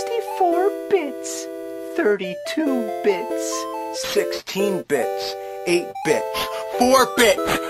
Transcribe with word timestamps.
64 0.00 0.70
bits, 0.90 1.46
32 1.94 2.90
bits, 3.04 3.52
16 4.14 4.84
bits, 4.88 5.36
8 5.66 5.92
bits, 6.06 6.48
4 6.78 7.14
bits. 7.16 7.60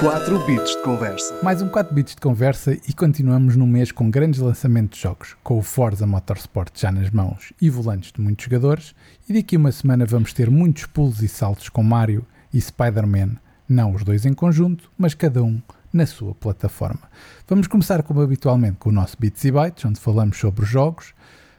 4 0.00 0.46
bits 0.46 0.70
de 0.70 0.82
conversa. 0.82 1.38
Mais 1.42 1.60
um 1.60 1.68
4 1.68 1.94
bits 1.94 2.14
de 2.14 2.20
conversa 2.22 2.72
e 2.72 2.92
continuamos 2.94 3.54
num 3.54 3.66
mês 3.66 3.92
com 3.92 4.10
grandes 4.10 4.40
lançamentos 4.40 4.96
de 4.96 5.02
jogos, 5.02 5.36
com 5.42 5.58
o 5.58 5.62
Forza 5.62 6.06
Motorsport 6.06 6.72
já 6.74 6.90
nas 6.90 7.10
mãos 7.10 7.52
e 7.60 7.68
volantes 7.68 8.12
de 8.12 8.20
muitos 8.22 8.46
jogadores, 8.46 8.94
e 9.28 9.34
daqui 9.34 9.56
a 9.56 9.58
uma 9.58 9.72
semana 9.72 10.06
vamos 10.06 10.32
ter 10.32 10.48
muitos 10.48 10.86
pulos 10.86 11.22
e 11.22 11.28
saltos 11.28 11.68
com 11.68 11.82
Mario 11.82 12.24
e 12.54 12.58
Spider-Man, 12.58 13.36
não 13.68 13.92
os 13.92 14.02
dois 14.02 14.24
em 14.24 14.32
conjunto, 14.32 14.90
mas 14.96 15.12
cada 15.12 15.42
um 15.42 15.60
na 15.92 16.06
sua 16.06 16.34
plataforma. 16.34 17.02
Vamos 17.46 17.66
começar 17.66 18.02
como 18.02 18.20
habitualmente 18.20 18.76
com 18.78 18.90
o 18.90 18.92
nosso 18.92 19.16
Bits 19.18 19.44
e 19.44 19.50
Bytes, 19.50 19.84
onde 19.84 20.00
falamos 20.00 20.36
sobre 20.36 20.64
jogos, 20.64 21.14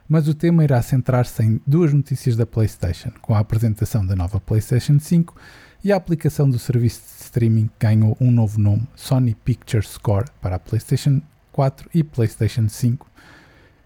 mas 0.08 0.28
o 0.28 0.34
tema 0.34 0.64
irá 0.64 0.82
centrar-se 0.82 1.42
em 1.42 1.60
duas 1.66 1.92
notícias 1.92 2.36
da 2.36 2.44
PlayStation, 2.44 3.10
com 3.20 3.34
a 3.34 3.38
apresentação 3.38 4.04
da 4.04 4.16
nova 4.16 4.40
PlayStation 4.40 4.98
5 4.98 5.36
e 5.84 5.92
a 5.92 5.96
aplicação 5.96 6.50
do 6.50 6.58
serviço 6.58 7.00
de 7.00 7.24
streaming 7.24 7.68
que 7.68 7.86
ganhou 7.86 8.16
um 8.20 8.30
novo 8.30 8.60
nome, 8.60 8.88
Sony 8.94 9.34
Picture 9.34 9.86
Score, 9.86 10.26
para 10.40 10.56
a 10.56 10.58
PlayStation 10.58 11.22
4 11.52 11.90
e 11.94 12.02
PlayStation 12.02 12.68
5, 12.68 13.06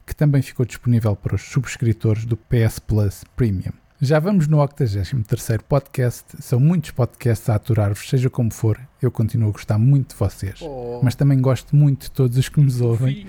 que 0.06 0.14
também 0.14 0.42
ficou 0.42 0.64
disponível 0.66 1.14
para 1.14 1.34
os 1.34 1.42
subscritores 1.42 2.24
do 2.24 2.36
PS 2.36 2.78
Plus 2.78 3.24
Premium. 3.36 3.83
Já 4.04 4.18
vamos 4.18 4.46
no 4.48 4.58
83º 4.58 5.62
podcast, 5.62 6.24
são 6.38 6.60
muitos 6.60 6.90
podcasts 6.90 7.48
a 7.48 7.54
aturar-vos, 7.54 8.06
seja 8.06 8.28
como 8.28 8.52
for, 8.52 8.78
eu 9.00 9.10
continuo 9.10 9.48
a 9.48 9.52
gostar 9.52 9.78
muito 9.78 10.10
de 10.10 10.16
vocês, 10.16 10.60
Oh. 10.60 11.00
mas 11.02 11.14
também 11.14 11.40
gosto 11.40 11.74
muito 11.74 12.02
de 12.02 12.10
todos 12.10 12.36
os 12.36 12.46
que 12.50 12.60
nos 12.60 12.82
ouvem 12.82 13.26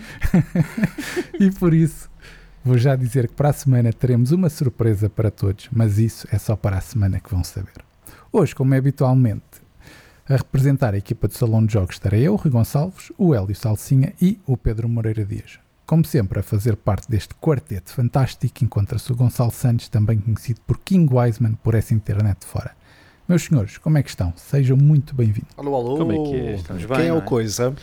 e 1.39 1.49
por 1.51 1.73
isso 1.73 2.09
vou 2.61 2.77
já 2.77 2.93
dizer 2.93 3.29
que 3.29 3.33
para 3.35 3.51
a 3.51 3.53
semana 3.53 3.93
teremos 3.93 4.33
uma 4.33 4.49
surpresa 4.49 5.09
para 5.09 5.31
todos, 5.31 5.69
mas 5.71 5.97
isso 5.97 6.27
é 6.29 6.37
só 6.37 6.57
para 6.57 6.77
a 6.77 6.81
semana 6.81 7.21
que 7.21 7.31
vão 7.31 7.41
saber. 7.41 7.71
Hoje, 8.29 8.53
como 8.53 8.73
é 8.73 8.77
habitualmente, 8.77 9.63
a 10.27 10.35
representar 10.35 10.93
a 10.93 10.97
equipa 10.97 11.29
do 11.29 11.35
Salão 11.35 11.65
de 11.65 11.71
Jogos 11.71 11.95
estarei 11.95 12.23
eu, 12.23 12.35
Rui 12.35 12.51
Gonçalves, 12.51 13.13
o 13.17 13.33
Hélio 13.33 13.55
Salsinha 13.55 14.11
e 14.21 14.41
o 14.45 14.57
Pedro 14.57 14.89
Moreira 14.89 15.23
Dias. 15.23 15.57
Como 15.85 16.03
sempre, 16.03 16.39
a 16.39 16.43
fazer 16.43 16.75
parte 16.75 17.09
deste 17.09 17.35
quarteto 17.35 17.91
fantástico 17.91 18.63
encontra-se 18.63 19.11
o 19.11 19.15
Gonçalo 19.15 19.51
Santos, 19.51 19.87
também 19.87 20.17
conhecido 20.19 20.59
por 20.65 20.79
King 20.79 21.13
Wiseman 21.13 21.53
por 21.63 21.75
essa 21.75 21.93
internet 21.93 22.43
fora. 22.43 22.75
Meus 23.27 23.43
senhores, 23.43 23.77
como 23.77 23.97
é 23.97 24.03
que 24.03 24.09
estão? 24.09 24.33
Sejam 24.35 24.75
muito 24.77 25.13
bem-vindos. 25.13 25.51
Alô, 25.57 25.75
alô. 25.75 25.97
Como 25.97 26.11
é 26.11 26.15
que 26.15 26.35
é? 26.35 26.55
Estamos 26.55 26.85
Quem 26.85 26.97
bem, 26.97 27.07
é 27.07 27.13
o 27.13 27.17
é? 27.17 27.21
Coisa? 27.21 27.75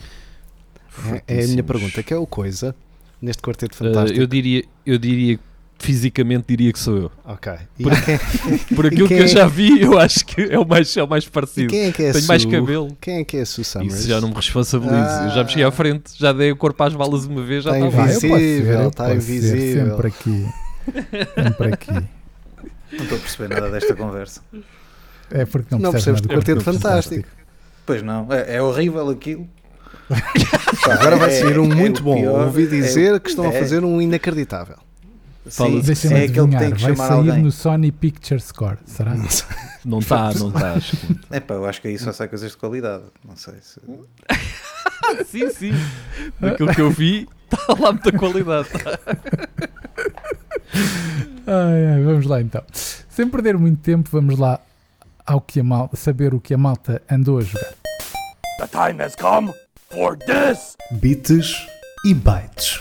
É, 1.26 1.38
é 1.40 1.44
a 1.44 1.48
minha 1.48 1.62
pergunta. 1.62 2.02
Quem 2.02 2.16
é 2.16 2.18
o 2.18 2.26
Coisa 2.26 2.74
neste 3.20 3.40
quarteto 3.40 3.74
Uh, 3.76 3.78
fantástico? 3.78 4.20
eu 4.20 4.26
diria, 4.26 4.64
eu 4.84 4.98
diria, 4.98 5.38
fisicamente 5.82 6.44
diria 6.48 6.72
que 6.72 6.78
sou 6.78 6.96
eu. 6.96 7.12
Ok. 7.24 7.52
E, 7.78 7.82
Por- 7.82 7.92
quem, 8.02 8.18
Por 8.76 8.86
aquilo 8.86 9.08
quem 9.08 9.16
que 9.18 9.22
eu 9.22 9.26
é- 9.26 9.28
já 9.28 9.46
vi, 9.46 9.82
eu 9.82 9.98
acho 9.98 10.24
que 10.24 10.40
é 10.42 10.58
o 10.58 10.66
mais, 10.66 10.96
é 10.96 11.02
o 11.02 11.08
mais 11.08 11.28
parecido. 11.28 11.68
quem 11.70 11.86
é 11.88 11.92
que 11.92 12.02
é 12.04 12.10
a 12.10 12.12
Tenho 12.12 12.26
mais 12.26 12.42
Sue? 12.42 12.50
cabelo. 12.50 12.96
Quem 13.00 13.18
é 13.18 13.24
que 13.24 13.36
é 13.36 13.40
a 13.42 13.46
Sue 13.46 13.64
Summers? 13.64 13.94
Isso 14.00 14.08
já 14.08 14.20
não 14.20 14.28
me 14.28 14.34
responsabilizo. 14.34 14.94
Eu 14.94 15.30
já 15.30 15.44
me 15.44 15.48
cheguei 15.50 15.64
à 15.64 15.70
frente, 15.72 16.12
já 16.16 16.32
dei 16.32 16.52
o 16.52 16.56
corpo 16.56 16.82
às 16.84 16.94
balas 16.94 17.24
uma 17.26 17.42
vez, 17.42 17.64
já 17.64 17.70
Tá 17.72 17.78
estava. 17.80 18.02
invisível. 18.04 18.34
Ah, 18.34 18.82
ser, 18.84 18.90
tá 18.92 19.04
posso 19.04 19.16
invisível. 19.16 19.58
Ser 19.58 19.90
sempre 19.90 20.08
aqui. 20.08 20.46
Sempre 21.42 21.72
aqui. 21.72 21.92
Não 22.92 23.02
estou 23.04 23.18
a 23.18 23.20
perceber 23.20 23.54
nada 23.54 23.70
desta 23.70 23.94
conversa. 23.96 24.40
É 25.30 25.44
porque 25.46 25.68
não, 25.74 25.78
Não 25.80 25.92
percebes 25.92 26.20
do 26.20 26.28
Quarteto 26.28 26.60
Fantástico. 26.60 27.28
Pois 27.86 28.02
não, 28.02 28.28
é, 28.30 28.56
é 28.56 28.62
horrível 28.62 29.08
aquilo. 29.10 29.48
Agora 30.90 31.16
vai 31.16 31.30
É- 31.34 31.40
sair 31.40 31.58
um 31.58 31.70
é 31.70 31.74
muito 31.74 32.00
o 32.00 32.02
bom. 32.02 32.16
pior, 32.20 32.46
Ouvi 32.46 32.66
dizer 32.66 33.14
é- 33.14 33.18
que 33.20 33.30
estão 33.30 33.46
a 33.46 33.52
é- 33.54 33.58
fazer 33.58 33.82
um 33.84 34.00
inacreditável. 34.00 34.76
Sim, 35.48 35.78
é 36.14 36.24
aquele 36.24 36.48
que 36.48 36.56
tem 36.58 36.70
que 36.72 36.82
vai 36.82 36.94
chamar 36.94 37.08
sair 37.08 37.16
alguém. 37.16 37.42
no 37.42 37.50
Sony 37.50 37.90
Picture 37.92 38.40
Score, 38.40 38.78
será? 38.86 39.14
Não 39.84 39.98
está, 39.98 40.32
não 40.38 40.48
está. 40.48 40.74
acho 40.74 40.96
que- 40.96 41.18
É 41.30 41.40
pá, 41.40 41.54
eu 41.54 41.66
acho 41.66 41.80
que 41.82 41.88
aí 41.88 41.98
só 41.98 42.12
sai 42.12 42.28
coisas 42.28 42.52
de 42.52 42.56
qualidade. 42.56 43.04
Não 43.26 43.34
sei 43.36 43.54
se. 43.60 43.80
sim, 45.26 45.50
sim. 45.50 45.72
Daquilo 46.40 46.72
que 46.72 46.80
eu 46.80 46.90
vi, 46.90 47.28
está 47.50 47.74
lá 47.74 47.92
muita 47.92 48.12
qualidade. 48.12 48.68
Ai, 51.46 51.86
ai, 51.94 52.02
vamos 52.02 52.24
lá 52.26 52.40
então. 52.40 52.62
Sem 52.72 53.28
perder 53.28 53.58
muito 53.58 53.80
tempo, 53.82 54.08
vamos 54.12 54.38
lá 54.38 54.60
ao 55.26 55.40
que 55.40 55.60
a 55.60 55.64
mal, 55.64 55.90
saber 55.94 56.32
o 56.34 56.40
que 56.40 56.54
a 56.54 56.58
malta 56.58 57.02
andou 57.10 57.38
a 57.38 57.42
jogar. 57.42 57.74
The 58.58 58.66
time 58.68 59.02
has 59.02 59.14
come 59.16 59.52
for 59.90 60.16
this. 60.16 60.76
Bits 60.92 61.66
e 62.06 62.14
bytes. 62.14 62.80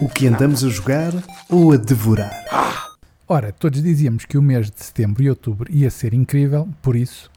O 0.00 0.08
que 0.08 0.26
andamos 0.26 0.64
a 0.64 0.68
jogar 0.68 1.12
ou 1.48 1.72
a 1.72 1.76
devorar? 1.76 2.30
Ora, 3.28 3.52
todos 3.52 3.82
dizíamos 3.82 4.24
que 4.24 4.38
o 4.38 4.42
mês 4.42 4.70
de 4.70 4.84
setembro 4.84 5.22
e 5.22 5.30
outubro 5.30 5.70
ia 5.72 5.90
ser 5.90 6.14
incrível, 6.14 6.68
por 6.80 6.94
isso, 6.94 7.30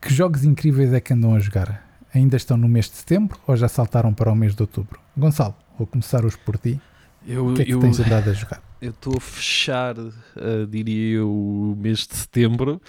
que 0.00 0.12
jogos 0.12 0.44
incríveis 0.44 0.92
é 0.92 1.00
que 1.00 1.12
andam 1.12 1.34
a 1.34 1.38
jogar? 1.38 1.86
Ainda 2.12 2.36
estão 2.36 2.56
no 2.56 2.68
mês 2.68 2.86
de 2.86 2.96
setembro 2.96 3.38
ou 3.46 3.56
já 3.56 3.68
saltaram 3.68 4.12
para 4.12 4.32
o 4.32 4.34
mês 4.34 4.54
de 4.54 4.62
outubro? 4.62 4.98
Gonçalo, 5.16 5.54
vou 5.76 5.86
começar 5.86 6.24
hoje 6.24 6.36
por 6.44 6.58
ti. 6.58 6.80
Eu, 7.26 7.48
O 7.48 7.54
que 7.54 7.62
é 7.62 7.64
que 7.64 7.72
eu, 7.72 7.80
tens 7.80 8.00
andado 8.00 8.30
a 8.30 8.32
jogar? 8.32 8.62
eu 8.80 8.90
estou 8.90 9.14
a 9.16 9.20
fechar, 9.20 9.96
uh, 9.98 10.66
diria 10.68 11.16
eu, 11.16 11.30
o 11.30 11.76
mês 11.78 12.06
de 12.06 12.16
setembro 12.16 12.80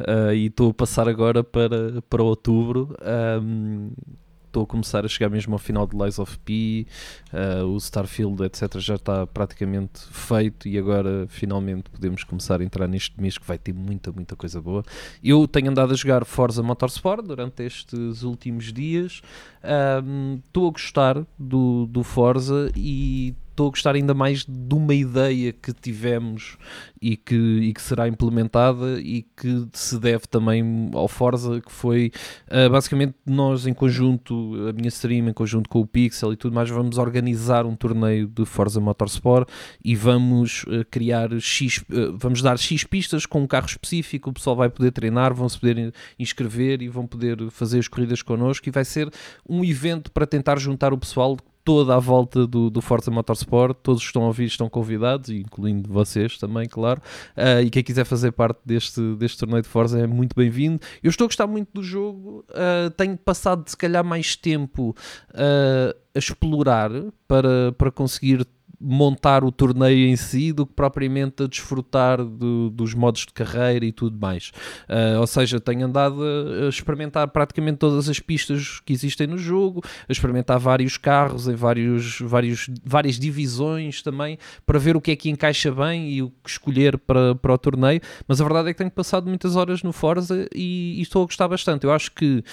uh, 0.00 0.32
e 0.34 0.46
estou 0.46 0.70
a 0.70 0.74
passar 0.74 1.08
agora 1.08 1.44
para, 1.44 2.02
para 2.08 2.22
outubro. 2.22 2.96
Um, 3.40 3.90
Estou 4.54 4.62
a 4.62 4.66
começar 4.68 5.04
a 5.04 5.08
chegar 5.08 5.28
mesmo 5.28 5.52
ao 5.52 5.58
final 5.58 5.84
de 5.84 5.96
Lies 5.96 6.16
of 6.16 6.38
P, 6.38 6.86
uh, 7.32 7.64
o 7.64 7.76
Starfield, 7.76 8.40
etc. 8.44 8.78
já 8.78 8.94
está 8.94 9.26
praticamente 9.26 10.00
feito 10.12 10.68
e 10.68 10.78
agora 10.78 11.26
finalmente 11.28 11.90
podemos 11.90 12.22
começar 12.22 12.60
a 12.60 12.64
entrar 12.64 12.86
neste 12.86 13.20
mês 13.20 13.36
que 13.36 13.44
vai 13.44 13.58
ter 13.58 13.72
muita, 13.72 14.12
muita 14.12 14.36
coisa 14.36 14.62
boa. 14.62 14.84
Eu 15.24 15.48
tenho 15.48 15.72
andado 15.72 15.92
a 15.92 15.96
jogar 15.96 16.24
Forza 16.24 16.62
Motorsport 16.62 17.26
durante 17.26 17.64
estes 17.64 18.22
últimos 18.22 18.72
dias. 18.72 19.22
Estou 20.46 20.68
a 20.68 20.70
gostar 20.70 21.26
do, 21.36 21.86
do 21.86 22.04
Forza 22.04 22.70
e 22.76 23.34
estou 23.54 23.68
a 23.68 23.70
gostar 23.70 23.94
ainda 23.94 24.12
mais 24.12 24.44
de 24.44 24.74
uma 24.74 24.92
ideia 24.92 25.52
que 25.52 25.72
tivemos 25.72 26.58
e 27.00 27.16
que, 27.16 27.34
e 27.34 27.72
que 27.72 27.80
será 27.80 28.08
implementada 28.08 29.00
e 29.00 29.22
que 29.36 29.68
se 29.72 29.98
deve 29.98 30.26
também 30.26 30.90
ao 30.92 31.06
Forza, 31.06 31.60
que 31.60 31.70
foi 31.70 32.10
uh, 32.48 32.68
basicamente 32.68 33.14
nós 33.24 33.66
em 33.66 33.72
conjunto, 33.72 34.68
a 34.68 34.72
minha 34.72 34.88
stream 34.88 35.28
em 35.28 35.32
conjunto 35.32 35.70
com 35.70 35.80
o 35.80 35.86
Pixel 35.86 36.32
e 36.32 36.36
tudo 36.36 36.52
mais, 36.52 36.68
vamos 36.68 36.98
organizar 36.98 37.64
um 37.64 37.76
torneio 37.76 38.26
de 38.26 38.44
Forza 38.44 38.80
Motorsport 38.80 39.48
e 39.84 39.94
vamos 39.94 40.64
uh, 40.64 40.84
criar 40.90 41.30
X, 41.40 41.78
uh, 41.78 42.16
vamos 42.18 42.42
dar 42.42 42.58
X 42.58 42.82
pistas 42.82 43.24
com 43.24 43.42
um 43.42 43.46
carro 43.46 43.66
específico, 43.66 44.30
o 44.30 44.32
pessoal 44.32 44.56
vai 44.56 44.68
poder 44.68 44.90
treinar, 44.90 45.32
vão 45.32 45.48
se 45.48 45.60
poder 45.60 45.94
inscrever 46.18 46.82
e 46.82 46.88
vão 46.88 47.06
poder 47.06 47.50
fazer 47.50 47.78
as 47.78 47.86
corridas 47.86 48.20
connosco 48.20 48.68
e 48.68 48.72
vai 48.72 48.84
ser 48.84 49.08
um 49.48 49.64
evento 49.64 50.10
para 50.10 50.26
tentar 50.26 50.58
juntar 50.58 50.92
o 50.92 50.98
pessoal 50.98 51.36
toda 51.64 51.96
à 51.96 51.98
volta 51.98 52.46
do, 52.46 52.68
do 52.68 52.80
Forza 52.82 53.10
Motorsport, 53.10 53.76
todos 53.82 54.02
que 54.02 54.06
estão 54.06 54.22
a 54.22 54.26
ouvir 54.26 54.44
estão 54.44 54.68
convidados, 54.68 55.30
incluindo 55.30 55.90
vocês 55.90 56.36
também, 56.36 56.68
claro, 56.68 57.00
uh, 57.36 57.62
e 57.64 57.70
quem 57.70 57.82
quiser 57.82 58.04
fazer 58.04 58.32
parte 58.32 58.60
deste, 58.64 59.00
deste 59.16 59.38
torneio 59.38 59.62
de 59.62 59.68
Forza 59.68 59.98
é 59.98 60.06
muito 60.06 60.36
bem-vindo. 60.36 60.78
Eu 61.02 61.08
estou 61.08 61.24
a 61.24 61.28
gostar 61.28 61.46
muito 61.46 61.70
do 61.72 61.82
jogo, 61.82 62.44
uh, 62.50 62.90
tenho 62.90 63.16
passado 63.16 63.66
se 63.66 63.76
calhar 63.76 64.04
mais 64.04 64.36
tempo 64.36 64.94
uh, 65.30 65.96
a 66.14 66.18
explorar 66.18 66.90
para, 67.26 67.72
para 67.72 67.90
conseguir 67.90 68.46
montar 68.84 69.42
o 69.44 69.50
torneio 69.50 70.08
em 70.08 70.16
si 70.16 70.52
do 70.52 70.66
que 70.66 70.74
propriamente 70.74 71.42
a 71.42 71.46
desfrutar 71.46 72.22
do- 72.22 72.70
dos 72.70 72.92
modos 72.94 73.22
de 73.22 73.32
carreira 73.32 73.84
e 73.84 73.92
tudo 73.92 74.18
mais. 74.18 74.52
Uh, 74.88 75.20
ou 75.20 75.26
seja, 75.26 75.58
tenho 75.58 75.86
andado 75.86 76.22
a, 76.22 76.68
experimentar 76.68 77.28
praticamente 77.28 77.78
todas 77.78 78.08
as 78.08 78.20
pistas 78.20 78.80
que 78.80 78.92
existem 78.92 79.26
no 79.26 79.38
jogo, 79.38 79.82
a 80.08 80.12
experimentar 80.12 80.58
vários 80.58 80.96
carros 80.96 81.48
em 81.48 81.54
vários, 81.54 82.20
vários, 82.20 82.68
várias 82.84 83.18
divisões 83.18 84.02
também, 84.02 84.38
para 84.66 84.78
ver 84.78 84.96
o 84.96 85.00
que 85.00 85.10
é 85.12 85.16
que 85.16 85.30
encaixa 85.30 85.72
bem 85.72 86.10
e 86.10 86.22
o 86.22 86.30
que 86.30 86.50
escolher 86.50 86.98
para, 86.98 87.34
para 87.34 87.54
o 87.54 87.58
torneio. 87.58 88.00
Mas 88.28 88.40
a 88.40 88.44
verdade 88.44 88.68
é 88.68 88.72
que 88.72 88.78
tenho 88.78 88.90
passado 88.90 89.26
muitas 89.28 89.56
horas 89.56 89.82
no 89.82 89.92
Forza 89.92 90.46
e, 90.54 90.96
e 90.98 91.02
estou 91.02 91.22
a 91.22 91.26
gostar 91.26 91.48
bastante. 91.48 91.84
Eu 91.84 91.92
acho 91.92 92.12
que 92.12 92.44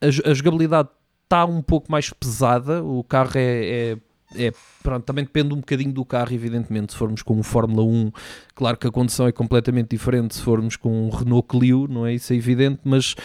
a, 0.00 0.30
a 0.30 0.34
jogabilidade 0.34 0.88
está 1.24 1.44
um 1.44 1.62
pouco 1.62 1.90
mais 1.90 2.10
pesada, 2.10 2.82
o 2.82 3.04
carro 3.04 3.32
é, 3.36 3.92
é 3.92 3.98
é, 4.34 4.52
pronto, 4.82 5.04
também 5.04 5.24
depende 5.24 5.52
um 5.52 5.58
bocadinho 5.58 5.92
do 5.92 6.04
carro, 6.04 6.32
evidentemente. 6.32 6.92
Se 6.92 6.98
formos 6.98 7.22
com 7.22 7.34
um 7.36 7.42
Fórmula 7.42 7.82
1, 7.82 8.12
claro 8.54 8.76
que 8.76 8.86
a 8.86 8.90
condição 8.90 9.26
é 9.26 9.32
completamente 9.32 9.88
diferente. 9.90 10.36
Se 10.36 10.42
formos 10.42 10.76
com 10.76 11.06
um 11.06 11.10
Renault 11.10 11.48
Clio, 11.48 11.88
não 11.88 12.06
é? 12.06 12.14
Isso 12.14 12.32
é 12.32 12.36
evidente, 12.36 12.80
mas 12.84 13.16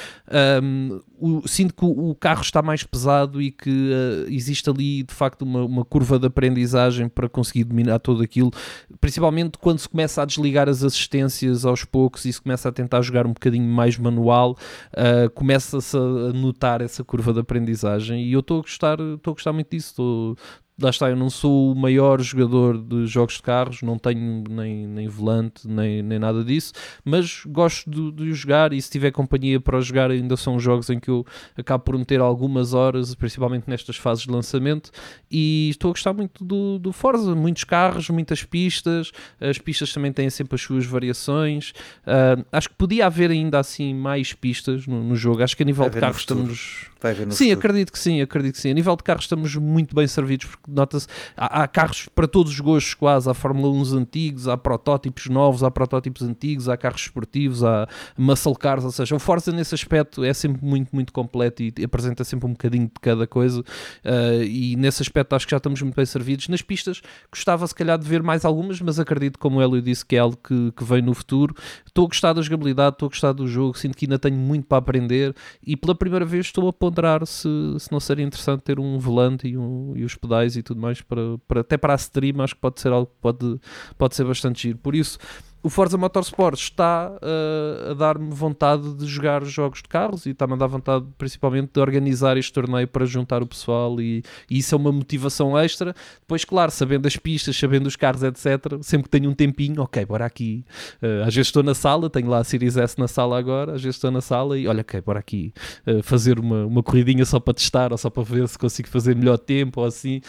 um, 0.64 1.00
o, 1.20 1.48
sinto 1.48 1.74
que 1.74 1.86
o, 1.86 2.10
o 2.10 2.16
carro 2.16 2.42
está 2.42 2.62
mais 2.62 2.84
pesado 2.84 3.42
e 3.42 3.52
que 3.52 3.70
uh, 3.70 4.28
existe 4.30 4.70
ali 4.70 5.04
de 5.04 5.14
facto 5.14 5.44
uma, 5.44 5.64
uma 5.64 5.86
curva 5.86 6.18
de 6.18 6.28
aprendizagem 6.28 7.08
para 7.08 7.30
conseguir 7.30 7.64
dominar 7.66 8.00
tudo 8.00 8.24
aquilo, 8.24 8.52
principalmente 9.00 9.58
quando 9.58 9.80
se 9.80 9.88
começa 9.88 10.22
a 10.22 10.26
desligar 10.26 10.68
as 10.68 10.84
assistências 10.84 11.66
aos 11.66 11.86
poucos 11.86 12.26
e 12.26 12.34
se 12.34 12.42
começa 12.42 12.70
a 12.70 12.72
tentar 12.72 13.02
jogar 13.02 13.26
um 13.26 13.34
bocadinho 13.34 13.70
mais 13.70 13.98
manual, 13.98 14.58
uh, 14.94 15.30
começa-se 15.32 15.96
a 15.96 16.34
notar 16.34 16.82
essa 16.82 17.04
curva 17.04 17.32
de 17.32 17.40
aprendizagem 17.40 18.24
e 18.24 18.34
eu 18.34 18.40
estou 18.40 18.60
a 18.60 18.62
gostar, 18.62 19.00
estou 19.00 19.32
a 19.32 19.36
gostar 19.36 19.54
muito 19.54 19.70
disso, 19.70 20.36
lá 20.82 20.90
está, 20.90 21.10
eu 21.10 21.16
não 21.16 21.30
sou 21.30 21.72
o 21.72 21.76
maior 21.76 22.22
jogador 22.22 22.78
de 22.78 23.08
jogos 23.08 23.36
de 23.36 23.42
carros, 23.42 23.82
não 23.82 23.98
tenho 23.98 24.44
nem, 24.50 24.86
nem 24.88 25.08
volante, 25.08 25.68
nem, 25.68 26.02
nem 26.02 26.20
nada 26.20 26.44
disso, 26.44 26.74
mas 27.04 27.44
gosto 27.46 27.90
de, 27.90 28.12
de 28.12 28.34
jogar 28.34 28.74
e 28.74 28.82
se 28.82 28.90
tiver 28.90 29.12
companhia 29.12 29.60
para 29.60 29.80
jogar, 29.80 30.12
ainda 30.12 30.36
são 30.36 30.60
jogos 30.60 30.90
em 30.90 31.00
que 31.00 31.10
eu 31.10 31.26
acabo 31.58 31.84
por 31.84 31.98
meter 31.98 32.20
algumas 32.20 32.74
horas, 32.74 33.16
principalmente 33.16 33.70
nestas 33.70 33.96
fases 33.96 34.26
de 34.26 34.32
lançamento, 34.32 34.92
e 35.32 35.70
estou 35.70 35.90
a 35.90 35.94
gostar 35.94 36.14
muito 36.14 36.44
do, 36.44 36.78
do 36.78 36.92
Forza, 36.92 37.34
muitos 37.34 37.64
carros, 37.64 38.10
muitas 38.10 38.44
pistas, 38.44 39.12
as 39.40 39.58
pistas 39.58 39.94
também 39.94 40.12
têm 40.12 40.30
sempre 40.30 40.56
as 40.56 40.62
suas 40.62 40.86
variações, 40.86 41.72
uh, 42.06 42.46
acho 42.52 42.70
que 42.70 42.76
podia 42.76 43.06
haver 43.06 43.32
ainda 43.32 43.60
assim 43.60 43.94
mais 43.94 44.34
pistas 44.34 44.86
no, 44.86 45.02
no 45.02 45.16
jogo, 45.16 45.42
acho 45.42 45.56
que 45.56 45.64
a 45.64 45.66
nível 45.66 45.86
Vai 45.86 45.94
de 45.94 46.00
carros 46.00 46.18
estamos... 46.20 46.90
Sim, 47.14 47.50
futuro. 47.50 47.60
acredito 47.60 47.92
que 47.92 48.00
sim, 48.00 48.20
acredito 48.22 48.56
que 48.56 48.62
sim. 48.62 48.72
A 48.72 48.74
nível 48.74 48.96
de 48.96 49.04
carros 49.04 49.26
estamos 49.26 49.56
muito 49.56 49.96
bem 49.96 50.08
servidos 50.08 50.48
porque 50.48 50.65
nota-se, 50.68 51.08
há, 51.36 51.64
há 51.64 51.68
carros 51.68 52.08
para 52.14 52.28
todos 52.28 52.52
os 52.52 52.60
gostos 52.60 52.94
quase, 52.94 53.30
há 53.30 53.34
Fórmula 53.34 53.70
1 53.70 53.96
antigos, 53.98 54.48
há 54.48 54.58
protótipos 54.58 55.28
novos, 55.28 55.64
há 55.64 55.72
protótipos 55.72 56.22
antigos, 56.22 56.70
há 56.70 56.78
carros 56.78 57.02
esportivos, 57.02 57.64
há 57.64 57.88
muscle 58.18 58.56
cars, 58.56 58.84
ou 58.84 58.92
seja, 58.92 59.16
o 59.16 59.20
Forza 59.20 59.52
nesse 59.52 59.76
aspecto 59.76 60.24
é 60.24 60.34
sempre 60.34 60.66
muito, 60.66 60.90
muito 60.94 61.12
completo 61.14 61.64
e 61.64 61.74
apresenta 61.84 62.24
sempre 62.24 62.48
um 62.48 62.52
bocadinho 62.52 62.86
de 62.86 63.00
cada 63.02 63.28
coisa 63.28 63.62
uh, 63.62 64.44
e 64.44 64.76
nesse 64.76 65.02
aspecto 65.02 65.36
acho 65.36 65.46
que 65.46 65.52
já 65.52 65.58
estamos 65.58 65.82
muito 65.82 65.96
bem 65.96 66.06
servidos. 66.06 66.48
Nas 66.48 66.62
pistas 66.62 67.02
gostava 67.32 67.66
se 67.68 67.76
calhar 67.76 67.98
de 67.98 68.08
ver 68.08 68.22
mais 68.24 68.46
algumas, 68.46 68.80
mas 68.82 69.00
acredito, 69.00 69.40
como 69.40 69.60
o 69.60 69.82
disse, 69.82 70.06
que 70.06 70.16
é 70.16 70.20
algo 70.20 70.38
que, 70.38 70.72
que 70.72 70.84
vem 70.84 71.02
no 71.02 71.14
futuro. 71.14 71.56
Estou 71.86 72.06
a 72.06 72.08
gostar 72.08 72.34
da 72.34 72.42
jogabilidade, 72.42 72.96
estou 72.96 73.08
a 73.08 73.10
gostar 73.10 73.32
do 73.34 73.48
jogo, 73.48 73.78
sinto 73.78 73.98
que 73.98 74.06
ainda 74.06 74.20
tenho 74.20 74.38
muito 74.38 74.66
para 74.66 74.78
aprender 74.78 75.36
e 75.66 75.76
pela 75.76 75.96
primeira 75.96 76.26
vez 76.26 76.48
estou 76.48 76.68
a 76.68 76.74
ponderar 76.74 77.26
se, 77.26 77.48
se 77.80 77.92
não 77.92 78.00
seria 78.00 78.26
interessante 78.26 78.62
ter 78.62 78.80
um 78.80 78.98
volante 79.00 79.48
e, 79.48 79.58
um- 79.58 79.94
e 79.96 80.04
os 80.04 80.16
pedais 80.16 80.55
e 80.56 80.64
tudo 80.64 80.80
mais 80.82 81.02
para, 81.02 81.22
para- 81.48 81.62
até 81.62 81.78
para 81.78 81.94
a 81.94 81.96
stream, 81.96 82.42
acho 82.42 82.56
que 82.56 82.62
pode 82.62 82.80
ser 82.82 82.92
algo 82.92 83.08
que 83.08 83.22
pode, 83.22 83.60
pode 83.98 84.16
ser 84.16 84.26
bastante 84.26 84.64
giro. 84.64 84.78
Por 84.80 84.96
isso, 84.96 85.18
o 85.66 85.70
Forza 85.70 85.98
Motorsport 85.98 86.60
está 86.60 87.12
uh, 87.12 87.90
a 87.90 87.94
dar-me 87.96 88.30
vontade 88.30 88.94
de 88.94 89.08
jogar 89.08 89.44
jogos 89.46 89.82
de 89.82 89.90
carros 89.90 90.28
e 90.28 90.30
está-me 90.30 90.54
a 90.54 90.58
dar 90.58 90.68
vontade 90.68 91.04
principalmente 91.18 91.72
de 91.74 91.80
organizar 91.80 92.38
este 92.38 92.54
torneio 92.54 92.88
para 92.88 93.04
juntar 93.04 93.42
o 93.42 93.48
pessoal 93.48 94.00
e, 94.00 94.22
e 94.48 94.60
isso 94.60 94.76
é 94.76 94.78
uma 94.78 94.92
motivação 94.92 95.58
extra. 95.58 95.96
Depois, 96.20 96.46
claro, 96.46 96.70
sabendo 96.70 97.08
as 97.08 97.18
pistas, 97.18 97.58
sabendo 97.58 97.88
os 97.88 97.96
carros, 97.96 98.22
etc., 98.22 98.78
sempre 98.84 99.06
que 99.06 99.10
tenho 99.10 99.28
um 99.28 99.34
tempinho, 99.34 99.82
ok, 99.82 100.06
bora 100.06 100.24
aqui. 100.24 100.64
Uh, 101.02 101.24
às 101.26 101.34
vezes 101.34 101.48
estou 101.48 101.64
na 101.64 101.74
sala, 101.74 102.12
tenho 102.12 102.30
lá 102.30 102.38
a 102.38 102.44
Series 102.44 102.78
S 102.78 103.00
na 103.00 103.08
sala 103.08 103.36
agora, 103.36 103.74
às 103.74 103.82
vezes 103.82 103.96
estou 103.96 104.12
na 104.12 104.22
sala 104.22 104.60
e 104.60 104.68
olha, 104.68 104.82
ok, 104.82 105.02
bora 105.02 105.18
aqui 105.18 105.52
uh, 105.88 106.04
fazer 106.04 106.38
uma, 106.38 106.64
uma 106.68 106.84
corridinha 106.84 107.26
só 107.26 107.40
para 107.40 107.56
testar 107.56 107.92
ou 107.92 107.98
só 107.98 108.12
para 108.12 108.22
ver 108.22 108.48
se 108.48 108.60
consigo 108.60 108.88
fazer 108.88 109.16
melhor 109.16 109.40
tempo 109.40 109.82
ou 109.82 109.88
assim. 109.88 110.22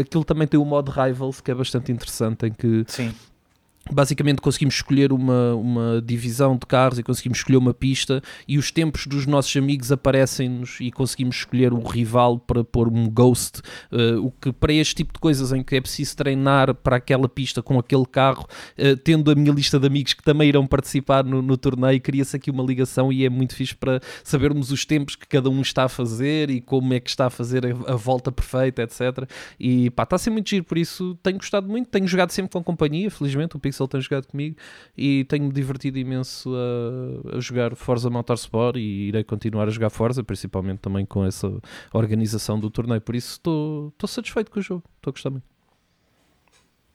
Aquilo 0.00 0.22
também 0.22 0.46
tem 0.46 0.60
o 0.60 0.64
modo 0.64 0.92
Rivals 0.92 1.40
que 1.40 1.50
é 1.50 1.54
bastante 1.56 1.90
interessante 1.90 2.46
em 2.46 2.52
que 2.52 2.84
Sim. 2.86 3.12
Basicamente 3.90 4.40
conseguimos 4.40 4.76
escolher 4.76 5.12
uma, 5.12 5.54
uma 5.54 6.02
divisão 6.02 6.56
de 6.56 6.66
carros 6.66 6.98
e 6.98 7.02
conseguimos 7.02 7.38
escolher 7.38 7.58
uma 7.58 7.74
pista 7.74 8.22
e 8.48 8.56
os 8.56 8.70
tempos 8.70 9.06
dos 9.06 9.26
nossos 9.26 9.54
amigos 9.56 9.92
aparecem-nos 9.92 10.78
e 10.80 10.90
conseguimos 10.90 11.36
escolher 11.36 11.72
o 11.72 11.82
rival 11.82 12.38
para 12.38 12.64
pôr 12.64 12.88
um 12.88 13.08
ghost, 13.08 13.60
eh, 13.92 14.16
o 14.16 14.30
que 14.30 14.52
para 14.52 14.72
este 14.72 14.94
tipo 14.94 15.12
de 15.12 15.18
coisas 15.18 15.52
em 15.52 15.62
que 15.62 15.76
é 15.76 15.80
preciso 15.80 16.16
treinar 16.16 16.74
para 16.74 16.96
aquela 16.96 17.28
pista 17.28 17.62
com 17.62 17.78
aquele 17.78 18.06
carro, 18.06 18.46
eh, 18.76 18.96
tendo 18.96 19.30
a 19.30 19.34
minha 19.34 19.52
lista 19.52 19.78
de 19.78 19.86
amigos 19.86 20.14
que 20.14 20.22
também 20.22 20.48
irão 20.48 20.66
participar 20.66 21.22
no, 21.22 21.42
no 21.42 21.56
torneio, 21.56 22.00
cria-se 22.00 22.36
aqui 22.36 22.50
uma 22.50 22.64
ligação 22.64 23.12
e 23.12 23.24
é 23.24 23.28
muito 23.28 23.54
fixe 23.54 23.74
para 23.74 24.00
sabermos 24.22 24.70
os 24.70 24.84
tempos 24.86 25.14
que 25.14 25.26
cada 25.26 25.50
um 25.50 25.60
está 25.60 25.84
a 25.84 25.88
fazer 25.88 26.48
e 26.48 26.60
como 26.60 26.94
é 26.94 27.00
que 27.00 27.10
está 27.10 27.26
a 27.26 27.30
fazer 27.30 27.66
a, 27.66 27.92
a 27.92 27.96
volta 27.96 28.32
perfeita, 28.32 28.82
etc. 28.82 29.28
E 29.60 29.90
pá, 29.90 30.04
está 30.04 30.16
a 30.16 30.18
ser 30.18 30.30
muito 30.30 30.48
giro, 30.48 30.64
por 30.64 30.78
isso 30.78 31.18
tenho 31.22 31.36
gostado 31.36 31.68
muito, 31.68 31.88
tenho 31.90 32.06
jogado 32.06 32.30
sempre 32.30 32.52
com 32.52 32.62
companhia, 32.62 33.10
felizmente 33.10 33.56
o 33.56 33.58
Pixel 33.58 33.73
tem 33.88 34.00
jogado 34.00 34.26
comigo 34.26 34.56
e 34.96 35.24
tenho-me 35.24 35.52
divertido 35.52 35.98
imenso 35.98 36.52
a, 36.54 37.36
a 37.36 37.40
jogar 37.40 37.74
Forza 37.74 38.08
Motorsport 38.08 38.76
e 38.76 39.08
irei 39.08 39.24
continuar 39.24 39.68
a 39.68 39.70
jogar 39.70 39.90
Forza, 39.90 40.22
principalmente 40.22 40.78
também 40.78 41.04
com 41.04 41.24
essa 41.24 41.50
organização 41.92 42.58
do 42.58 42.70
torneio, 42.70 43.00
por 43.00 43.14
isso 43.14 43.32
estou 43.32 43.88
estou 43.88 44.08
satisfeito 44.08 44.50
com 44.50 44.60
o 44.60 44.62
jogo, 44.62 44.84
estou 44.96 45.10
a 45.10 45.12
gostar 45.12 45.30
muito. 45.30 45.54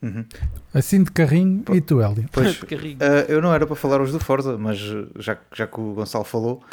Uhum. 0.01 0.25
Assim 0.73 1.03
de 1.03 1.11
carrinho 1.11 1.61
Pô. 1.63 1.75
e 1.75 1.81
tu, 1.81 2.01
Hélio. 2.01 2.25
Pois, 2.31 2.61
eh, 2.71 3.25
eu 3.27 3.41
não 3.41 3.53
era 3.53 3.67
para 3.67 3.75
falar 3.75 4.01
os 4.01 4.11
do 4.11 4.19
Forza, 4.19 4.57
mas 4.57 4.77
já, 5.17 5.37
já 5.53 5.67
que 5.67 5.79
o 5.79 5.93
Gonçalo 5.93 6.23
falou, 6.23 6.63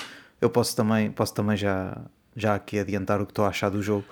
eu 0.41 0.49
posso 0.49 0.76
também, 0.76 1.11
posso 1.11 1.35
também 1.35 1.56
já, 1.56 1.99
já 2.37 2.55
aqui 2.55 2.79
adiantar 2.79 3.20
o 3.20 3.26
que 3.26 3.32
estou 3.32 3.44
a 3.44 3.49
achar 3.49 3.70
do 3.70 3.82
jogo. 3.82 4.05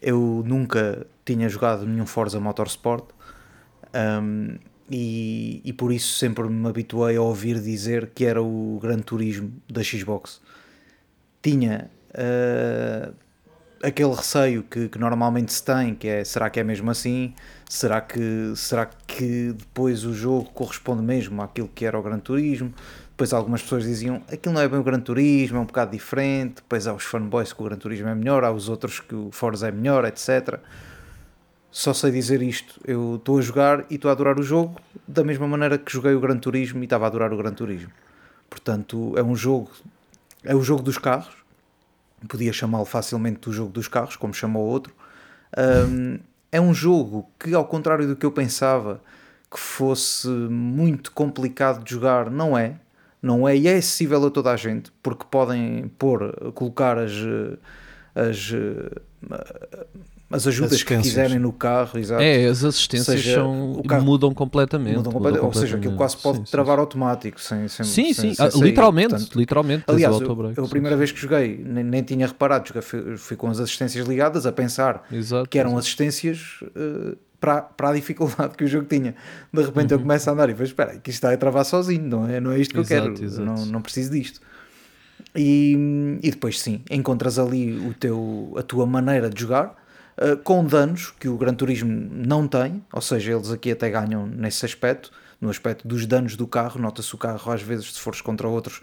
Eu 0.00 0.42
nunca 0.46 1.06
tinha 1.24 1.48
jogado 1.48 1.86
nenhum 1.86 2.06
Forza 2.06 2.40
Motorsport 2.40 3.04
ahm, 3.92 4.56
e, 4.92 5.62
e 5.64 5.72
por 5.72 5.90
isso 5.90 6.18
sempre 6.18 6.46
me 6.48 6.68
habituei 6.68 7.16
a 7.16 7.22
ouvir 7.22 7.58
dizer 7.60 8.10
que 8.14 8.26
era 8.26 8.42
o 8.42 8.78
Gran 8.82 8.98
Turismo 8.98 9.50
da 9.66 9.82
Xbox. 9.82 10.42
Tinha 11.40 11.90
eh, 12.12 13.10
aquele 13.82 14.14
receio 14.14 14.62
que, 14.62 14.90
que 14.90 14.98
normalmente 14.98 15.50
se 15.50 15.64
tem, 15.64 15.94
que 15.94 16.06
é 16.06 16.22
será 16.24 16.50
que 16.50 16.60
é 16.60 16.64
mesmo 16.64 16.90
assim? 16.90 17.34
Será 17.70 18.02
que, 18.02 18.52
será 18.54 18.84
que 18.84 19.54
depois 19.56 20.04
o 20.04 20.12
jogo 20.12 20.50
corresponde 20.50 21.02
mesmo 21.02 21.40
àquilo 21.40 21.70
que 21.74 21.86
era 21.86 21.98
o 21.98 22.02
Gran 22.02 22.18
Turismo? 22.18 22.74
Depois 23.12 23.32
algumas 23.32 23.62
pessoas 23.62 23.84
diziam 23.84 24.16
aquilo 24.30 24.54
não 24.54 24.60
é 24.60 24.68
bem 24.68 24.78
o 24.78 24.82
Gran 24.82 25.00
Turismo, 25.00 25.56
é 25.56 25.60
um 25.60 25.64
bocado 25.64 25.92
diferente. 25.92 26.56
Depois 26.56 26.86
há 26.86 26.92
os 26.92 27.04
fanboys 27.04 27.50
que 27.50 27.62
o 27.62 27.64
Gran 27.64 27.78
Turismo 27.78 28.08
é 28.08 28.14
melhor, 28.14 28.44
há 28.44 28.52
os 28.52 28.68
outros 28.68 29.00
que 29.00 29.14
o 29.14 29.30
Forza 29.32 29.68
é 29.68 29.72
melhor, 29.72 30.04
etc. 30.04 30.60
Só 31.72 31.94
sei 31.94 32.10
dizer 32.10 32.42
isto, 32.42 32.78
eu 32.84 33.16
estou 33.16 33.38
a 33.38 33.40
jogar 33.40 33.86
e 33.88 33.94
estou 33.94 34.10
a 34.10 34.12
adorar 34.12 34.38
o 34.38 34.42
jogo 34.42 34.78
da 35.08 35.24
mesma 35.24 35.48
maneira 35.48 35.78
que 35.78 35.90
joguei 35.90 36.14
o 36.14 36.20
Gran 36.20 36.36
Turismo 36.36 36.82
e 36.82 36.84
estava 36.84 37.06
a 37.06 37.08
adorar 37.08 37.32
o 37.32 37.36
Gran 37.38 37.54
Turismo. 37.54 37.90
Portanto, 38.50 39.14
é 39.16 39.22
um 39.22 39.34
jogo, 39.34 39.70
é 40.44 40.54
o 40.54 40.60
jogo 40.60 40.82
dos 40.82 40.98
carros, 40.98 41.32
podia 42.28 42.52
chamá-lo 42.52 42.84
facilmente 42.84 43.40
do 43.40 43.52
jogo 43.54 43.72
dos 43.72 43.88
carros, 43.88 44.16
como 44.16 44.34
chamou 44.34 44.66
outro. 44.66 44.94
Um, 45.56 46.18
é 46.52 46.60
um 46.60 46.74
jogo 46.74 47.26
que, 47.38 47.54
ao 47.54 47.64
contrário 47.64 48.06
do 48.06 48.16
que 48.16 48.26
eu 48.26 48.32
pensava 48.32 49.00
que 49.50 49.58
fosse 49.58 50.28
muito 50.28 51.10
complicado 51.12 51.82
de 51.82 51.92
jogar, 51.92 52.30
não 52.30 52.56
é. 52.56 52.76
Não 53.22 53.48
é 53.48 53.56
e 53.56 53.66
é 53.66 53.76
acessível 53.76 54.26
a 54.26 54.30
toda 54.30 54.50
a 54.50 54.56
gente, 54.56 54.92
porque 55.02 55.24
podem 55.30 55.90
pôr, 55.98 56.52
colocar 56.52 56.98
as, 56.98 57.12
eh, 57.12 57.56
as, 60.32 60.42
as 60.42 60.46
ajudas 60.48 60.82
que 60.82 60.96
quiserem 60.98 61.38
no 61.38 61.52
carro, 61.52 61.98
exato. 61.98 62.22
É, 62.22 62.46
as 62.46 62.64
assistências 62.64 63.20
Seja, 63.20 63.34
são, 63.34 63.72
o 63.72 63.82
carro- 63.84 64.04
mudam 64.04 64.32
completamente. 64.34 64.96
Mudam 64.96 65.12
mudam 65.12 65.12
completamente, 65.12 65.56
ou 65.56 65.60
seja, 65.60 65.76
aquilo 65.76 65.96
quase 65.96 66.16
pode. 66.16 66.38
Sim, 66.38 66.44
travar 66.44 66.78
automático 66.78 67.40
sem, 67.40 67.68
sem, 67.68 67.84
Sim, 67.86 68.04
sim, 68.06 68.14
sem- 68.14 68.30
sim. 68.30 68.34
sem 68.36 68.46
Ah, 68.46 68.50
sair. 68.50 68.62
literalmente, 68.62 69.08
Portanto, 69.10 69.38
literalmente. 69.38 69.84
Aliás, 69.86 70.16
o 70.16 70.22
eu, 70.22 70.28
eu 70.28 70.64
a 70.64 70.66
sim, 70.66 70.70
primeira 70.70 70.96
sim. 70.96 70.98
vez 70.98 71.12
que 71.12 71.20
joguei 71.20 71.62
nem, 71.64 71.84
nem 71.84 72.02
tinha 72.02 72.26
reparado, 72.26 72.66
joguei, 72.68 72.82
fui, 72.82 73.16
fui 73.16 73.36
com 73.36 73.48
as 73.48 73.60
assistências 73.60 74.06
ligadas 74.06 74.46
a 74.46 74.52
pensar 74.52 75.06
Exato, 75.12 75.48
que 75.48 75.58
eram 75.58 75.70
exato. 75.70 75.80
assistências 75.80 76.60
eh, 76.74 77.16
para, 77.40 77.60
para 77.62 77.90
a 77.90 77.92
dificuldade 77.94 78.56
que 78.56 78.64
o 78.64 78.68
jogo 78.68 78.86
tinha. 78.86 79.14
De 79.52 79.62
repente 79.62 79.92
eu 79.92 79.98
Uhum. 79.98 80.04
começo 80.04 80.30
a 80.30 80.32
andar 80.32 80.48
e 80.48 80.52
vejo, 80.54 80.70
espera, 80.70 80.92
que 80.98 81.10
isto 81.10 81.18
está 81.18 81.32
a 81.32 81.36
travar 81.36 81.64
sozinho, 81.64 82.04
não 82.08 82.28
é, 82.28 82.40
não 82.40 82.52
é 82.52 82.58
isto 82.58 82.72
que 82.72 82.78
eu 82.78 82.82
Exato, 82.84 83.08
quero, 83.14 83.24
exato. 83.24 83.44
Não, 83.44 83.66
não 83.66 83.82
preciso 83.82 84.12
disto. 84.12 84.40
E, 85.34 86.18
e 86.22 86.30
depois 86.30 86.60
sim, 86.60 86.82
encontras 86.90 87.38
ali 87.38 87.78
o 87.78 87.94
teu, 87.94 88.54
a 88.58 88.62
tua 88.62 88.86
maneira 88.86 89.30
de 89.30 89.40
jogar, 89.40 89.74
eh, 90.16 90.36
com 90.36 90.64
danos 90.64 91.12
que 91.18 91.28
o 91.28 91.36
Gran 91.36 91.54
Turismo 91.54 91.90
não 92.10 92.46
tem, 92.46 92.82
ou 92.92 93.00
seja, 93.00 93.32
eles 93.32 93.50
aqui 93.50 93.70
até 93.70 93.90
ganham 93.90 94.26
nesse 94.26 94.64
aspecto, 94.64 95.10
no 95.40 95.50
aspecto 95.50 95.86
dos 95.88 96.06
danos 96.06 96.36
do 96.36 96.46
carro, 96.46 96.80
nota-se 96.80 97.14
o 97.14 97.18
carro 97.18 97.50
às 97.52 97.62
vezes 97.62 97.94
se 97.94 98.00
fores 98.00 98.20
contra 98.20 98.46
outros 98.46 98.80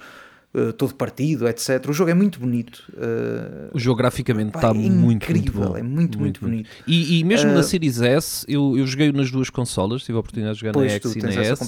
eh, 0.53 0.71
todo 0.71 0.95
partido, 0.95 1.47
etc. 1.47 1.85
O 1.87 1.93
jogo 1.93 2.09
é 2.09 2.13
muito 2.13 2.39
bonito. 2.39 2.83
eh, 2.97 3.69
O 3.73 3.79
jogo 3.79 3.97
graficamente 3.99 4.55
está 4.55 4.69
é 4.69 4.73
muito, 4.73 4.91
muito 4.91 5.23
incrível, 5.23 5.69
bom. 5.69 5.77
é 5.77 5.83
muito, 5.83 6.17
muito, 6.19 6.41
bonito. 6.41 6.69
E, 6.87 7.19
e 7.19 7.23
mesmo 7.23 7.51
na 7.51 7.61
Series 7.63 8.01
S, 8.01 8.45
eu, 8.47 8.75
eu 8.77 8.85
joguei 8.87 9.11
nas 9.11 9.29
duas 9.29 9.49
consolas, 9.49 10.03
tive 10.03 10.15
a 10.17 10.19
oportunidade 10.19 10.55
de 10.55 10.61
jogar 10.61 10.73
na 10.79 10.89
X 10.89 11.15
e 11.15 11.21
na 11.21 11.29
S. 11.29 11.63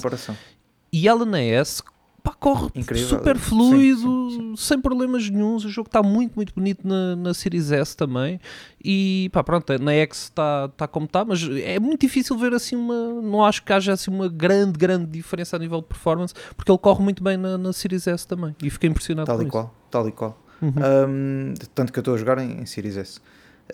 E 0.92 1.08
ela 1.08 1.24
na 1.24 1.40
S, 1.40 1.82
pá, 2.22 2.32
corre 2.34 2.68
Incrível. 2.74 3.08
super 3.08 3.36
Sim, 3.36 3.42
fluido, 3.42 4.30
sim, 4.30 4.54
sem 4.56 4.80
problemas 4.80 5.28
nenhums. 5.28 5.64
O 5.64 5.68
jogo 5.68 5.88
está 5.88 6.02
muito, 6.02 6.34
muito 6.36 6.54
bonito 6.54 6.86
na, 6.86 7.16
na 7.16 7.34
Series 7.34 7.72
S 7.72 7.96
também. 7.96 8.40
E 8.84 9.28
pá, 9.32 9.42
pronto, 9.42 9.72
na 9.82 9.92
X 9.92 10.24
está 10.24 10.68
tá 10.68 10.86
como 10.88 11.06
está, 11.06 11.24
mas 11.24 11.42
é 11.64 11.78
muito 11.80 12.00
difícil 12.02 12.36
ver 12.38 12.52
assim 12.54 12.76
uma. 12.76 12.94
Não 13.22 13.44
acho 13.44 13.62
que 13.62 13.72
haja 13.72 13.92
assim 13.92 14.10
uma 14.10 14.28
grande, 14.28 14.78
grande 14.78 15.06
diferença 15.06 15.56
a 15.56 15.58
nível 15.58 15.80
de 15.80 15.86
performance, 15.88 16.34
porque 16.56 16.70
ele 16.70 16.78
corre 16.78 17.02
muito 17.02 17.22
bem 17.22 17.36
na, 17.36 17.56
na 17.58 17.72
Series 17.72 18.06
S 18.06 18.26
também. 18.26 18.54
E 18.62 18.70
fiquei 18.70 18.88
impressionado 18.90 19.26
Tal 19.26 19.36
com 19.36 19.42
e 19.42 19.46
isso. 19.46 19.52
qual, 19.52 19.74
tal 19.90 20.08
e 20.08 20.12
qual. 20.12 20.38
Uhum. 20.60 20.72
Um, 21.08 21.54
tanto 21.74 21.92
que 21.92 21.98
eu 21.98 22.02
estou 22.02 22.14
a 22.14 22.16
jogar 22.18 22.38
em, 22.38 22.60
em 22.60 22.66
Series 22.66 22.96
S. 22.96 23.18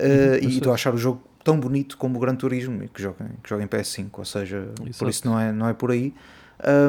Uh, 0.00 0.04
eu 0.40 0.48
e 0.48 0.56
estou 0.56 0.72
a 0.72 0.74
achar 0.74 0.94
o 0.94 0.98
jogo 0.98 1.22
tão 1.44 1.58
bonito 1.58 1.96
como 1.96 2.16
o 2.18 2.20
Gran 2.20 2.34
Turismo 2.34 2.86
que 2.88 3.00
joga, 3.02 3.24
em- 3.24 3.36
que 3.42 3.48
joga 3.48 3.62
em 3.62 3.66
PS5, 3.66 4.08
ou 4.18 4.24
seja, 4.24 4.68
Exato. 4.82 4.98
por 4.98 5.08
isso 5.08 5.26
não 5.26 5.38
é, 5.38 5.52
não 5.52 5.68
é 5.68 5.72
por 5.74 5.90
aí. 5.90 6.14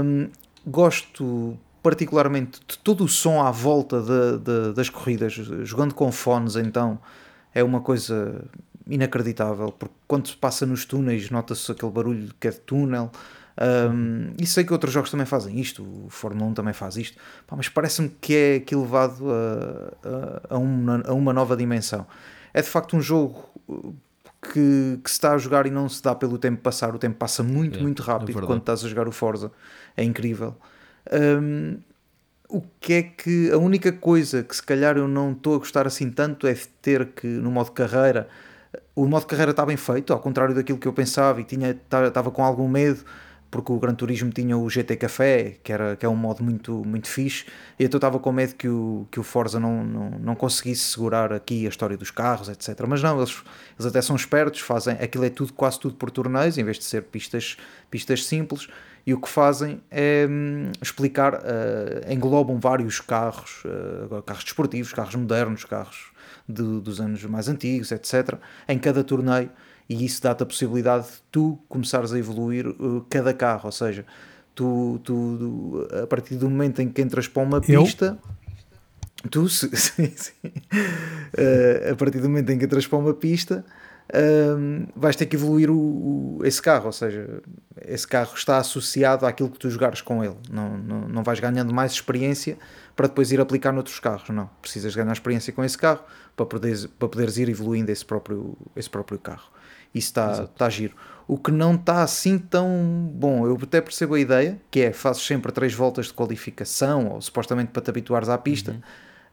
Um, 0.03 0.29
gosto 0.69 1.57
particularmente 1.81 2.59
de 2.67 2.77
todo 2.79 3.03
o 3.03 3.07
som 3.07 3.41
à 3.41 3.51
volta 3.51 4.01
de- 4.01 4.37
de- 4.39 4.73
das 4.73 4.89
corridas, 4.89 5.33
jogando 5.63 5.93
com 5.93 6.11
fones, 6.11 6.55
então 6.55 6.99
é 7.53 7.63
uma 7.63 7.79
coisa 7.81 8.43
inacreditável, 8.87 9.71
porque 9.71 9.93
quando 10.07 10.27
se 10.27 10.35
passa 10.35 10.65
nos 10.65 10.83
túneis 10.85 11.29
nota-se 11.29 11.71
aquele 11.71 11.91
barulho 11.91 12.29
que 12.39 12.47
é 12.47 12.51
de 12.51 12.59
túnel. 12.59 13.11
Um, 13.61 14.33
e 14.39 14.45
sei 14.45 14.63
que 14.63 14.71
outros 14.71 14.93
jogos 14.93 15.11
também 15.11 15.25
fazem 15.25 15.59
isto, 15.59 15.83
o 15.83 16.09
Fórmula 16.09 16.49
1 16.49 16.53
também 16.53 16.73
faz 16.73 16.95
isto, 16.95 17.17
Pá, 17.45 17.57
mas 17.57 17.67
parece-me 17.67 18.07
que 18.21 18.33
é 18.33 18.55
aqui 18.55 18.73
levado 18.73 19.25
a, 19.29 20.51
a, 20.51 20.55
a 20.55 20.57
uma, 20.57 21.03
a 21.05 21.13
uma 21.13 21.33
nova 21.33 21.57
dimensão. 21.57 22.07
É 22.53 22.61
de 22.61 22.69
facto 22.69 22.95
um 22.95 23.01
jogo 23.01 23.43
uh, 23.67 23.93
que, 24.41 24.97
que 25.03 25.09
se 25.09 25.15
está 25.17 25.33
a 25.33 25.37
jogar 25.37 25.65
e 25.65 25.69
não 25.71 25.89
se 25.89 26.01
dá 26.01 26.15
pelo 26.15 26.37
tempo 26.37 26.61
passar, 26.61 26.95
o 26.95 26.97
tempo 26.97 27.17
passa 27.17 27.43
muito, 27.43 27.79
É, 27.79 27.81
muito 27.81 28.01
é 28.01 28.05
rápido 28.05 28.27
verdade. 28.27 28.47
quando 28.47 28.59
estás 28.61 28.85
a 28.85 28.87
jogar 28.87 29.09
o 29.09 29.11
Forza, 29.11 29.51
é 29.99 30.03
incrível. 30.03 30.55
Um, 31.11 31.77
o 32.47 32.61
que 32.79 32.93
é 32.93 33.03
que 33.03 33.51
a 33.51 33.57
única 33.57 33.91
coisa 33.91 34.43
que 34.43 34.55
se 34.55 34.63
calhar 34.63 34.97
eu 34.97 35.07
não 35.07 35.33
estou 35.33 35.55
a 35.55 35.57
gostar 35.59 35.85
assim 35.85 36.09
tanto 36.09 36.47
é 36.47 36.55
ter 36.81 37.07
que 37.07 37.27
no 37.27 37.51
modo 37.51 37.71
carreira 37.71 38.27
o 38.95 39.05
modo 39.07 39.25
carreira 39.25 39.51
está 39.51 39.65
bem 39.65 39.77
feito, 39.77 40.13
ao 40.13 40.19
contrário 40.19 40.55
daquilo 40.55 40.77
que 40.77 40.87
eu 40.87 40.93
pensava 40.93 41.41
e 41.41 41.43
tinha 41.43 41.71
estava 41.71 42.31
com 42.31 42.43
algum 42.43 42.67
medo 42.67 43.03
porque 43.51 43.71
o 43.71 43.79
Gran 43.79 43.95
Turismo 43.95 44.31
tinha 44.31 44.55
o 44.57 44.69
GT 44.69 44.95
Café, 44.95 45.57
que, 45.63 45.73
era, 45.73 45.95
que 45.95 46.05
é 46.05 46.09
um 46.09 46.15
modo 46.15 46.43
muito, 46.43 46.83
muito 46.85 47.07
fixe, 47.07 47.45
e 47.79 47.83
então 47.83 47.97
estava 47.97 48.19
com 48.19 48.31
medo 48.31 48.53
que 48.55 48.67
o, 48.67 49.07
que 49.09 49.19
o 49.19 49.23
Forza 49.23 49.59
não, 49.59 49.83
não, 49.83 50.09
não 50.19 50.35
conseguisse 50.35 50.83
segurar 50.83 51.33
aqui 51.33 51.65
a 51.65 51.69
história 51.69 51.97
dos 51.97 52.11
carros, 52.11 52.47
etc. 52.47 52.79
Mas 52.87 53.01
não, 53.01 53.17
eles, 53.17 53.41
eles 53.77 53.87
até 53.87 54.01
são 54.01 54.15
espertos, 54.15 54.59
fazem 54.61 54.93
aquilo 54.95 55.25
é 55.25 55.29
tudo, 55.29 55.51
quase 55.53 55.79
tudo 55.79 55.95
por 55.95 56.11
torneios, 56.11 56.57
em 56.57 56.63
vez 56.63 56.77
de 56.77 56.83
ser 56.83 57.03
pistas, 57.03 57.57
pistas 57.89 58.23
simples, 58.23 58.67
e 59.05 59.13
o 59.13 59.19
que 59.19 59.29
fazem 59.29 59.81
é 59.89 60.27
hum, 60.29 60.71
explicar, 60.81 61.41
eh, 61.43 62.13
englobam 62.13 62.59
vários 62.59 62.99
carros, 62.99 63.63
eh, 63.65 64.21
carros 64.25 64.43
desportivos, 64.43 64.93
carros 64.93 65.15
modernos, 65.15 65.65
carros 65.65 66.11
de- 66.47 66.79
dos 66.81 66.99
anos 66.99 67.23
mais 67.25 67.47
antigos, 67.47 67.91
etc., 67.91 68.35
em 68.67 68.77
cada 68.77 69.03
torneio, 69.03 69.49
e 69.87 70.05
isso 70.05 70.21
dá-te 70.21 70.43
a 70.43 70.45
possibilidade 70.45 71.05
de 71.05 71.21
tu 71.31 71.59
começares 71.67 72.13
a 72.13 72.19
evoluir 72.19 72.67
uh, 72.67 73.05
cada 73.09 73.33
carro, 73.33 73.65
ou 73.65 73.71
seja, 73.71 74.05
tu, 74.53 74.99
tu, 75.03 75.87
a 76.03 76.05
partir 76.05 76.35
do 76.35 76.49
momento 76.49 76.81
em 76.81 76.89
que 76.89 77.01
entras 77.01 77.27
para 77.27 77.41
uma 77.41 77.61
Eu? 77.67 77.83
pista, 77.83 78.17
tu, 79.31 79.47
sim, 79.49 79.71
sim. 79.75 80.31
Uh, 80.43 81.91
a 81.91 81.95
partir 81.95 82.19
do 82.19 82.29
momento 82.29 82.51
em 82.51 82.57
que 82.59 82.65
entras 82.65 82.85
para 82.85 82.99
uma 82.99 83.13
pista, 83.13 83.65
um, 84.13 84.87
vais 84.95 85.15
ter 85.15 85.25
que 85.25 85.35
evoluir 85.35 85.69
o, 85.69 86.37
o- 86.39 86.39
esse 86.43 86.61
carro, 86.61 86.87
ou 86.87 86.91
seja, 86.91 87.41
esse 87.85 88.07
carro 88.07 88.33
está 88.35 88.57
associado 88.57 89.25
àquilo 89.25 89.49
que 89.49 89.59
tu 89.59 89.69
jogares 89.69 90.01
com 90.01 90.23
ele, 90.23 90.35
não, 90.49 90.77
não, 90.77 91.07
não 91.07 91.23
vais 91.23 91.39
ganhando 91.39 91.73
mais 91.73 91.91
experiência 91.91 92.57
para 92.95 93.07
depois 93.07 93.31
ir 93.31 93.39
aplicar 93.39 93.71
noutros 93.71 93.99
carros, 93.99 94.29
não, 94.29 94.49
precisas 94.61 94.95
ganhar 94.95 95.11
experiência 95.13 95.53
com 95.53 95.63
esse 95.63 95.77
carro 95.77 96.01
para 96.35 96.45
poderes, 96.45 96.85
para 96.85 97.07
poderes 97.07 97.37
ir 97.37 97.49
evoluindo 97.49 97.91
esse 97.91 98.03
próprio, 98.05 98.57
esse 98.75 98.89
próprio 98.89 99.19
carro. 99.19 99.49
Isso 99.93 100.07
está, 100.09 100.43
está 100.43 100.69
giro. 100.69 100.95
O 101.27 101.37
que 101.37 101.51
não 101.51 101.73
está 101.75 102.03
assim 102.03 102.37
tão 102.37 103.09
bom, 103.13 103.45
eu 103.47 103.57
até 103.61 103.81
percebo 103.81 104.15
a 104.15 104.19
ideia, 104.19 104.59
que 104.69 104.81
é 104.81 104.93
fazes 104.93 105.23
sempre 105.23 105.51
três 105.51 105.73
voltas 105.73 106.07
de 106.07 106.13
qualificação, 106.13 107.07
ou 107.09 107.21
supostamente 107.21 107.71
para 107.71 107.81
te 107.81 107.89
habituares 107.89 108.29
à 108.29 108.37
pista, 108.37 108.75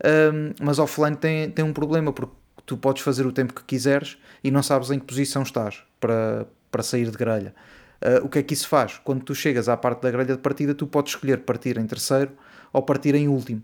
um, 0.04 0.52
mas 0.62 0.78
offline 0.78 1.16
tem, 1.16 1.50
tem 1.50 1.64
um 1.64 1.72
problema, 1.72 2.12
porque 2.12 2.34
tu 2.66 2.76
podes 2.76 3.02
fazer 3.02 3.24
o 3.24 3.32
tempo 3.32 3.54
que 3.54 3.64
quiseres 3.64 4.18
e 4.42 4.50
não 4.50 4.62
sabes 4.62 4.90
em 4.90 4.98
que 4.98 5.06
posição 5.06 5.42
estás 5.42 5.82
para, 5.98 6.46
para 6.70 6.82
sair 6.82 7.10
de 7.10 7.16
grelha. 7.16 7.54
Uh, 8.02 8.26
o 8.26 8.28
que 8.28 8.40
é 8.40 8.42
que 8.42 8.52
isso 8.52 8.68
faz? 8.68 9.00
Quando 9.02 9.22
tu 9.22 9.34
chegas 9.34 9.68
à 9.68 9.76
parte 9.76 10.02
da 10.02 10.10
grelha 10.10 10.34
de 10.34 10.42
partida, 10.42 10.74
tu 10.74 10.86
podes 10.86 11.12
escolher 11.12 11.38
partir 11.38 11.78
em 11.78 11.86
terceiro 11.86 12.32
ou 12.72 12.82
partir 12.82 13.14
em 13.14 13.28
último. 13.28 13.62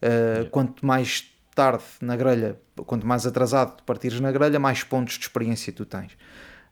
Uh, 0.00 0.48
Quanto 0.50 0.86
mais 0.86 1.32
tarde 1.54 1.84
na 2.00 2.16
grelha, 2.16 2.58
quanto 2.86 3.06
mais 3.06 3.26
atrasado 3.26 3.82
partires 3.82 4.20
na 4.20 4.32
grelha, 4.32 4.58
mais 4.58 4.82
pontos 4.82 5.14
de 5.14 5.24
experiência 5.24 5.72
tu 5.72 5.84
tens. 5.84 6.16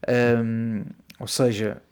Um, 0.09 0.85
ou 1.19 1.27
seja, 1.27 1.83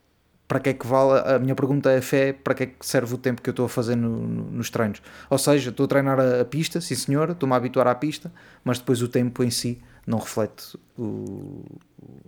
para 0.49 0.59
que 0.61 0.71
é 0.71 0.75
que 0.75 0.87
vale? 0.87 1.21
A 1.35 1.39
minha 1.39 1.55
pergunta 1.55 1.91
é 1.93 2.01
fé, 2.01 2.33
para 2.33 2.55
que 2.55 2.63
é 2.63 2.67
que 2.67 2.75
serve 2.87 3.15
o 3.15 3.19
tempo 3.19 3.43
que 3.43 3.51
eu 3.51 3.53
estou 3.53 3.67
a 3.67 3.69
fazer 3.69 3.97
no- 3.97 4.27
no- 4.27 4.51
nos 4.51 4.71
treinos? 4.71 5.03
Ou 5.31 5.39
seja, 5.39 5.71
estou 5.71 5.85
a 5.85 5.89
treinar 5.89 6.19
a, 6.19 6.41
a 6.41 6.45
pista, 6.45 6.81
sim 6.81 6.95
senhora, 6.95 7.33
estou-me 7.33 7.53
a 7.55 7.57
habituar 7.57 7.87
à 7.87 7.95
pista, 7.95 8.33
mas 8.65 8.79
depois 8.79 9.03
o 9.03 9.09
tempo 9.09 9.45
em 9.45 9.51
si 9.51 9.81
não 10.07 10.19
reflete 10.19 10.79
o, 10.99 11.65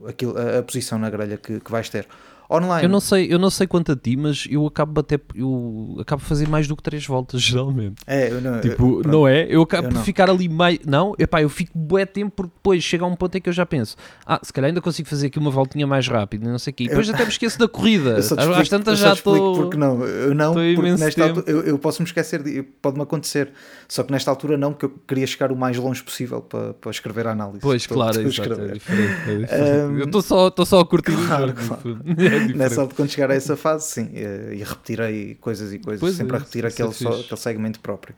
aquilo, 0.06 0.36
a, 0.38 0.58
a 0.58 0.62
posição 0.62 0.98
na 0.98 1.08
grelha 1.10 1.36
que, 1.38 1.60
que 1.60 1.70
vais 1.70 1.88
ter. 1.88 2.06
Online, 2.52 2.82
Eu 2.84 2.88
não 2.88 2.98
sei, 3.00 3.32
eu 3.32 3.38
não 3.38 3.48
sei 3.50 3.66
quanto 3.66 3.92
a 3.92 3.96
ti, 3.96 4.16
mas 4.16 4.44
eu 4.50 4.66
acabo 4.66 4.98
até 5.00 5.20
eu 5.34 5.96
acabo 6.00 6.20
a 6.20 6.24
fazer 6.24 6.48
mais 6.48 6.66
do 6.66 6.74
que 6.76 6.82
três 6.82 7.06
voltas 7.06 7.40
geralmente. 7.40 8.02
é, 8.06 8.30
eu 8.32 8.40
não, 8.40 8.60
Tipo, 8.60 8.76
pronto. 8.76 9.08
não 9.08 9.28
é? 9.28 9.46
Eu 9.48 9.62
acabo 9.62 9.84
Eu 9.86 9.90
por 9.90 9.94
não. 9.98 10.04
ficar 10.04 10.28
ali 10.28 10.48
mais. 10.48 10.78
Não, 10.84 11.14
epá, 11.18 11.40
eu 11.42 11.48
fico 11.48 11.70
bué 11.78 12.04
tempo 12.04 12.32
porque 12.34 12.52
depois 12.56 12.82
chega 12.82 13.04
a 13.04 13.06
um 13.06 13.14
ponto 13.14 13.36
em 13.36 13.40
que 13.40 13.48
eu 13.48 13.52
já 13.52 13.64
penso, 13.64 13.96
ah, 14.26 14.40
se 14.42 14.52
calhar 14.52 14.68
ainda 14.68 14.80
consigo 14.80 15.08
fazer 15.08 15.28
aqui 15.28 15.38
uma 15.38 15.50
voltinha 15.50 15.86
mais 15.86 16.08
rápida, 16.08 16.48
não 16.50 16.58
sei 16.58 16.72
o 16.72 16.74
quê. 16.74 16.84
E 16.84 16.88
depois 16.88 17.08
até 17.08 17.22
me 17.22 17.30
esqueço 17.30 17.58
da 17.58 17.68
corrida. 17.68 18.10
Eu 18.18 18.22
só 18.24 18.34
te 18.34 18.40
Às 18.40 18.46
explico- 18.48 18.68
tantas 18.70 19.00
eu 19.00 19.06
já 19.06 19.12
estou. 19.12 19.54
Porque 19.56 19.76
não, 19.76 20.02
eu 20.04 20.34
não, 20.34 20.52
porque 20.54 20.90
nesta 20.96 21.24
altura, 21.24 21.44
eu, 21.50 21.60
eu 21.62 21.78
posso 21.78 22.02
me 22.02 22.06
esquecer, 22.06 22.42
de- 22.42 22.62
pode-me 22.62 23.02
acontecer, 23.02 23.52
só 23.88 24.02
que 24.02 24.10
nesta 24.12 24.30
altura 24.30 24.56
não, 24.58 24.72
porque 24.72 24.86
eu 24.86 24.90
queria 25.06 25.26
chegar 25.26 25.52
o 25.52 25.56
mais 25.56 25.76
longe 25.76 26.02
possível 26.02 26.40
para, 26.40 26.74
para 26.74 26.90
escrever 26.90 27.26
a 27.28 27.30
análise. 27.32 27.60
Pois, 27.60 27.82
Estou- 27.82 27.96
claro, 27.96 28.20
estou 28.20 28.26
exato, 28.46 28.48
é 28.48 28.52
escrever. 28.54 28.72
diferente. 28.74 29.30
é 29.30 29.36
diferente. 29.38 29.92
Um, 29.92 29.98
eu 29.98 30.04
estou 30.06 30.22
só, 30.22 30.48
estou 30.48 30.66
só 30.66 30.80
a 30.80 30.86
curtir 30.86 31.12
claro, 31.12 31.44
o 31.44 31.46
jogo. 31.62 31.80
claro. 31.82 32.00
É 32.40 32.46
diferente. 32.46 32.58
Nessa 32.58 32.80
altura, 32.80 32.96
quando 32.96 33.10
chegar 33.10 33.30
a 33.30 33.34
essa 33.34 33.56
fase, 33.56 33.86
sim, 33.88 34.10
eh, 34.14 34.54
e 34.54 34.62
repetirei 34.62 35.34
coisas 35.36 35.72
e 35.72 35.78
coisas, 35.78 36.00
Pois 36.00 36.16
sempre 36.16 36.34
é, 36.34 36.36
a 36.36 36.38
repetir 36.40 36.64
é 36.64 36.68
aquele, 36.68 36.92
só, 36.92 37.20
aquele 37.20 37.40
segmento 37.40 37.80
próprio. 37.80 38.14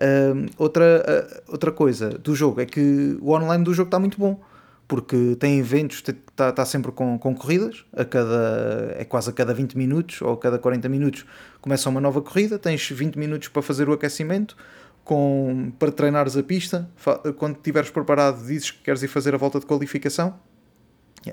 Ahm, 0.00 0.46
outra, 0.56 1.04
ah, 1.06 1.42
outra 1.48 1.70
coisa 1.72 2.10
do 2.10 2.34
jogo 2.34 2.60
é 2.60 2.66
que 2.66 3.18
o 3.20 3.32
online 3.32 3.64
do 3.64 3.74
jogo 3.74 3.88
está 3.88 3.98
muito 3.98 4.18
bom, 4.18 4.40
porque 4.88 5.36
tem 5.38 5.58
eventos, 5.58 5.98
está 5.98 6.48
está 6.48 6.64
sempre 6.64 6.90
com, 6.90 7.18
com 7.18 7.34
corridas, 7.34 7.84
a 7.92 8.04
cada, 8.04 8.94
é 8.96 9.04
quase 9.04 9.30
a 9.30 9.32
cada 9.32 9.52
20 9.52 9.76
minutos 9.76 10.22
ou 10.22 10.32
a 10.32 10.38
cada 10.38 10.58
40 10.58 10.88
minutos 10.88 11.24
começa 11.60 11.88
uma 11.88 12.00
nova 12.00 12.20
corrida, 12.20 12.58
tens 12.58 12.88
20 12.88 13.16
minutos 13.16 13.48
para 13.48 13.62
fazer 13.62 13.88
o 13.88 13.92
aquecimento, 13.92 14.56
com, 15.04 15.72
para 15.78 15.90
treinares 15.90 16.36
a 16.36 16.42
pista, 16.42 16.88
quando 17.36 17.56
estiveres 17.56 17.90
preparado 17.90 18.44
dizes 18.46 18.70
que 18.70 18.78
queres 18.78 19.02
ir 19.02 19.08
fazer 19.08 19.34
a 19.34 19.38
volta 19.38 19.60
de 19.60 19.66
qualificação, 19.66 20.38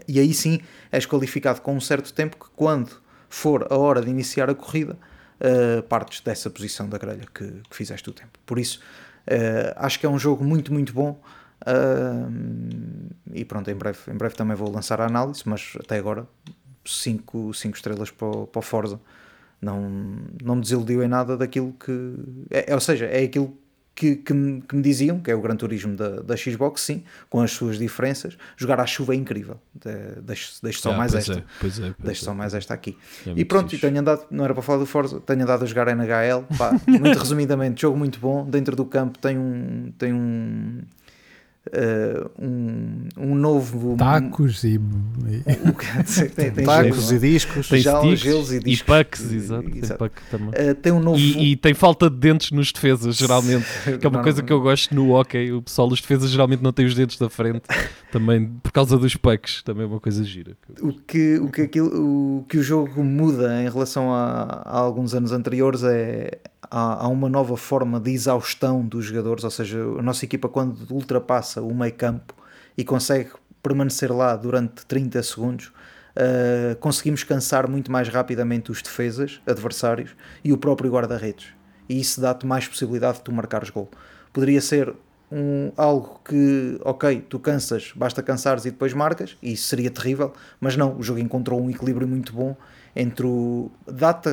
e 0.08 0.20
aí 0.20 0.34
sim 0.34 0.60
és 0.92 1.06
qualificado 1.06 1.62
com 1.62 1.76
um 1.76 1.82
certo 1.82 2.14
tempo 2.14 2.38
que 2.38 2.50
quando 2.56 2.92
for 3.30 3.68
a 3.70 3.78
hora 3.78 4.02
de 4.02 4.10
iniciar 4.10 4.50
a 4.50 4.56
corrida, 4.56 4.98
uh, 5.42 5.84
partes 5.84 6.22
dessa 6.22 6.50
posição 6.50 6.88
da 6.90 6.98
grelha 6.98 7.26
que, 7.34 7.62
que 7.70 7.76
fizeste 7.76 8.10
o 8.10 8.14
tempo. 8.14 8.38
Por 8.46 8.60
isso, 8.60 8.80
uh, 9.28 9.74
acho 9.76 10.00
que 10.00 10.06
é 10.06 10.10
um 10.10 10.20
jogo 10.20 10.44
muito, 10.44 10.72
muito 10.74 10.94
bom. 10.94 11.20
uh, 11.62 13.10
e 13.34 13.44
pronto, 13.46 13.70
em 13.70 13.76
breve, 13.76 14.00
em 14.08 14.16
breve 14.16 14.36
também 14.36 14.56
vou 14.56 14.72
lançar 14.72 15.02
a 15.02 15.06
análise, 15.06 15.44
mas 15.46 15.74
até 15.80 15.98
agora 15.98 16.28
5 16.86 17.52
estrelas 17.52 18.12
para 18.12 18.28
o, 18.28 18.48
para 18.48 18.60
o 18.60 18.62
Forza. 18.62 19.00
Não, 19.60 19.90
não 20.44 20.56
me 20.56 20.62
desiludiu 20.62 21.04
em 21.04 21.08
nada 21.08 21.36
daquilo 21.36 21.74
que. 21.74 21.92
É, 22.52 22.72
é- 22.72 22.76
ou 22.76 22.80
seja, 22.80 23.06
é 23.08 23.24
aquilo 23.24 23.58
que, 24.00 24.16
que, 24.18 24.32
me, 24.32 24.62
que 24.62 24.76
me 24.76 24.82
diziam, 24.84 25.20
que 25.20 25.32
é 25.32 25.36
o 25.36 25.42
Gran 25.42 25.56
Turismo 25.56 25.96
da, 25.96 26.22
da 26.22 26.38
Xbox, 26.38 26.82
sim, 26.82 27.04
com 27.32 27.42
as 27.42 27.50
suas 27.52 27.80
diferenças. 27.80 28.38
Jogar 28.56 28.80
à 28.80 28.86
chuva 28.86 29.14
é 29.14 29.18
incrível. 29.18 29.60
De- 29.74 30.22
Deixo, 30.22 30.54
deixo 30.62 30.82
só 30.82 30.92
Ah, 30.94 30.98
mais 30.98 31.16
esta. 31.16 31.34
é, 31.40 31.44
pois 31.60 31.80
é, 31.80 31.82
pois 31.82 31.96
Deixo 32.06 32.22
é. 32.22 32.26
só 32.26 32.34
mais 32.36 32.54
esta 32.54 32.76
aqui. 32.76 32.96
É 33.26 33.34
e 33.36 33.44
pronto, 33.44 33.72
fixe. 33.72 33.82
tenho 33.82 34.00
andado, 34.00 34.26
não 34.30 34.44
era 34.46 34.54
para 34.54 34.62
falar 34.62 34.78
do 34.78 34.86
Forza, 34.86 35.20
tenho 35.22 35.42
andado 35.42 35.64
a 35.64 35.66
jogar 35.66 35.88
NHL, 35.88 36.44
pá, 36.58 36.80
muito 36.88 37.18
resumidamente, 37.18 37.82
jogo 37.82 37.98
muito 37.98 38.20
bom, 38.20 38.46
dentro 38.48 38.76
do 38.76 38.86
campo 38.86 39.18
tem 39.18 39.36
um 39.38 39.92
tem 39.98 40.14
um 40.14 40.82
eh, 41.72 42.26
um, 42.40 43.08
um 43.18 43.36
novo 43.36 43.96
Tacos 43.98 44.64
e. 44.64 44.80
e- 45.28 46.30
tem, 46.36 46.52
tem 46.52 46.66
Tacos 46.66 47.08
gelo, 47.08 47.16
e 47.16 47.20
discos. 47.32 47.70
Tem 47.70 47.82
gelos 47.82 48.52
e 48.52 48.58
e, 48.58 48.60
discos. 48.60 48.98
pucks, 48.98 49.32
exato. 49.32 49.70
Tem 49.70 49.80
Exato. 49.80 49.98
puck 50.04 50.22
também. 50.30 50.50
eh, 50.54 50.74
tem 50.74 50.92
um 50.92 51.00
novo 51.00 51.18
E, 51.18 51.52
e 51.52 51.56
tem 51.56 51.74
falta 51.74 52.10
de 52.10 52.18
dentes 52.18 52.52
nos 52.52 52.72
defesas, 52.72 53.16
geralmente. 53.18 53.66
Que 54.00 54.06
é 54.06 54.10
uma 54.10 54.18
Não, 54.18 54.24
coisa 54.24 54.40
não, 54.40 54.46
que 54.46 54.54
eu 54.54 54.62
gosto 54.62 54.94
no 54.96 55.12
hockey. 55.12 55.52
O 55.52 55.62
pessoal, 55.62 55.88
os 55.88 56.02
defesas 56.02 56.30
geralmente 56.30 56.62
não 56.64 56.72
têm 56.74 56.86
os 56.86 56.96
dentes 56.96 57.18
da 57.18 57.30
frente, 57.30 57.62
também 58.12 58.46
por 58.64 58.72
causa 58.72 58.98
dos 58.98 59.16
pucks. 59.16 59.62
Também 59.64 59.84
é 59.84 59.88
uma 59.88 60.00
coisa 60.00 60.24
gira. 60.24 60.56
o 60.82 60.94
que, 60.94 61.38
o, 61.38 61.50
que 61.50 61.62
aquilo, 61.64 62.40
o 62.40 62.46
que 62.48 62.58
o 62.58 62.64
jogo 62.64 63.04
muda 63.04 63.62
em 63.62 63.70
relação 63.70 64.12
a, 64.14 64.64
a 64.66 64.78
alguns 64.78 65.14
anos 65.14 65.32
anteriores 65.32 65.84
é, 65.84 66.32
há, 66.62 67.08
uma 67.08 67.30
nova 67.30 67.56
forma 67.58 68.00
de 68.00 68.12
exaustão 68.12 68.86
dos 68.86 69.06
jogadores, 69.06 69.44
ou 69.44 69.52
seja, 69.52 69.80
a 69.80 70.02
nossa 70.02 70.26
equipa 70.26 70.50
quando 70.50 70.80
ultrapassa 70.92 71.62
o 71.62 71.74
meio 71.74 71.94
campo 71.94 72.34
e 72.78 72.84
consegue 72.84 73.32
permanecer 73.62 74.12
lá 74.12 74.36
durante 74.36 74.86
30 74.86 75.22
segundos, 75.24 75.68
uh, 75.68 76.76
conseguimos 76.80 77.24
cansar 77.24 77.70
muito 77.70 77.92
mais 77.92 78.08
rapidamente 78.08 78.72
os 78.72 78.82
defesas 78.82 79.42
adversários 79.46 80.16
e 80.44 80.54
o 80.54 80.58
próprio 80.58 80.92
guarda-redes. 80.92 81.48
E 81.90 82.00
isso 82.00 82.22
dá-te 82.22 82.46
mais 82.46 82.68
possibilidade 82.68 83.18
de 83.18 83.24
tu 83.24 83.32
marcares 83.32 83.70
gol. 83.70 83.90
Poderia 84.32 84.62
ser 84.62 84.94
um, 85.32 85.72
algo 85.76 86.22
que, 86.24 86.80
ok, 86.84 87.26
tu 87.30 87.40
cansas, 87.40 87.92
basta 87.96 88.22
cansares 88.22 88.66
e 88.66 88.72
depois 88.72 88.94
marcas, 88.94 89.38
e 89.42 89.54
isso 89.54 89.68
seria 89.68 89.90
terrível, 89.90 90.34
mas 90.60 90.76
não, 90.78 90.98
o 90.98 91.04
jogo 91.04 91.20
encontrou 91.20 91.62
um 91.62 91.70
equilíbrio 91.70 92.08
muito 92.08 92.34
bom 92.34 92.56
entre 92.96 93.26
o. 93.26 93.72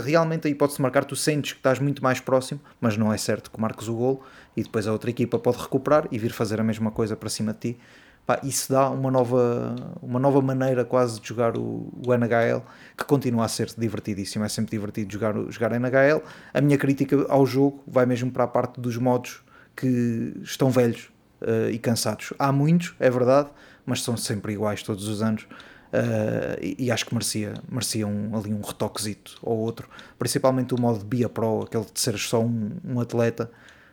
realmente 0.05 0.47
a 0.47 0.51
hipótese 0.51 0.77
de 0.77 0.83
marcar, 0.83 1.05
tu 1.05 1.17
sentes 1.17 1.53
que 1.53 1.59
estás 1.59 1.79
muito 1.79 2.03
mais 2.03 2.21
próximo, 2.21 2.61
mas 2.81 2.97
não 2.97 3.13
é 3.13 3.17
certo 3.17 3.51
que 3.51 3.61
marques 3.61 3.89
o 3.89 3.95
gol 3.95 4.23
e 4.57 4.63
depois 4.63 4.87
a 4.87 4.93
outra 4.93 5.11
equipa 5.11 5.39
pode 5.39 5.59
recuperar 5.59 6.09
e 6.11 6.19
vir 6.19 6.33
fazer 6.33 6.61
a 6.61 6.65
mesma 6.65 6.91
coisa 6.91 7.17
para 7.17 7.29
cima 7.29 7.53
de 7.53 7.59
ti. 7.59 7.79
Pá, 8.27 8.41
isso 8.43 8.73
dá 8.73 8.89
uma 8.89 9.11
nova, 9.11 9.77
uma 10.01 10.19
nova 10.19 10.41
maneira 10.41 10.83
quase 10.83 11.21
de 11.21 11.29
jogar 11.29 11.59
o, 11.59 11.93
o 12.07 12.15
NHL 12.15 12.63
que 12.97 13.05
continua 13.05 13.45
a 13.45 13.49
ser 13.49 13.71
divertidíssimo. 13.77 14.45
É 14.45 14.49
sempre 14.49 14.71
divertido 14.71 15.13
jogar, 15.13 15.35
jogar 15.51 15.73
NHL. 15.73 16.23
A 16.55 16.61
minha 16.63 16.79
crítica 16.79 17.27
ao 17.29 17.45
jogo 17.45 17.83
vai 17.87 18.07
mesmo 18.07 18.31
para 18.31 18.45
a 18.45 18.49
parte 18.49 18.81
dos 18.81 18.97
modos 18.97 19.43
que 19.77 20.41
estão 20.43 20.71
velhos 20.71 21.11
uh, 21.43 21.71
e 21.71 21.79
cansados. 21.79 22.33
Há 22.39 22.51
muitos, 22.51 22.95
é 22.99 23.11
verdade, 23.11 23.51
mas 23.85 24.03
são 24.03 24.17
sempre 24.17 24.55
iguais 24.55 24.83
todos 24.83 25.07
os 25.07 25.21
anos. 25.21 25.47
Uh, 25.95 26.59
e, 26.61 26.87
e, 26.87 26.91
acho 26.91 27.07
que 27.07 27.15
merecia, 27.15 27.55
merecia 27.71 28.05
um, 28.05 28.37
ali 28.37 28.53
um 28.53 28.61
retoquezito 28.61 29.39
ou 29.41 29.59
outro, 29.59 29.89
principalmente 30.19 30.75
o 30.75 30.81
modo 30.81 31.05
Bia 31.05 31.29
Pro, 31.29 31.63
aquele 31.63 31.85
de 31.85 32.01
seres 32.01 32.23
só 32.23 32.43
um, 32.43 32.73
um 32.85 32.99
atleta, 32.99 33.49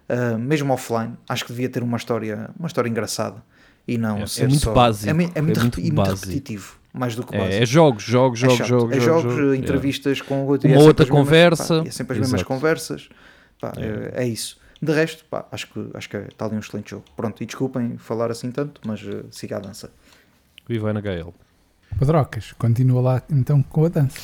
uh, 0.10 0.40
mesmo 0.40 0.74
offline. 0.74 1.14
Acho 1.30 1.46
que 1.46 1.52
devia 1.52 1.70
ter 1.70 1.84
uma 1.84 1.98
história, 1.98 2.50
uma 2.58 2.66
história 2.66 2.90
engraçada 2.90 3.44
e 3.88 4.00
não 4.00 4.18
é, 4.18 4.26
ser 4.26 4.46
é 4.46 4.48
muito 4.48 4.64
só... 4.64 4.74
básico. 4.74 5.08
É, 5.08 5.12
é, 5.12 5.14
muito, 5.14 5.38
é 5.38 5.42
muito, 5.42 5.80
muito 5.80 5.94
básico. 5.94 6.20
repetitivo, 6.22 6.76
mais 6.92 7.16
do 7.16 7.24
que 7.24 7.36
é, 7.36 7.38
básico. 7.38 7.64
É, 7.64 7.66
jogos, 7.68 8.04
jogos, 8.04 8.40
jogos, 8.40 8.62
é 8.62 8.66
jogos, 8.66 8.98
é 8.98 9.00
jogos, 9.00 9.34
jogos, 9.36 9.58
entrevistas 9.60 10.22
com 10.22 10.44
uma 10.44 10.56
é 10.56 10.78
outra 10.80 11.06
mesmas, 11.06 11.10
conversa. 11.10 11.84
Pá, 11.84 11.88
é 11.88 11.92
sempre 11.92 12.14
as 12.16 12.20
mesmas 12.20 12.42
conversas. 12.42 13.10
Pá, 13.60 13.74
é. 14.16 14.26
isso. 14.26 14.60
De 14.82 14.92
resto, 14.92 15.24
pá, 15.26 15.46
acho 15.52 15.68
que 15.72 15.88
acho 15.94 16.10
que 16.10 16.18
está 16.18 16.46
ali 16.46 16.56
um 16.56 16.60
excelente 16.60 16.90
jogo. 16.90 17.06
Pronto, 17.16 17.44
e 17.44 17.46
desculpem 17.46 17.98
falar 18.00 18.32
assim 18.32 18.50
tanto, 18.50 18.82
mas 18.84 19.04
uh, 19.04 19.26
siga 19.30 19.58
a 19.58 19.60
dança. 19.60 19.92
Viva 20.68 20.92
na 20.92 21.00
HL. 21.00 21.32
Padrocas, 21.98 22.54
continua 22.54 23.02
lá 23.02 23.24
então 23.30 23.62
com 23.62 23.86
a 23.86 23.90
dança. 23.90 24.20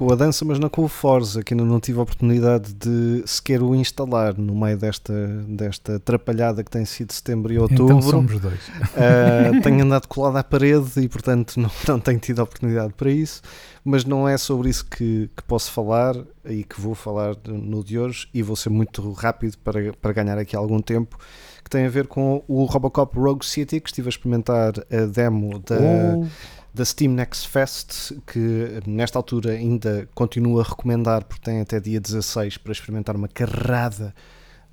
Com 0.00 0.10
a 0.10 0.16
dança, 0.16 0.46
mas 0.46 0.58
não 0.58 0.70
com 0.70 0.82
o 0.82 0.88
Forza, 0.88 1.42
que 1.42 1.52
ainda 1.52 1.62
não 1.62 1.78
tive 1.78 1.98
a 1.98 2.02
oportunidade 2.02 2.72
de 2.72 3.22
sequer 3.26 3.62
o 3.62 3.74
instalar 3.74 4.34
no 4.34 4.54
meio 4.54 4.78
desta, 4.78 5.12
desta 5.46 5.96
atrapalhada 5.96 6.64
que 6.64 6.70
tem 6.70 6.86
sido 6.86 7.12
setembro 7.12 7.52
e 7.52 7.58
outubro. 7.58 7.98
Então 7.98 8.00
somos 8.00 8.40
dois. 8.40 8.68
Uh, 8.68 9.60
tenho 9.62 9.84
andado 9.84 10.08
colado 10.08 10.38
à 10.38 10.42
parede 10.42 11.00
e, 11.02 11.06
portanto, 11.06 11.60
não, 11.60 11.70
não 11.86 12.00
tenho 12.00 12.18
tido 12.18 12.40
a 12.40 12.44
oportunidade 12.44 12.94
para 12.94 13.10
isso. 13.10 13.42
Mas 13.84 14.06
não 14.06 14.26
é 14.26 14.38
sobre 14.38 14.70
isso 14.70 14.86
que, 14.86 15.28
que 15.36 15.42
posso 15.42 15.70
falar 15.70 16.16
e 16.46 16.64
que 16.64 16.80
vou 16.80 16.94
falar 16.94 17.36
no 17.46 17.84
de 17.84 17.98
hoje. 17.98 18.26
E 18.32 18.42
vou 18.42 18.56
ser 18.56 18.70
muito 18.70 19.12
rápido 19.12 19.58
para, 19.58 19.92
para 19.92 20.12
ganhar 20.14 20.38
aqui 20.38 20.56
algum 20.56 20.80
tempo. 20.80 21.18
Que 21.62 21.68
tem 21.68 21.84
a 21.84 21.90
ver 21.90 22.06
com 22.06 22.42
o 22.48 22.64
Robocop 22.64 23.18
Rogue 23.18 23.44
City, 23.44 23.78
que 23.78 23.90
estive 23.90 24.08
a 24.08 24.10
experimentar 24.10 24.72
a 24.90 25.04
demo 25.04 25.58
da. 25.58 25.76
Oh 25.76 26.26
da 26.72 26.84
Steam 26.84 27.12
Next 27.12 27.48
Fest, 27.48 28.12
que 28.26 28.80
nesta 28.86 29.18
altura 29.18 29.52
ainda 29.52 30.08
continuo 30.14 30.60
a 30.60 30.62
recomendar, 30.62 31.24
porque 31.24 31.42
tem 31.42 31.60
até 31.60 31.80
dia 31.80 32.00
16 32.00 32.58
para 32.58 32.72
experimentar 32.72 33.16
uma 33.16 33.28
carrada 33.28 34.14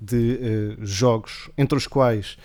de 0.00 0.76
uh, 0.80 0.86
jogos, 0.86 1.50
entre 1.58 1.76
os 1.76 1.86
quais 1.86 2.38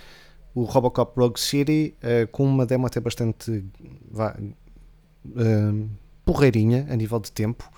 o 0.56 0.64
Robocop 0.64 1.20
Rogue 1.20 1.40
City, 1.40 1.96
uh, 2.00 2.28
com 2.32 2.46
uma 2.46 2.66
demo 2.66 2.88
até 2.88 3.00
bastante 3.00 3.64
vá, 4.12 4.36
uh, 5.26 5.90
porreirinha 6.26 6.88
a 6.90 6.96
nível 6.96 7.20
de 7.20 7.32
tempo. 7.32 7.70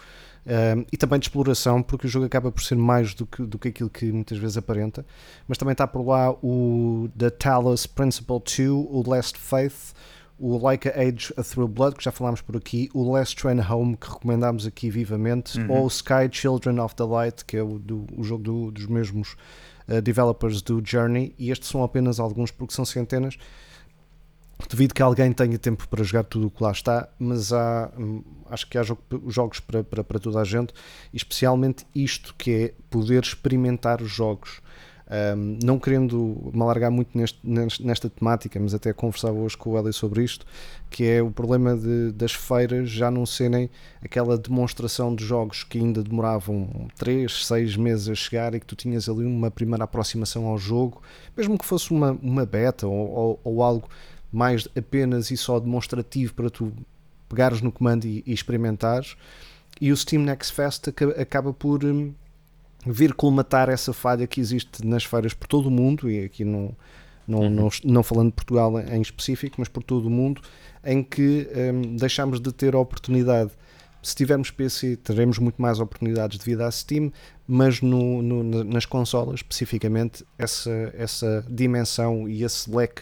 e 0.92 0.96
também 0.96 1.20
de 1.20 1.26
exploração, 1.26 1.82
porque 1.82 2.06
o 2.06 2.10
jogo 2.10 2.28
acaba 2.28 2.52
por 2.52 2.62
ser 2.62 2.76
mais 2.76 3.16
do 3.16 3.26
que, 3.26 3.42
do 3.42 3.58
que 3.58 3.70
aquilo 3.70 3.90
que 3.90 4.12
muitas 4.12 4.38
vezes 4.38 4.56
aparenta. 4.56 5.04
Mas 5.48 5.58
também 5.58 5.72
está 5.72 5.88
por 5.88 6.06
lá 6.06 6.32
o 6.32 7.10
The 7.18 7.32
Talos 7.32 7.88
Principle 7.88 8.40
2, 8.40 8.70
o 8.70 9.04
Last 9.08 9.40
Faith, 9.40 9.96
o 10.38 10.58
Like 10.58 10.88
a 10.90 10.92
Age 10.92 11.34
a 11.38 11.44
Through 11.44 11.70
Blood, 11.70 11.96
que 11.96 12.04
já 12.04 12.12
falámos 12.12 12.42
por 12.42 12.58
aqui, 12.58 12.90
o 12.94 13.12
Last 13.12 13.36
Train 13.36 13.60
Home, 13.62 13.96
que 13.96 14.10
recomendámos 14.10 14.68
aqui 14.68 14.90
vivamente, 14.90 15.60
uhum. 15.60 15.72
ou 15.72 15.86
o 15.86 15.88
Sky 15.88 16.30
Children 16.32 16.80
of 16.80 16.96
the 16.96 17.04
Light, 17.04 17.46
que 17.46 17.58
é 17.58 17.64
o, 17.64 17.80
do, 17.80 18.06
o 18.16 18.24
jogo 18.24 18.44
do, 18.44 18.72
dos 18.72 18.86
mesmos 18.88 19.36
uh, 19.88 20.02
developers 20.02 20.62
do 20.62 20.82
Journey, 20.86 21.34
e 21.38 21.52
estes 21.52 21.70
são 21.70 21.84
apenas 21.84 22.20
alguns, 22.20 22.52
porque 22.52 22.74
são 22.74 22.84
centenas. 22.84 23.38
Devido 24.70 24.94
que 24.94 25.02
alguém 25.02 25.32
tenha 25.34 25.58
tempo 25.60 25.88
para 25.88 26.04
jogar 26.04 26.24
tudo 26.24 26.48
o 26.48 26.52
que 26.52 26.64
lá 26.64 26.72
está, 26.72 27.10
mas 27.20 27.52
há, 27.52 27.92
hum, 27.98 28.24
acho 28.50 28.68
que 28.68 28.78
há 28.78 28.84
jogo, 28.84 29.02
jogos 29.28 29.60
para, 29.60 29.84
para, 29.84 30.04
para 30.04 30.20
toda 30.20 30.40
a 30.40 30.44
gente, 30.44 30.74
e 31.14 31.18
especialmente 31.18 31.86
isto 31.94 32.34
que 32.38 32.52
é 32.52 32.74
poder 32.90 33.24
experimentar 33.24 34.02
os 34.02 34.10
jogos 34.10 34.62
um, 35.08 35.60
não 35.64 35.78
querendo 35.78 36.52
me 36.54 36.62
alargar 36.62 36.90
muito 36.90 37.16
neste, 37.16 37.40
nesta 37.44 38.10
temática, 38.10 38.60
mas 38.60 38.74
até 38.74 38.92
conversava 38.92 39.38
hoje 39.38 39.56
com 39.56 39.72
o 39.72 39.78
Eli 39.78 39.94
sobre 39.94 40.24
isto, 40.24 40.46
que 40.90 41.04
é 41.06 41.22
o 41.22 41.30
problema 41.30 41.76
de, 41.76 42.12
das 42.12 42.34
feiras 42.34 42.90
já 42.90 43.12
não 43.12 43.26
serem 43.26 43.70
aquela 44.04 44.38
demonstração 44.38 45.14
de 45.14 45.24
jogos 45.24 45.64
que 45.64 45.78
ainda 45.78 46.02
demoravam 46.02 46.88
3, 46.98 47.46
6 47.46 47.78
meses 47.78 48.10
a 48.10 48.16
chegar 48.16 48.56
e 48.56 48.60
que 48.60 48.66
tu 48.66 48.76
tinhas 48.76 49.08
ali 49.08 49.26
uma 49.26 49.52
primeira 49.52 49.84
aproximação 49.84 50.46
ao 50.48 50.58
jogo, 50.58 51.02
mesmo 51.38 51.58
que 51.58 51.66
fosse 51.66 51.92
uma, 51.92 52.12
uma 52.22 52.46
beta 52.46 52.88
ou, 52.88 53.10
ou, 53.10 53.40
ou 53.44 53.64
algo 53.64 53.88
mais 54.32 54.68
apenas 54.76 55.30
e 55.30 55.38
só 55.38 55.60
demonstrativo 55.60 56.34
para 56.34 56.50
tu 56.50 56.74
pegares 57.30 57.62
no 57.62 57.72
comando 57.72 58.06
e, 58.06 58.24
e 58.26 58.34
experimentares. 58.34 59.16
E 59.80 59.92
o 59.92 59.98
Steam 59.98 60.24
Next 60.24 60.54
Fest 60.54 60.88
acaba 61.20 61.54
por 61.54 61.84
hum, 61.84 62.14
vir 62.86 63.14
colmatar 63.14 63.70
essa 63.70 63.92
falha 63.94 64.28
que 64.28 64.40
existe 64.40 64.86
nas 64.86 65.04
feiras 65.04 65.34
por 65.34 65.48
todo 65.48 65.68
o 65.68 65.72
mundo, 65.72 66.10
e 66.10 66.26
aqui 66.26 66.46
não, 66.46 66.76
não, 67.28 67.40
uhum. 67.40 67.50
não, 67.50 67.70
não, 67.84 68.04
falando 68.04 68.28
de 68.30 68.36
Portugal 68.36 68.80
em 68.80 69.02
específico, 69.02 69.56
mas 69.60 69.68
por 69.68 69.84
todo 69.84 70.06
o 70.06 70.10
mundo, 70.10 70.42
em 70.84 71.04
que 71.04 71.48
um, 71.74 71.96
deixamos 71.96 72.40
de 72.40 72.52
ter 72.52 72.76
a 72.76 72.80
oportunidade. 72.80 73.52
Se 74.04 74.16
tivermos 74.16 74.52
PC, 74.52 74.98
teremos 74.98 75.40
muito 75.40 75.60
mais 75.60 75.80
oportunidades 75.80 76.38
devido 76.38 76.62
à 76.62 76.70
Steam, 76.70 77.12
mas 77.48 77.82
no, 77.82 78.22
no, 78.22 78.64
nas 78.64 78.86
consolas, 78.86 79.36
especificamente, 79.36 80.24
essa, 80.38 80.94
essa 80.96 81.44
dimensão 81.50 82.30
e 82.30 82.44
esse 82.44 82.70
leque 82.70 83.02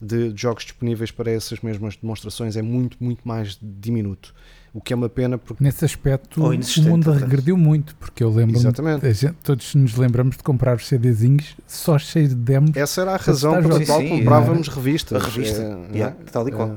de 0.00 0.32
jogos 0.36 0.62
disponíveis 0.62 1.10
para 1.10 1.32
essas 1.32 1.60
mesmas 1.60 1.96
demonstrações 1.96 2.56
é 2.56 2.62
muito, 2.62 2.96
muito 3.02 3.26
mais 3.26 3.58
diminuto 3.60 4.32
o 4.76 4.80
que 4.82 4.92
é 4.92 4.96
uma 4.96 5.08
pena 5.08 5.38
porque 5.38 5.64
nesse 5.64 5.86
aspecto 5.86 6.42
o 6.44 6.82
mundo 6.82 7.10
regrediu 7.10 7.56
muito 7.56 7.96
porque 7.96 8.22
eu 8.22 8.28
lembro 8.28 8.60
gente, 8.60 9.32
todos 9.42 9.74
nos 9.74 9.96
lembramos 9.96 10.36
de 10.36 10.42
comprar 10.42 10.76
os 10.76 10.86
CDzinhos 10.86 11.56
só 11.66 11.98
cheios 11.98 12.28
de 12.28 12.34
demos 12.34 12.76
essa 12.76 13.00
era 13.00 13.14
a 13.14 13.16
razão 13.16 13.62
pela 13.62 13.82
qual 13.86 14.04
comprávamos 14.06 14.68
é. 14.68 14.70
revistas 14.70 15.22
a 15.22 15.24
revista 15.24 15.62
é, 15.62 15.96
yeah, 15.96 16.16
é, 16.20 16.24
tal 16.30 16.46
e 16.46 16.52
qual. 16.52 16.68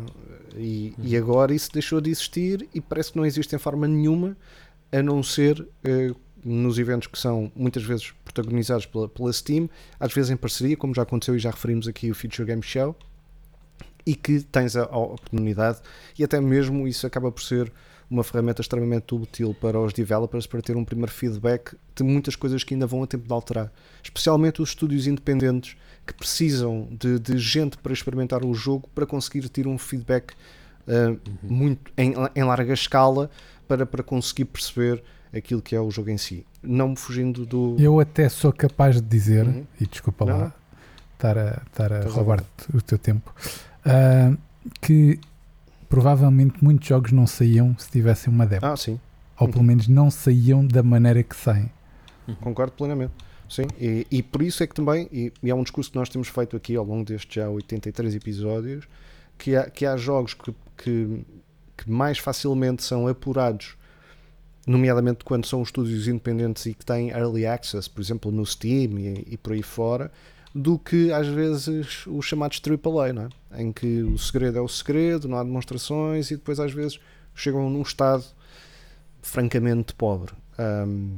É, 0.56 0.60
e, 0.62 0.96
e, 0.98 1.18
agora 1.18 1.54
isso 1.54 1.70
deixou 1.74 2.00
de 2.00 2.10
existir 2.10 2.68
e 2.74 2.80
parece 2.80 3.12
que 3.12 3.18
não 3.18 3.26
existe 3.26 3.54
em 3.54 3.60
forma 3.60 3.86
nenhuma 3.86 4.36
a 4.92 5.04
não 5.04 5.22
ser 5.22 5.60
uh, 5.60 6.16
nos 6.44 6.80
eventos 6.80 7.08
que 7.08 7.20
são 7.20 7.52
muitas 7.54 7.84
vezes 7.84 8.14
protagonizados 8.24 8.86
pela, 8.86 9.10
pela 9.10 9.32
Steam 9.34 9.70
às 10.00 10.14
vezes 10.14 10.32
em 10.32 10.38
parceria 10.38 10.78
como 10.78 10.96
já 10.96 11.02
aconteceu 11.02 11.36
e 11.36 11.40
já 11.40 11.52
referimos 11.52 11.86
aqui 11.86 12.10
o 12.10 12.16
Future 12.16 12.46
Game 12.46 12.64
Show 12.64 12.96
e 14.06 14.16
que 14.16 14.40
tens 14.42 14.78
a, 14.78 14.84
a 14.84 14.98
oportunidade 14.98 15.80
e 16.18 16.24
até 16.24 16.40
mesmo 16.40 16.88
isso 16.88 17.06
acaba 17.06 17.30
por 17.30 17.42
ser 17.42 17.72
uma 18.10 18.24
ferramenta 18.24 18.62
extremamente 18.62 19.14
útil 19.14 19.56
para 19.60 19.80
os 19.80 19.94
developers 19.94 20.48
para 20.48 20.62
ter 20.62 20.76
um 20.76 20.84
primeiro 20.84 21.12
feedback 21.12 21.76
de 21.96 22.04
muitas 22.04 22.36
coisas 22.36 22.64
que 22.64 22.74
ainda 22.74 22.88
vão 22.88 23.04
a 23.04 23.08
tempo 23.08 23.28
de 23.28 23.34
alterar. 23.34 23.72
Especialmente 24.04 24.62
os 24.62 24.70
estúdios 24.70 25.06
independentes 25.06 25.78
que 26.06 26.14
precisam 26.14 26.88
de, 26.92 27.20
de 27.20 27.38
gente 27.38 27.78
para 27.78 27.94
experimentar 27.94 28.44
o 28.44 28.54
jogo 28.54 28.90
para 28.96 29.06
conseguir 29.06 29.48
ter 29.50 29.68
um 29.68 29.78
feedback 29.78 30.34
uh, 30.88 31.10
uhum. 31.10 31.20
muito 31.44 31.92
em, 31.96 32.14
em, 32.36 32.44
larga 32.44 32.74
escala 32.74 33.30
para, 33.68 33.86
para 33.86 34.02
conseguir 34.02 34.46
perceber 34.46 35.04
aquilo 35.32 35.62
que 35.62 35.76
é 35.76 35.80
o 35.80 35.92
jogo 35.92 36.10
em 36.10 36.18
si. 36.18 36.46
Não 36.64 36.90
me 36.90 36.96
fugindo 36.96 37.46
do. 37.46 37.76
Eu 37.80 38.00
até 38.00 38.28
sou 38.28 38.52
capaz 38.52 38.96
de 38.96 39.08
dizer, 39.08 39.46
uhum. 39.46 39.66
e 39.80 39.86
desculpa 39.86 40.26
Não. 40.26 40.38
lá 40.38 40.54
estar 41.14 41.38
a, 41.38 41.62
estar 41.68 41.94
a 41.94 42.10
roubar 42.10 42.44
o 42.74 42.82
teu 42.82 42.98
tempo, 42.98 43.34
uh, 43.86 44.38
que 44.82 45.20
provavelmente 45.90 46.64
muitos 46.64 46.88
jogos 46.88 47.12
não 47.12 47.26
saíam 47.26 47.76
se 47.78 47.90
tivessem 47.90 48.32
uma 48.32 48.46
demo. 48.46 48.66
Ah, 48.66 48.78
sim. 48.78 49.00
Ou 49.38 49.50
pelo 49.50 49.64
menos 49.64 49.88
não 49.88 50.12
saíam 50.12 50.66
da 50.66 50.84
maneira 50.84 51.24
que 51.24 51.36
saem. 51.36 51.72
Concordo 52.42 52.74
plenamente. 52.74 53.14
Sim, 53.50 53.66
e, 53.80 54.06
e 54.12 54.22
por 54.22 54.44
isso 54.44 54.62
é 54.62 54.68
que 54.68 54.76
também, 54.76 55.10
e, 55.12 55.34
e, 55.42 55.50
é 55.50 55.56
um 55.56 55.64
discurso 55.64 55.90
que 55.90 55.98
nós 55.98 56.08
temos 56.08 56.28
feito 56.28 56.56
aqui 56.56 56.76
ao 56.76 56.86
longo 56.86 57.04
destes 57.04 57.34
já 57.34 57.50
83 57.50 58.14
episódios, 58.14 58.88
que 59.40 59.56
há, 59.56 59.68
que 59.68 59.88
há 59.88 59.98
jogos 59.98 60.36
que, 60.36 60.54
que, 60.78 61.26
que 61.76 61.90
mais 61.90 62.20
facilmente 62.20 62.84
são 62.84 63.08
apurados 63.08 63.76
nomeadamente 64.68 65.24
quando 65.26 65.48
são 65.48 65.64
estúdios 65.64 66.08
independentes 66.08 66.68
e 66.68 66.76
que 66.76 66.86
têm 66.86 67.10
early 67.10 67.48
access, 67.48 67.90
por 67.90 68.02
exemplo, 68.02 68.32
no 68.32 68.46
Steam 68.46 69.00
e, 69.00 69.26
e 69.32 69.38
por 69.38 69.54
aí 69.54 69.64
fora, 69.64 70.12
do 70.60 70.78
que 70.78 71.12
às 71.12 71.28
vezes 71.28 72.06
os 72.06 72.26
chamados 72.26 72.62
AAA, 72.62 73.14
não 73.14 73.30
é? 73.52 73.62
em 73.62 73.72
que 73.72 74.04
o 74.04 74.18
segredo 74.18 74.58
é 74.58 74.62
o 74.62 74.68
segredo, 74.68 75.28
não 75.28 75.38
há 75.38 75.44
demonstrações 75.44 76.30
e 76.32 76.36
depois 76.36 76.60
às 76.60 76.72
vezes 76.72 77.00
chegam 77.34 77.70
num 77.70 77.82
estado 77.82 78.26
francamente 79.22 79.94
pobre. 79.96 80.34
Um, 80.60 81.18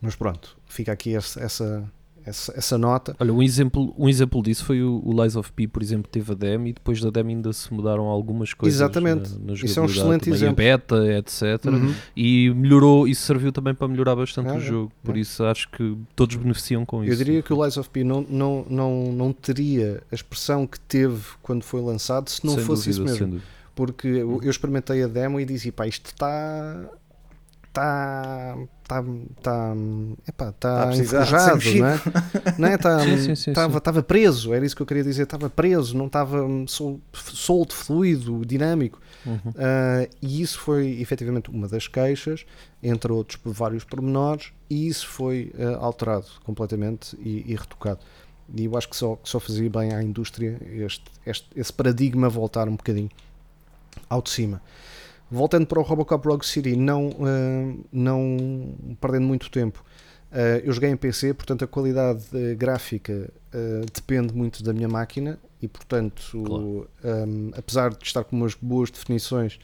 mas 0.00 0.14
pronto, 0.14 0.56
fica 0.66 0.92
aqui 0.92 1.16
essa, 1.16 1.40
essa, 1.40 1.90
essa, 2.24 2.52
essa 2.56 2.78
nota. 2.78 3.16
Olha, 3.18 3.32
um 3.32 3.42
exemplo, 3.42 3.94
um 3.98 4.08
exemplo 4.08 4.42
disso 4.42 4.64
foi 4.64 4.82
o, 4.82 5.02
o 5.04 5.22
Lies 5.22 5.36
of 5.36 5.52
P, 5.52 5.66
por 5.66 5.82
exemplo, 5.82 6.10
teve 6.10 6.32
a 6.32 6.34
demo 6.34 6.66
e 6.66 6.72
depois 6.72 7.00
da 7.00 7.10
demo 7.10 7.30
ainda 7.30 7.52
se 7.52 7.72
mudaram 7.72 8.04
algumas 8.04 8.52
coisas. 8.52 8.80
Exatamente. 8.80 9.32
Na, 9.38 9.46
na 9.46 9.52
Isso 9.52 9.78
é 9.78 9.82
um 9.82 9.86
excelente 9.86 10.24
também 10.24 10.36
exemplo. 10.36 10.52
A 10.52 10.56
beta, 10.56 11.18
etc. 11.18 11.42
Uhum. 11.66 11.94
E 12.16 12.50
melhorou, 12.54 13.08
isso 13.08 13.22
serviu 13.22 13.52
também 13.52 13.74
para 13.74 13.88
melhorar 13.88 14.16
bastante 14.16 14.48
É, 14.48 14.52
o 14.52 14.56
é, 14.56 14.60
jogo. 14.60 14.92
Por 15.02 15.16
é. 15.16 15.20
isso 15.20 15.44
acho 15.44 15.70
que 15.70 15.96
todos 16.14 16.36
beneficiam 16.36 16.84
com 16.84 17.02
isso. 17.02 17.12
Eu 17.12 17.16
diria 17.16 17.42
que 17.42 17.52
o 17.52 17.62
Lies 17.62 17.76
of 17.76 17.88
P 17.90 18.04
não, 18.04 18.24
não, 18.28 18.66
não, 18.68 19.12
não 19.12 19.32
teria 19.32 20.02
a 20.10 20.14
expressão 20.14 20.66
que 20.66 20.78
teve 20.80 21.22
quando 21.42 21.62
foi 21.62 21.80
lançado 21.80 22.28
se 22.28 22.44
não 22.44 22.54
Sem 22.54 22.64
fosse 22.64 22.90
dúvida, 22.90 23.12
isso 23.12 23.26
mesmo. 23.26 23.42
Porque 23.74 24.08
eu, 24.08 24.40
eu 24.42 24.50
experimentei 24.50 25.04
a 25.04 25.06
demo 25.06 25.38
e 25.38 25.44
dizia, 25.44 25.72
pá, 25.72 25.86
isto 25.86 26.06
está. 26.06 26.90
Está. 27.78 28.56
Está. 28.82 29.04
Está. 29.38 29.74
Epá, 30.26 30.48
Está 30.48 30.90
está 30.92 31.02
enferrujado, 31.54 31.60
não 31.78 31.86
é? 31.86 32.00
Não 32.58 32.68
é? 32.68 32.74
Está, 32.74 33.00
Sim, 33.00 33.16
sim, 33.18 33.34
sim, 33.34 33.50
estava, 33.50 33.78
estava 33.78 34.02
preso, 34.02 34.52
era 34.54 34.64
isso 34.64 34.74
que 34.74 34.82
eu 34.82 34.86
queria 34.86 35.04
dizer. 35.04 35.22
Estava 35.24 35.48
preso, 35.50 35.96
não 35.96 36.06
estava 36.06 36.42
hum, 36.42 36.66
sol- 36.66 37.00
solto, 37.12 37.74
fluido, 37.74 38.44
dinâmico. 38.46 39.00
Uhum. 39.26 39.52
Ah, 39.56 40.08
e 40.22 40.40
isso 40.40 40.58
foi 40.60 41.00
efetivamente 41.00 41.50
uma 41.50 41.68
das 41.68 41.86
queixas, 41.86 42.44
entre 42.82 43.12
outros 43.12 43.36
por 43.36 43.52
vários 43.52 43.84
pormenores, 43.84 44.52
e 44.70 44.88
isso 44.88 45.06
foi 45.06 45.52
ah, 45.58 45.76
alterado 45.84 46.26
completamente 46.44 47.16
e, 47.20 47.44
e 47.52 47.54
retocado. 47.54 48.00
E 48.54 48.64
eu 48.64 48.76
acho 48.78 48.88
que 48.88 48.96
só, 48.96 49.16
que 49.16 49.28
só 49.28 49.38
fazia 49.38 49.68
bem 49.68 49.92
à 49.92 50.02
indústria 50.02 50.58
este, 50.62 51.04
este- 51.26 51.48
esse 51.54 51.72
paradigma 51.72 52.28
voltar 52.30 52.66
um 52.68 52.76
bocadinho 52.76 53.10
ao 54.08 54.22
de 54.22 54.30
cima. 54.30 54.62
Voltando 55.30 55.66
para 55.66 55.78
o 55.78 55.82
Robocop 55.82 56.26
Rogue 56.26 56.46
City, 56.46 56.74
não, 56.76 57.10
ah, 57.20 57.74
não 57.92 58.74
perdendo 59.00 59.26
muito 59.26 59.50
tempo, 59.50 59.84
ah, 60.32 60.60
eu 60.64 60.72
joguei 60.72 60.90
em 60.90 60.96
PC, 60.96 61.34
portanto 61.34 61.64
a 61.64 61.66
qualidade 61.68 62.24
eh, 62.34 62.54
gráfica 62.54 63.30
depende 63.94 64.34
muito 64.34 64.62
da 64.62 64.72
minha 64.74 64.88
máquina 64.88 65.38
e, 65.60 65.66
portanto, 65.66 66.42
Claro. 66.44 66.88
um, 67.02 67.50
apesar 67.56 67.90
de 67.90 68.04
estar 68.04 68.22
com 68.24 68.36
umas 68.36 68.54
boas 68.54 68.90
definições 68.90 69.58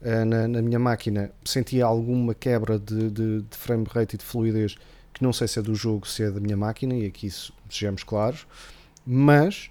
uh, 0.00 0.24
na, 0.24 0.46
na 0.48 0.62
minha 0.62 0.78
máquina, 0.78 1.30
sentia 1.44 1.84
alguma 1.84 2.32
quebra 2.32 2.78
de, 2.78 3.10
de, 3.10 3.42
de 3.42 3.56
frame 3.56 3.84
rate 3.90 4.14
e 4.14 4.18
de 4.18 4.24
fluidez 4.24 4.76
que 5.12 5.22
não 5.22 5.32
sei 5.32 5.46
se 5.48 5.58
é 5.58 5.62
do 5.62 5.74
jogo, 5.74 6.06
se 6.08 6.22
é 6.22 6.30
da 6.30 6.40
minha 6.40 6.56
máquina, 6.56 6.94
e 6.94 7.06
aqui 7.06 7.28
se- 7.30 7.52
sejamos 7.68 8.02
claros, 8.04 8.46
mas 9.04 9.68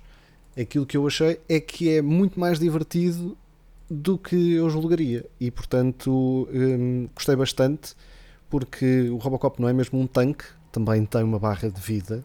aquilo 0.60 0.86
que 0.86 0.96
eu 0.98 1.08
achei 1.08 1.40
é 1.50 1.60
que 1.60 1.90
é 1.90 2.02
muito 2.02 2.38
mais 2.40 2.60
divertido 2.60 3.36
do 3.94 4.18
que 4.18 4.54
eu 4.54 4.70
julgaria 4.70 5.26
e 5.40 5.52
portanto 5.52 6.48
um, 6.52 7.08
gostei 7.16 7.36
bastante 7.36 7.94
porque 8.50 9.10
o 9.10 9.18
Robocop 9.18 9.62
não 9.62 9.68
é 9.70 9.74
mesmo 9.74 10.00
um 10.00 10.08
tanque, 10.08 10.46
também 10.72 11.06
tem 11.06 11.24
uma 11.24 11.40
barra 11.40 11.70
de 11.70 11.80
vida 11.82 12.24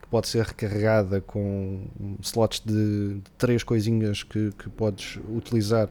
que 0.00 0.08
pode 0.08 0.28
ser 0.28 0.44
recarregada 0.44 1.20
com 1.20 1.82
slots 2.22 2.60
de, 2.64 3.14
de 3.14 3.30
três 3.36 3.62
coisinhas 3.62 4.22
que, 4.22 4.52
que 4.52 4.68
podes 4.70 5.18
utilizar 5.34 5.88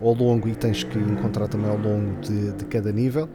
ao 0.00 0.14
longo 0.14 0.48
e 0.48 0.54
tens 0.56 0.82
que 0.82 0.98
encontrar 0.98 1.46
também 1.48 1.68
ao 1.70 1.76
longo 1.76 2.16
de, 2.20 2.52
de 2.52 2.64
cada 2.64 2.90
nível. 2.90 3.28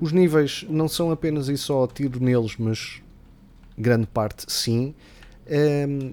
Os 0.00 0.12
níveis 0.12 0.64
não 0.68 0.88
são 0.88 1.10
apenas 1.10 1.48
e 1.48 1.56
só 1.58 1.86
tiro 1.86 2.22
neles, 2.22 2.56
mas 2.58 3.02
grande 3.76 4.06
parte 4.06 4.44
sim. 4.50 4.94
Ehm, 5.46 6.12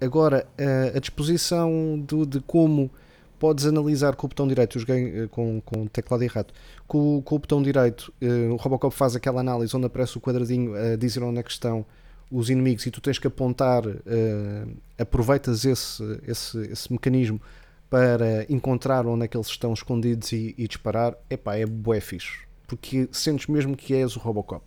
agora, 0.00 0.46
a, 0.58 0.96
a 0.96 1.00
disposição 1.00 1.98
do- 1.98 2.26
de 2.26 2.40
como 2.40 2.90
podes 3.38 3.66
analisar 3.66 4.16
com 4.16 4.26
o 4.26 4.28
botão 4.28 4.46
direito, 4.46 4.76
eu 4.76 4.80
joguei 4.80 5.22
eh, 5.22 5.28
com, 5.28 5.60
com 5.60 5.86
teclado 5.86 6.24
e 6.24 6.26
rato, 6.26 6.52
com, 6.86 7.22
com 7.22 7.36
o 7.36 7.38
botão 7.38 7.62
direito, 7.62 8.12
eh, 8.20 8.48
o 8.50 8.56
Robocop 8.56 8.94
faz 8.94 9.14
aquela 9.16 9.40
análise 9.40 9.76
onde 9.76 9.86
aparece 9.86 10.16
o 10.16 10.20
quadradinho 10.20 10.74
a 10.74 10.96
dizer 10.96 11.22
onde 11.22 11.38
é 11.40 11.42
que 11.42 11.50
estão 11.50 11.84
os 12.30 12.50
inimigos 12.50 12.84
e 12.86 12.90
tu 12.90 13.00
tens 13.00 13.18
que 13.18 13.26
apontar, 13.26 13.84
eh, 13.86 14.66
aproveitas 14.98 15.64
esse, 15.64 16.02
esse, 16.26 16.58
esse 16.58 16.92
mecanismo 16.92 17.40
para 17.88 18.44
encontrar 18.52 19.06
onde 19.06 19.24
é 19.24 19.28
que 19.28 19.36
eles 19.36 19.46
estão 19.46 19.72
escondidos 19.72 20.32
e, 20.32 20.54
e 20.58 20.66
disparar, 20.66 21.16
epá, 21.30 21.56
é 21.56 21.64
bué 21.64 22.00
fixe, 22.00 22.40
porque 22.66 23.08
sentes 23.12 23.46
mesmo 23.46 23.76
que 23.76 23.94
és 23.94 24.16
o 24.16 24.18
Robocop. 24.18 24.64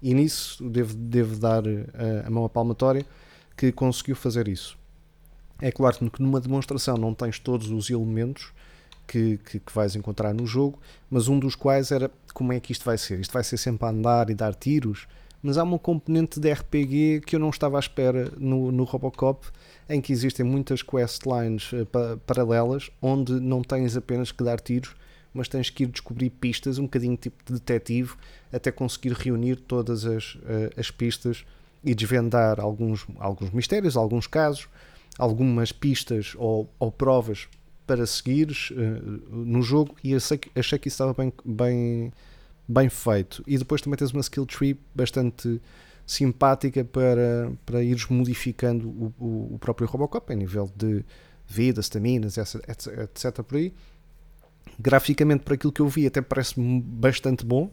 E 0.00 0.14
nisso 0.14 0.68
devo, 0.68 0.94
devo 0.94 1.38
dar 1.38 1.62
a 2.26 2.30
mão 2.30 2.44
à 2.44 2.48
palmatória 2.48 3.06
que 3.56 3.70
conseguiu 3.70 4.16
fazer 4.16 4.48
isso. 4.48 4.76
É 5.62 5.70
claro 5.70 6.10
que 6.10 6.20
numa 6.22 6.40
demonstração 6.40 6.96
não 6.96 7.14
tens 7.14 7.38
todos 7.38 7.70
os 7.70 7.88
elementos 7.88 8.52
que, 9.06 9.38
que, 9.38 9.60
que 9.60 9.72
vais 9.72 9.94
encontrar 9.94 10.34
no 10.34 10.44
jogo, 10.46 10.78
mas 11.08 11.28
um 11.28 11.38
dos 11.38 11.54
quais 11.54 11.90
era 11.92 12.10
como 12.34 12.52
é 12.52 12.58
que 12.58 12.72
isto 12.72 12.84
vai 12.84 12.98
ser. 12.98 13.20
Isto 13.20 13.32
vai 13.32 13.44
ser 13.44 13.56
sempre 13.56 13.86
a 13.86 13.90
andar 13.90 14.28
e 14.28 14.34
dar 14.34 14.54
tiros, 14.54 15.06
mas 15.42 15.56
há 15.56 15.62
uma 15.62 15.78
componente 15.78 16.40
de 16.40 16.52
RPG 16.52 17.22
que 17.24 17.36
eu 17.36 17.40
não 17.40 17.50
estava 17.50 17.76
à 17.78 17.80
espera 17.80 18.32
no, 18.36 18.72
no 18.72 18.82
Robocop, 18.84 19.46
em 19.88 20.00
que 20.00 20.12
existem 20.12 20.44
muitas 20.44 20.82
questlines 20.82 21.70
eh, 21.72 21.84
pa- 21.84 22.18
paralelas, 22.26 22.90
onde 23.00 23.32
não 23.38 23.62
tens 23.62 23.96
apenas 23.96 24.32
que 24.32 24.42
dar 24.42 24.58
tiros, 24.60 24.94
mas 25.34 25.48
tens 25.48 25.70
que 25.70 25.84
ir 25.84 25.86
descobrir 25.86 26.30
pistas, 26.30 26.78
um 26.78 26.84
bocadinho 26.84 27.16
tipo 27.16 27.42
de 27.44 27.54
detetive, 27.54 28.14
até 28.52 28.70
conseguir 28.72 29.12
reunir 29.12 29.56
todas 29.56 30.04
as, 30.04 30.36
eh, 30.44 30.70
as 30.76 30.90
pistas 30.90 31.44
e 31.84 31.94
desvendar 31.94 32.58
alguns, 32.60 33.06
alguns 33.18 33.50
mistérios, 33.50 33.96
alguns 33.96 34.26
casos, 34.26 34.68
algumas 35.18 35.72
pistas 35.72 36.34
ou, 36.36 36.72
ou 36.78 36.90
provas 36.90 37.48
para 37.86 38.06
seguires 38.06 38.72
eh, 38.72 39.00
no 39.30 39.62
jogo 39.62 39.96
e 40.02 40.14
achei 40.14 40.38
que, 40.38 40.50
achei 40.58 40.78
que 40.78 40.88
isso 40.88 40.94
estava 40.94 41.12
bem, 41.12 41.32
bem, 41.44 42.12
bem 42.66 42.88
feito. 42.88 43.42
E 43.46 43.58
depois 43.58 43.82
também 43.82 43.96
tens 43.96 44.12
uma 44.12 44.20
skill 44.20 44.46
tree 44.46 44.78
bastante 44.94 45.60
simpática 46.06 46.84
para, 46.84 47.52
para 47.64 47.82
ires 47.82 48.06
modificando 48.06 48.88
o, 48.88 49.14
o, 49.18 49.54
o 49.54 49.58
próprio 49.58 49.86
Robocop 49.86 50.32
em 50.32 50.36
nível 50.36 50.70
de 50.74 51.04
vida, 51.46 51.80
estaminas, 51.80 52.38
etc, 52.38 52.68
etc 52.98 53.42
por 53.42 53.56
aí. 53.56 53.74
Graficamente, 54.78 55.44
por 55.44 55.52
aquilo 55.52 55.72
que 55.72 55.80
eu 55.80 55.88
vi, 55.88 56.06
até 56.06 56.20
parece 56.20 56.54
bastante 56.58 57.44
bom, 57.44 57.70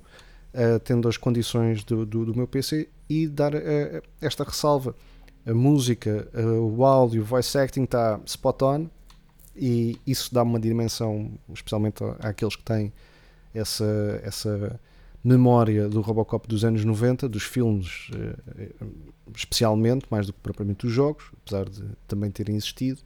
eh, 0.54 0.80
tendo 0.80 1.08
as 1.08 1.18
condições 1.18 1.84
do, 1.84 2.06
do, 2.06 2.26
do 2.26 2.36
meu 2.36 2.48
PC, 2.48 2.90
e 3.10 3.28
dar 3.28 3.54
eh, 3.56 4.02
esta 4.20 4.44
ressalva. 4.44 4.96
A 5.50 5.54
música, 5.54 6.30
eh, 6.32 6.46
o 6.46 6.86
áudio, 6.86 7.24
o 7.24 7.26
voice 7.26 7.58
acting 7.58 7.84
está 7.84 8.20
spot 8.26 8.62
on, 8.62 8.88
e 9.56 10.00
isso 10.06 10.32
dá 10.32 10.44
uma 10.44 10.60
dimensão, 10.60 11.32
especialmente 11.52 12.04
àqueles 12.20 12.56
que 12.56 12.62
têm 12.62 12.94
essa, 13.52 14.22
essa 14.24 14.80
memória 15.24 15.90
do 15.90 16.02
Robocop 16.02 16.48
dos 16.48 16.64
anos 16.64 16.86
90, 16.86 17.28
dos 17.28 17.42
filmes 17.42 18.12
eh, 18.14 18.36
eh, 18.60 18.86
especialmente, 19.36 20.06
mais 20.12 20.28
do 20.28 20.34
que 20.34 20.40
propriamente 20.40 20.86
dos 20.86 20.94
jogos, 20.94 21.32
apesar 21.42 21.68
de 21.68 21.84
também 22.08 22.30
terem 22.30 22.56
existido. 22.56 23.00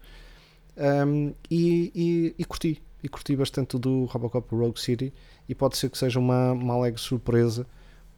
Um, 0.76 1.34
e, 1.50 1.92
e, 1.96 2.36
e 2.38 2.44
curti, 2.46 2.84
e 3.02 3.08
curti 3.08 3.38
bastante 3.38 3.78
do 3.78 4.06
Robocop 4.06 4.54
Rogue 4.54 4.80
City 4.80 5.14
e 5.48 5.56
pode 5.56 5.78
ser 5.78 5.90
que 5.90 5.98
seja 5.98 6.20
uma, 6.20 6.52
uma 6.52 6.74
alegre 6.74 7.00
surpresa 7.00 7.66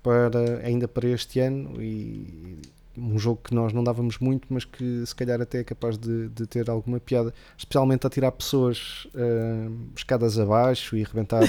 para, 0.02 0.66
ainda 0.66 0.88
para 0.88 1.10
este 1.10 1.40
ano 1.40 1.82
e 1.82 2.60
um 2.98 3.18
jogo 3.20 3.42
que 3.44 3.54
nós 3.54 3.74
não 3.74 3.84
dávamos 3.84 4.20
muito, 4.20 4.48
mas 4.50 4.66
que 4.66 5.04
se 5.06 5.16
calhar 5.16 5.42
até 5.42 5.60
é 5.60 5.64
capaz 5.64 5.98
de, 5.98 6.30
de 6.30 6.46
ter 6.48 6.70
alguma 6.70 7.00
piada, 7.00 7.34
especialmente 7.58 8.06
a 8.08 8.10
tirar 8.10 8.32
pessoas 8.32 9.08
ah, 9.16 9.70
escadas 9.96 10.38
abaixo 10.40 10.96
e 10.96 11.04
arrebentar 11.04 11.44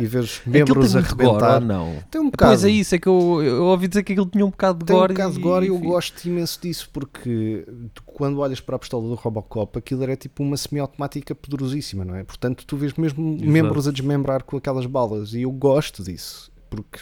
e 0.00 0.06
ver 0.06 0.20
os 0.20 0.40
membros 0.46 0.94
a 0.96 1.02
tem 1.02 1.26
gore, 1.26 1.44
ou 1.44 1.60
não? 1.60 2.02
Tem 2.10 2.20
um 2.20 2.30
bocado. 2.30 2.52
Pois 2.52 2.64
é 2.64 2.70
isso, 2.70 2.94
é 2.94 2.98
que 2.98 3.08
eu, 3.08 3.42
eu 3.42 3.64
ouvi 3.64 3.88
dizer 3.88 4.02
que 4.02 4.12
aquilo 4.12 4.26
tinha 4.26 4.44
um 4.44 4.50
bocado 4.50 4.78
de 4.80 4.84
Tem 4.86 4.96
um 4.96 4.98
gore. 4.98 5.12
bocado 5.14 5.32
de 5.34 5.38
e- 5.38 5.42
gore 5.42 5.66
e 5.66 5.68
eu 5.68 5.78
gosto 5.78 6.24
imenso 6.26 6.60
disso 6.60 6.88
porque 6.92 7.66
quando 8.06 8.38
olhas 8.38 8.60
para 8.60 8.76
a 8.76 8.78
pistola 8.78 9.08
do 9.08 9.14
Robocop 9.14 9.78
aquilo 9.78 10.02
era 10.02 10.16
tipo 10.16 10.42
uma 10.42 10.56
semiautomática 10.56 11.34
poderosíssima, 11.34 12.04
não 12.04 12.14
é? 12.14 12.24
Portanto, 12.24 12.64
tu 12.66 12.76
vês 12.76 12.94
mesmo 12.94 13.34
Exato. 13.34 13.50
membros 13.50 13.88
a 13.88 13.92
desmembrar 13.92 14.42
com 14.44 14.56
aquelas 14.56 14.86
balas 14.86 15.34
e 15.34 15.42
eu 15.42 15.50
gosto 15.52 16.02
disso 16.02 16.50
porque 16.68 17.00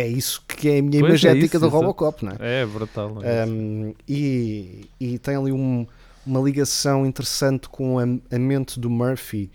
é 0.00 0.06
isso 0.06 0.42
que 0.46 0.68
é 0.68 0.78
a 0.78 0.82
minha 0.82 1.00
Pois 1.00 1.24
é 1.24 1.28
imagética 1.28 1.56
isso, 1.56 1.60
do. 1.60 1.68
Robocop, 1.68 2.24
não 2.24 2.32
é? 2.38 2.62
É 2.62 2.66
brutal. 2.66 3.18
é? 3.22 3.46
Um, 3.46 3.94
e, 4.08 4.88
e 5.00 5.18
tem 5.18 5.36
ali 5.36 5.52
um- 5.52 5.86
uma 6.26 6.40
ligação 6.40 7.06
interessante 7.06 7.68
com 7.68 7.98
a, 7.98 8.02
a 8.04 8.38
mente 8.38 8.78
do 8.80 8.90
Murphy, 8.90 9.50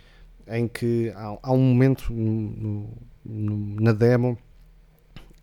em 0.48 0.68
que 0.68 1.12
há, 1.16 1.38
há 1.44 1.52
um 1.54 1.60
momento 1.60 2.12
no- 2.14 2.90
no- 3.26 3.82
na 3.82 3.92
demo 3.94 4.38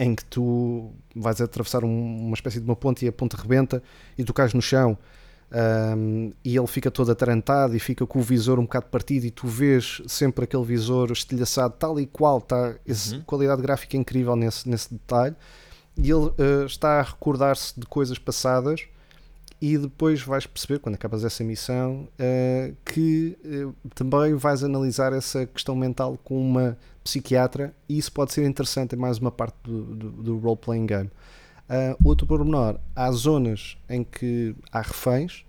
em 0.01 0.15
que 0.15 0.25
tu 0.25 0.93
vais 1.15 1.41
atravessar 1.41 1.85
um- 1.85 2.27
uma 2.27 2.35
espécie 2.35 2.61
de 2.61 2.65
uma 2.65 2.77
ponte 2.77 3.05
e 3.05 3.09
a 3.09 3.13
ponte 3.13 3.35
rebenta 3.37 3.83
e 4.17 4.25
tu 4.25 4.33
cais 4.33 4.53
no 4.55 4.63
chão. 4.63 4.97
Um, 5.51 6.31
e 6.45 6.55
ele 6.57 6.67
fica 6.67 6.91
todo 6.91 7.11
atarantado 7.11 7.75
e 7.75 7.81
fica 7.81 8.07
com 8.07 8.19
o 8.19 8.23
visor 8.23 8.59
um 8.59 8.65
bocado 8.65 8.87
partido 8.87 9.25
e 9.25 9.31
tu 9.31 9.47
vês 9.47 10.03
sempre 10.07 10.45
aquele 10.45 10.65
visor 10.65 11.11
estilhaçado 11.11 11.75
tal 11.79 11.99
e 11.99 12.07
qual 12.07 12.37
está 12.37 12.75
Uhum. 13.15 13.23
qualidade 13.23 13.63
gráfica 13.63 13.97
incrível 13.97 14.37
nesse, 14.37 14.69
nesse 14.69 14.93
detalhe 14.93 15.35
e 15.97 16.11
ele 16.11 16.27
uh, 16.27 16.67
está 16.67 17.01
a 17.01 17.03
recordar-se 17.03 17.79
de 17.81 17.87
coisas 17.87 18.19
passadas 18.19 18.83
e 19.61 19.79
depois 19.79 20.21
vais 20.21 20.47
perceber 20.47 20.81
quando 20.81 20.97
acabas 20.97 21.25
essa 21.25 21.43
missão 21.43 22.07
uh, 22.21 22.77
que 22.85 23.37
uh, 23.45 23.75
também 23.95 24.35
vais 24.35 24.63
analisar 24.63 25.15
essa 25.15 25.47
questão 25.47 25.75
mental 25.75 26.19
com 26.23 26.39
uma 26.39 26.77
psiquiatra 27.03 27.75
e 27.89 27.97
isso 27.97 28.13
pode 28.13 28.35
ser 28.35 28.47
interessante 28.47 28.95
em 28.95 28.99
mais 28.99 29.17
uma 29.17 29.31
parte 29.33 29.57
do, 29.65 29.83
do, 29.83 30.11
do 30.11 30.39
role-playing 30.39 30.87
game 30.87 31.11
Uh, 31.69 31.95
outro 32.03 32.27
pormenor, 32.27 32.81
há 32.97 33.11
zonas 33.13 33.77
em 33.91 34.03
que 34.03 34.57
há 34.73 34.81
reféns 34.81 35.45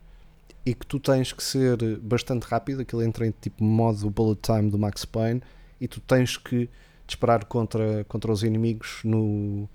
e 0.66 0.74
que 0.74 0.86
tu 0.86 1.00
tens 1.00 1.32
que 1.32 1.42
ser 1.42 1.78
bastante 2.00 2.44
rápido, 2.44 2.82
aquilo 2.82 3.02
entra 3.02 3.26
em 3.26 3.32
tipo 3.32 3.64
modo 3.64 4.10
bullet 4.10 4.42
time 4.42 4.70
do 4.70 4.78
Max 4.78 5.06
Payne 5.06 5.42
e 5.80 5.88
tu 5.88 6.02
tens 6.02 6.36
que 6.36 6.70
disparar 7.08 7.46
contra, 7.46 8.04
contra 8.04 8.34
os 8.34 8.44
inimigos 8.44 9.00
no, 9.06 9.70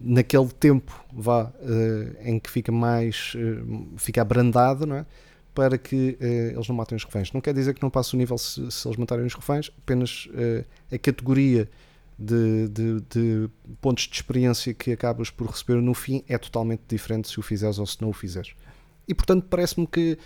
naquele 0.00 0.48
tempo 0.48 0.98
vá, 1.12 1.44
uh, 1.44 2.16
em 2.22 2.38
que 2.38 2.50
fica 2.50 2.72
mais 2.72 3.34
uh, 3.34 3.98
fica 3.98 4.22
abrandado 4.22 4.86
não 4.86 4.96
é? 4.96 5.06
para 5.54 5.76
que 5.76 6.16
eles 6.18 6.66
não 6.66 6.74
matem 6.74 6.96
os 6.96 7.04
reféns. 7.04 7.30
Não 7.30 7.40
quer 7.42 7.52
dizer 7.52 7.74
que 7.74 7.82
não 7.82 7.90
passe 7.90 8.14
o 8.14 8.16
nível 8.16 8.38
se, 8.38 8.70
se 8.70 8.88
eles 8.88 8.96
matarem 8.96 9.26
os 9.26 9.34
reféns, 9.34 9.70
apenas 9.76 10.26
a 10.90 10.96
categoria 10.96 11.68
de, 12.18 12.68
de, 12.68 13.00
de, 13.10 13.50
pontos 13.80 14.04
de 14.04 14.14
experiência 14.14 14.72
que 14.74 14.92
acabas 14.92 15.30
por 15.30 15.48
receber 15.48 15.80
no 15.80 15.94
fim 15.94 16.22
é 16.28 16.38
totalmente 16.38 16.82
diferente 16.88 17.28
se 17.28 17.38
o 17.38 17.42
fizeres 17.42 17.78
ou 17.78 17.86
se 17.86 18.00
não 18.00 18.10
o 18.10 18.12
fizeres. 18.12 18.54
E 19.08 19.14
portanto 19.14 19.46
parece-me 19.48 19.86
que 19.86 20.18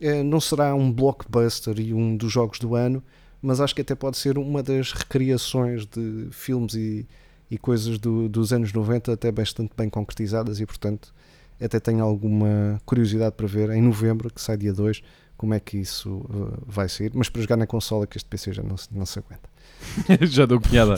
eh, 0.00 0.22
não 0.22 0.40
será 0.40 0.74
um 0.74 0.90
blockbuster 0.90 1.78
e 1.78 1.92
um 1.92 2.16
dos 2.16 2.32
jogos 2.32 2.58
do 2.58 2.74
ano, 2.74 3.02
mas 3.40 3.60
acho 3.60 3.74
que 3.74 3.82
até 3.82 3.94
pode 3.94 4.16
ser 4.16 4.38
uma 4.38 4.62
das 4.62 4.92
recriações 4.92 5.86
de 5.86 6.28
filmes 6.30 6.74
e, 6.74 7.06
e 7.50 7.58
coisas 7.58 7.98
do, 7.98 8.28
dos 8.28 8.52
anos 8.52 8.72
90 8.72 9.12
até 9.12 9.30
bastante 9.30 9.72
bem 9.76 9.90
concretizadas 9.90 10.60
e 10.60 10.66
portanto 10.66 11.12
até 11.60 11.78
tenho 11.78 12.02
alguma 12.02 12.80
curiosidade 12.84 13.36
para 13.36 13.46
ver 13.46 13.70
em 13.70 13.82
novembro, 13.82 14.32
que 14.32 14.40
sai 14.40 14.56
dia 14.56 14.72
2, 14.72 15.02
como 15.36 15.54
é 15.54 15.60
que 15.60 15.76
isso 15.78 16.10
uh, 16.10 16.62
vai 16.66 16.88
sair, 16.88 17.12
mas 17.14 17.28
para 17.28 17.42
jogar 17.42 17.56
na 17.56 17.66
consola 17.66 18.06
que 18.06 18.16
este 18.16 18.28
PC 18.28 18.52
já 18.52 18.62
não, 18.62 18.76
não 18.90 19.06
se 19.06 19.18
aguenta. 19.18 19.51
Já 20.22 20.46
dou 20.46 20.60
cunhada. 20.60 20.96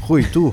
Rui, 0.00 0.24
tu? 0.24 0.52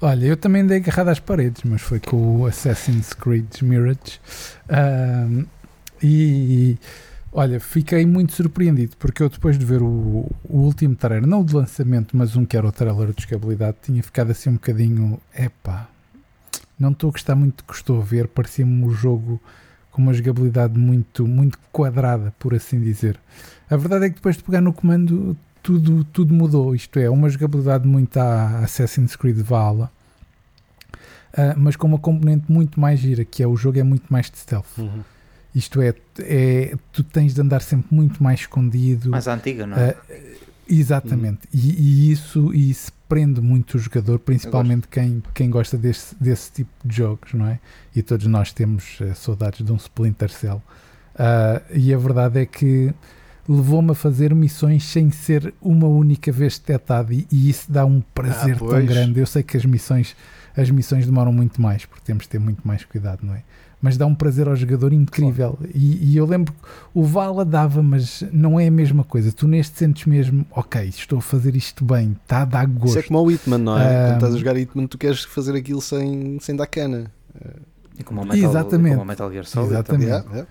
Olha, 0.00 0.26
eu 0.26 0.36
também 0.36 0.66
dei 0.66 0.76
agarrado 0.76 1.08
às 1.08 1.18
paredes, 1.18 1.62
mas 1.64 1.80
foi 1.80 1.98
com 1.98 2.40
o 2.40 2.46
Assassin's 2.46 3.14
Creed 3.14 3.62
Mirage. 3.62 4.20
Um, 4.68 5.46
e 6.02 6.76
olha, 7.32 7.58
fiquei 7.58 8.04
muito 8.04 8.34
surpreendido 8.34 8.94
porque 8.98 9.22
eu, 9.22 9.30
depois 9.30 9.58
de 9.58 9.64
ver 9.64 9.80
o, 9.80 10.30
o, 10.44 10.58
último 10.58 10.94
trailer, 10.94 11.26
não 11.26 11.40
o 11.40 11.44
de 11.44 11.54
lançamento, 11.54 12.14
mas 12.14 12.36
um 12.36 12.44
que 12.44 12.56
era 12.56 12.66
o 12.66 12.72
trailer 12.72 13.12
de 13.14 13.22
jogabilidade, 13.22 13.78
tinha 13.82 14.02
ficado 14.02 14.30
assim 14.30 14.50
um 14.50 14.54
bocadinho. 14.54 15.18
Epá, 15.34 15.88
não 16.78 16.90
estou 16.90 17.08
a 17.08 17.12
gostar 17.12 17.34
muito 17.34 17.64
do 17.64 17.64
que 17.64 17.74
estou 17.74 18.00
a 18.00 18.04
ver. 18.04 18.28
Parecia-me 18.28 18.84
um 18.84 18.90
jogo 18.90 19.40
com 19.90 20.02
uma 20.02 20.12
jogabilidade 20.12 20.78
muito, 20.78 21.26
muito 21.26 21.58
quadrada, 21.72 22.34
por 22.38 22.54
assim 22.54 22.78
dizer. 22.78 23.18
A 23.70 23.78
verdade 23.78 24.04
é 24.04 24.08
que 24.10 24.16
depois 24.16 24.36
de 24.36 24.44
pegar 24.44 24.60
no 24.60 24.74
comando 24.74 25.34
tudo, 25.66 26.04
tudo 26.04 26.32
mudou. 26.32 26.76
Isto 26.76 27.00
é, 27.00 27.10
uma 27.10 27.28
jogabilidade 27.28 27.88
muito 27.88 28.16
a 28.18 28.60
Assassin's 28.60 29.16
Creed 29.16 29.38
Valhalla, 29.38 29.90
uh, 31.32 31.54
mas 31.56 31.74
com 31.74 31.88
uma 31.88 31.98
componente 31.98 32.50
muito 32.50 32.78
mais 32.78 33.00
gira, 33.00 33.24
que 33.24 33.42
é 33.42 33.48
o 33.48 33.56
jogo 33.56 33.80
é 33.80 33.82
muito 33.82 34.04
mais 34.08 34.30
de 34.30 34.38
stealth. 34.38 34.78
Uhum. 34.78 35.02
Isto 35.52 35.82
é, 35.82 35.92
é, 36.20 36.76
tu 36.92 37.02
tens 37.02 37.34
de 37.34 37.40
andar 37.40 37.62
sempre 37.62 37.92
muito 37.92 38.22
mais 38.22 38.40
escondido. 38.40 39.10
Mais 39.10 39.26
antiga, 39.26 39.66
não 39.66 39.76
é? 39.76 39.90
Uh, 39.90 40.36
exatamente. 40.68 41.48
Uhum. 41.52 41.60
E, 41.60 41.70
e, 41.82 42.12
isso, 42.12 42.54
e 42.54 42.70
isso 42.70 42.92
prende 43.08 43.40
muito 43.40 43.74
o 43.74 43.78
jogador, 43.80 44.20
principalmente 44.20 44.86
quem, 44.86 45.20
quem 45.34 45.50
gosta 45.50 45.76
desse, 45.76 46.14
desse 46.20 46.52
tipo 46.52 46.70
de 46.84 46.96
jogos, 46.96 47.32
não 47.34 47.48
é? 47.48 47.58
E 47.92 48.02
todos 48.02 48.26
nós 48.26 48.52
temos 48.52 49.00
uh, 49.00 49.16
saudades 49.16 49.66
de 49.66 49.72
um 49.72 49.76
Splinter 49.76 50.30
Cell. 50.30 50.62
e 51.72 51.92
a 51.92 51.98
verdade 51.98 52.38
é 52.38 52.46
que 52.46 52.94
levou-me 53.48 53.92
a 53.92 53.94
fazer 53.94 54.34
missões 54.34 54.84
sem 54.84 55.10
ser 55.10 55.54
uma 55.60 55.86
única 55.86 56.32
vez 56.32 56.58
detectado 56.58 57.12
e, 57.12 57.26
e 57.30 57.48
isso 57.48 57.70
dá 57.70 57.84
um 57.84 58.00
prazer 58.14 58.56
ah, 58.56 58.58
tão 58.68 58.86
grande. 58.86 59.20
Eu 59.20 59.26
sei 59.26 59.42
que 59.42 59.56
as 59.56 59.64
missões, 59.64 60.16
as 60.56 60.70
missões 60.70 61.06
demoram 61.06 61.32
muito 61.32 61.60
mais 61.60 61.84
porque 61.84 62.02
temos 62.04 62.24
de 62.24 62.30
ter 62.30 62.38
muito 62.38 62.66
mais 62.66 62.84
cuidado, 62.84 63.20
não 63.22 63.34
é? 63.34 63.42
Mas 63.80 63.96
dá 63.96 64.06
um 64.06 64.14
prazer 64.14 64.48
ao 64.48 64.56
jogador 64.56 64.92
incrível. 64.92 65.52
Claro. 65.52 65.72
E, 65.74 66.12
e, 66.12 66.16
eu 66.16 66.24
lembro 66.24 66.52
que 66.52 66.58
o 66.94 67.04
Vala 67.04 67.44
dava, 67.44 67.82
mas 67.82 68.24
não 68.32 68.58
é 68.58 68.66
a 68.66 68.70
mesma 68.70 69.04
coisa. 69.04 69.30
Tu 69.30 69.46
neste 69.46 69.78
sentes 69.78 70.06
mesmo, 70.06 70.46
ok, 70.50 70.82
estou 70.88 71.18
a 71.18 71.22
fazer 71.22 71.54
isto 71.54 71.84
bem, 71.84 72.16
está 72.22 72.42
a 72.42 72.44
dar 72.46 72.66
gosto. 72.66 72.88
Isso 72.88 72.98
é 73.00 73.02
como 73.02 73.20
o 73.20 73.30
Hitman, 73.30 73.58
não 73.58 73.78
é? 73.78 73.82
Um, 73.82 74.06
Quando 74.06 74.14
estás 74.14 74.34
a 74.34 74.38
jogar 74.38 74.56
Hitman, 74.56 74.86
tu 74.86 74.96
queres 74.96 75.24
fazer 75.24 75.54
aquilo 75.54 75.82
sem, 75.82 76.38
sem 76.40 76.56
dar 76.56 76.66
cana. 76.66 77.12
E 77.98 78.02
como 78.02 78.22
o 78.22 78.24
Metal, 78.24 78.50
Exatamente. 78.50 78.90
Como 78.90 79.02
o 79.02 79.06
Metal 79.06 79.30
Gear 79.30 79.44
Solid. 79.44 79.72
Exatamente. 79.72 80.04
Yeah, 80.06 80.30
yeah. 80.30 80.48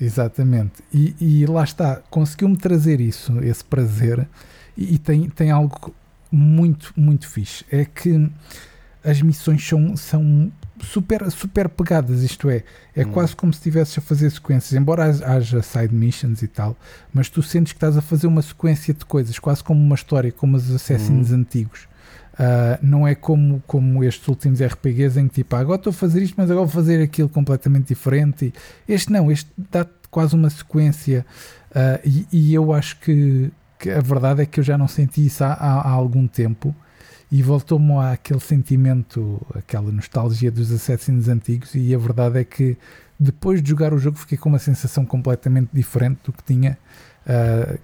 Exatamente. 0.00 0.82
E, 0.92 1.14
e, 1.20 1.46
lá 1.46 1.64
está, 1.64 2.02
conseguiu-me 2.10 2.56
trazer 2.56 3.00
isso, 3.00 3.38
esse 3.40 3.64
prazer, 3.64 4.28
e, 4.76 4.94
e, 4.94 4.98
tem, 4.98 5.28
tem 5.28 5.50
algo 5.50 5.94
muito, 6.30 6.92
muito 6.96 7.28
fixe. 7.28 7.64
É 7.70 7.84
que 7.84 8.30
as 9.04 9.20
missões 9.20 9.66
são, 9.66 9.96
são 9.96 10.52
super, 10.80 11.30
super 11.30 11.68
pegadas, 11.68 12.22
isto 12.22 12.48
é, 12.50 12.64
é 12.94 13.04
hum. 13.04 13.10
quase 13.12 13.34
como 13.34 13.52
se 13.52 13.58
estivesses 13.58 13.98
a 13.98 14.00
fazer 14.00 14.30
sequências, 14.30 14.72
embora 14.72 15.04
haja 15.04 15.62
side 15.62 15.94
missions 15.94 16.42
e 16.42 16.48
tal, 16.48 16.76
mas 17.12 17.28
tu 17.28 17.42
sentes 17.42 17.72
que 17.72 17.76
estás 17.76 17.96
a 17.96 18.02
fazer 18.02 18.26
uma 18.26 18.42
sequência 18.42 18.92
de 18.92 19.04
coisas, 19.04 19.38
quase 19.38 19.62
como 19.62 19.80
uma 19.80 19.94
história, 19.94 20.32
como 20.32 20.56
os 20.56 20.70
Assassins 20.70 21.30
hum. 21.30 21.36
antigos. 21.36 21.91
Uh, 22.34 22.78
não 22.80 23.06
é 23.06 23.14
como, 23.14 23.62
como 23.66 24.02
estes 24.02 24.26
últimos 24.26 24.62
RPGs 24.62 25.20
em 25.20 25.28
que 25.28 25.34
tipo, 25.34 25.54
ah, 25.54 25.58
agora 25.58 25.76
estou 25.76 25.90
a 25.90 25.94
fazer 25.94 26.22
isto, 26.22 26.34
mas 26.36 26.50
agora 26.50 26.64
vou 26.64 26.74
fazer 26.74 27.02
aquilo 27.02 27.28
completamente 27.28 27.88
diferente. 27.88 28.52
Este 28.88 29.12
não, 29.12 29.30
este 29.30 29.50
dá 29.70 29.86
quase 30.10 30.34
uma 30.34 30.48
sequência. 30.48 31.26
Uh, 31.70 32.00
e, 32.04 32.26
e, 32.32 32.54
eu 32.54 32.72
acho 32.72 32.98
que, 33.00 33.50
que, 33.78 33.90
a 33.90 34.00
verdade 34.00 34.42
é 34.42 34.46
que 34.46 34.60
eu 34.60 34.64
já 34.64 34.78
não 34.78 34.88
senti 34.88 35.26
isso 35.26 35.44
há, 35.44 35.52
há, 35.52 35.80
há 35.80 35.90
algum 35.90 36.26
tempo. 36.26 36.74
E 37.30 37.42
voltou-me 37.42 37.94
àquele 37.94 38.40
sentimento, 38.40 39.40
aquela 39.54 39.90
nostalgia 39.90 40.50
dos 40.50 40.70
Assassins 40.70 41.28
antigos. 41.28 41.74
E 41.74 41.94
a 41.94 41.98
verdade 41.98 42.38
é 42.38 42.44
que 42.44 42.76
depois 43.18 43.62
de 43.62 43.70
jogar 43.70 43.94
o 43.94 43.98
jogo 43.98 44.18
fiquei 44.18 44.36
com 44.36 44.50
uma 44.50 44.58
sensação 44.58 45.04
completamente 45.06 45.70
diferente 45.72 46.20
do 46.24 46.32
que 46.32 46.42
tinha. 46.42 46.78
Uh, 47.26 47.78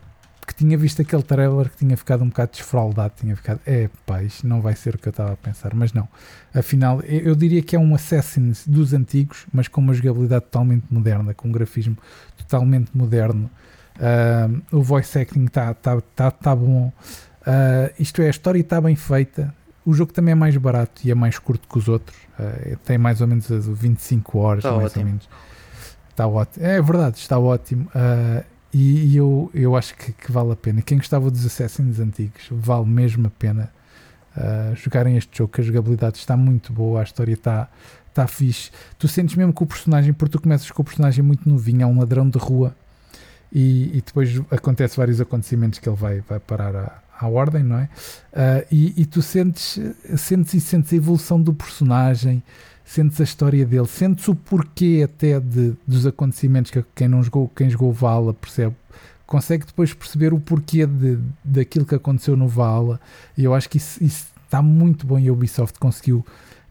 que 0.48 0.54
tinha 0.54 0.78
visto 0.78 1.02
aquele 1.02 1.22
trailer 1.22 1.68
que 1.68 1.76
tinha 1.76 1.94
ficado 1.94 2.24
um 2.24 2.28
bocado 2.28 2.52
desfraldado, 2.52 3.12
tinha 3.20 3.36
ficado, 3.36 3.60
é 3.66 3.90
pá, 4.06 4.22
isto 4.22 4.46
não 4.46 4.62
vai 4.62 4.74
ser 4.74 4.94
o 4.94 4.98
que 4.98 5.06
eu 5.06 5.10
estava 5.10 5.34
a 5.34 5.36
pensar, 5.36 5.74
mas 5.74 5.92
não. 5.92 6.08
Afinal, 6.54 7.02
eu 7.02 7.36
diria 7.36 7.60
que 7.60 7.76
é 7.76 7.78
um 7.78 7.94
Assassin's 7.94 8.66
dos 8.66 8.94
antigos, 8.94 9.46
mas 9.52 9.68
com 9.68 9.82
uma 9.82 9.92
jogabilidade 9.92 10.46
totalmente 10.46 10.86
moderna, 10.90 11.34
com 11.34 11.48
um 11.48 11.52
grafismo 11.52 11.98
totalmente 12.38 12.90
moderno. 12.96 13.50
Uh, 13.96 14.78
o 14.78 14.82
voice 14.82 15.18
acting 15.18 15.44
está 15.44 15.74
tá, 15.74 16.00
tá, 16.16 16.30
tá 16.30 16.56
bom. 16.56 16.90
Uh, 17.42 17.92
isto 17.98 18.22
é, 18.22 18.28
a 18.28 18.30
história 18.30 18.58
está 18.58 18.80
bem 18.80 18.96
feita. 18.96 19.54
O 19.84 19.92
jogo 19.92 20.14
também 20.14 20.32
é 20.32 20.34
mais 20.34 20.56
barato 20.56 21.02
e 21.04 21.10
é 21.10 21.14
mais 21.14 21.38
curto 21.38 21.68
que 21.68 21.76
os 21.76 21.88
outros. 21.88 22.16
Uh, 22.38 22.74
tem 22.86 22.96
mais 22.96 23.20
ou 23.20 23.26
menos 23.26 23.48
25 23.50 24.38
horas, 24.38 24.64
está 24.64 24.74
mais 24.74 24.86
ótimo. 24.86 25.04
ou 25.04 25.10
menos. 25.10 25.28
Está 26.08 26.26
ótimo. 26.26 26.64
É 26.64 26.80
verdade, 26.80 27.18
está 27.18 27.38
ótimo. 27.38 27.90
Uh, 27.94 28.57
e, 28.72 29.16
eu, 29.16 29.50
eu 29.54 29.76
acho 29.76 29.94
que, 29.94 30.12
que, 30.12 30.30
vale 30.30 30.52
a 30.52 30.56
pena. 30.56 30.82
Quem 30.82 30.98
gostava 30.98 31.30
dos 31.30 31.44
Assassins 31.44 31.98
antigos, 31.98 32.42
vale 32.50 32.86
mesmo 32.86 33.26
a 33.26 33.30
pena 33.30 33.70
uh, 34.36 34.76
jogarem 34.76 35.16
este 35.16 35.38
jogo, 35.38 35.52
que 35.52 35.60
a 35.60 35.64
jogabilidade 35.64 36.18
está 36.18 36.36
muito 36.36 36.72
boa, 36.72 37.00
a 37.00 37.02
história 37.02 37.32
está, 37.32 37.68
está 38.08 38.26
fixe. 38.26 38.70
Tu 38.98 39.08
sentes 39.08 39.36
mesmo 39.36 39.52
que 39.52 39.62
o 39.62 39.66
personagem, 39.66 40.12
porque 40.12 40.32
tu 40.32 40.42
começas 40.42 40.70
com 40.70 40.82
o 40.82 40.84
personagem 40.84 41.24
muito 41.24 41.48
novinho, 41.48 41.82
é 41.82 41.86
um 41.86 41.98
ladrão 41.98 42.28
de 42.28 42.38
rua, 42.38 42.76
e, 43.50 43.96
e 43.96 44.02
depois 44.04 44.40
acontece 44.50 44.96
vários 44.96 45.20
acontecimentos 45.20 45.78
que 45.78 45.88
ele 45.88 45.96
vai, 45.96 46.20
vai 46.20 46.38
parar 46.38 46.76
à, 46.76 47.02
à 47.18 47.26
ordem, 47.26 47.62
não 47.62 47.78
é? 47.78 47.88
Uh, 48.32 48.66
e, 48.70 49.02
e, 49.02 49.06
tu 49.06 49.22
sentes, 49.22 49.80
sentes 50.16 50.52
e 50.52 50.60
sentes 50.60 50.92
a 50.92 50.96
evolução 50.96 51.40
do 51.40 51.54
personagem, 51.54 52.42
sentes 52.88 53.20
a 53.20 53.24
história 53.24 53.66
dele, 53.66 53.86
sentes 53.86 54.26
o 54.28 54.34
porquê 54.34 55.02
até 55.04 55.38
de, 55.38 55.74
dos 55.86 56.06
acontecimentos 56.06 56.70
que 56.70 56.82
quem 56.94 57.06
não 57.06 57.22
jogou, 57.22 57.46
quem 57.54 57.68
jogou 57.68 57.92
Vala 57.92 58.32
percebe, 58.32 58.74
consegue 59.26 59.66
depois 59.66 59.92
perceber 59.92 60.32
o 60.32 60.40
porquê 60.40 60.86
de, 60.86 61.18
daquilo 61.44 61.84
que 61.84 61.94
aconteceu 61.94 62.34
no 62.34 62.48
Vala, 62.48 62.98
e 63.36 63.44
eu 63.44 63.52
acho 63.52 63.68
que 63.68 63.76
isso, 63.76 64.02
isso 64.02 64.28
está 64.42 64.62
muito 64.62 65.06
bom 65.06 65.18
e 65.18 65.28
a 65.28 65.32
Ubisoft 65.32 65.78
conseguiu 65.78 66.24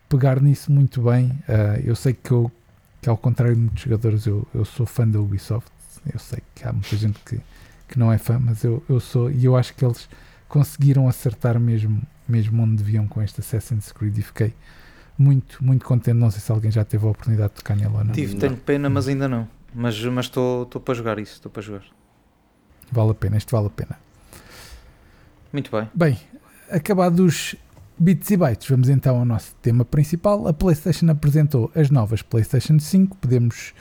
pegar 0.10 0.42
nisso 0.42 0.72
muito 0.72 1.04
bem. 1.04 1.28
Uh, 1.48 1.82
eu 1.86 1.96
sei 1.96 2.14
que, 2.14 2.32
eu, 2.32 2.52
que 3.00 3.08
ao 3.08 3.16
contrário 3.16 3.54
de 3.54 3.62
muitos 3.62 3.84
jogadores, 3.84 4.26
eu, 4.26 4.48
eu 4.56 4.66
sou 4.66 4.88
fã 4.88 5.08
da 5.08 5.20
Ubisoft, 5.20 5.70
eu 6.12 6.18
sei 6.18 6.40
que 6.56 6.68
há 6.68 6.74
muita 6.74 6.98
gente 6.98 7.20
que, 7.24 7.40
que 7.88 8.00
não 8.00 8.12
é 8.12 8.18
fã, 8.18 8.40
mas 8.40 8.64
eu, 8.64 8.84
eu 8.90 9.00
sou, 9.00 9.30
e 9.30 9.46
eu 9.46 9.56
acho 9.56 9.76
que 9.76 9.86
eles 9.86 10.10
conseguiram 10.50 11.08
acertar 11.08 11.60
mesmo, 11.60 12.02
mesmo 12.28 12.64
onde 12.64 12.78
deviam 12.78 13.08
com 13.08 13.22
este 13.22 13.40
Assassin's 13.40 13.92
Creed 13.92 14.18
e 14.18 14.24
fiquei 14.24 14.56
muito, 15.18 15.64
muito 15.64 15.86
contente. 15.86 16.16
Não 16.16 16.30
sei 16.32 16.42
se 16.42 16.52
alguém 16.52 16.72
já 16.72 16.84
teve 16.84 17.06
a 17.06 17.10
oportunidade 17.10 17.50
de 17.50 17.56
tocar 17.56 17.76
nele 17.76 17.94
ou 17.94 18.04
não. 18.04 18.14
Tive, 18.14 18.36
tenho 18.36 18.58
pena, 18.58 18.90
mas 18.90 19.08
ainda 19.08 19.28
não. 19.28 19.48
Mas 19.74 19.96
estou 19.96 20.66
para 20.66 20.94
jogar 20.94 21.20
isso, 21.20 21.34
estou 21.34 21.52
para 21.52 21.62
jogar. 21.62 21.84
Vale 22.92 23.12
a 23.12 23.16
pena, 23.16 23.38
isto 23.38 23.52
vale 23.52 23.68
a 23.68 23.70
pena. 23.70 24.00
Muito 25.52 25.72
bem. 25.72 25.90
Bem, 25.94 26.20
acabados 26.70 27.56
bits 27.98 28.30
e 28.32 28.38
bytes, 28.38 28.70
vamos 28.70 28.90
então 28.90 29.18
ao 29.18 29.26
nosso 29.26 29.56
tema 29.62 29.84
principal. 29.84 30.48
A 30.48 30.54
PlayStation 30.54 31.10
apresentou 31.10 31.72
as 31.76 31.90
novas 31.90 32.22
PlayStation 32.22 32.80
5. 32.80 33.18
Podemos 33.18 33.74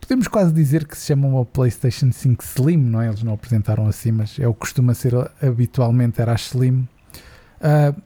podemos 0.00 0.28
quase 0.28 0.52
dizer 0.52 0.86
que 0.86 0.96
se 0.96 1.06
chama 1.06 1.26
uma 1.26 1.44
PlayStation 1.44 2.12
5 2.12 2.44
Slim, 2.44 2.76
não 2.76 3.00
é? 3.00 3.08
Eles 3.08 3.22
não 3.24 3.34
apresentaram 3.34 3.86
assim, 3.86 4.12
mas 4.12 4.38
é 4.38 4.46
o 4.46 4.54
que 4.54 4.60
costuma 4.60 4.94
ser 4.94 5.14
habitualmente 5.42 6.20
era 6.20 6.32
a 6.32 6.36
Slim. 6.36 6.88
Uh, 7.60 8.00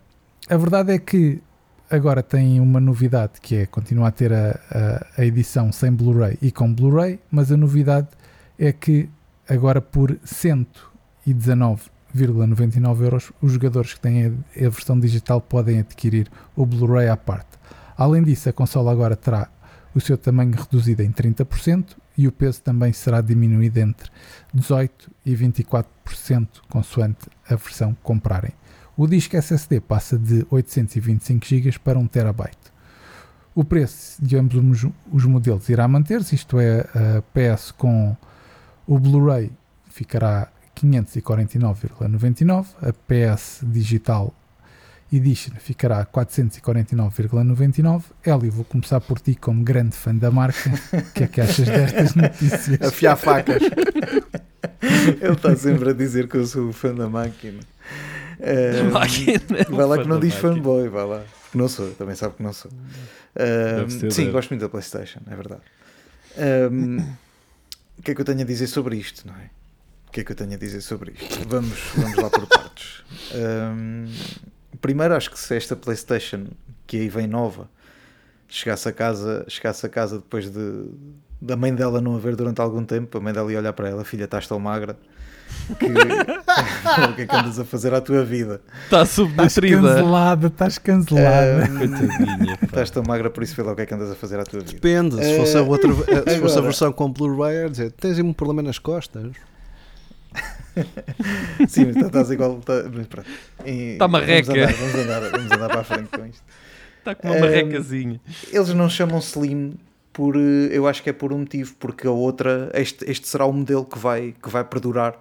a 0.48 0.56
verdade 0.56 0.92
é 0.92 0.98
que 0.98 1.42
agora 1.90 2.22
tem 2.22 2.60
uma 2.60 2.78
novidade 2.80 3.40
que 3.42 3.56
é 3.56 3.66
continuar 3.66 4.08
a 4.08 4.12
ter 4.12 4.32
a, 4.32 4.58
a, 4.70 5.06
a 5.18 5.24
edição 5.24 5.72
sem 5.72 5.92
Blu-ray 5.92 6.38
e 6.40 6.52
com 6.52 6.72
Blu-ray, 6.72 7.18
mas 7.30 7.50
a 7.50 7.56
novidade 7.56 8.08
é 8.58 8.70
que 8.72 9.08
agora 9.48 9.80
por 9.80 10.12
119,99 10.24 13.02
euros 13.02 13.32
os 13.42 13.52
jogadores 13.52 13.94
que 13.94 14.00
têm 14.00 14.26
a, 14.26 14.28
a 14.28 14.68
versão 14.68 15.00
digital 15.00 15.40
podem 15.40 15.80
adquirir 15.80 16.30
o 16.54 16.64
Blu-ray 16.64 17.08
à 17.08 17.16
parte. 17.16 17.58
Além 17.96 18.22
disso, 18.22 18.48
a 18.48 18.52
consola 18.52 18.92
agora 18.92 19.16
terá 19.16 19.48
o 19.92 20.00
seu 20.00 20.16
tamanho 20.16 20.52
reduzido 20.52 21.02
em 21.02 21.10
30% 21.10 21.96
e 22.16 22.28
o 22.28 22.32
peso 22.32 22.62
também 22.62 22.92
será 22.92 23.20
diminuído 23.20 23.80
entre 23.80 24.08
18% 24.54 24.90
e 25.26 25.34
24%, 25.34 25.84
consoante 26.68 27.26
a 27.48 27.56
versão 27.56 27.92
que 27.94 28.02
comprarem. 28.02 28.52
O 29.00 29.06
disco 29.06 29.34
SSD 29.34 29.80
passa 29.80 30.18
de 30.18 30.46
825 30.50 31.46
GB 31.46 31.78
para 31.82 31.98
1 31.98 32.06
TB. 32.06 32.50
O 33.54 33.64
preço 33.64 34.22
de 34.22 34.36
ambos 34.36 34.84
os 35.10 35.24
modelos 35.24 35.70
irá 35.70 35.88
manter-se, 35.88 36.34
isto 36.34 36.60
é, 36.60 36.80
a 36.80 37.22
PS 37.32 37.70
com 37.70 38.14
o 38.86 38.98
Blu-ray 38.98 39.50
ficará 39.88 40.52
549,99, 40.76 42.66
a 42.82 42.92
PS 42.92 43.60
digital 43.62 44.34
Edition 45.10 45.54
ficará 45.58 46.00
a 46.00 46.04
449,99. 46.04 48.02
Eli, 48.26 48.50
vou 48.50 48.66
começar 48.66 49.00
por 49.00 49.18
ti 49.18 49.34
como 49.34 49.64
grande 49.64 49.96
fã 49.96 50.14
da 50.14 50.30
marca. 50.30 50.70
O 50.92 51.12
que 51.14 51.24
é 51.24 51.26
que 51.26 51.40
achas 51.40 51.66
destas 51.66 52.14
notícias? 52.14 52.82
Afiar 52.86 53.16
facas. 53.16 53.62
Ele 54.82 55.32
está 55.32 55.56
sempre 55.56 55.88
a 55.88 55.94
dizer 55.94 56.28
que 56.28 56.36
eu 56.36 56.46
sou 56.46 56.70
fã 56.70 56.94
da 56.94 57.08
máquina. 57.08 57.60
Uh, 58.40 58.90
máquina 58.90 59.40
vai 59.68 59.86
lá 59.86 59.98
que 59.98 60.08
não 60.08 60.18
diz 60.18 60.34
máquina. 60.34 60.54
fanboy, 60.54 60.88
vai 60.88 61.06
lá. 61.06 61.24
Que 61.50 61.58
não 61.58 61.68
sou, 61.68 61.90
também 61.92 62.14
sabe 62.14 62.36
que 62.36 62.42
não 62.42 62.52
sou. 62.52 62.70
Uh, 62.70 63.90
sim, 63.90 64.08
deve. 64.08 64.30
gosto 64.30 64.50
muito 64.50 64.62
da 64.62 64.68
PlayStation, 64.68 65.20
é 65.30 65.36
verdade. 65.36 65.62
Um, 66.72 66.98
o 67.98 68.02
que 68.02 68.12
é 68.12 68.14
que 68.14 68.20
eu 68.20 68.24
tenho 68.24 68.40
a 68.40 68.44
dizer 68.44 68.66
sobre 68.66 68.96
isto, 68.96 69.26
não 69.26 69.34
é? 69.34 69.50
O 70.08 70.12
que 70.12 70.20
é 70.20 70.24
que 70.24 70.32
eu 70.32 70.36
tenho 70.36 70.54
a 70.54 70.56
dizer 70.56 70.80
sobre 70.80 71.12
isto? 71.12 71.48
Vamos, 71.48 71.78
vamos 71.94 72.16
lá 72.16 72.30
por 72.30 72.46
partes. 72.46 73.04
Um, 73.34 74.06
primeiro 74.80 75.14
acho 75.14 75.30
que 75.30 75.38
se 75.38 75.54
esta 75.54 75.76
Playstation 75.76 76.46
que 76.86 76.96
aí 76.96 77.08
vem 77.08 77.26
nova 77.26 77.68
chegasse 78.48 78.88
a 78.88 78.92
casa, 78.92 79.44
chegasse 79.48 79.86
a 79.86 79.88
casa 79.88 80.16
depois 80.16 80.50
de 80.50 80.86
da 81.40 81.56
mãe 81.56 81.74
dela 81.74 82.00
não 82.00 82.16
a 82.16 82.18
ver 82.18 82.36
durante 82.36 82.60
algum 82.60 82.84
tempo, 82.84 83.16
a 83.16 83.20
mãe 83.20 83.32
dela 83.32 83.50
ia 83.50 83.58
olhar 83.58 83.72
para 83.72 83.88
ela, 83.88 84.04
filha, 84.04 84.24
estás 84.24 84.46
tão 84.46 84.58
magra 84.58 84.98
que 85.78 85.86
o 87.10 87.14
que 87.14 87.22
é 87.22 87.26
que 87.26 87.36
andas 87.36 87.58
a 87.58 87.64
fazer 87.64 87.94
à 87.94 88.00
tua 88.00 88.24
vida? 88.24 88.60
Está 88.84 89.06
subnutrida. 89.06 89.76
Estás 89.76 89.94
cancelada, 89.94 90.46
estás 90.46 90.78
cancelada. 90.78 91.70
Um, 91.70 92.64
estás 92.64 92.90
tão 92.90 93.02
magra, 93.06 93.30
por 93.30 93.42
isso 93.42 93.54
vê 93.54 93.62
lá 93.62 93.72
o 93.72 93.76
que 93.76 93.82
é 93.82 93.86
que 93.86 93.94
andas 93.94 94.10
a 94.10 94.14
fazer 94.14 94.38
à 94.38 94.44
tua 94.44 94.60
vida. 94.60 94.72
Depende, 94.72 95.16
se 95.22 95.36
fosse 95.36 95.56
a, 95.56 95.62
outra, 95.62 95.92
se 96.28 96.38
fosse 96.40 96.58
a 96.58 96.60
versão 96.60 96.92
com 96.92 97.10
Blu-ray, 97.10 97.68
dizer, 97.70 97.92
tens 97.92 98.18
um 98.18 98.32
problema 98.32 98.62
nas 98.62 98.78
costas. 98.78 99.32
Sim, 101.68 101.86
mas 101.86 101.96
estás 101.96 102.30
igual. 102.30 102.58
Está 102.58 102.82
tá 103.98 104.08
marreca. 104.08 104.52
Vamos 104.52 104.58
andar, 104.58 104.72
vamos, 104.72 104.94
andar, 104.94 105.30
vamos 105.30 105.52
andar 105.52 105.68
para 105.68 105.80
a 105.80 105.84
frente 105.84 106.08
com 106.08 106.26
isto. 106.26 106.44
Está 106.98 107.14
com 107.14 107.28
uma 107.28 107.36
um, 107.36 107.40
marrecazinha. 107.40 108.20
Eles 108.52 108.68
não 108.74 108.88
chamam 108.88 109.18
Slim 109.18 109.74
por. 110.12 110.36
Eh, 110.36 110.68
eu 110.70 110.86
acho 110.86 111.02
que 111.02 111.10
é 111.10 111.12
por 111.12 111.32
um 111.32 111.38
motivo, 111.38 111.74
porque 111.78 112.06
a 112.06 112.10
outra. 112.10 112.70
Este, 112.74 113.10
este 113.10 113.26
será 113.26 113.46
o 113.46 113.52
modelo 113.52 113.84
que 113.84 113.98
vai, 113.98 114.34
que 114.40 114.48
vai 114.48 114.64
perdurar 114.64 115.14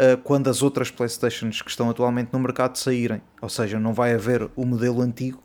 uh, 0.00 0.16
quando 0.22 0.48
as 0.48 0.62
outras 0.62 0.90
Playstations 0.90 1.60
que 1.60 1.70
estão 1.70 1.90
atualmente 1.90 2.30
no 2.32 2.38
mercado 2.38 2.76
saírem. 2.78 3.20
Ou 3.40 3.48
seja, 3.48 3.78
não 3.78 3.92
vai 3.92 4.14
haver 4.14 4.48
o 4.56 4.64
modelo 4.64 5.02
antigo, 5.02 5.42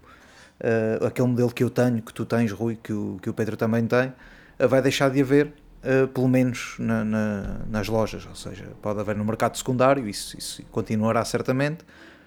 uh, 0.62 1.06
aquele 1.06 1.28
modelo 1.28 1.52
que 1.52 1.64
eu 1.64 1.70
tenho, 1.70 2.02
que 2.02 2.14
tu 2.14 2.26
tens, 2.26 2.52
Rui, 2.52 2.78
que 2.82 2.94
o, 2.94 3.20
que 3.22 3.30
o 3.30 3.34
Pedro 3.34 3.58
também 3.58 3.86
tem, 3.86 4.14
uh, 4.60 4.68
vai 4.68 4.82
deixar 4.82 5.10
de 5.10 5.22
haver 5.22 5.54
Uh, 5.86 6.08
pelo 6.08 6.28
menos 6.28 6.78
na, 6.80 7.06
na, 7.06 7.60
nas 7.70 7.88
lojas, 7.88 8.26
ou 8.26 8.34
seja, 8.34 8.66
pode 8.82 9.00
haver 9.00 9.16
no 9.16 9.24
mercado 9.24 9.56
secundário, 9.56 10.10
isso, 10.10 10.36
isso 10.36 10.64
continuará 10.72 11.24
certamente, 11.24 11.86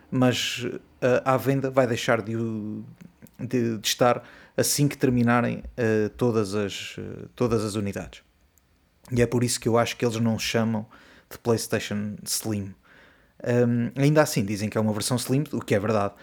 mas 0.09 0.65
uh, 0.65 0.79
à 1.25 1.37
venda 1.37 1.69
vai 1.69 1.85
deixar 1.85 2.23
de, 2.23 2.37
de, 3.37 3.79
de 3.79 3.89
estar 3.89 4.23
assim 4.57 4.87
que 4.87 4.97
terminarem 4.97 5.65
uh, 5.77 6.09
todas, 6.11 6.55
as, 6.55 7.01
todas 7.35 7.65
as 7.65 7.75
unidades. 7.75 8.23
E 9.11 9.23
é 9.23 9.27
por 9.27 9.43
isso 9.43 9.59
que 9.59 9.69
eu 9.69 9.77
acho 9.77 9.97
que 9.97 10.05
eles 10.05 10.21
não 10.21 10.39
chamam 10.39 10.87
de 11.31 11.39
PlayStation 11.39 12.17
Slim. 12.25 12.75
Um, 13.45 13.91
ainda 14.01 14.23
assim, 14.23 14.45
dizem 14.45 14.69
que 14.69 14.77
é 14.77 14.81
uma 14.81 14.93
versão 14.93 15.17
Slim, 15.17 15.45
o 15.53 15.61
que 15.61 15.75
é 15.75 15.81
verdade. 15.81 16.15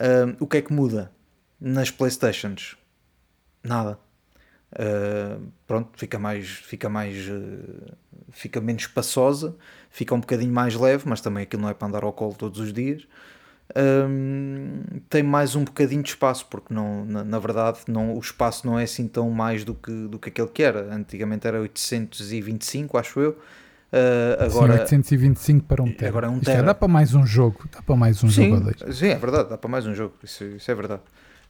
Um, 0.00 0.44
o 0.44 0.46
que 0.46 0.58
é 0.58 0.62
que 0.62 0.72
muda 0.72 1.12
nas 1.60 1.90
PlayStations? 1.90 2.76
Nada 3.62 3.98
Uh, 4.72 5.40
pronto, 5.66 5.90
fica 5.96 6.18
mais, 6.18 6.48
fica 6.48 6.88
mais, 6.88 7.28
uh, 7.28 7.96
fica 8.30 8.60
menos 8.60 8.82
espaçosa, 8.82 9.56
fica 9.90 10.14
um 10.14 10.20
bocadinho 10.20 10.52
mais 10.52 10.74
leve, 10.74 11.08
mas 11.08 11.20
também 11.20 11.44
aquilo 11.44 11.62
não 11.62 11.70
é 11.70 11.74
para 11.74 11.88
andar 11.88 12.04
ao 12.04 12.12
colo 12.12 12.34
todos 12.34 12.58
os 12.60 12.72
dias. 12.72 13.06
Um, 13.76 14.82
tem 15.08 15.22
mais 15.22 15.56
um 15.56 15.64
bocadinho 15.64 16.02
de 16.02 16.10
espaço, 16.10 16.46
porque 16.50 16.72
não, 16.74 17.04
na, 17.04 17.24
na, 17.24 17.38
verdade 17.38 17.80
não, 17.88 18.14
o 18.14 18.20
espaço 18.20 18.66
não 18.66 18.78
é 18.78 18.84
assim 18.84 19.08
tão 19.08 19.30
mais 19.30 19.64
do 19.64 19.74
que, 19.74 19.92
do 20.08 20.18
que 20.18 20.28
aquele 20.28 20.48
que 20.48 20.62
era. 20.62 20.94
Antigamente 20.94 21.46
era 21.46 21.60
825, 21.60 22.98
acho 22.98 23.20
eu. 23.20 23.38
Uh, 23.92 24.44
agora, 24.44 24.86
sim, 24.86 24.96
825 24.96 25.64
para 25.64 25.82
um 25.82 25.92
tera. 25.92 26.08
Agora 26.08 26.26
é 26.26 26.30
um 26.30 26.40
tera. 26.40 26.58
É, 26.58 26.62
dá 26.62 26.74
para 26.74 26.88
mais 26.88 27.14
um 27.14 27.24
jogo, 27.24 27.68
dá 27.72 27.80
para 27.80 27.96
mais 27.96 28.22
um 28.22 28.28
sim, 28.28 28.50
jogo 28.50 28.70
a 28.70 28.92
Sim, 28.92 29.08
é 29.08 29.16
verdade, 29.16 29.48
dá 29.48 29.56
para 29.56 29.70
mais 29.70 29.86
um 29.86 29.94
jogo, 29.94 30.14
isso, 30.22 30.44
isso 30.44 30.70
é 30.70 30.74
verdade. 30.74 31.02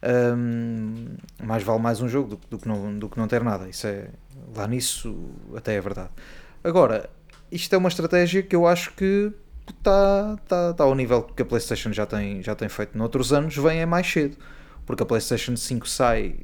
Um, 0.03 1.15
mais 1.43 1.63
vale 1.63 1.79
mais 1.79 1.99
um 2.01 2.07
jogo 2.07 2.29
do, 2.29 2.39
do, 2.51 2.57
que 2.59 2.67
não, 2.67 2.99
do 2.99 3.09
que 3.09 3.17
não 3.17 3.27
ter 3.27 3.43
nada. 3.43 3.67
Isso 3.67 3.87
é, 3.87 4.09
lá 4.55 4.67
nisso 4.67 5.31
até 5.55 5.75
é 5.75 5.81
verdade. 5.81 6.09
Agora, 6.63 7.09
isto 7.51 7.73
é 7.73 7.77
uma 7.77 7.89
estratégia 7.89 8.43
que 8.43 8.55
eu 8.55 8.67
acho 8.67 8.93
que 8.93 9.31
está 9.67 10.37
tá, 10.47 10.73
tá 10.73 10.83
ao 10.83 10.93
nível 10.93 11.23
que 11.23 11.41
a 11.41 11.45
PlayStation 11.45 11.91
já 11.91 12.05
tem, 12.05 12.41
já 12.43 12.55
tem 12.55 12.69
feito 12.69 12.97
noutros 12.97 13.33
anos, 13.33 13.55
vem 13.55 13.79
é 13.79 13.85
mais 13.85 14.07
cedo. 14.07 14.37
Porque 14.85 15.03
a 15.03 15.05
PlayStation 15.05 15.55
5 15.55 15.87
sai. 15.87 16.35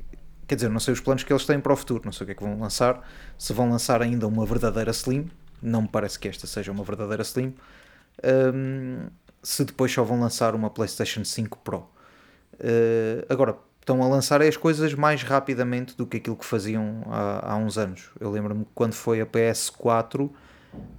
Quer 0.46 0.56
dizer, 0.56 0.70
não 0.70 0.80
sei 0.80 0.94
os 0.94 1.00
planos 1.00 1.24
que 1.24 1.32
eles 1.32 1.46
têm 1.46 1.60
para 1.60 1.72
o 1.72 1.76
futuro, 1.76 2.02
não 2.04 2.12
sei 2.12 2.24
o 2.24 2.26
que 2.26 2.32
é 2.34 2.36
que 2.36 2.44
vão 2.44 2.60
lançar. 2.60 3.02
Se 3.38 3.54
vão 3.54 3.70
lançar 3.70 4.02
ainda 4.02 4.28
uma 4.28 4.46
verdadeira 4.46 4.92
Slim, 4.92 5.30
não 5.64 5.84
me 5.84 5.88
parece 5.88 6.20
que 6.20 6.28
esta 6.28 6.46
seja 6.46 6.72
uma 6.72 6.84
verdadeira 6.84 7.24
Slim. 7.24 7.54
Um, 8.24 9.08
se 9.42 9.66
depois 9.66 9.92
só 9.92 10.04
vão 10.04 10.20
lançar 10.20 10.54
uma 10.56 10.70
PlayStation 10.70 11.24
5 11.24 11.60
Pro. 11.60 11.80
Uh, 12.54 13.26
agora, 13.30 13.58
estão 13.84 14.02
a 14.02 14.08
lançar 14.08 14.42
as 14.42 14.56
coisas 14.56 14.94
mais 14.94 15.24
rapidamente 15.24 15.96
do 15.96 16.08
que 16.08 16.18
aquilo 16.18 16.38
que 16.38 16.46
faziam 16.46 17.04
há, 17.08 17.54
há 17.54 17.56
uns 17.58 17.78
anos. 17.78 18.10
Eu 18.20 18.32
lembro-me 18.32 18.66
quando 18.74 18.94
foi 18.94 19.20
a 19.20 19.26
PS4, 19.26 20.30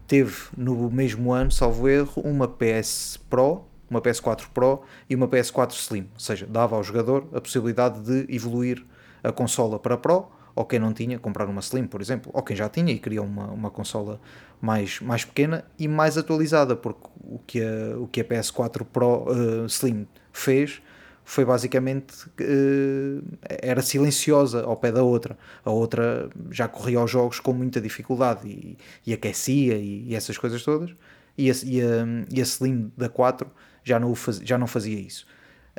teve 0.06 0.34
no 0.56 0.90
mesmo 0.90 1.32
ano, 1.32 1.50
salvo 1.50 1.88
erro, 1.88 2.22
uma 2.22 2.46
PS 2.46 3.18
Pro, 3.30 3.64
uma 3.88 4.00
PS4 4.00 4.46
Pro 4.52 4.82
e 5.08 5.14
uma 5.14 5.26
PS4 5.26 5.72
Slim. 5.72 6.08
Ou 6.12 6.20
seja, 6.20 6.46
dava 6.46 6.76
ao 6.76 6.82
jogador 6.82 7.26
a 7.32 7.40
possibilidade 7.40 8.00
de 8.00 8.34
evoluir 8.34 8.84
a 9.22 9.32
consola 9.32 9.78
para 9.78 9.96
Pro, 9.96 10.30
ou 10.54 10.64
quem 10.64 10.78
não 10.78 10.92
tinha, 10.92 11.18
comprar 11.18 11.46
uma 11.46 11.60
Slim, 11.60 11.86
por 11.86 12.00
exemplo, 12.00 12.30
ou 12.34 12.42
quem 12.42 12.56
já 12.56 12.68
tinha 12.68 12.92
e 12.92 12.98
queria 12.98 13.22
uma, 13.22 13.46
uma 13.46 13.70
consola 13.70 14.20
mais, 14.60 15.00
mais 15.00 15.24
pequena 15.24 15.64
e 15.78 15.88
mais 15.88 16.16
atualizada, 16.16 16.76
porque 16.76 17.08
o 17.20 17.38
que 17.46 17.60
a, 17.60 17.98
o 17.98 18.06
que 18.06 18.20
a 18.20 18.24
PS4 18.24 18.84
Pro 18.84 19.24
uh, 19.24 19.66
Slim 19.66 20.06
fez 20.32 20.80
foi 21.24 21.44
basicamente 21.44 22.26
uh, 22.26 23.24
era 23.42 23.80
silenciosa 23.82 24.62
ao 24.62 24.76
pé 24.76 24.92
da 24.92 25.02
outra. 25.02 25.36
A 25.64 25.70
outra 25.70 26.28
já 26.50 26.68
corria 26.68 26.98
aos 26.98 27.10
jogos 27.10 27.40
com 27.40 27.52
muita 27.52 27.80
dificuldade 27.80 28.46
e, 28.46 28.76
e 29.06 29.12
aquecia 29.12 29.74
e, 29.76 30.08
e, 30.08 30.14
essas 30.14 30.36
coisas 30.38 30.62
todas. 30.62 30.94
E 31.36 31.50
a, 31.50 31.54
e, 31.64 31.80
a, 31.80 32.06
e 32.30 32.40
a 32.40 32.44
Slim 32.44 32.92
da 32.96 33.08
4 33.08 33.50
já 33.82 33.98
não, 33.98 34.14
faz, 34.14 34.38
já 34.38 34.56
não 34.56 34.66
fazia 34.66 35.00
isso. 35.00 35.26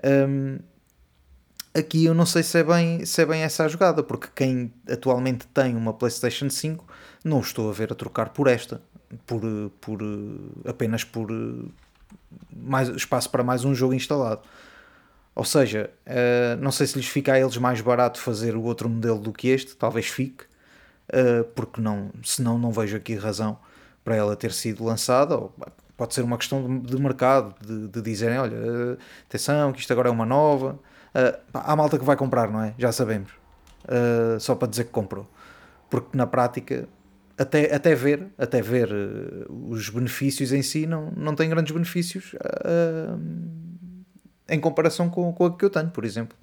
Um, 0.04 0.58
aqui 1.76 2.06
eu 2.06 2.14
não 2.14 2.26
sei 2.26 2.42
se 2.42 2.58
é, 2.60 2.64
bem, 2.64 3.06
se 3.06 3.22
é 3.22 3.26
bem 3.26 3.42
essa 3.42 3.66
a 3.66 3.68
jogada, 3.68 4.02
porque 4.02 4.28
quem 4.34 4.74
atualmente 4.90 5.46
tem 5.48 5.76
uma 5.76 5.94
PlayStation 5.94 6.50
5 6.50 6.86
não 7.24 7.42
estou 7.42 7.70
a 7.70 7.74
ver 7.74 7.92
a 7.92 7.96
trocar 7.96 8.30
por 8.30 8.48
esta, 8.48 8.82
por, 9.26 9.42
por 9.82 10.00
apenas 10.66 11.04
por 11.04 11.30
mais 12.56 12.90
espaço 12.90 13.30
para 13.30 13.44
mais 13.44 13.66
um 13.66 13.76
jogo 13.76 13.94
instalado. 13.94 14.42
Ou 15.36 15.44
seja, 15.44 15.92
uh, 16.08 16.62
não 16.62 16.72
sei 16.72 16.88
se 16.88 16.98
lhes 16.98 17.08
fica 17.08 17.34
a 17.34 17.40
eles 17.40 17.58
mais 17.58 17.82
barato 17.82 18.22
fazer 18.22 18.56
o 18.56 18.64
outro 18.64 18.88
modelo 18.88 19.20
do 19.20 19.34
que 19.34 19.50
este, 19.50 19.76
talvez 19.76 20.08
fique, 20.08 20.46
uh, 21.10 21.44
porque 21.54 21.82
não, 21.82 22.10
senão 22.24 22.58
não 22.58 22.72
vejo 22.72 22.96
aqui 22.96 23.16
razão 23.16 23.60
para 24.04 24.16
ela 24.16 24.36
ter 24.38 24.54
sido 24.54 24.86
lançada. 24.86 25.36
Ou, 25.36 25.54
pode 25.98 26.14
ser 26.14 26.22
uma 26.22 26.38
questão 26.38 26.80
de, 26.80 26.98
mercado, 26.98 27.54
de, 27.62 27.88
de, 27.90 28.02
dizerem: 28.02 28.38
olha, 28.38 28.56
uh, 28.56 28.98
atenção, 29.28 29.74
que 29.74 29.82
isto 29.82 29.92
agora 29.92 30.08
é 30.08 30.12
uma 30.12 30.26
nova. 30.26 30.80
Há 31.54 31.76
malta 31.76 31.98
que 31.98 32.06
vai 32.06 32.16
comprar, 32.16 32.50
não 32.52 32.62
é? 32.62 32.74
Já 32.78 32.92
sabemos. 32.92 33.32
só 34.40 34.56
para 34.56 34.68
dizer 34.68 34.86
que 34.86 34.92
comprou. 34.92 35.28
Porque 35.90 36.18
na 36.18 36.28
prática, 36.28 36.88
até, 37.38 37.74
até 37.74 37.96
ver, 37.96 38.28
até 38.38 38.62
ver 38.62 38.90
os 39.50 39.90
benefícios 39.90 40.52
em 40.52 40.62
si, 40.62 40.86
não, 40.86 41.12
não 41.16 41.36
tem 41.36 41.50
grandes 41.50 41.74
benefícios 41.74 42.36
em 44.48 44.60
comparação 44.60 45.10
com, 45.10 45.32
com 45.34 45.46
a 45.46 45.58
que 45.58 45.66
eu 45.66 45.70
tenho, 45.70 45.90
por 45.90 46.06
exemplo. 46.06 46.38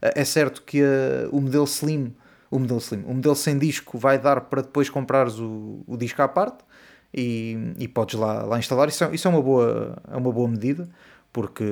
É 0.00 0.24
certo 0.24 0.62
que 0.62 0.82
uh, 0.82 1.28
o 1.32 1.40
modelo 1.40 1.64
Slim, 1.64 2.14
o 2.50 2.58
modelo 2.58 2.80
Slim, 2.80 3.04
o 3.06 3.14
modelo 3.14 3.34
sem 3.34 3.58
disco 3.58 3.96
vai 3.96 4.18
dar 4.18 4.42
para 4.42 4.62
depois 4.62 4.90
comprares 4.90 5.38
o, 5.38 5.82
o 5.86 5.96
disco 5.96 6.20
à 6.20 6.28
parte 6.28 6.64
e, 7.12 7.72
e 7.78 7.88
podes 7.88 8.18
lá, 8.18 8.42
lá 8.42 8.58
instalar. 8.58 8.88
Isso, 8.88 9.04
é, 9.04 9.14
isso 9.14 9.26
é, 9.26 9.30
uma 9.30 9.40
boa, 9.40 9.96
é 10.10 10.16
uma 10.16 10.32
boa 10.32 10.48
medida, 10.48 10.88
porque 11.32 11.64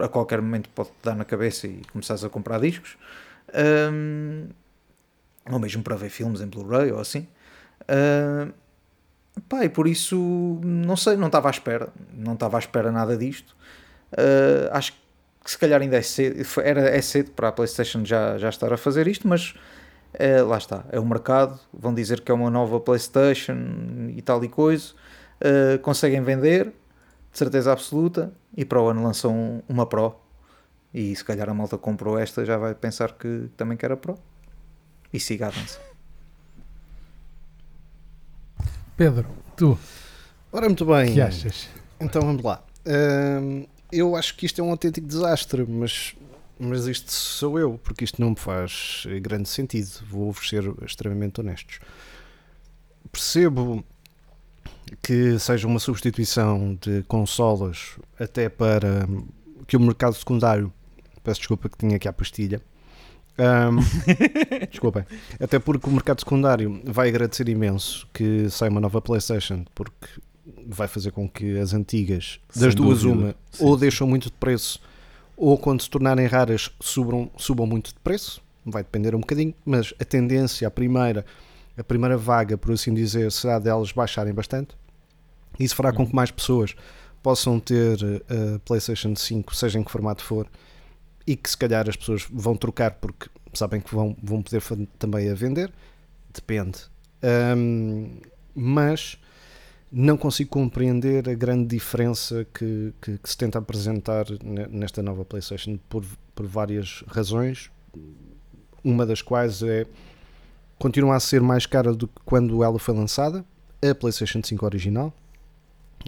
a 0.00 0.08
qualquer 0.08 0.40
momento 0.40 0.68
pode 0.70 0.90
dar 1.02 1.14
na 1.14 1.24
cabeça 1.24 1.66
e 1.66 1.82
começares 1.92 2.24
a 2.24 2.28
comprar 2.28 2.60
discos. 2.60 2.96
Um, 3.92 4.48
ou 5.50 5.58
mesmo 5.58 5.82
para 5.82 5.96
ver 5.96 6.10
filmes 6.10 6.40
em 6.40 6.46
Blu-ray 6.46 6.92
ou 6.92 7.00
assim. 7.00 7.26
Uh, 7.82 8.52
pá, 9.48 9.64
e 9.64 9.68
por 9.68 9.86
isso, 9.86 10.16
não 10.62 10.96
sei, 10.96 11.16
não 11.16 11.28
estava 11.28 11.48
à 11.48 11.50
espera. 11.50 11.88
Não 12.12 12.34
estava 12.34 12.58
à 12.58 12.60
espera 12.60 12.92
nada 12.92 13.16
disto. 13.16 13.56
Uh, 14.12 14.68
acho 14.72 14.92
que 14.92 15.50
se 15.50 15.58
calhar 15.58 15.80
ainda 15.80 15.96
é 15.96 16.02
cedo, 16.02 16.44
era, 16.62 16.80
é 16.88 17.00
cedo 17.00 17.30
para 17.30 17.48
a 17.48 17.52
PlayStation 17.52 18.04
já, 18.04 18.36
já 18.36 18.48
estar 18.48 18.72
a 18.72 18.76
fazer 18.76 19.08
isto, 19.08 19.26
mas 19.26 19.54
é, 20.12 20.42
lá 20.42 20.58
está, 20.58 20.84
é 20.90 21.00
o 21.00 21.06
mercado. 21.06 21.58
Vão 21.72 21.94
dizer 21.94 22.20
que 22.20 22.30
é 22.30 22.34
uma 22.34 22.50
nova 22.50 22.78
PlayStation 22.80 23.56
e 24.10 24.20
tal 24.22 24.42
e 24.44 24.48
coisa. 24.48 24.92
Uh, 25.40 25.78
conseguem 25.80 26.20
vender, 26.22 26.72
de 27.32 27.38
certeza 27.38 27.72
absoluta, 27.72 28.32
e 28.56 28.64
para 28.64 28.80
o 28.80 28.88
ano 28.88 29.02
lançam 29.02 29.62
uma 29.68 29.86
Pro. 29.86 30.14
E 30.92 31.14
se 31.14 31.24
calhar 31.24 31.48
a 31.48 31.54
malta 31.54 31.76
comprou 31.76 32.18
esta, 32.18 32.44
já 32.44 32.56
vai 32.56 32.74
pensar 32.74 33.12
que 33.12 33.48
também 33.56 33.76
quer 33.76 33.92
a 33.92 33.96
Pro. 33.96 34.18
E 35.12 35.20
siga 35.20 35.48
a 35.48 35.50
dança. 35.50 35.80
Pedro, 38.96 39.26
tu. 39.56 39.78
Ora, 40.50 40.66
muito 40.66 40.84
bem. 40.84 41.14
que 41.14 41.20
achas? 41.20 41.68
Então 42.00 42.22
vamos 42.22 42.42
lá. 42.42 42.62
Uh, 42.84 43.68
eu 43.92 44.16
acho 44.16 44.36
que 44.36 44.44
isto 44.44 44.60
é 44.60 44.64
um 44.64 44.70
autêntico 44.70 45.06
desastre, 45.06 45.64
mas, 45.68 46.16
mas 46.58 46.86
isto 46.86 47.12
sou 47.12 47.58
eu, 47.58 47.78
porque 47.82 48.04
isto 48.04 48.20
não 48.20 48.30
me 48.30 48.36
faz 48.36 49.06
grande 49.22 49.48
sentido. 49.48 49.90
Vou-vos 50.08 50.48
ser 50.48 50.64
extremamente 50.84 51.40
honestos. 51.40 51.80
Percebo 53.12 53.84
que 55.02 55.38
seja 55.38 55.66
uma 55.66 55.78
substituição 55.78 56.78
de 56.80 57.02
consolas 57.04 57.96
até 58.18 58.48
para 58.48 59.06
que 59.66 59.76
o 59.76 59.80
mercado 59.80 60.14
secundário. 60.14 60.72
Peço 61.22 61.40
desculpa 61.40 61.68
que 61.68 61.76
tinha 61.76 61.96
aqui 61.96 62.08
a 62.08 62.12
pastilha. 62.12 62.62
Um, 63.38 63.78
desculpem. 64.70 65.04
Até 65.38 65.58
porque 65.58 65.88
o 65.88 65.92
mercado 65.92 66.20
secundário 66.20 66.80
vai 66.84 67.08
agradecer 67.08 67.48
imenso 67.48 68.08
que 68.12 68.50
saia 68.50 68.70
uma 68.70 68.80
nova 68.80 69.00
PlayStation, 69.00 69.64
porque 69.74 70.08
vai 70.66 70.88
fazer 70.88 71.12
com 71.12 71.28
que 71.28 71.58
as 71.58 71.72
antigas, 71.72 72.40
das 72.48 72.74
Sem 72.74 72.82
duas 72.82 73.02
dúvida. 73.02 73.26
uma, 73.26 73.34
sim, 73.50 73.64
ou 73.64 73.74
sim. 73.74 73.80
deixam 73.80 74.06
muito 74.06 74.24
de 74.24 74.32
preço, 74.32 74.80
ou 75.36 75.56
quando 75.56 75.82
se 75.82 75.90
tornarem 75.90 76.26
raras 76.26 76.70
subam, 76.80 77.30
subam 77.36 77.66
muito 77.66 77.88
de 77.88 78.00
preço, 78.00 78.42
vai 78.64 78.82
depender 78.82 79.14
um 79.14 79.20
bocadinho, 79.20 79.54
mas 79.64 79.94
a 80.00 80.04
tendência, 80.04 80.66
a 80.66 80.70
primeira, 80.70 81.24
a 81.78 81.84
primeira 81.84 82.16
vaga, 82.16 82.58
por 82.58 82.72
assim 82.72 82.92
dizer, 82.92 83.30
será 83.30 83.58
delas 83.58 83.92
baixarem 83.92 84.34
bastante. 84.34 84.76
Isso 85.58 85.76
fará 85.76 85.92
com 85.92 86.06
que 86.06 86.14
mais 86.14 86.30
pessoas 86.30 86.74
possam 87.22 87.58
ter 87.58 88.02
uh, 88.02 88.58
PlayStation 88.64 89.14
5, 89.14 89.54
seja 89.54 89.78
em 89.78 89.82
que 89.82 89.90
formato 89.90 90.22
for, 90.22 90.46
e 91.26 91.36
que 91.36 91.48
se 91.48 91.56
calhar 91.56 91.88
as 91.88 91.96
pessoas 91.96 92.26
vão 92.30 92.56
trocar 92.56 92.92
porque 92.92 93.28
sabem 93.52 93.80
que 93.80 93.94
vão, 93.94 94.16
vão 94.22 94.42
poder 94.42 94.62
também 94.98 95.30
a 95.30 95.34
vender. 95.34 95.72
Depende. 96.32 96.78
Um, 97.56 98.18
mas 98.54 99.18
não 99.90 100.16
consigo 100.16 100.50
compreender 100.50 101.28
a 101.28 101.34
grande 101.34 101.66
diferença 101.66 102.46
que, 102.52 102.92
que, 103.00 103.18
que, 103.18 103.28
se 103.28 103.36
tenta 103.36 103.58
apresentar 103.58 104.26
nesta 104.70 105.02
nova 105.02 105.24
PlayStation 105.24 105.78
por, 105.88 106.04
por 106.34 106.46
várias 106.46 107.04
razões. 107.08 107.70
Uma 108.84 109.04
das 109.04 109.22
quais 109.22 109.62
é 109.62 109.86
continua 110.78 111.16
a 111.16 111.20
ser 111.20 111.40
mais 111.40 111.66
cara 111.66 111.92
do 111.92 112.06
que 112.06 112.20
quando 112.24 112.62
ela 112.62 112.78
foi 112.78 112.94
lançada, 112.94 113.44
a 113.82 113.94
PlayStation 113.94 114.40
5 114.42 114.64
original. 114.64 115.12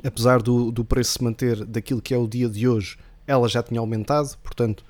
Apesar 0.04 0.40
do, 0.40 0.70
do 0.70 0.84
preço 0.84 1.12
se 1.12 1.24
manter 1.24 1.64
daquilo 1.64 2.00
que 2.00 2.14
é 2.14 2.18
o 2.18 2.28
dia 2.28 2.48
de 2.48 2.68
hoje, 2.68 2.96
ela 3.26 3.48
já 3.48 3.62
tinha 3.62 3.80
aumentado, 3.80 4.36
portanto, 4.42 4.84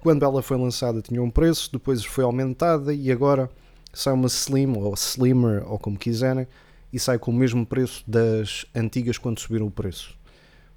quando 0.00 0.24
ela 0.24 0.42
foi 0.42 0.56
lançada 0.56 1.02
tinha 1.02 1.22
um 1.22 1.30
preço, 1.30 1.70
depois 1.72 2.04
foi 2.04 2.24
aumentada 2.24 2.92
e 2.92 3.10
agora 3.12 3.50
sai 3.92 4.14
uma 4.14 4.26
Slim 4.28 4.76
ou 4.76 4.94
Slimmer 4.94 5.62
ou 5.70 5.78
como 5.78 5.98
quiserem 5.98 6.46
e 6.92 6.98
sai 6.98 7.18
com 7.18 7.30
o 7.30 7.34
mesmo 7.34 7.64
preço 7.66 8.02
das 8.06 8.64
antigas 8.74 9.18
quando 9.18 9.38
subiram 9.38 9.66
o 9.66 9.70
preço. 9.70 10.18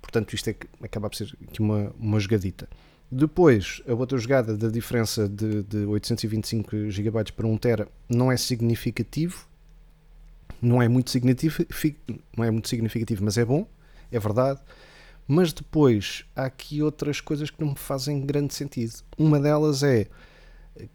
Portanto, 0.01 0.33
isto 0.33 0.49
é, 0.49 0.55
acaba 0.83 1.09
por 1.09 1.15
ser 1.15 1.35
aqui 1.47 1.61
uma, 1.61 1.91
uma 1.97 2.19
jogadita. 2.19 2.67
Depois, 3.15 3.79
a 3.87 3.93
outra 3.93 4.17
jogada 4.17 4.57
da 4.57 4.69
diferença 4.69 5.29
de, 5.29 5.61
de 5.61 5.85
825 5.85 6.89
GB 6.89 7.31
para 7.35 7.45
1 7.45 7.57
TB 7.57 7.87
não 8.09 8.31
é 8.31 8.37
significativo. 8.37 9.47
Não 10.59 10.81
é 10.81 10.87
muito 10.87 11.11
significativo, 11.11 11.95
não 12.35 12.43
é 12.43 12.49
muito 12.49 12.67
significativo, 12.67 13.23
mas 13.23 13.37
é 13.37 13.45
bom, 13.45 13.67
é 14.11 14.17
verdade. 14.17 14.59
Mas 15.27 15.53
depois 15.53 16.25
há 16.35 16.45
aqui 16.45 16.81
outras 16.81 17.21
coisas 17.21 17.51
que 17.51 17.61
não 17.61 17.71
me 17.71 17.77
fazem 17.77 18.25
grande 18.25 18.55
sentido. 18.55 18.93
Uma 19.15 19.39
delas 19.39 19.83
é 19.83 20.07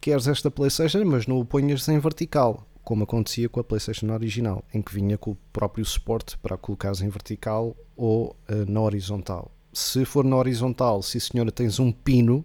queres 0.01 0.27
esta 0.27 0.51
PlayStation, 0.51 1.05
mas 1.05 1.25
não 1.29 1.39
o 1.39 1.45
ponhas 1.45 1.87
em 1.89 2.01
vertical 2.01 2.67
como 2.83 3.05
acontecia 3.05 3.49
com 3.49 3.61
a 3.61 3.65
PlayStation 3.65 4.11
original, 4.11 4.65
em 4.73 4.81
que 4.81 4.93
vinha 4.93 5.19
com 5.19 5.33
o 5.33 5.39
próprio 5.53 5.85
suporte 5.85 6.37
para 6.39 6.57
colocares 6.57 7.03
em 7.03 7.09
vertical 7.11 7.77
ou 7.95 8.35
uh, 8.49 8.65
na 8.67 8.81
horizontal. 8.81 9.53
Se 9.79 10.05
for 10.05 10.25
na 10.25 10.35
horizontal, 10.37 11.01
se 11.03 11.21
senhora 11.21 11.53
tens 11.53 11.79
um 11.79 11.93
pino, 11.93 12.45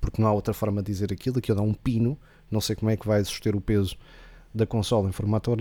porque 0.00 0.20
não 0.20 0.28
há 0.28 0.32
outra 0.32 0.52
forma 0.52 0.82
de 0.82 0.90
dizer 0.90 1.12
aquilo, 1.12 1.38
aquilo 1.38 1.56
dá 1.56 1.62
um 1.62 1.72
pino, 1.72 2.18
não 2.50 2.60
sei 2.60 2.74
como 2.74 2.90
é 2.90 2.96
que 2.96 3.06
vai 3.06 3.24
suster 3.24 3.54
o 3.54 3.60
peso 3.60 3.96
da 4.52 4.66
consola 4.66 5.08
em 5.08 5.12
formato 5.12 5.52
uh, 5.52 5.56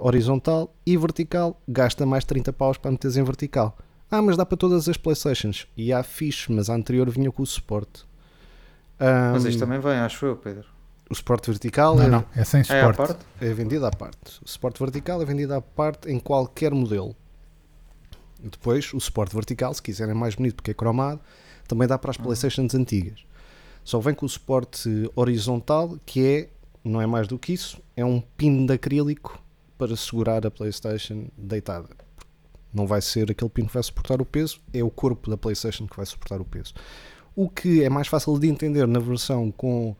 horizontal 0.00 0.74
e 0.84 0.96
vertical, 0.96 1.62
gasta 1.68 2.04
mais 2.04 2.24
30 2.24 2.52
paus 2.52 2.76
para 2.76 2.90
meteres 2.90 3.16
em 3.16 3.22
vertical. 3.22 3.78
Ah, 4.10 4.20
mas 4.20 4.36
dá 4.36 4.44
para 4.44 4.56
todas 4.56 4.88
as 4.88 4.96
Playstations. 4.96 5.68
E 5.76 5.92
há 5.92 6.02
fixe, 6.02 6.50
mas 6.50 6.68
a 6.68 6.74
anterior 6.74 7.08
vinha 7.08 7.30
com 7.30 7.44
o 7.44 7.46
suporte. 7.46 8.04
Um, 9.00 9.32
mas 9.34 9.44
isto 9.44 9.60
também 9.60 9.78
vem, 9.78 9.92
acho 9.92 10.26
eu, 10.26 10.36
Pedro. 10.36 10.66
O 11.08 11.14
suporte 11.14 11.50
vertical 11.50 11.94
não, 11.94 12.04
é, 12.04 12.08
não, 12.08 12.24
é 12.34 12.42
sem 12.42 12.64
suporte. 12.64 13.16
É, 13.40 13.46
é 13.46 13.54
vendido 13.54 13.86
à 13.86 13.92
parte. 13.92 14.40
O 14.44 14.48
suporte 14.48 14.80
vertical 14.80 15.22
é 15.22 15.24
vendido 15.24 15.54
à 15.54 15.60
parte 15.60 16.10
em 16.10 16.18
qualquer 16.18 16.72
modelo. 16.72 17.14
Depois, 18.42 18.92
o 18.92 19.00
suporte 19.00 19.34
vertical, 19.34 19.72
se 19.72 19.82
quiserem 19.82 20.14
mais 20.14 20.34
bonito 20.34 20.56
porque 20.56 20.72
é 20.72 20.74
cromado, 20.74 21.20
também 21.68 21.86
dá 21.86 21.98
para 21.98 22.10
as 22.10 22.16
Playstations 22.16 22.74
antigas. 22.74 23.20
Só 23.84 23.98
vem 23.98 24.14
com 24.14 24.26
o 24.26 24.28
suporte 24.28 25.10
horizontal, 25.14 25.98
que 26.04 26.24
é, 26.24 26.48
não 26.84 27.00
é 27.00 27.06
mais 27.06 27.26
do 27.26 27.38
que 27.38 27.52
isso, 27.52 27.80
é 27.96 28.04
um 28.04 28.20
pino 28.20 28.66
de 28.66 28.74
acrílico 28.74 29.40
para 29.76 29.96
segurar 29.96 30.46
a 30.46 30.50
PlayStation 30.50 31.26
deitada. 31.36 31.88
Não 32.72 32.86
vai 32.86 33.02
ser 33.02 33.30
aquele 33.30 33.50
pino 33.50 33.68
que 33.68 33.74
vai 33.74 33.82
suportar 33.82 34.22
o 34.22 34.24
peso, 34.24 34.60
é 34.72 34.82
o 34.82 34.90
corpo 34.90 35.28
da 35.28 35.36
PlayStation 35.36 35.86
que 35.86 35.96
vai 35.96 36.06
suportar 36.06 36.40
o 36.40 36.44
peso. 36.44 36.74
O 37.34 37.48
que 37.48 37.82
é 37.82 37.88
mais 37.88 38.08
fácil 38.08 38.38
de 38.38 38.48
entender 38.48 38.86
na 38.86 39.00
versão 39.00 39.50
com 39.50 39.96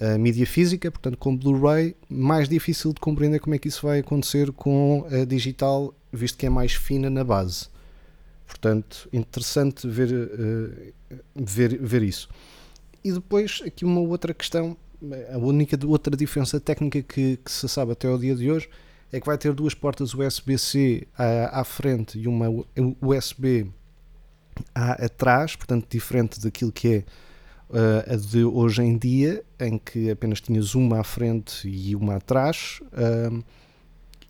a 0.00 0.18
mídia 0.18 0.46
física, 0.46 0.90
portanto 0.90 1.16
com 1.16 1.36
Blu-ray, 1.36 1.94
mais 2.08 2.48
difícil 2.48 2.92
de 2.92 3.00
compreender 3.00 3.38
como 3.40 3.54
é 3.54 3.58
que 3.58 3.68
isso 3.68 3.86
vai 3.86 4.00
acontecer 4.00 4.50
com 4.52 5.06
a 5.10 5.24
digital, 5.24 5.94
visto 6.12 6.38
que 6.38 6.46
é 6.46 6.50
mais 6.50 6.72
fina 6.72 7.08
na 7.08 7.22
base. 7.22 7.68
Portanto, 8.52 9.08
interessante 9.12 9.88
ver, 9.88 10.12
uh, 10.12 10.92
ver, 11.34 11.78
ver 11.80 12.02
isso. 12.02 12.28
E 13.02 13.10
depois, 13.10 13.62
aqui 13.66 13.84
uma 13.84 14.00
outra 14.00 14.34
questão, 14.34 14.76
a 15.32 15.38
única 15.38 15.78
outra 15.86 16.14
diferença 16.14 16.60
técnica 16.60 17.02
que, 17.02 17.38
que 17.38 17.50
se 17.50 17.66
sabe 17.66 17.92
até 17.92 18.06
ao 18.06 18.18
dia 18.18 18.36
de 18.36 18.50
hoje 18.50 18.68
é 19.10 19.18
que 19.18 19.26
vai 19.26 19.38
ter 19.38 19.52
duas 19.54 19.74
portas 19.74 20.14
USB-C 20.14 21.08
à, 21.16 21.60
à 21.60 21.64
frente 21.64 22.18
e 22.18 22.28
uma 22.28 22.46
USB 23.00 23.66
A 24.74 24.92
atrás, 25.04 25.56
portanto, 25.56 25.86
diferente 25.90 26.38
daquilo 26.38 26.70
que 26.70 26.88
é 26.88 27.04
uh, 27.70 28.12
a 28.12 28.16
de 28.16 28.44
hoje 28.44 28.82
em 28.82 28.96
dia, 28.98 29.42
em 29.58 29.78
que 29.78 30.10
apenas 30.10 30.42
tinhas 30.42 30.74
uma 30.74 31.00
à 31.00 31.04
frente 31.04 31.66
e 31.66 31.96
uma 31.96 32.16
atrás, 32.16 32.80
uh, 32.92 33.42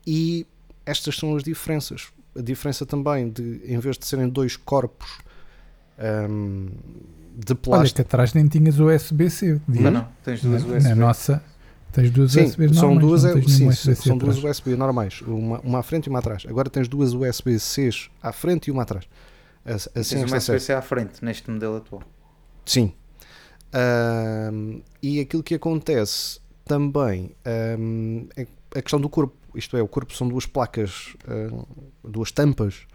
e 0.06 0.46
estas 0.86 1.16
são 1.16 1.36
as 1.36 1.42
diferenças. 1.42 2.08
A 2.36 2.40
diferença 2.42 2.86
também 2.86 3.28
de, 3.30 3.60
em 3.64 3.78
vez 3.78 3.98
de 3.98 4.06
serem 4.06 4.28
dois 4.28 4.56
corpos 4.56 5.18
ahm, 5.98 6.68
de 7.36 7.52
Olha 7.52 7.56
plástico. 7.60 7.96
que 7.96 8.02
atrás 8.02 8.32
nem 8.34 8.46
tinhas 8.48 8.78
USB-C. 8.78 9.60
Não, 9.68 9.90
não, 9.90 10.08
tens 10.24 10.42
duas 10.42 10.62
USB. 10.64 10.88
na 10.88 10.94
nossa, 10.94 11.42
tens 11.92 12.10
duas 12.10 12.32
Sim, 12.32 12.44
USBs 12.44 12.76
são 12.76 12.94
normais, 12.94 13.06
duas, 13.08 13.22
não 13.24 13.32
tens 13.34 13.44
sim, 13.52 13.58
nenhuma 13.58 13.72
são 13.74 13.92
USB-C 13.92 14.18
duas. 14.18 14.44
USB 14.44 14.76
normais, 14.76 15.20
uma, 15.22 15.60
uma 15.60 15.78
à 15.80 15.82
frente 15.82 16.06
e 16.06 16.10
uma 16.10 16.18
atrás. 16.20 16.44
Agora 16.48 16.68
tens 16.70 16.88
duas 16.88 17.12
USB-Cs 17.12 18.10
à 18.22 18.32
frente 18.32 18.68
e 18.68 18.70
uma 18.70 18.82
atrás. 18.82 19.04
As- 19.64 19.88
Assim 19.94 20.16
Tens 20.16 20.24
esta 20.24 20.26
uma. 20.34 20.38
USB-C 20.38 20.72
à 20.72 20.82
frente 20.82 21.24
neste 21.24 21.50
modelo 21.50 21.76
atual. 21.76 22.02
Sim. 22.64 22.92
Ahm, 23.72 24.80
e 25.02 25.20
aquilo 25.20 25.42
que 25.42 25.54
acontece 25.54 26.40
também 26.64 27.34
ahm, 27.44 28.26
é 28.36 28.46
a 28.76 28.82
questão 28.82 29.00
do 29.00 29.08
corpo. 29.08 29.34
Isto 29.55 29.76
é, 29.76 29.82
o 29.82 29.88
corpo 29.88 30.14
são 30.14 30.28
duas 30.28 30.46
placas, 30.46 31.14
ahm, 31.26 31.62
duas 32.05 32.32
tampas, 32.32 32.86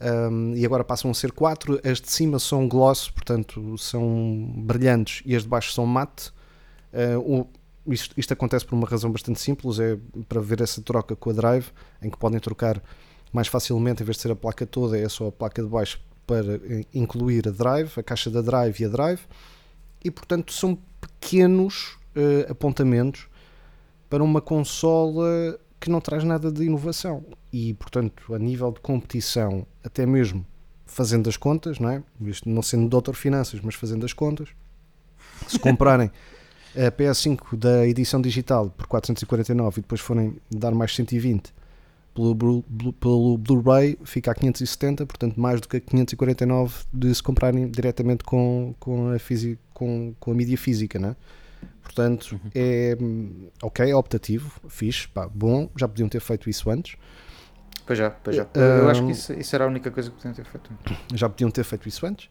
ahm, 0.00 0.54
e 0.54 0.64
agora 0.64 0.84
passam 0.84 1.10
a 1.10 1.14
ser 1.14 1.32
quatro. 1.32 1.80
As 1.84 2.00
de 2.00 2.10
cima 2.10 2.38
são 2.38 2.68
gloss, 2.68 3.08
portanto 3.10 3.76
são 3.78 4.52
brilhantes, 4.56 5.22
e 5.24 5.34
as 5.36 5.42
de 5.42 5.48
baixo 5.48 5.72
são 5.72 5.86
mate. 5.86 6.32
Ah, 6.92 7.18
isto, 7.86 8.14
isto 8.18 8.32
acontece 8.32 8.64
por 8.64 8.74
uma 8.74 8.86
razão 8.86 9.10
bastante 9.10 9.40
simples: 9.40 9.78
é 9.78 9.98
para 10.28 10.40
ver 10.40 10.60
essa 10.60 10.82
troca 10.82 11.16
com 11.16 11.30
a 11.30 11.32
drive, 11.32 11.66
em 12.02 12.10
que 12.10 12.18
podem 12.18 12.40
trocar 12.40 12.82
mais 13.32 13.48
facilmente, 13.48 14.02
em 14.02 14.06
vez 14.06 14.16
de 14.16 14.22
ser 14.22 14.32
a 14.32 14.36
placa 14.36 14.66
toda, 14.66 14.98
é 14.98 15.08
só 15.08 15.28
a 15.28 15.32
placa 15.32 15.62
de 15.62 15.68
baixo 15.68 16.00
para 16.26 16.56
eh, 16.56 16.84
incluir 16.94 17.48
a 17.48 17.50
drive, 17.50 17.92
a 17.96 18.02
caixa 18.02 18.30
da 18.30 18.40
drive 18.40 18.80
e 18.80 18.84
a 18.84 18.88
drive, 18.88 19.20
e 20.04 20.10
portanto 20.10 20.52
são 20.52 20.78
pequenos 21.00 21.98
eh, 22.14 22.46
apontamentos 22.50 23.28
para 24.08 24.22
uma 24.22 24.40
consola 24.40 25.58
que 25.80 25.90
não 25.90 26.00
traz 26.00 26.24
nada 26.24 26.50
de 26.50 26.64
inovação. 26.64 27.24
E 27.52 27.74
portanto, 27.74 28.34
a 28.34 28.38
nível 28.38 28.72
de 28.72 28.80
competição, 28.80 29.66
até 29.82 30.04
mesmo 30.06 30.44
fazendo 30.86 31.28
as 31.28 31.36
contas, 31.36 31.78
não 31.78 31.90
é? 31.90 32.02
Não 32.46 32.62
sendo 32.62 32.88
doutor 32.88 33.14
finanças, 33.14 33.60
mas 33.60 33.74
fazendo 33.74 34.04
as 34.04 34.12
contas, 34.12 34.48
se 35.46 35.58
comprarem 35.58 36.10
a 36.74 36.90
PS5 36.90 37.56
da 37.56 37.86
edição 37.86 38.20
digital 38.20 38.70
por 38.70 38.86
449 38.86 39.78
e 39.78 39.82
depois 39.82 40.00
forem 40.00 40.36
dar 40.50 40.72
mais 40.72 40.94
120 40.94 41.52
pelo, 42.18 42.62
pelo 42.94 43.38
Blu-ray 43.38 43.96
fica 44.04 44.32
a 44.32 44.34
570, 44.34 45.06
portanto 45.06 45.40
mais 45.40 45.60
do 45.60 45.68
que 45.68 45.76
a 45.76 45.80
549 45.80 46.84
de 46.92 47.14
se 47.14 47.22
comprarem 47.22 47.68
diretamente 47.68 48.24
com, 48.24 48.74
com, 48.80 49.10
a, 49.10 49.16
com, 49.72 50.14
com 50.18 50.30
a 50.32 50.34
mídia 50.34 50.58
física, 50.58 50.98
né? 50.98 51.14
Portanto, 51.82 52.40
é 52.54 52.96
hum, 53.00 53.48
ok, 53.62 53.90
é 53.90 53.94
optativo, 53.96 54.52
fixe, 54.68 55.08
pá, 55.08 55.26
bom, 55.26 55.68
já 55.76 55.88
podiam 55.88 56.08
ter 56.08 56.20
feito 56.20 56.48
isso 56.48 56.70
antes, 56.70 56.96
Pois 57.86 57.98
já, 57.98 58.10
pois 58.10 58.36
já. 58.36 58.42
Eh, 58.54 58.80
Eu 58.80 58.90
acho 58.90 59.02
um, 59.02 59.06
que 59.06 59.12
isso, 59.12 59.32
isso 59.32 59.54
era 59.56 59.64
a 59.64 59.66
única 59.66 59.90
coisa 59.90 60.10
que 60.10 60.16
podiam 60.16 60.34
ter 60.34 60.44
feito. 60.44 60.70
já 61.14 61.26
podiam 61.26 61.50
ter 61.50 61.64
feito 61.64 61.88
isso 61.88 62.04
antes. 62.04 62.28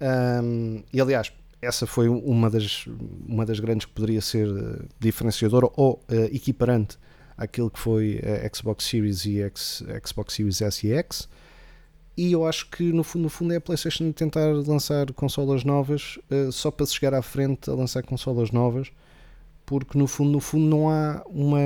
Hum, 0.00 0.84
e 0.92 1.00
aliás, 1.00 1.32
essa 1.60 1.88
foi 1.88 2.08
uma 2.08 2.48
das, 2.48 2.86
uma 3.26 3.44
das 3.44 3.58
grandes 3.58 3.84
que 3.84 3.92
poderia 3.92 4.20
ser 4.20 4.46
eh, 4.48 4.84
diferenciadora 5.00 5.68
ou 5.76 6.00
eh, 6.08 6.30
equiparante 6.32 6.98
àquilo 7.36 7.68
que 7.68 7.80
foi 7.80 8.20
a 8.22 8.48
Xbox 8.54 8.84
Series 8.84 9.24
e 9.26 9.42
X, 9.42 9.82
Xbox 10.06 10.34
Series 10.34 10.62
S 10.62 10.86
e 10.86 10.92
X. 10.92 11.28
E 12.16 12.32
eu 12.32 12.46
acho 12.46 12.68
que 12.68 12.92
no 12.92 13.02
fundo, 13.02 13.22
no 13.22 13.28
fundo 13.30 13.52
é 13.54 13.56
a 13.56 13.60
PlayStation 13.60 14.12
tentar 14.12 14.52
lançar 14.66 15.10
consolas 15.12 15.64
novas 15.64 16.18
eh, 16.30 16.50
só 16.50 16.70
para 16.70 16.84
se 16.84 16.94
chegar 16.94 17.14
à 17.14 17.22
frente 17.22 17.70
a 17.70 17.74
lançar 17.74 18.02
consolas 18.02 18.50
novas, 18.50 18.92
porque 19.64 19.96
no 19.96 20.06
fundo, 20.06 20.30
no 20.30 20.40
fundo 20.40 20.66
não 20.66 20.90
há 20.90 21.22
uma, 21.26 21.58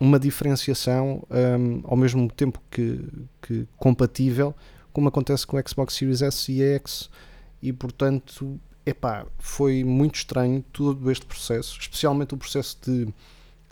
uma 0.00 0.18
diferenciação 0.18 1.22
hum, 1.30 1.80
ao 1.84 1.96
mesmo 1.96 2.28
tempo 2.32 2.60
que, 2.70 3.00
que 3.40 3.68
compatível 3.76 4.54
como 4.92 5.08
acontece 5.08 5.46
com 5.46 5.56
o 5.56 5.68
Xbox 5.68 5.94
Series 5.94 6.22
S 6.22 6.50
e 6.50 6.60
X. 6.62 7.08
E 7.62 7.72
portanto 7.72 8.58
epá, 8.84 9.26
foi 9.38 9.84
muito 9.84 10.16
estranho 10.16 10.64
todo 10.72 11.10
este 11.10 11.26
processo, 11.26 11.78
especialmente 11.78 12.34
o 12.34 12.36
processo 12.36 12.78
de 12.82 13.08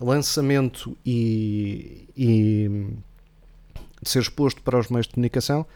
lançamento 0.01 0.97
e, 1.05 2.09
e 2.17 2.89
de 4.03 4.09
ser 4.09 4.21
exposto 4.21 4.63
para 4.63 4.79
os 4.79 4.89
meios 4.89 5.07
de 5.07 5.15
comunicação 5.15 5.67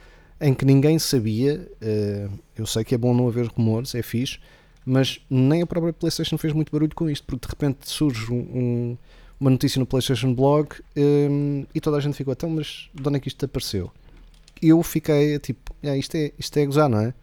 em 0.41 0.53
que 0.55 0.65
ninguém 0.65 0.99
sabia, 0.99 1.69
eh, 1.81 2.29
eu 2.57 2.67
sei 2.67 2.83
que 2.85 2.95
é 2.95 2.99
bom 2.99 3.15
não 3.15 3.29
haver 3.29 3.47
rumores, 3.47 3.95
é 3.95 4.03
fixe, 4.03 4.39
mas 4.85 5.21
nem 5.31 5.63
a 5.63 5.67
própria 5.67 5.93
PlayStation 5.93 6.37
fez 6.37 6.53
muito 6.53 6.73
barulho 6.73 6.95
com 6.95 7.09
isto, 7.09 7.25
porque 7.27 7.47
de 7.47 7.51
repente 7.51 7.89
surge 7.89 8.33
um- 8.33 8.35
um- 8.37 8.99
uma 9.39 9.51
notícia 9.51 9.79
no 9.79 9.87
PlayStation 9.87 10.35
Blog 10.35 10.69
eh, 10.97 11.65
e 11.75 11.81
toda 11.81 11.97
a 11.97 12.01
gente 12.01 12.15
ficou, 12.17 12.33
então, 12.33 12.51
mas 12.51 12.89
de 12.95 13.09
onde 13.09 13.17
é 13.19 13.21
que 13.21 13.29
isto 13.29 13.45
apareceu? 13.45 13.91
Eu 14.61 14.83
fiquei 14.83 15.39
tipo, 15.39 15.75
"Ah, 15.83 15.97
isto, 15.97 16.15
é, 16.17 16.33
isto 16.39 16.57
é 16.59 16.67
gozar, 16.67 16.89
não 16.89 17.01
é? 17.01 17.15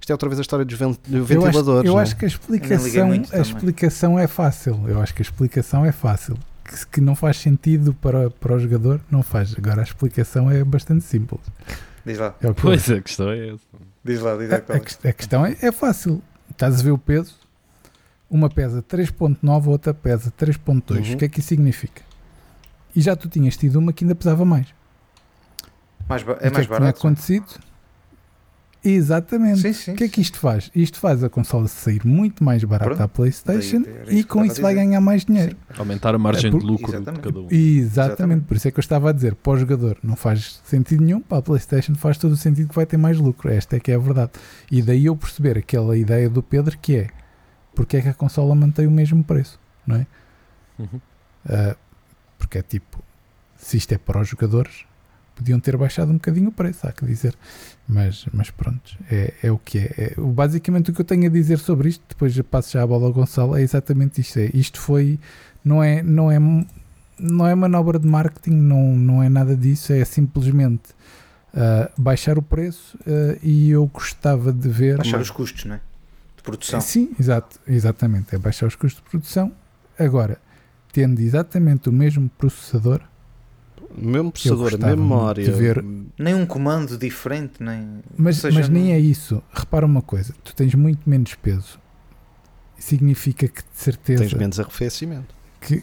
Isto 0.00 0.10
é 0.10 0.14
outra 0.14 0.28
vez 0.28 0.38
a 0.38 0.42
história 0.42 0.64
dos 0.64 0.78
ven- 0.78 0.96
dos 1.08 1.12
Eu 1.12 1.22
acho, 1.22 1.26
ventiladores. 1.46 1.86
eu 1.88 1.92
não 1.94 1.98
é? 2.00 2.02
acho 2.02 2.16
que 2.16 2.26
a 2.26 2.28
nem 2.28 2.38
liguei 2.50 2.76
explicação, 2.76 3.10
a 3.32 3.40
explicação 3.40 4.18
é 4.18 4.26
fácil. 4.26 4.80
Eu 4.86 5.00
acho 5.00 5.14
que 5.14 5.22
a 5.22 5.24
explicação 5.24 5.84
é 5.84 5.92
fácil. 5.92 6.36
Que, 6.64 6.86
que 6.86 7.00
não 7.00 7.14
faz 7.14 7.36
sentido 7.36 7.92
para, 7.94 8.30
para 8.30 8.54
o 8.54 8.58
jogador, 8.58 9.00
não 9.10 9.22
faz. 9.22 9.54
Agora 9.56 9.80
a 9.80 9.84
explicação 9.84 10.50
é 10.50 10.64
bastante 10.64 11.04
simples. 11.04 11.40
Diz 12.06 12.18
lá, 12.18 12.34
É 12.40 12.48
o 12.48 12.54
que 12.54 12.60
eu 12.60 12.64
Pois 12.70 12.90
a 12.90 13.00
questão 13.00 13.30
é 13.30 13.48
essa. 13.48 13.60
diz 14.02 14.20
lá, 14.20 14.36
diz 14.36 14.50
A, 14.50 14.56
lá. 14.56 14.76
a 14.76 14.80
ques- 14.80 14.98
a 15.04 15.12
questão 15.12 15.44
é, 15.46 15.56
é 15.60 15.70
fácil. 15.72 16.22
Estás 16.50 16.80
a 16.80 16.82
ver 16.82 16.90
o 16.92 16.98
peso? 16.98 17.34
Uma 18.30 18.48
pesa 18.48 18.82
3.9, 18.82 19.66
outra 19.68 19.92
pesa 19.92 20.30
3.2. 20.30 20.90
Uhum. 21.08 21.14
O 21.14 21.18
que 21.18 21.24
é 21.26 21.28
que 21.28 21.40
isso 21.40 21.48
significa? 21.48 22.02
E 22.96 23.00
já 23.00 23.14
tu 23.14 23.28
tinhas 23.28 23.56
tido 23.56 23.76
uma 23.76 23.92
que 23.92 24.04
ainda 24.04 24.14
pesava 24.14 24.44
mais. 24.44 24.66
Mais 26.08 26.22
E 26.22 26.24
o 26.24 26.30
é 26.32 26.36
que 26.36 26.42
mais 26.44 26.56
é 26.56 26.60
que 26.60 26.66
tinha 26.66 26.78
barato. 26.80 26.98
acontecido? 26.98 27.46
Exatamente. 28.84 29.60
Sim, 29.60 29.72
sim. 29.72 29.92
O 29.92 29.96
que 29.96 30.04
é 30.04 30.08
que 30.08 30.20
isto 30.20 30.38
faz? 30.38 30.70
Isto 30.74 30.98
faz 31.00 31.24
a 31.24 31.30
consola 31.30 31.66
sair 31.68 32.04
muito 32.06 32.44
mais 32.44 32.62
barata 32.64 32.90
Pronto. 32.90 33.00
à 33.02 33.08
PlayStation 33.08 33.80
Daí 33.82 34.18
e 34.18 34.24
com 34.24 34.44
isso 34.44 34.60
vai 34.60 34.74
ganhar 34.74 35.00
mais 35.00 35.24
dinheiro. 35.24 35.56
Aumentar 35.78 36.14
a 36.14 36.18
margem 36.18 36.48
É 36.48 36.50
por- 36.50 36.60
de 36.60 36.66
lucro 36.66 36.88
Exatamente. 36.90 37.22
de 37.22 37.28
cada 37.28 37.40
um. 37.40 37.46
Exatamente. 37.50 37.86
Exatamente. 38.12 38.44
por 38.44 38.56
isso 38.56 38.68
é 38.68 38.70
que 38.70 38.78
eu 38.78 38.82
estava 38.82 39.08
a 39.10 39.12
dizer, 39.12 39.34
para 39.36 39.52
o 39.52 39.56
jogador 39.58 39.96
não 40.02 40.16
faz 40.16 40.60
sentido 40.64 41.02
nenhum, 41.02 41.20
para 41.20 41.38
a 41.38 41.42
PlayStation 41.42 41.94
faz 41.94 42.18
todo 42.18 42.32
o 42.32 42.36
sentido 42.36 42.68
que 42.68 42.74
vai 42.74 42.84
ter 42.86 42.96
mais 42.98 43.18
lucro. 43.18 43.50
Esta 43.50 43.76
é 43.76 43.80
que 43.80 43.90
é 43.90 43.94
a 43.94 43.98
verdade. 43.98 44.32
E 44.70 44.82
daí 44.82 45.06
eu 45.06 45.16
perceber 45.16 45.56
aquela 45.58 45.96
ideia 45.96 46.28
do 46.28 46.42
Pedro 46.42 46.76
que 46.78 46.96
é 46.96 47.08
porque 47.74 47.96
é 47.96 48.02
que 48.02 48.08
a 48.08 48.14
consola 48.14 48.54
mantém 48.54 48.86
o 48.86 48.90
mesmo 48.90 49.24
preço, 49.24 49.58
não 49.86 49.96
é? 49.96 50.06
Uhum. 50.78 51.00
Ah, 51.48 51.74
porque 52.38 52.58
é 52.58 52.62
tipo, 52.62 53.02
se 53.56 53.76
isto 53.76 53.92
é 53.92 53.98
para 53.98 54.20
os 54.20 54.28
jogadores, 54.28 54.84
podiam 55.34 55.58
ter 55.60 55.76
baixado 55.76 56.10
um 56.10 56.14
bocadinho 56.14 56.48
o 56.48 56.52
preço, 56.52 56.86
há 56.86 56.92
que 56.92 57.04
dizer. 57.04 57.34
Mas, 57.86 58.26
mas 58.32 58.50
pronto, 58.50 58.96
é, 59.10 59.34
é 59.42 59.50
o 59.50 59.58
que 59.58 59.78
é. 59.78 59.94
é. 59.96 60.14
Basicamente 60.20 60.90
o 60.90 60.94
que 60.94 61.00
eu 61.00 61.04
tenho 61.04 61.26
a 61.26 61.28
dizer 61.28 61.58
sobre 61.58 61.88
isto, 61.88 62.02
depois 62.08 62.38
passo 62.42 62.72
já 62.72 62.82
a 62.82 62.86
bola 62.86 63.06
ao 63.06 63.12
Gonçalo, 63.12 63.56
é 63.56 63.62
exatamente 63.62 64.20
isto. 64.20 64.38
É, 64.38 64.50
isto 64.54 64.80
foi, 64.80 65.18
não 65.64 65.82
é, 65.82 66.02
não 66.02 66.30
é, 66.30 66.38
não 67.18 67.46
é 67.46 67.54
manobra 67.54 67.98
de 67.98 68.06
marketing, 68.06 68.56
não, 68.56 68.96
não 68.96 69.22
é 69.22 69.28
nada 69.28 69.56
disso, 69.56 69.92
é 69.92 70.04
simplesmente 70.04 70.94
ah, 71.56 71.90
baixar 71.96 72.36
o 72.36 72.42
preço 72.42 72.98
ah, 73.06 73.38
e 73.42 73.70
eu 73.70 73.86
gostava 73.86 74.52
de 74.52 74.68
ver. 74.68 74.96
Baixar 74.96 75.20
os 75.20 75.30
custos, 75.30 75.64
não 75.64 75.76
é? 75.76 75.80
De 76.36 76.42
produção. 76.42 76.80
Sim, 76.80 77.14
exato, 77.18 77.60
exatamente. 77.66 78.34
É 78.34 78.38
baixar 78.38 78.66
os 78.66 78.74
custos 78.74 79.02
de 79.02 79.10
produção. 79.10 79.52
Agora, 79.98 80.38
tendo 80.92 81.20
exatamente 81.20 81.88
o 81.88 81.92
mesmo 81.92 82.28
processador, 82.36 83.00
mesmo 83.96 84.32
processador, 84.32 84.66
a 84.66 84.70
gostava 84.72 84.96
memória. 84.96 85.44
de 85.44 85.50
ver- 85.50 85.84
Nem 86.18 86.34
um 86.34 86.46
comando 86.46 86.96
diferente, 86.98 87.54
nem. 87.62 88.00
mas, 88.16 88.36
seja, 88.38 88.58
mas 88.58 88.68
nem 88.68 88.84
não- 88.84 88.90
é 88.92 88.98
isso. 88.98 89.42
Repara 89.52 89.84
uma 89.86 90.02
coisa: 90.02 90.34
tu 90.44 90.54
tens 90.54 90.74
muito 90.74 91.08
menos 91.08 91.34
peso. 91.34 91.78
Significa 92.78 93.48
que 93.48 93.62
de 93.62 93.68
certeza 93.78 94.22
Tens 94.24 94.34
menos 94.34 94.60
arrefecimento. 94.60 95.34
que. 95.60 95.82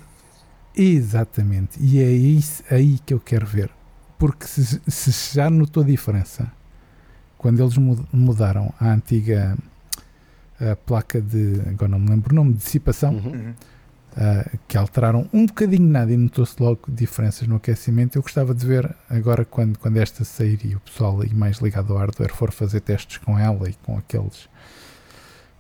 Exatamente. 0.76 1.78
E 1.82 1.99
é 1.99 2.12
isso 2.12 2.64
aí 2.70 2.99
que 3.05 3.14
eu 3.14 3.20
quero 3.20 3.45
ver. 3.45 3.70
Porque 4.18 4.45
se, 4.45 4.80
se 4.88 5.36
já 5.36 5.49
notou 5.49 5.84
a 5.84 5.86
diferença 5.86 6.51
quando 7.38 7.62
eles 7.62 7.76
mu- 7.78 8.05
mudaram 8.14 8.74
a 8.80 8.91
antiga 8.93 9.57
a 10.59 10.76
placa 10.76 11.20
de. 11.20 11.59
Agora 11.68 11.89
não 11.89 11.99
me 11.99 12.09
lembro 12.09 12.32
o 12.32 12.36
nome, 12.36 12.53
de 12.53 12.59
dissipação. 12.59 13.16
Uhum. 13.16 13.53
Uh, 14.12 14.59
que 14.68 14.78
alteraram 14.78 15.30
um 15.32 15.45
bocadinho 15.45 15.88
nada 15.88 16.12
e 16.12 16.18
notou-se 16.18 16.62
logo 16.62 16.82
diferenças 16.89 17.47
no 17.47 17.55
aquecimento. 17.55 18.18
Eu 18.18 18.22
gostava 18.22 18.53
de 18.53 18.66
ver 18.66 18.93
agora 19.09 19.45
quando, 19.45 19.80
quando 19.80 19.97
esta 19.97 20.26
sair 20.26 20.59
e 20.66 20.76
o 20.76 20.82
pessoal 20.82 21.22
aí 21.22 21.34
mais 21.34 21.59
ligado 21.59 21.93
ao 21.93 21.99
hardware 21.99 22.34
for 22.34 22.51
fazer 22.51 22.82
testes 22.82 23.18
com 23.20 23.39
ela 23.39 23.70
e 23.70 23.74
com 23.86 23.97
aqueles 23.97 24.49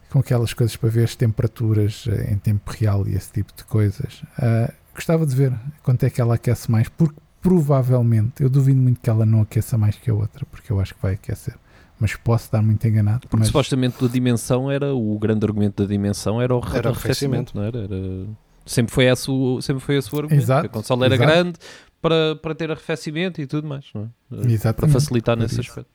com 0.09 0.19
aquelas 0.19 0.53
coisas 0.53 0.75
para 0.75 0.89
ver 0.89 1.05
as 1.05 1.15
temperaturas 1.15 2.05
eh, 2.09 2.33
em 2.33 2.37
tempo 2.37 2.69
real 2.69 3.07
e 3.07 3.15
esse 3.15 3.31
tipo 3.31 3.53
de 3.55 3.63
coisas. 3.63 4.21
Uh, 4.37 4.71
gostava 4.93 5.25
de 5.25 5.33
ver 5.33 5.53
quanto 5.81 6.05
é 6.05 6.09
que 6.09 6.19
ela 6.19 6.35
aquece 6.35 6.69
mais, 6.69 6.89
porque 6.89 7.15
provavelmente, 7.41 8.43
eu 8.43 8.49
duvido 8.49 8.79
muito 8.79 8.99
que 8.99 9.09
ela 9.09 9.25
não 9.25 9.41
aqueça 9.41 9.77
mais 9.77 9.95
que 9.95 10.11
a 10.11 10.13
outra, 10.13 10.45
porque 10.51 10.71
eu 10.71 10.79
acho 10.79 10.93
que 10.93 11.01
vai 11.01 11.13
aquecer. 11.13 11.55
Mas 12.01 12.15
posso 12.15 12.45
estar 12.45 12.63
muito 12.63 12.85
enganado. 12.87 13.21
Porque 13.27 13.37
mas 13.37 13.47
supostamente 13.47 14.03
a 14.03 14.07
dimensão 14.07 14.71
era 14.71 14.91
o 14.91 15.19
grande 15.19 15.45
argumento 15.45 15.83
da 15.83 15.87
dimensão 15.87 16.41
era 16.41 16.55
o 16.55 16.59
Era 16.73 16.89
arrefecimento, 16.89 17.55
não 17.55 17.63
era? 17.63 17.77
Era- 17.83 18.25
Sempre 18.65 18.91
foi 18.93 19.05
esse 19.05 19.29
o, 19.29 19.61
sempre 19.61 19.83
foi 19.83 19.97
esse 19.97 20.13
o 20.13 20.17
argumento. 20.17 20.41
Exato, 20.41 20.65
a 20.65 20.69
consola 20.69 21.05
era 21.05 21.13
exato. 21.15 21.29
grande 21.31 21.59
para, 22.01 22.35
para 22.37 22.55
ter 22.55 22.71
arrefecimento 22.71 23.39
e 23.39 23.45
tudo 23.45 23.67
mais, 23.67 23.85
não 23.93 24.03
é? 24.03 24.07
Para 24.41 24.51
Exatamente. 24.51 24.93
facilitar 24.93 25.35
Por 25.37 25.43
nesse 25.43 25.59
isso. 25.61 25.69
aspecto. 25.69 25.89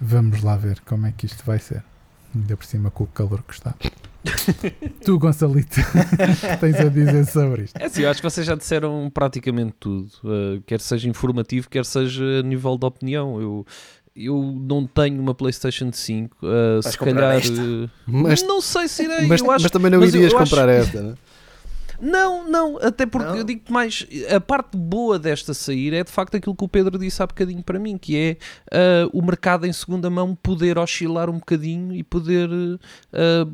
Vamos 0.00 0.42
lá 0.42 0.56
ver 0.56 0.78
como 0.80 1.06
é 1.06 1.12
que 1.12 1.26
isto 1.26 1.44
vai 1.44 1.58
ser. 1.58 1.82
Ainda 2.34 2.56
por 2.56 2.64
cima 2.64 2.90
com 2.90 3.02
o 3.04 3.06
calor 3.08 3.42
que 3.42 3.54
está. 3.54 3.74
tu, 5.04 5.18
Gonçalito, 5.18 5.76
tens 6.60 6.76
a 6.76 6.88
dizer 6.88 7.24
sobre 7.26 7.62
isto? 7.64 7.76
É 7.76 7.86
assim, 7.86 8.02
eu 8.02 8.10
acho 8.10 8.20
que 8.20 8.28
vocês 8.30 8.46
já 8.46 8.54
disseram 8.54 9.10
praticamente 9.12 9.74
tudo, 9.78 10.08
uh, 10.24 10.60
quer 10.66 10.80
seja 10.80 11.08
informativo, 11.08 11.68
quer 11.70 11.84
seja 11.84 12.22
a 12.40 12.42
nível 12.42 12.76
de 12.76 12.84
opinião. 12.86 13.40
Eu, 13.40 13.66
eu 14.16 14.40
não 14.58 14.86
tenho 14.86 15.20
uma 15.20 15.34
PlayStation 15.34 15.90
5, 15.92 16.36
uh, 16.42 16.82
se 16.82 16.96
comprar 16.96 17.14
calhar. 17.14 17.36
esta? 17.36 17.52
uh, 17.60 17.90
Mas, 18.06 18.42
não 18.42 18.60
sei 18.60 18.88
se 18.88 19.04
irei. 19.04 19.26
mas, 19.26 19.40
eu 19.40 19.50
acho, 19.50 19.62
mas 19.62 19.70
também 19.70 19.90
não 19.90 20.00
mas 20.00 20.14
irias 20.14 20.32
eu 20.32 20.38
acho- 20.38 20.50
comprar 20.50 20.68
esta, 20.68 21.02
né? 21.02 21.14
Não, 21.98 22.46
não, 22.46 22.76
até 22.78 23.06
porque 23.06 23.28
Não? 23.28 23.36
eu 23.36 23.44
digo 23.44 23.62
mais, 23.72 24.06
a 24.34 24.38
parte 24.38 24.76
boa 24.76 25.18
desta 25.18 25.54
sair 25.54 25.94
é 25.94 26.04
de 26.04 26.10
facto 26.10 26.36
aquilo 26.36 26.54
que 26.54 26.62
o 26.64 26.68
Pedro 26.68 26.98
disse 26.98 27.22
há 27.22 27.26
bocadinho 27.26 27.62
para 27.62 27.78
mim, 27.78 27.96
que 27.96 28.14
é 28.16 28.36
ah, 28.70 29.08
o 29.14 29.22
mercado 29.22 29.66
em 29.66 29.72
segunda 29.72 30.10
mão 30.10 30.34
poder 30.34 30.76
oscilar 30.78 31.30
um 31.30 31.38
bocadinho 31.38 31.94
e 31.94 32.02
poder 32.02 32.50
ah, 33.14 33.46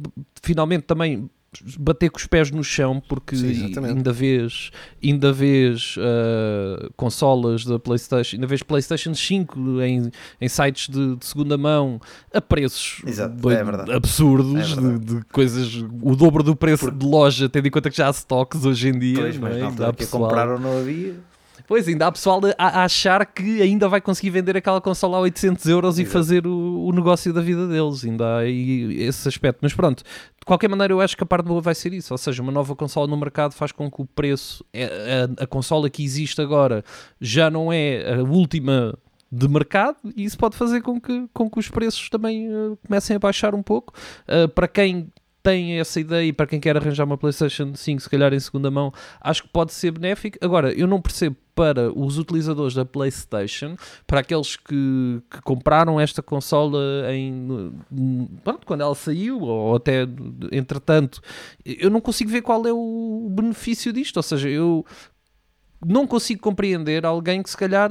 finalmente 0.43 0.83
também 0.83 1.31
bater 1.79 2.11
com 2.11 2.19
os 2.19 2.27
pés 2.27 2.51
no 2.51 2.65
chão, 2.65 3.03
porque 3.07 3.37
Sim, 3.37 3.73
ainda 3.85 4.13
vês, 4.13 4.71
ainda 5.05 5.33
vês 5.33 5.97
ah, 5.99 6.89
consolas 6.97 7.65
da 7.65 7.79
Playstation, 7.79 8.37
ainda 8.37 8.47
vês 8.47 8.63
Playstation 8.63 9.15
5 9.15 9.83
em, 9.83 10.11
em 10.41 10.49
sites 10.49 10.89
de, 10.89 11.17
de 11.17 11.27
segunda 11.27 11.59
mão 11.59 12.01
a 12.33 12.41
preços 12.41 13.03
doido- 13.29 13.91
é 13.91 13.95
absurdos, 13.95 14.73
É 14.79 14.81
de, 14.81 14.99
de 14.99 15.25
coisas, 15.33 15.75
o 16.01 16.17
dobro 16.17 16.43
do 16.43 16.57
preço 16.57 16.91
de 16.91 17.05
loja, 17.07 17.49
tendo 17.49 17.69
em 17.69 17.71
conta 17.71 17.91
que 17.91 17.97
já 17.97 18.09
há 18.09 18.11
stocks 18.13 18.65
hoje 18.65 18.89
em 18.89 18.99
dia. 18.99 19.19
Pois, 19.19 19.35
não 19.37 19.43
mas 19.49 19.57
é? 19.59 19.61
há 19.63 19.67
altura 19.67 19.91
que 19.93 19.99
pessoal- 19.99 20.23
compraram 20.25 20.59
não 20.59 20.79
havia. 20.79 21.15
Pois, 21.67 21.89
ainda 21.89 22.07
há 22.07 22.13
pessoal 22.13 22.41
a, 22.59 22.81
a 22.81 22.85
achar 22.85 23.25
que 23.27 23.63
ainda 23.63 23.89
vai 23.89 24.01
conseguir 24.01 24.31
vender 24.31 24.57
aquela 24.57 24.81
consola 24.81 25.19
a 25.19 25.21
800 25.21 25.67
euros 25.67 25.99
e 25.99 26.03
Exato. 26.03 26.13
fazer 26.13 26.47
o, 26.47 26.85
o 26.87 26.93
negócio 26.93 27.33
da 27.33 27.41
vida 27.41 27.67
deles. 27.67 28.05
Ainda 28.05 28.25
há 28.25 28.39
aí 28.39 29.03
esse 29.03 29.27
aspecto. 29.29 29.59
Mas 29.63 29.73
pronto, 29.73 30.03
de 30.03 30.45
qualquer 30.47 30.69
maneira, 30.69 30.93
eu 30.93 31.01
acho 31.01 31.17
que 31.17 31.23
a 31.23 31.27
parte 31.27 31.47
boa 31.47 31.61
vai 31.61 31.75
ser 31.75 31.93
isso. 31.93 32.13
Ou 32.13 32.19
seja, 32.19 32.43
uma 32.43 32.53
nova 32.53 32.75
consola 32.75 33.07
no 33.07 33.17
mercado 33.17 33.53
faz 33.55 33.73
com 33.73 33.91
que 33.91 34.03
o 34.03 34.07
preço, 34.07 34.65
é- 34.73 35.29
a, 35.39 35.45
a 35.45 35.47
consola 35.47 35.89
que 35.89 36.05
existe 36.05 36.41
agora, 36.41 36.85
já 37.21 37.51
não 37.51 37.73
é 37.73 38.15
a 38.15 38.23
última 38.23 38.99
de 39.31 39.49
mercado 39.49 39.97
e 40.15 40.25
isso 40.25 40.37
pode 40.37 40.59
fazer 40.59 40.83
com 40.83 41.01
que, 41.01 41.27
com 41.33 41.49
que 41.49 41.59
os 41.59 41.67
preços 41.67 42.11
também 42.11 42.49
eh, 42.49 42.77
comecem 42.87 43.17
a 43.17 43.19
baixar 43.19 43.55
um 43.55 43.63
pouco. 43.63 43.95
Uh, 44.29 44.47
para 44.47 44.69
quem 44.69 45.09
tem 45.43 45.79
essa 45.79 45.99
ideia 45.99 46.27
e 46.27 46.33
para 46.33 46.47
quem 46.47 46.61
quer 46.61 46.77
arranjar 46.77 47.05
uma 47.05 47.19
PlayStation 47.19 47.75
5, 47.75 48.03
se 48.03 48.09
calhar 48.09 48.33
em 48.33 48.41
segunda 48.41 48.71
mão, 48.71 48.93
acho 49.21 49.43
que 49.43 49.49
pode 49.49 49.73
ser 49.73 49.91
benéfico. 49.91 50.39
Agora, 50.41 50.73
eu 50.73 50.87
não 50.87 51.01
percebo 51.01 51.37
para 51.55 51.93
os 51.93 52.17
utilizadores 52.17 52.75
da 52.75 52.85
PlayStation, 52.85 53.77
para 54.07 54.21
aqueles 54.21 54.57
que, 54.57 55.21
que 55.31 55.43
compraram 55.43 56.01
esta 56.01 56.23
consola 56.23 56.81
em, 57.13 57.73
pronto, 58.43 58.67
quando 58.67 58.81
ela 58.81 58.95
saiu, 58.95 59.41
ou 59.41 59.77
até 59.77 60.07
entretanto, 60.51 61.21
eu 61.65 61.91
não 61.91 62.01
consigo 62.01 62.31
ver 62.31 62.43
qual 62.43 62.67
é 62.67 62.73
o 62.73 63.29
benefício 63.31 63.93
disto. 63.93 64.17
Ou 64.17 64.23
seja, 64.23 64.49
eu 64.49 64.87
não 65.85 66.07
consigo 66.07 66.41
compreender 66.41 67.05
alguém 67.05 67.43
que 67.43 67.51
se 67.51 67.57
calhar 67.57 67.91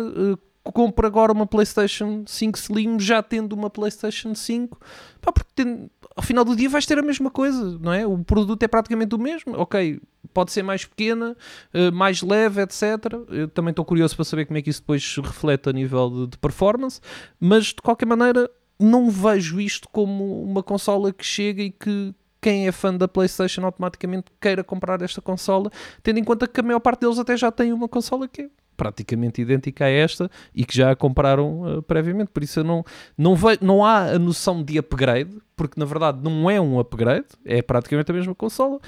compra 0.63 1.07
agora 1.07 1.31
uma 1.33 1.47
PlayStation 1.47 2.23
5 2.27 2.57
Slim 2.57 2.99
já 2.99 3.23
tendo 3.23 3.53
uma 3.53 3.69
PlayStation 3.69 4.35
5, 4.35 4.79
pá, 5.21 5.31
porque 5.31 5.49
tem- 5.55 5.89
ao 6.15 6.21
final 6.23 6.43
do 6.45 6.55
dia 6.55 6.69
vais 6.69 6.85
ter 6.85 6.99
a 6.99 7.01
mesma 7.01 7.31
coisa, 7.31 7.77
não 7.79 7.91
é? 7.93 8.05
O 8.05 8.17
produto 8.23 8.61
é 8.63 8.67
praticamente 8.67 9.15
o 9.15 9.17
mesmo, 9.17 9.53
ok, 9.57 9.99
pode 10.33 10.51
ser 10.51 10.61
mais 10.63 10.85
pequena, 10.85 11.35
eh, 11.73 11.89
mais 11.91 12.21
leve, 12.21 12.61
etc. 12.61 12.83
Eu 13.29 13.47
também 13.47 13.71
estou 13.71 13.83
curioso 13.83 14.15
para 14.15 14.25
saber 14.25 14.45
como 14.45 14.57
é 14.57 14.61
que 14.61 14.69
isso 14.69 14.81
depois 14.81 15.17
reflete 15.17 15.69
a 15.69 15.73
nível 15.73 16.09
de, 16.09 16.27
de 16.27 16.37
performance, 16.37 17.01
mas 17.39 17.65
de 17.67 17.75
qualquer 17.81 18.05
maneira 18.05 18.49
não 18.79 19.09
vejo 19.09 19.59
isto 19.59 19.87
como 19.89 20.43
uma 20.43 20.61
consola 20.63 21.11
que 21.11 21.25
chega 21.25 21.61
e 21.63 21.71
que 21.71 22.13
quem 22.41 22.67
é 22.67 22.71
fã 22.71 22.91
da 22.95 23.07
PlayStation 23.07 23.63
automaticamente 23.63 24.31
queira 24.39 24.63
comprar 24.63 25.01
esta 25.03 25.21
consola, 25.21 25.69
tendo 26.01 26.17
em 26.19 26.23
conta 26.23 26.47
que 26.47 26.59
a 26.59 26.63
maior 26.63 26.79
parte 26.79 27.01
deles 27.01 27.19
até 27.19 27.37
já 27.37 27.51
tem 27.51 27.71
uma 27.71 27.87
consola 27.87 28.27
que 28.27 28.41
é 28.43 28.49
praticamente 28.81 29.43
idêntica 29.43 29.85
a 29.85 29.89
esta 29.89 30.27
e 30.55 30.65
que 30.65 30.75
já 30.75 30.89
a 30.89 30.95
compraram 30.95 31.63
eh, 31.67 31.81
previamente. 31.81 32.31
Por 32.31 32.41
isso 32.41 32.61
eu 32.61 32.63
não, 32.63 32.83
não, 33.15 33.35
ve- 33.35 33.59
não 33.61 33.85
há 33.85 34.05
a 34.13 34.17
noção 34.17 34.63
de 34.63 34.79
upgrade, 34.79 35.37
porque 35.55 35.79
na 35.79 35.85
verdade 35.85 36.17
não 36.23 36.49
é 36.49 36.59
um 36.59 36.79
upgrade, 36.79 37.27
é 37.45 37.61
praticamente 37.61 38.09
a 38.09 38.13
mesma 38.15 38.33
consola, 38.33 38.79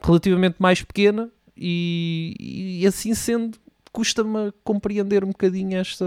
relativamente 0.00 0.56
mais 0.58 0.80
pequena 0.80 1.28
e, 1.54 2.80
e 2.80 2.86
assim 2.86 3.12
sendo. 3.14 3.58
Custa-me 3.92 4.50
compreender 4.64 5.22
um 5.22 5.28
bocadinho 5.28 5.76
esta. 5.76 6.06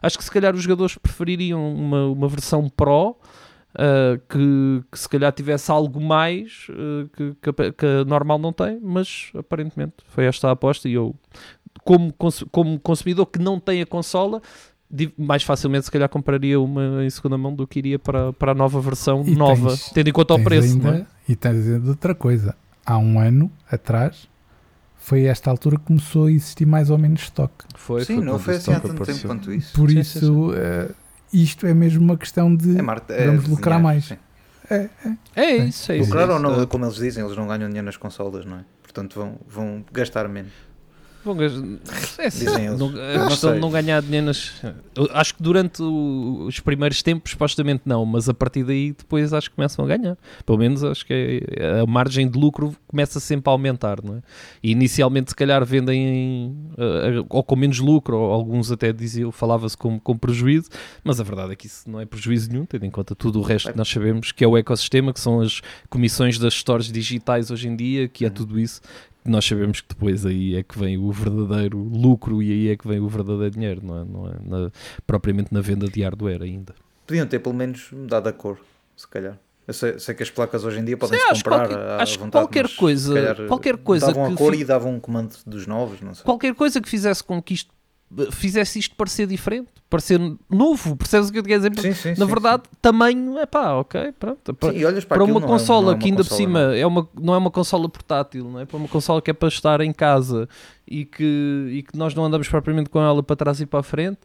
Acho 0.00 0.16
que 0.16 0.24
se 0.24 0.30
calhar 0.30 0.54
os 0.54 0.62
jogadores 0.62 0.96
prefeririam 0.96 1.70
uma, 1.70 2.06
uma 2.06 2.28
versão 2.28 2.66
Pro 2.66 3.10
uh, 3.76 4.18
que, 4.26 4.82
que 4.90 4.98
se 4.98 5.06
calhar 5.06 5.30
tivesse 5.32 5.70
algo 5.70 6.00
mais 6.00 6.66
uh, 6.70 7.06
que, 7.14 7.34
que, 7.42 7.50
a, 7.50 7.72
que 7.72 7.86
a 7.86 8.04
normal 8.06 8.38
não 8.38 8.54
tem, 8.54 8.80
mas 8.82 9.30
aparentemente 9.36 9.96
foi 10.06 10.24
esta 10.24 10.48
a 10.48 10.52
aposta 10.52 10.88
e 10.88 10.94
eu, 10.94 11.14
como, 11.86 12.12
como 12.50 12.78
consumidor 12.80 13.26
que 13.26 13.38
não 13.38 13.58
tem 13.60 13.80
a 13.80 13.86
consola, 13.86 14.42
mais 15.16 15.42
facilmente 15.42 15.86
se 15.86 15.90
calhar 15.90 16.08
compraria 16.08 16.60
uma 16.60 17.04
em 17.04 17.10
segunda 17.10 17.38
mão 17.38 17.54
do 17.54 17.66
que 17.66 17.78
iria 17.78 17.98
para, 17.98 18.32
para 18.32 18.52
a 18.52 18.54
nova 18.54 18.80
versão 18.80 19.22
E 19.26 19.34
nova, 19.34 19.68
tens- 19.70 19.90
tendo 19.92 20.08
em 20.08 20.12
conta 20.12 20.34
o 20.34 20.42
preço. 20.42 20.74
ainda, 20.74 20.90
não 20.92 20.98
é? 20.98 21.06
E 21.28 21.34
tens 21.34 21.66
ainda 21.66 21.88
outra 21.90 22.14
coisa. 22.14 22.54
Há 22.84 22.98
um 22.98 23.18
ano 23.18 23.50
atrás, 23.70 24.28
foi 24.96 25.24
esta 25.24 25.50
altura 25.50 25.76
que 25.78 25.84
começou 25.86 26.26
a 26.26 26.30
existir 26.32 26.66
mais 26.66 26.90
ou 26.90 26.98
menos 26.98 27.22
estoque. 27.22 27.64
Foi, 27.76 28.04
Sim, 28.04 28.16
foi 28.16 28.24
não 28.24 28.38
foi 28.38 28.56
assim 28.56 28.72
há 28.72 28.80
tanto 28.80 28.88
tempo 28.94 29.00
apareceu. 29.02 29.28
quanto 29.30 29.52
isso. 29.52 29.72
Por 29.74 29.90
Sim, 29.90 30.00
isso, 30.00 30.20
sim, 30.20 30.50
eh, 30.56 30.90
isto 31.32 31.66
é 31.66 31.74
mesmo 31.74 32.02
uma 32.04 32.16
questão 32.16 32.54
de 32.54 32.78
É 32.78 32.82
Marte, 32.82 33.12
é 33.12 33.26
vamos 33.26 33.44
de 33.44 33.50
lucrar 33.50 33.78
dinheiro, 33.80 33.82
mais. 33.84 34.04
sim. 34.04 34.18
É 35.34 35.56
isso, 35.64 35.92
é 35.92 35.98
isso. 35.98 36.06
Lucrar 36.08 36.28
é 36.28 36.32
ou 36.32 36.38
não, 36.40 36.66
como 36.66 36.84
eles 36.84 36.96
dizem, 36.96 37.24
eles 37.24 37.36
não 37.36 37.46
ganham 37.46 37.68
dinheiro 37.68 37.86
nas 37.86 37.96
consolas, 37.96 38.44
não 38.44 38.58
é? 38.58 38.64
Portanto 38.82 39.14
vão, 39.18 39.38
vão 39.46 39.84
gastar 39.92 40.28
menos. 40.28 40.52
Bom, 41.26 41.36
é 41.42 42.26
assim, 42.26 42.44
Dizem 42.44 42.66
eles. 42.66 42.78
não, 42.78 42.88
a 43.24 43.26
questão 43.26 43.52
de 43.54 43.58
não 43.58 43.68
ganhar 43.70 44.00
dinheiro 44.00 44.26
nas. 44.26 44.52
acho 45.12 45.34
que 45.34 45.42
durante 45.42 45.82
o- 45.82 46.44
os 46.46 46.60
primeiros 46.60 47.02
tempos, 47.02 47.32
supostamente 47.32 47.82
não, 47.84 48.06
mas 48.06 48.28
a 48.28 48.34
partir 48.34 48.62
daí 48.62 48.92
depois 48.92 49.32
acho 49.32 49.50
que 49.50 49.56
começam 49.56 49.84
a 49.84 49.88
ganhar. 49.88 50.16
Pelo 50.46 50.56
menos 50.58 50.84
acho 50.84 51.04
que 51.04 51.42
é- 51.50 51.80
a 51.80 51.86
margem 51.86 52.28
de 52.30 52.38
lucro 52.38 52.76
começa 52.86 53.18
sempre 53.18 53.50
a 53.50 53.52
aumentar, 53.52 54.00
não 54.04 54.14
é? 54.18 54.22
E 54.62 54.70
inicialmente, 54.70 55.30
se 55.30 55.34
calhar, 55.34 55.64
vendem 55.66 55.98
em, 56.06 56.56
eh, 56.78 57.24
ou 57.28 57.42
com 57.42 57.56
menos 57.56 57.80
lucro, 57.80 58.16
ou 58.16 58.32
alguns 58.32 58.70
até 58.70 58.92
diziam, 58.92 59.32
falava-se 59.32 59.76
com, 59.76 59.98
com 59.98 60.16
prejuízo, 60.16 60.68
mas 61.02 61.18
a 61.20 61.24
verdade 61.24 61.52
é 61.52 61.56
que 61.56 61.66
isso 61.66 61.90
não 61.90 62.00
é 62.00 62.06
prejuízo 62.06 62.52
nenhum, 62.52 62.64
tendo 62.64 62.86
em 62.86 62.90
conta 62.90 63.16
tudo 63.16 63.40
o 63.40 63.42
resto 63.42 63.72
que 63.72 63.76
nós 63.76 63.88
sabemos 63.88 64.30
que 64.30 64.44
é 64.44 64.46
o 64.46 64.56
ecossistema, 64.56 65.12
que 65.12 65.18
são 65.18 65.40
as 65.40 65.60
comissões 65.90 66.38
das 66.38 66.54
stores 66.54 66.86
digitais 66.92 67.50
hoje 67.50 67.66
em 67.66 67.74
dia, 67.74 68.06
que 68.06 68.24
é 68.24 68.30
tudo 68.30 68.60
isso 68.60 68.80
nós 69.30 69.44
sabemos 69.44 69.80
que 69.80 69.88
depois 69.88 70.24
aí 70.26 70.56
é 70.56 70.62
que 70.62 70.78
vem 70.78 70.96
o 70.98 71.10
verdadeiro 71.12 71.78
lucro 71.78 72.42
e 72.42 72.50
aí 72.52 72.68
é 72.70 72.76
que 72.76 72.86
vem 72.86 73.00
o 73.00 73.08
verdadeiro 73.08 73.50
dinheiro, 73.52 73.80
não 73.84 73.98
é, 74.00 74.04
não 74.04 74.28
é 74.28 74.32
na- 74.42 74.70
propriamente 75.06 75.52
na 75.52 75.60
venda 75.60 75.88
de 75.88 76.02
hardware 76.02 76.42
ainda. 76.42 76.74
Podiam 77.06 77.26
ter 77.26 77.38
pelo 77.38 77.54
menos 77.54 77.88
mudado 77.92 78.28
a 78.28 78.32
cor, 78.32 78.58
se 78.96 79.06
calhar. 79.06 79.38
Eu 79.66 79.74
sei, 79.74 79.98
sei 79.98 80.14
que 80.14 80.22
as 80.22 80.30
placas 80.30 80.64
hoje 80.64 80.78
em 80.78 80.84
dia 80.84 80.96
podem-se 80.96 81.24
Sim, 81.24 81.30
acho 81.32 81.42
comprar 81.44 81.66
qualquer- 81.68 81.78
à 81.88 82.02
acho 82.02 82.12
que 82.12 82.24
vontade, 82.24 82.44
qualquer 82.44 82.76
coisa- 82.76 83.14
calhar 83.14 83.36
qualquer 83.48 83.76
coisa 83.78 84.06
davam 84.06 84.26
que 84.28 84.32
a 84.32 84.36
cor 84.36 84.54
fi- 84.54 84.60
e 84.60 84.64
davam 84.64 84.94
um 84.94 85.00
comando 85.00 85.36
dos 85.44 85.66
novos, 85.66 86.00
não 86.00 86.14
sei. 86.14 86.24
Qualquer 86.24 86.54
coisa 86.54 86.80
que 86.80 86.88
fizesse 86.88 87.22
com 87.24 87.42
que 87.42 87.54
isto 87.54 87.70
fizesse 88.30 88.78
isto 88.78 88.94
parecer 88.94 89.26
diferente, 89.26 89.68
parecer 89.90 90.20
novo, 90.48 90.96
percebes 90.96 91.28
o 91.28 91.32
que 91.32 91.38
eu 91.38 91.42
quero 91.42 91.68
dizer? 91.70 91.80
Sim, 91.80 91.92
sim, 91.92 92.08
Na 92.10 92.26
sim, 92.26 92.26
verdade, 92.26 92.62
tamanho, 92.80 93.38
é 93.38 93.46
pá, 93.46 93.72
ok, 93.74 94.12
pronto. 94.18 94.56
sim. 94.62 94.72
Sim, 94.72 95.06
para, 95.06 95.06
para 95.06 95.24
uma 95.24 95.40
é- 95.40 95.46
consola 95.46 95.80
não 95.86 95.90
é 95.90 95.94
uma 95.94 95.98
que 95.98 96.06
ainda 96.06 96.22
por 96.22 96.28
consola, 96.30 96.38
cima 96.40 96.60
não. 96.66 96.72
é 96.72 96.86
uma, 96.86 97.08
não 97.20 97.34
é 97.34 97.38
uma 97.38 97.50
consola 97.50 97.88
portátil, 97.88 98.44
não 98.50 98.60
é? 98.60 98.64
Para 98.64 98.76
uma 98.76 98.88
consola 98.88 99.20
que 99.20 99.30
é 99.30 99.34
para 99.34 99.48
estar 99.48 99.80
em 99.80 99.92
casa 99.92 100.48
e 100.86 101.04
que, 101.04 101.68
e 101.72 101.82
que 101.82 101.96
nós 101.98 102.14
não 102.14 102.24
andamos 102.24 102.48
propriamente 102.48 102.88
com 102.90 103.00
ela 103.00 103.22
para 103.22 103.36
trás 103.36 103.60
e 103.60 103.66
para 103.66 103.80
a 103.80 103.82
frente, 103.82 104.18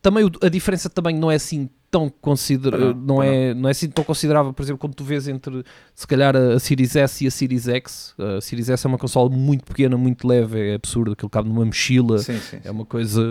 também 0.00 0.30
a 0.42 0.48
diferença 0.48 0.88
também 0.88 1.14
não 1.16 1.30
é 1.30 1.34
assim 1.34 1.68
tão 1.92 2.08
consider, 2.08 2.72
Não, 2.72 2.94
não, 2.94 3.22
é, 3.22 3.52
não 3.52 3.68
é 3.68 3.72
assim 3.72 3.86
tão 3.88 4.02
considerável, 4.02 4.50
por 4.54 4.62
exemplo, 4.62 4.78
quando 4.78 4.94
tu 4.94 5.04
vês 5.04 5.28
entre 5.28 5.62
se 5.94 6.06
calhar 6.06 6.34
a, 6.34 6.58
Series 6.58 6.96
S 6.96 7.22
e 7.22 7.28
a 7.28 7.30
Series 7.30 7.68
X. 7.68 8.14
A 8.18 8.40
Series 8.40 8.70
S 8.70 8.86
é 8.86 8.88
uma 8.88 8.96
consola 8.96 9.28
muito 9.28 9.64
pequena, 9.64 9.94
muito 9.94 10.26
leve, 10.26 10.70
é 10.70 10.74
absurdo, 10.74 11.12
aquilo 11.12 11.28
cabe 11.28 11.50
numa 11.50 11.66
mochila, 11.66 12.18
Sim, 12.18 12.38
sim, 12.38 12.58
é 12.64 12.70
uma 12.70 12.86
coisa 12.86 13.22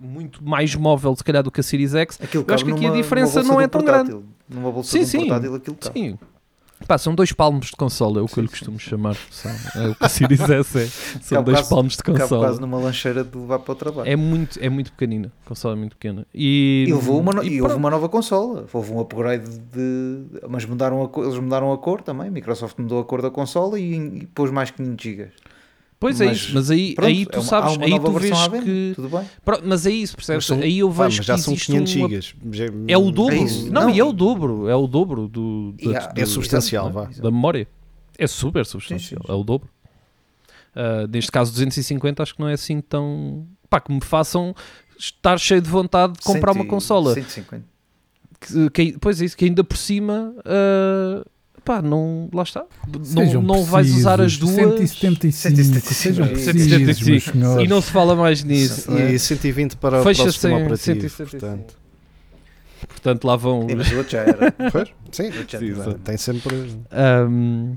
muito 0.00 0.42
mais 0.42 0.74
móvel 0.74 1.14
se 1.14 1.22
calhar 1.22 1.42
do 1.42 1.50
que 1.50 1.60
a 1.60 1.62
Series 1.62 1.94
X. 1.94 2.18
Aquilo 2.20 2.44
Eu 2.48 2.54
acho 2.54 2.64
que 2.64 2.72
aqui 2.72 2.86
a 2.86 2.92
diferença 2.92 3.42
não 3.42 3.60
é 3.60 3.68
tão 3.68 3.82
portátil. 3.82 4.24
Numa 4.48 4.72
bolsa 4.72 4.90
Sim, 4.90 4.98
de 5.00 5.04
um 5.04 5.08
sim. 5.08 5.18
portátil 5.18 5.54
aquilo 5.54 5.76
cabe. 5.76 6.00
Sim. 6.00 6.18
Pá, 6.86 6.98
são 6.98 7.14
dois 7.14 7.32
palmos 7.32 7.66
de 7.66 7.72
consola, 7.76 8.18
é 8.20 8.22
o 8.22 8.26
que 8.26 8.38
eu 8.38 8.42
lhe 8.42 8.48
costumo 8.48 8.78
chamar. 8.78 9.16
São, 9.30 9.50
é 9.76 9.88
o 9.88 9.94
que 9.94 10.04
a 10.04 10.08
Series 10.08 10.40
S 10.40 10.78
é. 10.78 10.86
São 11.22 11.36
Cabe 11.38 11.44
dois 11.46 11.58
quase- 11.58 11.70
palmos 11.70 11.96
de 11.96 12.02
consola. 12.02 12.46
quase 12.46 12.60
numa 12.60 12.78
lancheira 12.78 13.24
de 13.24 13.36
levar 13.38 13.58
para 13.60 13.72
o 13.72 13.74
trabalho. 13.74 14.08
É 14.10 14.16
muito, 14.16 14.58
é 14.60 14.68
muito 14.68 14.90
pequenina. 14.92 15.32
A 15.44 15.48
consola 15.48 15.74
é 15.74 15.78
muito 15.78 15.96
pequena. 15.96 16.26
E, 16.34 16.86
E, 16.88 16.92
levou 16.92 17.20
uma, 17.20 17.32
no- 17.32 17.44
e 17.44 17.60
houve 17.62 17.74
uma 17.74 17.90
nova 17.90 18.08
consola. 18.08 18.66
Houve 18.72 18.92
um 18.92 19.00
upgrade 19.00 19.48
de. 19.48 20.22
Mas 20.48 20.64
mudaram 20.64 21.02
a 21.04 21.20
eles 21.22 21.38
mudaram 21.38 21.72
a 21.72 21.78
cor 21.78 22.02
também. 22.02 22.28
A 22.28 22.30
Microsoft 22.30 22.78
mudou 22.78 23.00
a 23.00 23.04
cor 23.04 23.22
da 23.22 23.30
consola 23.30 23.78
e, 23.78 23.94
e 23.94 24.26
pôs 24.26 24.50
mais 24.50 24.70
500 24.70 25.02
GB. 25.04 25.28
Pois 26.02 26.20
é 26.20 26.26
Mas, 26.26 26.36
isso, 26.36 26.50
mas 26.54 26.70
aí, 26.70 26.94
Pronto, 26.96 27.08
aí 27.08 27.22
é 27.22 27.26
tu 27.26 27.34
uma- 27.36 27.42
há 27.42 27.44
sabes, 27.46 27.76
uma 27.76 27.84
aí 27.86 28.00
tu 28.00 28.12
vês 28.12 28.48
que. 28.64 28.92
Tudo 28.96 29.08
bem. 29.08 29.30
Pronto, 29.44 29.62
mas 29.64 29.86
é 29.86 29.90
isso, 29.92 30.16
percebes? 30.16 30.44
São- 30.46 30.58
aí 30.58 30.80
eu 30.80 30.88
pá, 30.90 31.04
vejo 31.04 31.16
mas 31.18 31.26
já 31.26 31.34
que 31.36 31.40
são 31.40 31.52
existe 31.52 31.66
500 31.72 31.94
uma- 31.94 32.08
gigas. 32.08 32.34
Já- 32.50 32.64
É 32.88 32.98
o 32.98 33.10
dobro. 33.12 33.36
isso. 33.36 33.70
Não, 33.70 33.82
Não. 33.82 33.90
e 33.90 34.00
é 34.00 34.04
o 34.04 34.12
dobro. 34.12 34.68
É 34.68 34.74
o 34.74 34.86
dobro 34.88 35.28
do, 35.28 35.72
há- 35.96 36.06
do- 36.08 36.20
é 36.20 36.26
substancial, 36.26 36.86
da- 36.90 37.02
vá. 37.02 37.10
da 37.16 37.30
memória. 37.30 37.68
É 38.18 38.26
super 38.26 38.66
substancial. 38.66 39.20
Sim, 39.22 39.26
sim. 39.26 39.32
É 39.32 39.34
o 39.36 39.44
dobro. 39.44 39.68
Ah, 40.74 41.06
neste 41.08 41.30
caso, 41.30 41.52
250, 41.52 42.20
acho 42.22 42.34
que 42.34 42.40
não 42.40 42.48
é 42.48 42.54
assim 42.54 42.80
tão. 42.80 43.46
Pá, 43.70 43.78
que 43.80 43.92
me 43.92 44.00
façam 44.02 44.54
estar 44.98 45.38
cheio 45.38 45.60
de 45.62 45.70
vontade 45.70 46.14
de 46.14 46.18
comprar 46.20 46.50
uma 46.50 46.62
Cento 46.62 46.66
e- 46.66 46.70
consola. 46.70 47.14
150. 47.14 47.64
Que, 48.40 48.70
que- 48.70 48.98
pois 48.98 49.22
é, 49.22 49.24
isso, 49.24 49.36
que 49.36 49.44
ainda 49.44 49.62
por 49.62 49.76
cima. 49.76 50.34
ah, 50.44 51.24
pá, 51.64 51.80
não. 51.82 52.28
Lá 52.32 52.42
está. 52.42 52.64
Não, 52.86 53.04
Sejam 53.04 53.42
não 53.42 53.64
vais 53.64 53.90
usar 53.90 54.20
as 54.20 54.36
duas. 54.36 54.54
175, 54.54 55.32
175. 55.32 55.94
sejam 55.94 56.28
precisos, 56.28 56.62
175. 56.62 57.10
meus 57.10 57.24
senhores. 57.24 57.64
E 57.64 57.68
não 57.68 57.80
se 57.80 57.90
fala 57.90 58.14
mais 58.14 58.42
nisso. 58.44 58.90
não 58.90 58.98
é? 58.98 59.12
E 59.12 59.18
120 59.18 59.76
para 59.76 60.00
o 60.00 60.02
Fecha-se 60.04 60.22
próximo 60.40 60.52
em 60.58 60.62
operativo. 60.64 61.00
175. 61.00 61.40
Portanto, 61.40 61.82
Portanto, 62.88 63.24
lá 63.24 63.36
vão. 63.36 63.68
Sim, 63.68 63.74
mas 63.76 63.92
o 63.92 63.96
outro 63.96 64.12
já 64.12 64.20
era. 64.20 64.52
pois, 64.72 64.88
sim, 65.12 65.30
já 65.48 65.58
Sim, 65.58 65.74
tem 66.04 66.16
sempre. 66.16 66.72
Ahm, 66.90 67.74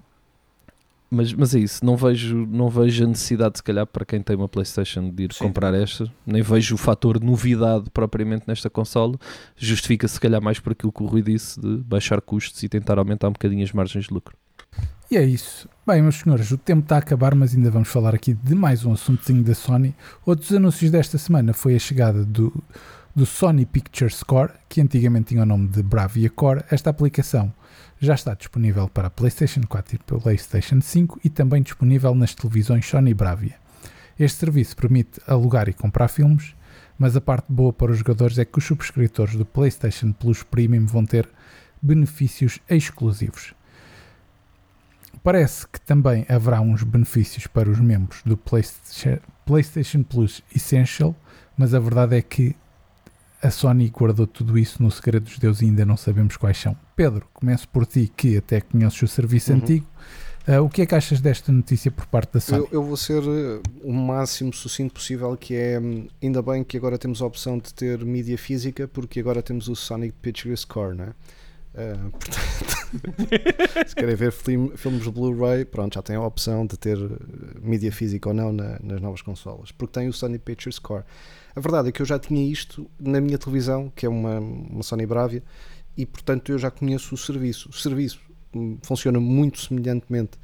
mas, 1.10 1.34
mas 1.34 1.54
é 1.56 1.60
isso, 1.60 1.86
não 1.86 1.96
vejo, 1.96 2.46
não 2.46 2.70
vejo 2.70 3.04
a 3.04 3.08
necessidade, 3.08 3.58
se 3.58 3.64
calhar, 3.64 3.86
para 3.86 4.06
quem 4.06 4.22
tem 4.22 4.36
uma 4.36 4.50
PlayStation 4.50 5.10
de 5.10 5.24
ir 5.24 5.34
Sim. 5.34 5.46
comprar 5.46 5.74
esta, 5.74 6.12
nem 6.26 6.42
vejo 6.42 6.76
o 6.76 6.78
fator 6.78 7.22
novidade 7.22 7.90
propriamente 7.92 8.46
nesta 8.48 8.70
consola. 8.70 9.16
Justifica-se, 9.56 10.16
se 10.16 10.20
calhar, 10.20 10.42
mais 10.42 10.60
por 10.60 10.74
aquilo 10.74 10.92
que 10.92 11.04
o 11.04 11.06
Rui 11.06 11.22
disse 11.22 11.60
de 11.60 11.78
baixar 11.78 12.20
custos 12.22 12.62
e 12.64 12.70
tentar 12.70 12.98
aumentar 12.98 13.30
um 13.30 13.34
bocadinho 13.34 13.64
as 13.64 13.72
margens 13.72 14.06
de 14.06 14.14
lucro. 14.14 14.36
E 15.10 15.18
é 15.18 15.24
isso. 15.24 15.70
Bem, 15.86 16.02
meus 16.02 16.16
senhores, 16.16 16.50
o 16.50 16.58
tempo 16.58 16.82
está 16.82 16.96
a 16.96 17.00
acabar, 17.00 17.36
mas 17.36 17.54
ainda 17.56 17.70
vamos 17.70 17.90
falar 17.90 18.16
aqui 18.16 18.34
de 18.34 18.56
mais 18.56 18.84
um 18.84 18.92
assuntozinho 18.92 19.44
da 19.44 19.54
Sony. 19.54 19.94
Outros 20.26 20.52
anúncios 20.52 20.90
desta 20.90 21.18
semana 21.20 21.54
foi 21.54 21.76
a 21.76 21.80
chegada 21.80 22.26
do, 22.26 22.52
do 23.16 23.26
Sony 23.26 23.68
Picture 23.68 24.12
Score, 24.12 24.52
que 24.68 24.82
antigamente 24.82 25.28
tinha 25.30 25.44
o 25.44 25.46
nome 25.46 25.68
de 25.68 25.84
Bravia 25.84 26.30
Core. 26.30 26.64
Esta 26.72 26.90
aplicação 26.90 27.54
já 28.06 28.14
está 28.14 28.34
disponível 28.34 28.88
para 28.88 29.10
PlayStation 29.10 29.62
4 29.68 29.96
e 29.96 30.20
PlayStation 30.20 30.80
5 30.80 31.20
e 31.24 31.30
também 31.30 31.62
disponível 31.62 32.14
nas 32.14 32.34
televisões 32.34 32.86
Sony 32.86 33.14
Bravia. 33.14 33.56
Este 34.18 34.40
serviço 34.40 34.76
permite 34.76 35.20
alugar 35.28 35.68
e 35.68 35.74
comprar 35.74 36.08
filmes, 36.08 36.56
mas 36.98 37.16
a 37.16 37.22
parte 37.22 37.52
boa 37.52 37.74
para 37.74 37.92
os 37.92 37.98
jogadores 37.98 38.38
é 38.38 38.46
que 38.46 38.58
os 38.58 38.64
subscritores 38.64 39.36
do 39.36 39.46
PlayStation 39.46 40.12
Plus 40.14 40.44
Premium 40.44 40.86
vão 40.86 41.06
ter 41.06 41.28
benefícios 41.82 42.60
exclusivos. 42.70 43.54
Parece 45.24 45.68
que 45.68 45.82
também 45.82 46.26
haverá 46.30 46.62
uns 46.62 46.84
benefícios 46.84 47.48
para 47.48 47.70
os 47.70 47.80
membros 47.80 48.22
do 48.24 48.38
PlayStation 48.38 50.04
Plus 50.04 50.44
Essential, 50.56 51.16
mas 51.58 51.74
a 51.74 51.80
verdade 51.80 52.16
é 52.16 52.22
que 52.22 52.56
a 53.46 53.52
Sony 53.52 53.90
guardou 53.90 54.26
tudo 54.28 54.58
isso 54.58 54.82
no 54.82 54.90
segredo 54.92 55.24
dos 55.26 55.38
deuses 55.40 55.62
e 55.62 55.66
ainda 55.66 55.86
não 55.86 55.96
sabemos 55.98 56.36
quais 56.38 56.58
são. 56.58 56.76
Pedro, 56.96 57.28
começo 57.34 57.68
por 57.70 57.86
ti, 57.86 58.12
que 58.16 58.38
até 58.38 58.62
conheces 58.62 59.02
o 59.02 59.08
serviço 59.08 59.52
Uhum. 59.52 59.58
antigo. 59.60 59.86
Ah, 60.48 60.62
o 60.62 60.70
que 60.70 60.84
é 60.84 60.86
que 60.86 60.94
achas 60.94 61.20
desta 61.20 61.52
notícia 61.52 61.90
por 61.90 62.06
parte 62.06 62.34
da 62.34 62.40
Sony? 62.40 62.60
Eu, 62.60 62.70
eu 62.72 62.84
vou 62.84 62.96
ser 62.96 63.24
eh, 63.24 63.62
o 63.84 63.92
máximo 63.92 64.54
sucinto 64.54 64.94
possível, 64.94 65.36
que 65.36 65.56
é 65.56 65.80
hum, 65.80 66.08
ainda 66.22 66.42
bem 66.42 66.64
que 66.64 66.78
agora 66.78 66.98
temos 67.00 67.20
a 67.22 67.26
opção 67.26 67.58
de 67.58 67.74
ter 67.74 67.98
mídia 68.06 68.38
física, 68.38 68.88
porque 68.88 69.20
agora 69.20 69.42
temos 69.42 69.68
o 69.68 69.76
Sonic 69.76 70.14
Picture 70.22 70.56
Score, 70.56 70.96
não 70.96 71.06
é? 71.06 71.10
Eh, 71.78 71.96
portanto, 72.14 73.90
se 73.90 73.96
querem 73.96 74.16
ver 74.16 74.32
film- 74.32 74.70
filmes 74.76 75.08
Blu-ray, 75.08 75.66
pronto, 75.66 75.96
já 75.96 76.02
tem 76.04 76.16
a 76.16 76.22
opção 76.22 76.66
de 76.66 76.78
ter 76.78 76.98
eh, 76.98 77.60
mídia 77.62 77.92
física 77.92 78.30
ou 78.30 78.36
não 78.36 78.52
na- 78.54 78.78
nas 78.84 79.02
novas 79.02 79.22
consolas, 79.24 79.72
porque 79.72 80.00
tem 80.00 80.08
o 80.08 80.14
Sony 80.14 80.38
Picture 80.40 80.72
Score. 80.74 81.04
A 81.56 81.60
verdade 81.62 81.88
é 81.88 81.92
que 81.92 82.02
eu 82.02 82.06
já 82.06 82.20
tinha 82.20 82.46
isto 82.46 82.90
na 83.00 83.22
minha 83.22 83.38
televisão, 83.38 83.90
que 83.96 84.06
é 84.06 84.10
uma, 84.10 84.40
uma 84.40 84.84
Sony 84.84 85.06
Bravia, 85.06 85.42
e 85.96 86.06
portanto 86.06 86.52
eu 86.52 86.58
já 86.58 86.70
conheço 86.70 87.16
o 87.16 87.18
serviço. 87.18 87.70
O 87.70 87.74
serviço 87.74 88.20
hum, 88.54 88.78
funciona 88.84 89.20
muito 89.20 89.62
semelhantemente 89.62 90.38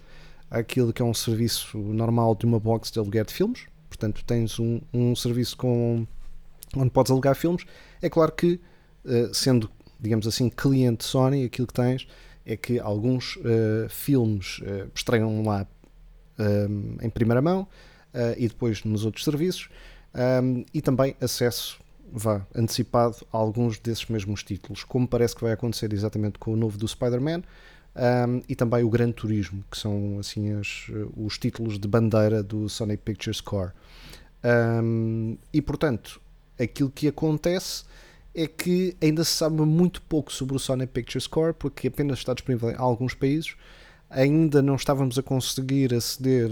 àquilo 0.50 0.94
que 0.94 1.02
é 1.02 1.06
um 1.06 1.14
serviço 1.14 1.78
normal 1.78 2.34
de 2.36 2.46
uma 2.46 2.60
box 2.60 2.92
de 2.92 3.00
aluguer 3.00 3.26
de 3.26 3.34
filmes. 3.34 3.66
Portanto, 3.90 4.24
tens 4.26 4.58
um, 4.58 4.80
um 4.94 5.14
serviço 5.14 5.58
com, 5.58 6.08
onde 6.76 6.90
podes 6.90 7.12
alugar 7.12 7.36
filmes. 7.36 7.66
É 8.02 8.10
claro 8.10 8.32
que, 8.32 8.60
eh, 9.06 9.30
sendo, 9.34 9.70
digamos 10.00 10.26
assim, 10.26 10.50
cliente 10.50 11.04
Sony, 11.04 11.44
aquilo 11.44 11.68
que 11.68 11.74
tens 11.74 12.08
é 12.46 12.56
que 12.56 12.80
alguns 12.80 13.38
eh, 13.44 13.88
filmes 13.90 14.62
eh, 14.64 14.88
estreiam 14.96 15.44
lá 15.44 15.68
em 17.04 17.10
primeira 17.10 17.40
mão 17.40 17.68
eh, 18.14 18.36
e 18.38 18.48
depois 18.48 18.84
nos 18.84 19.06
outros 19.06 19.24
serviços 19.24 19.70
um, 20.14 20.66
e 20.74 20.82
também 20.82 21.16
acesso 21.22 21.80
vá, 22.12 22.46
antecipado 22.54 23.16
a 23.32 23.38
alguns 23.38 23.80
desses 23.80 24.06
mesmos 24.08 24.44
títulos, 24.44 24.84
como 24.84 25.08
parece 25.08 25.36
que 25.36 25.42
vai 25.42 25.54
acontecer 25.54 25.94
exatamente 25.94 26.38
com 26.38 26.54
o 26.54 26.56
novo 26.58 26.78
do 26.78 26.88
Spider-Man 26.88 27.42
um, 27.96 28.42
e 28.48 28.56
também 28.56 28.84
o 28.84 28.90
Gran 28.90 29.12
Turismo, 29.12 29.64
que 29.72 29.78
são 29.78 30.18
assim 30.20 30.54
as- 30.54 30.88
os 31.16 31.38
títulos 31.38 31.80
de 31.80 31.88
bandeira 31.88 32.44
do 32.44 32.68
Sonic 32.70 33.04
Pictures 33.04 33.40
Core. 33.42 33.72
Um, 34.44 35.38
e 35.54 35.62
portanto, 35.62 36.20
aquilo 36.60 36.90
que 36.90 37.08
acontece 37.08 37.84
é 38.34 38.48
que 38.48 38.96
ainda 39.02 39.24
se 39.24 39.32
sabe 39.32 39.62
muito 39.62 40.02
pouco 40.04 40.32
sobre 40.32 40.56
o 40.56 40.60
Sonic 40.60 40.92
Pictures 40.94 41.28
Core, 41.28 41.54
porque 41.54 41.88
apenas 41.88 42.20
está 42.20 42.34
disponível 42.34 42.72
em 42.72 42.76
alguns 42.78 43.14
países. 43.14 43.56
Ainda 44.10 44.62
não 44.62 44.76
estávamos 44.76 45.18
a 45.18 45.24
conseguir 45.24 45.94
aceder 45.94 46.50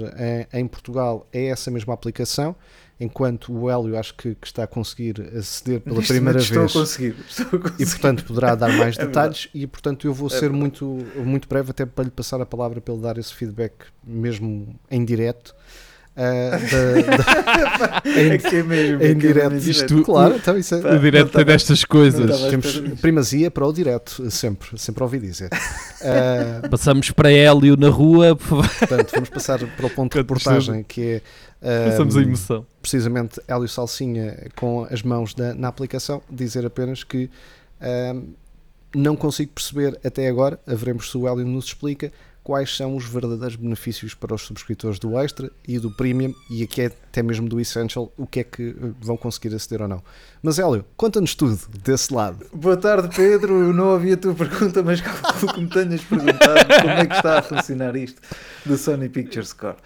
em, 0.53 0.60
em 0.62 0.68
Portugal 0.68 1.28
a 1.34 1.38
essa 1.38 1.70
mesma 1.72 1.93
aplicação, 1.93 2.55
enquanto 3.00 3.54
o 3.54 3.70
Hélio 3.70 3.97
acho 3.97 4.14
que, 4.16 4.36
que 4.36 4.45
está 4.47 4.64
a 4.64 4.68
conseguir 4.68 5.22
aceder 5.38 5.80
pela 5.82 5.97
Neste 5.97 6.12
primeira 6.14 6.39
vez 6.39 6.50
Estou 6.50 6.66
a 6.66 6.70
conseguir. 6.86 7.16
Estou 7.30 7.45
a 7.45 7.62
conseguir. 7.62 7.84
e 7.84 7.86
portanto 7.86 8.26
poderá 8.26 8.56
dar 8.56 8.74
mais 8.78 8.97
É 9.00 9.06
detalhes 9.06 9.47
e 9.54 9.66
portanto 9.66 10.06
eu 10.06 10.14
vou 10.14 10.28
É 10.28 10.32
ser 10.32 10.39
verdade. 10.41 10.60
muito, 10.60 10.86
muito 11.16 11.47
breve 11.47 11.72
até 11.72 11.86
para 11.86 12.04
lhe 12.04 12.12
passar 12.12 12.41
a 12.41 12.45
palavra 12.45 12.82
para 12.82 12.93
ele 12.93 13.02
dar 13.04 13.18
esse 13.18 13.34
feedback 13.34 13.74
mesmo 14.04 14.76
em 14.91 15.06
direto 15.06 15.56
da- 16.20 18.02
da- 18.04 18.10
É 18.10 18.38
que 18.38 18.56
é 18.58 18.64
mesmo. 18.64 19.02
é 19.02 19.08
em 19.08 19.12
é 19.12 19.14
direto 19.16 19.56
Isto- 19.58 20.04
claro 20.04 20.36
então 20.36 20.58
isso 20.58 20.76
é, 20.76 20.82
Pá, 20.82 20.94
o 20.96 21.00
direto 21.00 21.32
tem 21.32 21.46
destas 21.46 21.86
coisas. 21.86 22.42
temos 22.50 22.80
primazia 23.00 23.50
para 23.50 23.66
o 23.66 23.72
direto 23.72 24.30
sempre 24.30 24.78
sempre 24.78 25.04
ouvi 25.04 25.20
dizer 25.20 25.50
Ah, 25.52 26.68
Passamos 26.70 27.12
para 27.12 27.32
Hélio 27.32 27.78
na 27.78 27.90
rua, 27.90 28.36
por 28.36 28.46
favor. 28.64 28.70
portanto 28.80 29.12
vamos 29.14 29.30
passar 29.30 29.60
para 29.60 29.86
o 29.86 29.90
ponto 29.90 30.12
de 30.14 30.18
reportagem 30.20 30.84
que 30.84 31.02
é 31.02 31.22
ah, 31.62 31.90
Passamos 31.92 32.18
a 32.18 32.22
emoção. 32.22 32.66
precisamente 32.82 33.40
Hélio 33.48 33.68
Salsinha 33.68 34.48
com 34.56 34.86
as 34.90 35.02
mãos 35.04 35.34
da- 35.34 35.54
na 35.54 35.68
aplicação, 35.70 36.22
dizer 36.30 36.66
apenas 36.66 37.04
que 37.04 37.30
ahm, 37.82 38.24
não 38.96 39.16
consigo 39.16 39.52
perceber 39.54 40.00
até 40.04 40.28
agora, 40.28 40.60
haveremos 40.66 41.12
se 41.12 41.18
o 41.18 41.28
Hélio 41.28 41.46
nos 41.46 41.66
explica, 41.66 42.12
quais 42.44 42.76
são 42.76 42.96
os 42.96 43.06
verdadeiros 43.06 43.56
benefícios 43.56 44.14
para 44.14 44.34
os 44.34 44.42
subscritores 44.42 45.00
do 45.00 45.18
Extra 45.18 45.52
e 45.68 45.78
do 45.78 45.92
Premium 45.92 46.34
e 46.50 46.64
aqui 46.64 46.82
é 46.82 46.86
até 46.86 47.22
mesmo 47.22 47.48
do 47.48 47.60
Essential, 47.60 48.12
o 48.18 48.26
que 48.26 48.40
é 48.40 48.44
que 48.44 48.70
eh, 48.70 48.92
vão 49.02 49.18
conseguir 49.18 49.54
aceder 49.56 49.82
ou 49.82 49.88
não. 49.88 50.04
Mas 50.42 50.58
Hélio, 50.60 50.86
conta-nos 50.96 51.36
tudo 51.36 51.60
desse 51.84 52.14
lado. 52.14 52.46
Boa 52.54 52.78
tarde, 52.78 53.16
Pedro. 53.16 53.74
Não 53.74 53.94
ouvi 53.94 54.14
a 54.14 54.18
tua 54.18 54.34
pergunta, 54.34 54.82
mas 54.82 55.02
calculo 55.02 55.54
que 55.54 55.62
me 55.62 55.70
tenhas 55.70 56.04
perguntado 56.04 56.66
como 56.82 56.92
é 56.92 57.06
que 57.06 57.16
está 57.16 57.40
a 57.40 57.42
funcionar 57.42 57.96
isto 57.96 58.22
do 58.66 58.78
Sony 58.78 59.10
Pictures 59.10 59.50
Score. 59.50 59.78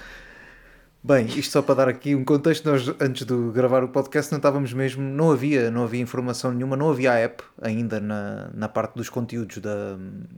Bem, 1.06 1.26
isto 1.26 1.52
só 1.52 1.62
para 1.62 1.76
dar 1.76 1.90
aqui 1.90 2.16
um 2.16 2.24
contexto, 2.24 2.64
nós 2.70 2.88
antes 3.02 3.26
de 3.26 3.34
gravar 3.52 3.84
o 3.84 3.90
podcast 3.90 4.32
não 4.32 4.38
estávamos 4.38 4.72
mesmo, 4.72 5.04
não 5.04 5.32
havia, 5.32 5.70
não 5.70 5.84
havia 5.84 6.00
informação 6.00 6.54
nenhuma, 6.54 6.78
não 6.78 6.90
havia 6.90 7.12
app 7.16 7.44
ainda 7.62 8.00
na, 8.00 8.50
na 8.54 8.70
parte 8.70 8.96
dos 8.96 9.10
conteúdos 9.10 9.58
da, 9.58 9.98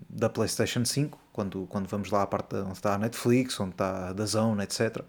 da 0.09 0.27
PlayStation 0.27 0.83
5, 0.83 1.19
quando, 1.31 1.67
quando 1.69 1.87
vamos 1.87 2.09
lá 2.09 2.23
à 2.23 2.27
parte 2.27 2.55
onde 2.55 2.73
está 2.73 2.95
a 2.95 2.97
Netflix, 2.97 3.59
onde 3.59 3.73
está 3.73 4.09
a 4.09 4.13
da 4.13 4.25
Zone, 4.25 4.63
etc. 4.63 5.01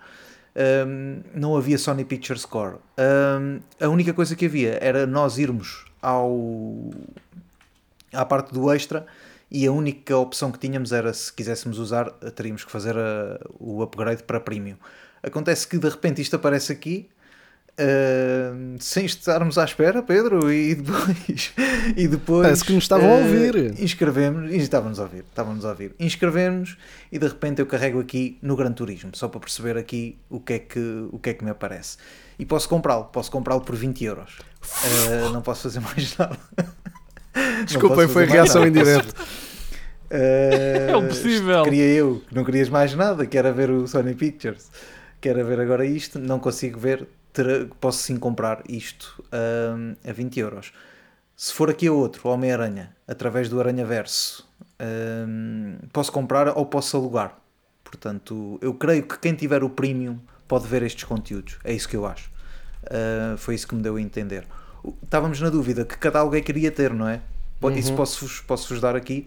Um, 0.87 1.23
não 1.35 1.57
havia 1.57 1.79
Sony 1.79 2.05
Pictures 2.05 2.43
Score. 2.43 2.77
Um, 2.99 3.61
a 3.83 3.89
única 3.89 4.13
coisa 4.13 4.37
que 4.37 4.45
havia 4.45 4.79
era 4.83 5.07
nós 5.07 5.39
irmos 5.39 5.87
ao 6.03 6.91
à 8.13 8.27
parte 8.27 8.53
do 8.53 8.71
extra 8.71 9.07
e 9.51 9.67
a 9.67 9.73
única 9.73 10.17
opção 10.19 10.53
que 10.53 10.59
tínhamos 10.59 10.93
era 10.93 11.15
se 11.15 11.33
quiséssemos 11.33 11.79
usar 11.79 12.11
teríamos 12.35 12.63
que 12.65 12.71
fazer 12.71 12.97
a- 12.99 13.41
o 13.59 13.83
upgrade 13.83 14.23
para 14.23 14.39
premium. 14.39 14.77
Acontece 15.27 15.67
que 15.67 15.77
de 15.77 15.89
repente 15.89 16.23
isto 16.23 16.37
aparece 16.37 16.73
aqui 16.73 17.09
uh, 17.81 18.77
sem 18.81 19.05
estarmos 19.05 19.59
à 19.59 19.65
espera, 19.65 20.03
Pedro, 20.03 20.53
e 20.53 20.75
depois, 20.75 21.53
e 21.97 22.09
depois 22.09 22.43
Parece 22.43 22.65
que 22.65 22.73
nos 22.73 22.85
estavam 22.85 23.11
a 23.11 23.15
uh, 23.15 23.23
ouvir. 23.23 23.81
Inscrevemos, 23.81 24.53
e 24.53 24.57
estávamos 24.57 24.99
a 24.99 25.03
ouvir, 25.03 25.25
estávamos 25.29 25.65
a 25.65 25.71
ouvir. 25.71 25.95
Inscrevemos 25.99 26.77
e 27.11 27.19
de 27.19 27.27
repente 27.27 27.61
eu 27.61 27.67
carrego 27.67 28.01
aqui 28.01 28.39
no 28.43 28.57
Gran 28.57 28.73
Turismo, 28.73 29.11
só 29.15 29.29
para 29.29 29.41
perceber 29.41 29.77
aqui 29.77 30.17
o 30.29 30.41
que 30.41 30.53
é 30.55 30.59
que, 30.59 31.09
o 31.11 31.19
que, 31.19 31.31
é 31.31 31.35
que 31.35 31.45
me 31.45 31.51
aparece. 31.51 31.99
E 32.39 32.45
posso 32.45 32.69
comprá-lo, 32.69 33.05
posso 33.05 33.31
comprá-lo 33.31 33.61
por 33.61 33.77
20 33.77 34.05
euros. 34.05 34.39
Uh, 34.63 35.31
não 35.35 35.43
posso 35.43 35.63
fazer 35.63 35.81
mais 35.81 36.17
nada. 36.17 36.39
Desculpem, 37.67 38.09
foi 38.09 38.27
mais 38.27 38.33
reação 38.33 38.65
nada. 38.65 38.69
em 38.69 38.73
direto. 38.73 39.15
Uh, 40.11 40.91
É 40.91 40.97
o 40.97 41.07
possível. 41.07 41.65
Queria 41.65 41.85
eu, 41.85 42.23
que 42.29 42.35
não 42.35 42.45
querias 42.45 42.69
mais 42.69 42.95
nada, 42.95 43.27
que 43.27 43.37
era 43.37 43.53
ver 43.53 43.71
o 43.71 43.87
Sony 43.87 44.15
Pictures. 44.15 44.71
Quero 45.35 45.45
ver 45.45 45.61
agora 45.61 45.85
isto, 45.85 46.19
não 46.19 46.39
consigo 46.39 46.79
ver, 46.79 47.09
terá- 47.33 47.67
posso 47.81 47.99
sim 48.03 48.17
comprar 48.17 48.63
isto 48.69 49.25
hum, 49.77 49.95
a 50.09 50.13
20 50.13 50.39
euros. 50.41 50.73
Se 51.35 51.53
for 51.53 51.69
aqui 51.69 51.89
a 51.89 51.93
outro, 51.93 52.29
Homem-Aranha, 52.29 52.95
através 53.09 53.49
do 53.49 53.59
Aranha 53.61 53.85
Verso, 53.85 54.49
hum, 54.81 55.79
posso 55.93 56.13
comprar 56.13 56.57
ou 56.57 56.65
posso 56.67 56.97
alugar. 56.97 57.37
Portanto, 57.83 58.59
eu 58.63 58.73
creio 58.75 59.03
que 59.03 59.19
quem 59.19 59.35
tiver 59.35 59.63
o 59.65 59.71
premium 59.71 60.19
pode 60.47 60.67
ver 60.67 60.83
estes 60.83 61.05
conteúdos. 61.05 61.59
É 61.65 61.73
isso 61.73 61.89
que 61.89 61.97
eu 61.97 62.07
acho. 62.07 62.31
Uh, 62.85 63.37
foi 63.37 63.55
isso 63.57 63.67
que 63.67 63.75
me 63.75 63.83
deu 63.83 63.97
a 63.97 64.01
entender. 64.01 64.47
Estávamos 65.03 65.41
na 65.41 65.51
dúvida 65.51 65.85
que 65.85 65.97
catálogo 65.99 66.37
é 66.37 66.41
que 66.41 66.47
queria 66.47 66.71
ter, 66.71 66.93
não 66.95 67.09
é? 67.09 67.21
Po- 67.61 67.71
Isso 67.71 67.93
posso-vos 67.95 68.41
posso 68.41 68.81
dar 68.81 68.95
aqui. 68.95 69.27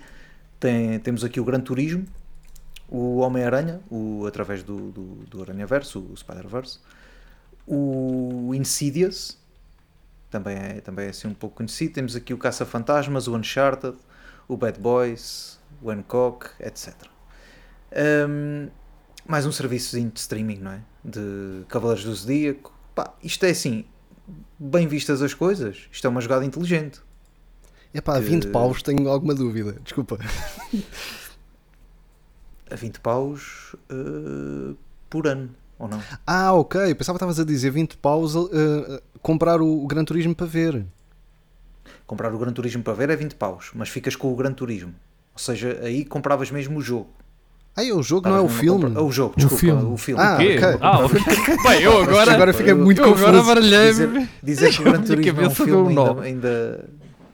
Tem- 0.59 0.97
temos 0.99 1.23
aqui 1.25 1.39
o 1.39 1.43
Gran 1.43 1.59
Turismo, 1.59 2.05
o 2.89 3.17
Homem-Aranha, 3.17 3.81
o, 3.89 4.25
através 4.27 4.63
do, 4.63 4.91
do, 4.91 5.03
do 5.25 5.41
Aranha-Verso, 5.41 5.99
o 5.99 6.15
Spider-Verse, 6.17 6.79
o 7.67 8.51
Insidious, 8.55 9.37
também 10.29 10.55
é, 10.57 10.81
também 10.81 11.05
é 11.07 11.09
assim 11.09 11.27
um 11.27 11.33
pouco 11.33 11.57
conhecido. 11.57 11.93
Temos 11.93 12.15
aqui 12.15 12.33
o 12.33 12.37
Caça-Fantasmas, 12.37 13.27
o 13.27 13.35
Uncharted, 13.35 13.95
o 14.47 14.57
Bad 14.57 14.79
Boys, 14.79 15.59
o 15.81 15.89
Hancock, 15.91 16.47
etc. 16.59 16.93
Um, 18.27 18.69
mais 19.27 19.45
um 19.45 19.51
serviçozinho 19.51 20.09
de 20.09 20.19
streaming, 20.19 20.57
não 20.57 20.71
é? 20.71 20.81
De 21.03 21.63
Cavaleiros 21.67 22.03
do 22.05 22.13
Zodíaco. 22.13 22.73
Pá, 22.95 23.13
isto 23.23 23.45
é 23.45 23.49
assim, 23.51 23.85
bem 24.57 24.87
vistas 24.87 25.21
as 25.21 25.33
coisas, 25.33 25.87
isto 25.91 26.05
é 26.05 26.09
uma 26.09 26.21
jogada 26.21 26.45
inteligente. 26.45 27.01
A 28.05 28.19
20 28.19 28.43
Que- 28.45 28.51
paus 28.51 28.83
tenho 28.83 29.07
alguma 29.09 29.33
dúvida. 29.33 29.75
Desculpa. 29.83 30.19
A 32.71 32.75
20 32.75 32.99
paus 32.99 33.75
eh, 33.89 34.75
por 35.09 35.27
ano, 35.27 35.49
ou 35.77 35.87
não? 35.87 35.99
Ah, 36.27 36.53
ok. 36.53 36.79
Pensava 36.95 37.17
que 37.17 37.23
estavas 37.23 37.39
a 37.39 37.43
dizer 37.43 37.71
20 37.71 37.97
paus 37.97 38.35
uh, 38.35 38.45
uh, 38.45 39.01
comprar 39.21 39.61
o, 39.61 39.83
o 39.83 39.87
Gran 39.87 40.03
Turismo 40.05 40.35
para 40.35 40.45
ver. 40.47 40.85
Comprar 42.05 42.33
o 42.33 42.37
Gran 42.37 42.51
Turismo 42.51 42.83
para 42.83 42.93
ver 42.93 43.09
é 43.09 43.15
20 43.15 43.35
paus, 43.35 43.71
mas 43.73 43.89
ficas 43.89 44.15
com 44.15 44.31
o 44.31 44.35
Gran 44.35 44.53
Turismo. 44.53 44.93
Ou 45.33 45.39
seja, 45.39 45.79
aí 45.83 46.03
compravas 46.05 46.51
mesmo 46.51 46.79
o 46.79 46.81
jogo. 46.81 47.09
Ah, 47.75 47.83
é 47.85 47.93
o 47.93 48.03
jogo, 48.03 48.27
não 48.27 48.35
é 48.35 48.41
o 48.41 48.49
filme? 48.49 48.85
comprar- 48.85 49.01
O 49.03 49.11
jogo, 49.11 49.33
desculpa, 49.37 49.57
filme. 49.59 49.83
o 49.83 49.97
filme. 49.97 50.21
Ah, 50.21 50.37
Quê? 50.37 50.57
ok. 50.57 50.77
Ah, 50.81 50.99
ok. 51.05 51.19
Bem, 51.63 51.81
eu 51.83 52.01
agora. 52.03 52.33
Agora 52.33 52.53
fiquei 52.53 52.73
muito 52.73 52.99
eu 53.01 53.05
agora 53.13 53.37
confuso. 53.37 53.45
baralhei-me. 53.47 54.07
Dizer, 54.07 54.29
dizer 54.43 54.73
que 54.73 54.81
o 54.81 54.83
Gran 54.83 55.01
Turismo 55.03 55.41
é 55.41 55.47
um 55.47 55.51
filme 55.51 55.89
ainda, 55.99 56.21
ainda- 56.21 56.89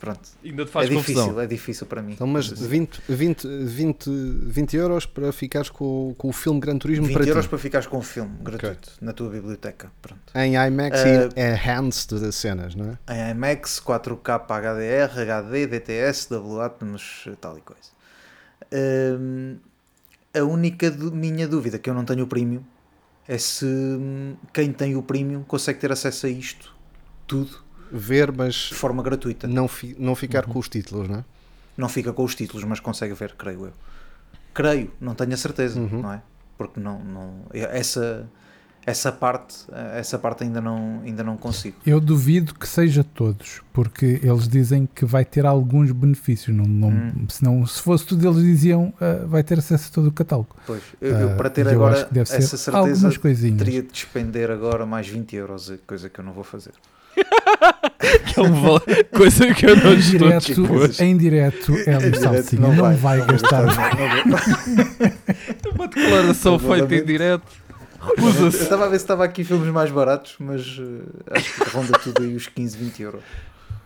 Pronto. 0.06 0.30
Ainda 0.44 0.66
te 0.66 0.70
É 0.70 0.72
faz 0.72 0.90
difícil, 0.90 1.16
confusão. 1.16 1.42
é 1.42 1.48
difícil 1.48 1.88
para 1.88 2.02
mim. 2.02 2.14
Então, 2.14 2.28
mas 2.28 2.48
20, 2.48 3.02
20, 3.10 3.48
20, 3.66 4.10
20 4.10 4.78
euros 4.78 5.06
para 5.06 5.32
ficares 5.34 5.70
com, 5.70 6.14
com 6.18 6.30
o 6.30 6.32
filme 6.34 6.60
Gran 6.60 6.78
Turismo 6.78 7.06
20 7.08 7.14
para 7.16 7.26
euros 7.28 7.46
ti. 7.46 7.50
para 7.50 7.58
ficares 7.58 7.88
com 7.88 7.98
o 7.98 8.02
filme 8.02 8.38
gratuito 8.42 8.92
na 9.02 9.12
tua 9.14 9.30
biblioteca. 9.30 9.92
Pronto. 10.02 10.22
Em 10.36 10.56
IMAX 10.56 11.00
Eh, 11.00 11.30
e 11.36 11.42
enhanced 11.42 12.20
das 12.20 12.36
cenas, 12.36 12.76
não 12.76 12.98
é? 13.08 13.14
Em 13.16 13.32
IMAX, 13.32 13.80
4K 13.80 14.46
HDR, 14.46 15.20
HD, 15.22 15.68
DTS, 15.68 16.30
W 16.30 16.62
Atmos, 16.62 17.28
tal 17.42 17.58
e 17.58 17.62
coisa. 17.62 17.96
Hum, 18.72 19.58
a 20.34 20.44
única 20.44 20.90
minha 20.92 21.48
dúvida 21.48 21.80
que 21.80 21.90
eu 21.90 21.94
não 21.94 22.04
tenho 22.06 22.24
o 22.24 22.28
premium 22.28 22.64
é 23.28 23.38
se 23.38 23.66
hum, 23.66 24.36
quem 24.54 24.72
tem 24.72 24.96
o 24.96 25.02
premium 25.02 25.44
consegue 25.44 25.80
ter 25.80 25.92
acesso 25.92 26.26
a 26.28 26.30
isto 26.30 26.76
tudo 27.26 27.65
Ver, 27.92 28.32
mas 28.32 28.54
de 28.56 28.76
forma 28.76 29.02
gratuita. 29.04 29.48
não, 29.48 29.68
fi- 29.68 29.96
não 30.00 30.16
ficar 30.16 30.44
com 30.46 30.58
os 30.60 30.68
títulos, 30.70 31.08
não 31.08 31.18
é? 31.20 31.24
Não 31.78 31.90
fica 31.90 32.12
com 32.14 32.24
os 32.24 32.34
títulos, 32.36 32.64
mas 32.64 32.80
consegue 32.80 33.14
ver, 33.14 33.34
creio 33.38 33.66
eu. 33.66 33.74
Creio, 34.54 34.92
não 35.02 35.14
tenho 35.14 35.34
a 35.34 35.38
certeza, 35.38 35.80
não 35.80 36.14
é? 36.14 36.22
Porque 36.58 36.80
não, 36.80 37.04
não 37.04 37.34
essa 37.54 38.26
essa 38.86 39.12
parte, 39.12 39.66
essa 39.96 40.18
parte 40.20 40.44
ainda 40.44 40.62
não 40.62 41.02
ainda 41.04 41.24
não 41.24 41.36
consigo. 41.38 41.76
Eu 41.86 42.00
duvido 42.00 42.54
que 42.54 42.68
seja 42.68 43.04
todos, 43.04 43.62
porque 43.74 44.20
eles 44.24 44.48
dizem 44.48 44.86
que 44.94 45.04
vai 45.06 45.26
ter 45.26 45.44
alguns 45.46 45.92
benefícios. 45.92 46.56
Não, 46.56 46.66
não, 46.66 46.90
Hum. 46.90 47.26
senão, 47.28 47.66
se 47.66 47.82
fosse 47.82 48.06
tudo, 48.06 48.26
eles 48.28 48.44
diziam 48.44 48.94
ah, 49.02 49.26
vai 49.26 49.44
ter 49.44 49.58
acesso 49.60 49.90
a 49.90 49.94
todo 49.94 50.08
o 50.08 50.12
catálogo. 50.12 50.56
Pois, 50.68 50.84
eu, 51.02 51.12
eu 51.18 51.30
Ah, 51.32 51.36
para 51.36 51.50
ter 51.50 51.66
eu 51.66 51.72
agora 51.74 51.96
acho 51.96 52.08
que 52.08 52.14
deve 52.14 52.30
ser 52.30 52.38
essa 52.38 52.56
certeza 52.58 52.78
algumas 52.80 53.18
coisinhas. 53.18 53.58
teria 53.58 53.82
de 53.82 53.90
despender 53.92 54.50
agora 54.52 54.86
mais 54.86 55.08
20 55.08 55.36
euros, 55.36 55.74
coisa 55.88 56.08
que 56.10 56.20
eu 56.20 56.24
não 56.24 56.32
vou 56.32 56.44
fazer. 56.44 56.74
Que 58.34 58.40
é 58.40 58.44
um 58.44 58.62
val- 58.62 58.82
coisa 59.16 59.54
que 59.54 59.66
eu 59.66 59.76
não 59.76 59.94
Em 59.94 59.98
estou 60.00 60.20
direto, 60.20 60.46
disposto. 60.46 61.02
em 61.02 61.18
direto, 61.18 61.74
Hélio 61.88 62.20
Salsinha 62.20 62.62
não, 62.68 62.96
vai, 62.98 63.26
gastar. 63.26 63.64
Uma 65.74 65.88
declaração 65.88 66.60
feita 66.60 66.96
em 66.96 67.04
direto. 67.06 67.44
Eu 68.18 68.48
estava 68.50 68.86
a 68.86 68.90
ver 68.90 68.98
se 69.00 69.04
estava 69.04 69.24
aqui 69.26 69.44
filmes 69.44 69.68
mais 69.74 69.90
baratos, 69.90 70.36
mas 70.40 70.62
eh, 70.80 71.38
acho 71.38 71.54
que 71.64 71.70
ronda 71.72 71.98
tudo 72.00 72.22
aí 72.22 72.36
os 72.36 72.46
15, 72.48 72.78
20 72.78 73.02
euros. 73.02 73.22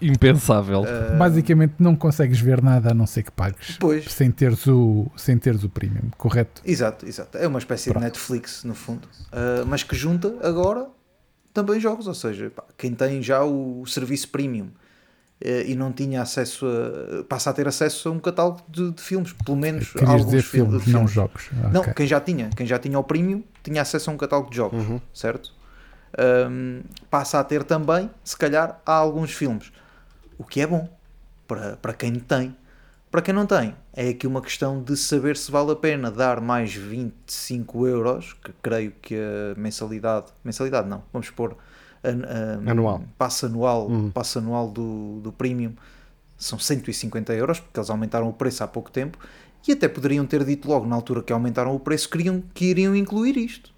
Impensável. 0.01 0.83
Ah, 0.85 1.15
Basicamente, 1.15 1.75
não 1.79 1.95
consegues 1.95 2.39
ver 2.39 2.61
nada 2.61 2.91
a 2.91 2.93
não 2.93 3.05
ser 3.07 3.23
que 3.23 3.31
pagues. 3.31 3.77
Pois, 3.79 4.05
Sem 4.11 4.31
teres 4.31 4.65
o, 4.67 5.07
sem 5.15 5.37
teres 5.37 5.63
o 5.63 5.69
premium, 5.69 6.09
correto? 6.17 6.61
exato, 6.65 7.05
exato. 7.05 7.37
É 7.37 7.47
uma 7.47 7.59
espécie 7.59 7.89
Pronto. 7.91 7.99
de 8.03 8.05
Netflix, 8.09 8.63
no 8.65 8.75
fundo. 8.75 9.07
Ah, 9.31 9.63
mas 9.65 9.83
que 9.83 9.95
junta 9.95 10.33
agora 10.43 10.85
também 11.53 11.79
jogos, 11.79 12.07
ou 12.07 12.13
seja, 12.13 12.49
pá, 12.49 12.63
quem 12.77 12.93
tem 12.93 13.21
já 13.21 13.43
o 13.43 13.85
serviço 13.85 14.29
premium 14.29 14.69
eh, 15.41 15.65
e 15.67 15.75
não 15.75 15.91
tinha 15.91 16.21
acesso 16.21 16.65
a. 16.67 17.23
passa 17.23 17.49
a 17.49 17.53
ter 17.53 17.67
acesso 17.67 18.09
a 18.09 18.11
um 18.11 18.19
catálogo 18.19 18.61
de, 18.69 18.91
de 18.91 19.01
filmes, 19.01 19.33
pelo 19.33 19.57
menos 19.57 19.91
Querias 19.91 20.09
alguns 20.09 20.25
dizer 20.25 20.41
fil- 20.43 20.65
filmes, 20.65 20.87
não 20.87 21.07
jogos. 21.07 21.49
Não, 21.71 21.81
Ok. 21.81 21.93
quem 21.93 22.07
já 22.07 22.19
tinha, 22.19 22.49
quem 22.55 22.65
já 22.67 22.77
tinha 22.79 22.97
o 22.99 23.03
premium 23.03 23.43
tinha 23.63 23.81
acesso 23.81 24.09
a 24.09 24.13
um 24.13 24.17
catálogo 24.17 24.49
de 24.49 24.55
jogos, 24.57 24.79
Uhum. 24.85 24.99
certo? 25.13 25.53
Ahm, 26.17 26.81
passa 27.09 27.39
a 27.39 27.43
ter 27.43 27.63
também, 27.63 28.09
se 28.23 28.35
calhar, 28.35 28.81
há 28.85 28.93
alguns 28.93 29.31
filmes, 29.31 29.71
o 30.37 30.43
que 30.43 30.59
é 30.61 30.67
bom 30.67 30.89
para, 31.47 31.77
para 31.77 31.93
quem 31.93 32.13
tem. 32.15 32.55
Para 33.11 33.21
quem 33.23 33.33
não 33.33 33.45
tem, 33.45 33.73
é 33.93 34.09
aqui 34.09 34.27
uma 34.27 34.41
questão 34.41 34.83
de 34.83 34.95
saber 34.95 35.35
se 35.35 35.49
vale 35.51 35.71
a 35.71 35.75
pena 35.75 36.11
dar 36.11 36.39
mais 36.39 36.73
25 36.73 37.87
euros, 37.87 38.33
que 38.43 38.51
creio 38.61 38.93
que 39.01 39.15
a 39.15 39.59
mensalidade, 39.59 40.27
mensalidade 40.43 40.87
não, 40.87 41.01
vamos 41.11 41.29
pôr 41.31 41.55
Anual. 42.67 43.03
passo 43.17 43.45
anual, 43.47 43.87
Uhum. 43.87 44.11
passo 44.11 44.39
anual 44.39 44.69
do, 44.69 45.19
do 45.21 45.31
premium 45.31 45.73
são 46.37 46.57
150 46.59 47.33
euros, 47.33 47.59
porque 47.59 47.79
eles 47.79 47.89
aumentaram 47.89 48.29
o 48.29 48.33
preço 48.33 48.63
há 48.63 48.67
pouco 48.67 48.89
tempo, 48.91 49.17
e 49.67 49.71
até 49.73 49.87
poderiam 49.89 50.25
ter 50.25 50.45
dito 50.45 50.69
logo 50.69 50.85
na 50.87 50.95
altura 50.95 51.21
que 51.21 51.33
aumentaram 51.33 51.75
o 51.75 51.79
preço 51.79 52.09
queriam, 52.09 52.41
que 52.53 52.65
iriam 52.65 52.95
incluir 52.95 53.35
isto. 53.37 53.71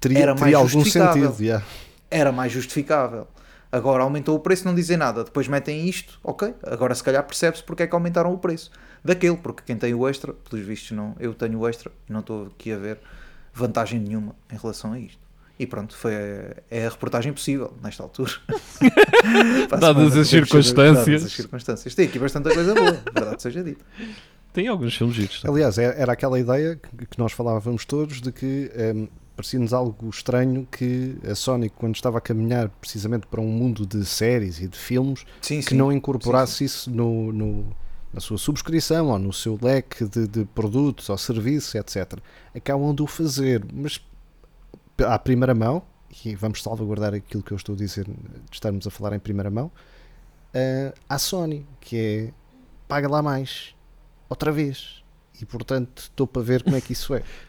Teria, 0.00 0.18
Era 0.18 0.32
mais 0.32 0.40
teria 0.42 0.56
algum 0.58 0.84
sentido, 0.84 1.36
yeah. 1.42 1.64
Era 2.10 2.30
mais 2.30 2.52
justificável. 2.52 3.26
Agora 3.70 4.02
aumentou 4.02 4.34
o 4.36 4.40
preço, 4.40 4.64
não 4.64 4.74
dizem 4.74 4.96
nada. 4.96 5.24
Depois 5.24 5.46
metem 5.46 5.86
isto, 5.88 6.18
ok. 6.24 6.54
Agora 6.62 6.94
se 6.94 7.02
calhar 7.04 7.22
percebe-se 7.24 7.62
porque 7.62 7.82
é 7.82 7.86
que 7.86 7.94
aumentaram 7.94 8.32
o 8.32 8.38
preço 8.38 8.70
daquele, 9.04 9.36
porque 9.36 9.62
quem 9.66 9.76
tem 9.76 9.94
o 9.94 10.08
extra, 10.08 10.32
pelos 10.32 10.64
vistos, 10.64 10.92
não, 10.92 11.14
eu 11.20 11.34
tenho 11.34 11.58
o 11.58 11.68
extra 11.68 11.90
e 12.08 12.12
não 12.12 12.20
estou 12.20 12.46
aqui 12.46 12.72
a 12.72 12.78
ver 12.78 12.98
vantagem 13.52 14.00
nenhuma 14.00 14.34
em 14.52 14.56
relação 14.56 14.92
a 14.92 14.98
isto. 14.98 15.18
E 15.58 15.66
pronto, 15.66 15.96
foi 15.96 16.14
a, 16.14 16.54
é 16.70 16.86
a 16.86 16.90
reportagem 16.90 17.32
possível 17.32 17.74
nesta 17.82 18.02
altura. 18.02 18.30
Dadas 19.80 20.16
as 20.16 20.28
circunstâncias. 20.28 21.04
Dadas 21.06 21.24
as 21.24 21.32
circunstâncias. 21.32 21.94
Tem 21.94 22.06
aqui 22.06 22.18
bastante 22.18 22.52
coisa 22.54 22.74
boa, 22.74 22.92
verdade 23.12 23.42
seja 23.42 23.62
dita. 23.64 23.84
Tem 24.52 24.68
alguns 24.68 24.96
filmes 24.96 25.16
giros. 25.16 25.42
Aliás, 25.44 25.76
é- 25.78 26.00
era 26.00 26.12
aquela 26.12 26.38
ideia 26.38 26.76
que 26.76 27.18
nós 27.18 27.32
falávamos 27.32 27.84
todos 27.84 28.20
de 28.20 28.32
que 28.32 28.70
ehm, 28.74 29.06
parecia-nos 29.38 29.72
algo 29.72 30.10
estranho 30.10 30.66
que 30.68 31.16
a 31.30 31.32
Sony, 31.36 31.70
quando 31.70 31.94
estava 31.94 32.18
a 32.18 32.20
caminhar 32.20 32.68
precisamente 32.80 33.24
para 33.28 33.40
um 33.40 33.46
mundo 33.46 33.86
de 33.86 34.04
séries 34.04 34.60
e 34.60 34.66
de 34.66 34.76
filmes, 34.76 35.24
Sim, 35.40 35.60
que 35.60 35.70
sim. 35.70 35.76
não 35.76 35.92
incorporasse 35.92 36.64
isso 36.64 36.90
no, 36.90 37.32
no- 37.32 37.76
na 38.12 38.18
sua 38.18 38.36
subscrição 38.36 39.06
ou 39.10 39.18
no 39.18 39.32
seu 39.32 39.56
leque 39.62 40.04
de, 40.06 40.26
de 40.26 40.44
produtos 40.46 41.08
ou 41.08 41.16
serviços, 41.16 41.72
etc. 41.76 42.18
Acabam 42.52 42.92
de 42.92 43.00
o 43.02 43.06
fazer, 43.06 43.64
mas 43.72 44.00
à 45.06 45.16
primeira 45.20 45.54
mão, 45.54 45.84
e 46.24 46.34
vamos 46.34 46.60
salvaguardar 46.60 47.14
aquilo 47.14 47.40
que 47.44 47.52
eu 47.52 47.56
estou 47.56 47.76
a 47.76 47.78
dizer, 47.78 48.06
de 48.06 48.12
estarmos 48.50 48.88
a 48.88 48.90
falar 48.90 49.14
em 49.14 49.20
primeira 49.20 49.50
mão, 49.52 49.70
eh, 50.52 50.92
à 51.08 51.16
Sony, 51.16 51.64
que 51.80 51.96
é 51.96 52.32
paga 52.88 53.06
lá 53.08 53.22
mais, 53.22 53.72
outra 54.28 54.50
vez. 54.50 55.04
E 55.40 55.46
portanto 55.46 55.98
estou 56.00 56.26
para 56.26 56.42
ver 56.42 56.64
como 56.64 56.74
é 56.74 56.80
que 56.80 56.92
isso 56.92 57.14
é. 57.14 57.22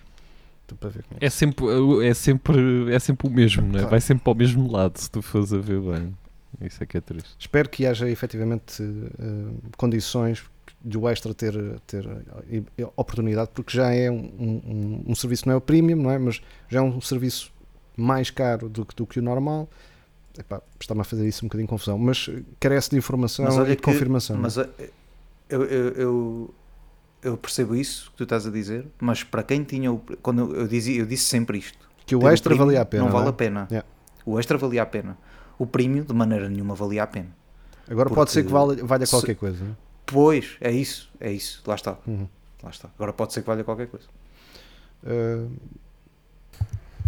Para 0.76 0.89
ver 0.89 1.03
como 1.03 1.17
é. 1.22 1.26
É 1.26 1.30
sempre, 1.30 1.65
é 2.07 2.13
sempre, 2.13 2.93
é 2.93 2.99
sempre 2.99 3.28
o 3.28 3.32
mesmo, 3.32 3.61
não 3.63 3.70
é? 3.70 3.72
Claro. 3.74 3.89
vai 3.89 4.01
sempre 4.01 4.24
para 4.24 4.34
o 4.34 4.36
mesmo 4.36 4.72
lado 4.72 4.97
se 4.97 5.09
tu 5.09 5.22
fores 5.22 5.51
a 5.53 5.57
ver 5.57 5.80
bem. 5.82 6.15
Isso 6.61 6.84
é 6.84 6.86
que 6.86 6.97
é 6.97 7.01
triste. 7.01 7.30
Espero 7.39 7.70
que 7.70 7.86
haja 7.86 8.09
efetivamente 8.09 8.82
eh, 8.84 9.70
condições 9.78 10.43
de 10.84 10.97
o 10.97 11.07
extra 11.09 11.34
ter, 11.34 11.53
ter 11.86 12.05
eh, 12.07 12.88
oportunidade, 12.95 13.51
porque 13.53 13.76
já 13.76 13.93
é 13.93 14.09
um, 14.09 14.15
um, 14.39 15.03
um 15.07 15.15
serviço, 15.15 15.47
não 15.47 15.53
é 15.53 15.57
o 15.57 15.61
premium, 15.61 15.97
não 16.01 16.09
é? 16.11 16.17
Mas 16.17 16.41
já 16.67 16.80
é 16.80 16.82
um 16.82 16.99
serviço 17.01 17.51
mais 17.95 18.30
caro 18.32 18.67
do, 18.67 18.86
que- 18.86 18.95
do 18.95 19.05
que 19.05 19.20
o 19.20 19.22
normal. 19.22 19.70
Está-me 20.80 21.01
a 21.01 21.03
fazer 21.03 21.28
isso 21.28 21.45
um 21.45 21.47
bocadinho 21.49 21.67
de 21.67 21.70
confusão, 21.70 21.97
mas 21.97 22.30
carece 22.59 22.89
de 22.91 22.97
informação 22.97 23.45
Mas 23.45 23.57
olha 23.57 23.67
e 23.67 23.72
de 23.72 23.76
que- 23.78 23.84
confirmação. 23.84 24.38
Mas 24.38 24.57
eh, 24.57 24.70
eu, 25.49 25.63
eu, 25.65 25.88
eu, 25.93 26.53
eu 27.24 27.38
percebo 27.38 27.76
isso 27.76 28.11
que 28.11 28.17
tu 28.17 28.24
estás 28.24 28.45
a 28.47 28.49
dizer, 28.51 28.88
mas 28.99 29.24
para 29.24 29.43
quem 29.43 29.63
tinha 29.63 29.91
o. 29.91 29.99
Quando 30.22 30.55
eu, 30.55 30.67
dizia, 30.67 30.99
eu 30.99 31.05
disse 31.05 31.26
sempre 31.26 31.57
isto. 31.57 31.78
Que 32.05 32.15
o 32.15 32.28
extra 32.28 32.55
valia 32.55 32.82
a 32.82 32.86
pena. 32.86 33.03
Não 33.03 33.11
vale 33.11 33.28
é? 33.28 33.30
a 33.30 33.34
pena. 33.34 33.67
Yeah. 33.70 33.88
O 34.26 34.39
extra 34.39 34.57
valia 34.57 34.82
a 34.84 34.86
pena. 34.86 35.17
O 35.57 35.65
premium, 35.65 36.03
de 36.03 36.13
maneira 36.13 36.49
nenhuma, 36.49 36.74
valia 36.76 37.03
a 37.03 37.07
pena. 37.07 37.30
Agora 37.89 38.09
Porque 38.09 38.15
pode 38.15 38.32
ser 38.32 38.43
que 38.43 38.51
valha, 38.51 38.84
valha 38.86 39.05
se- 39.05 39.11
qualquer 39.11 39.36
coisa. 39.36 39.63
não 39.63 39.72
é? 39.72 39.76
Pois, 40.05 40.57
é 40.61 40.72
isso. 40.72 41.11
É 41.20 41.32
isso. 41.32 41.61
Lá 41.67 41.76
está. 41.76 41.97
Uhum. 42.07 42.28
Lá 42.63 42.70
está. 42.70 42.89
Agora 42.95 43.13
pode 43.13 43.34
ser 43.34 43.41
que 43.41 43.47
valha 43.47 43.63
qualquer 43.63 43.88
coisa. 43.88 44.05
Uh, 45.03 45.51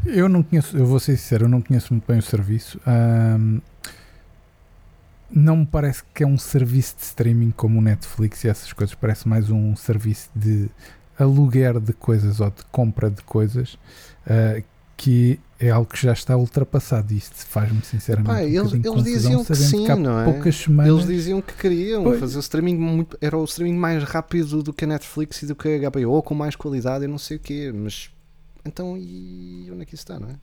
Eu 0.05 0.27
não 0.27 0.41
conheço, 0.43 0.75
eu 0.77 0.85
vou 0.85 0.99
ser 0.99 1.15
sincero, 1.17 1.45
eu 1.45 1.49
não 1.49 1.61
conheço 1.61 1.93
muito 1.93 2.05
bem 2.07 2.17
o 2.17 2.21
serviço. 2.21 2.79
Ahm, 2.87 3.59
não 5.33 5.57
me 5.57 5.65
parece 5.65 6.03
que 6.13 6.23
é 6.23 6.27
um 6.27 6.37
serviço 6.37 6.95
de 6.97 7.03
streaming 7.03 7.51
como 7.51 7.79
o 7.79 7.81
Netflix 7.81 8.43
e 8.43 8.49
essas 8.49 8.71
coisas. 8.73 8.93
Parece 8.95 9.27
mais 9.27 9.49
um 9.49 9.75
serviço 9.75 10.29
de 10.35 10.69
aluguer 11.17 11.79
de 11.79 11.93
coisas 11.93 12.39
ou 12.39 12.49
de 12.49 12.63
compra 12.71 13.09
de 13.09 13.21
coisas 13.23 13.77
ah, 14.27 14.61
que 14.97 15.39
é 15.59 15.69
algo 15.69 15.89
que 15.91 16.01
já 16.01 16.13
está 16.13 16.35
ultrapassado. 16.37 17.11
Isto 17.13 17.35
faz-me 17.45 17.81
sinceramente. 17.83 18.27
Pá, 18.29 18.41
um 18.41 18.45
eles- 18.47 18.73
eles 18.73 19.03
diziam 19.03 19.43
que 19.45 19.55
sim, 19.55 19.89
há 19.89 19.95
não 19.95 20.19
é? 20.19 20.25
poucas 20.25 20.55
semanas. 20.55 20.91
eles 20.93 21.07
diziam 21.07 21.41
que 21.41 21.53
queriam 21.53 22.03
Pois. 22.03 22.19
fazer 22.19 22.37
o 22.37 22.39
streaming 22.39 22.77
muito, 22.77 23.17
era 23.21 23.37
o 23.37 23.43
streaming 23.45 23.77
mais 23.77 24.03
rápido 24.03 24.61
do 24.61 24.71
que 24.73 24.85
a 24.85 24.87
Netflix 24.87 25.41
e 25.43 25.45
do 25.47 25.55
que 25.55 25.67
a 25.69 25.89
HBO, 25.89 26.21
com 26.23 26.33
mais 26.35 26.55
qualidade 26.55 27.05
e 27.05 27.07
não 27.07 27.17
sei 27.17 27.37
o 27.37 27.39
quê, 27.39 27.71
mas 27.73 28.09
então 28.65 28.95
e 28.97 29.69
onde 29.71 29.81
é 29.83 29.85
que 29.85 29.95
isso 29.95 30.03
está, 30.03 30.19
não 30.19 30.29
é? 30.29 30.35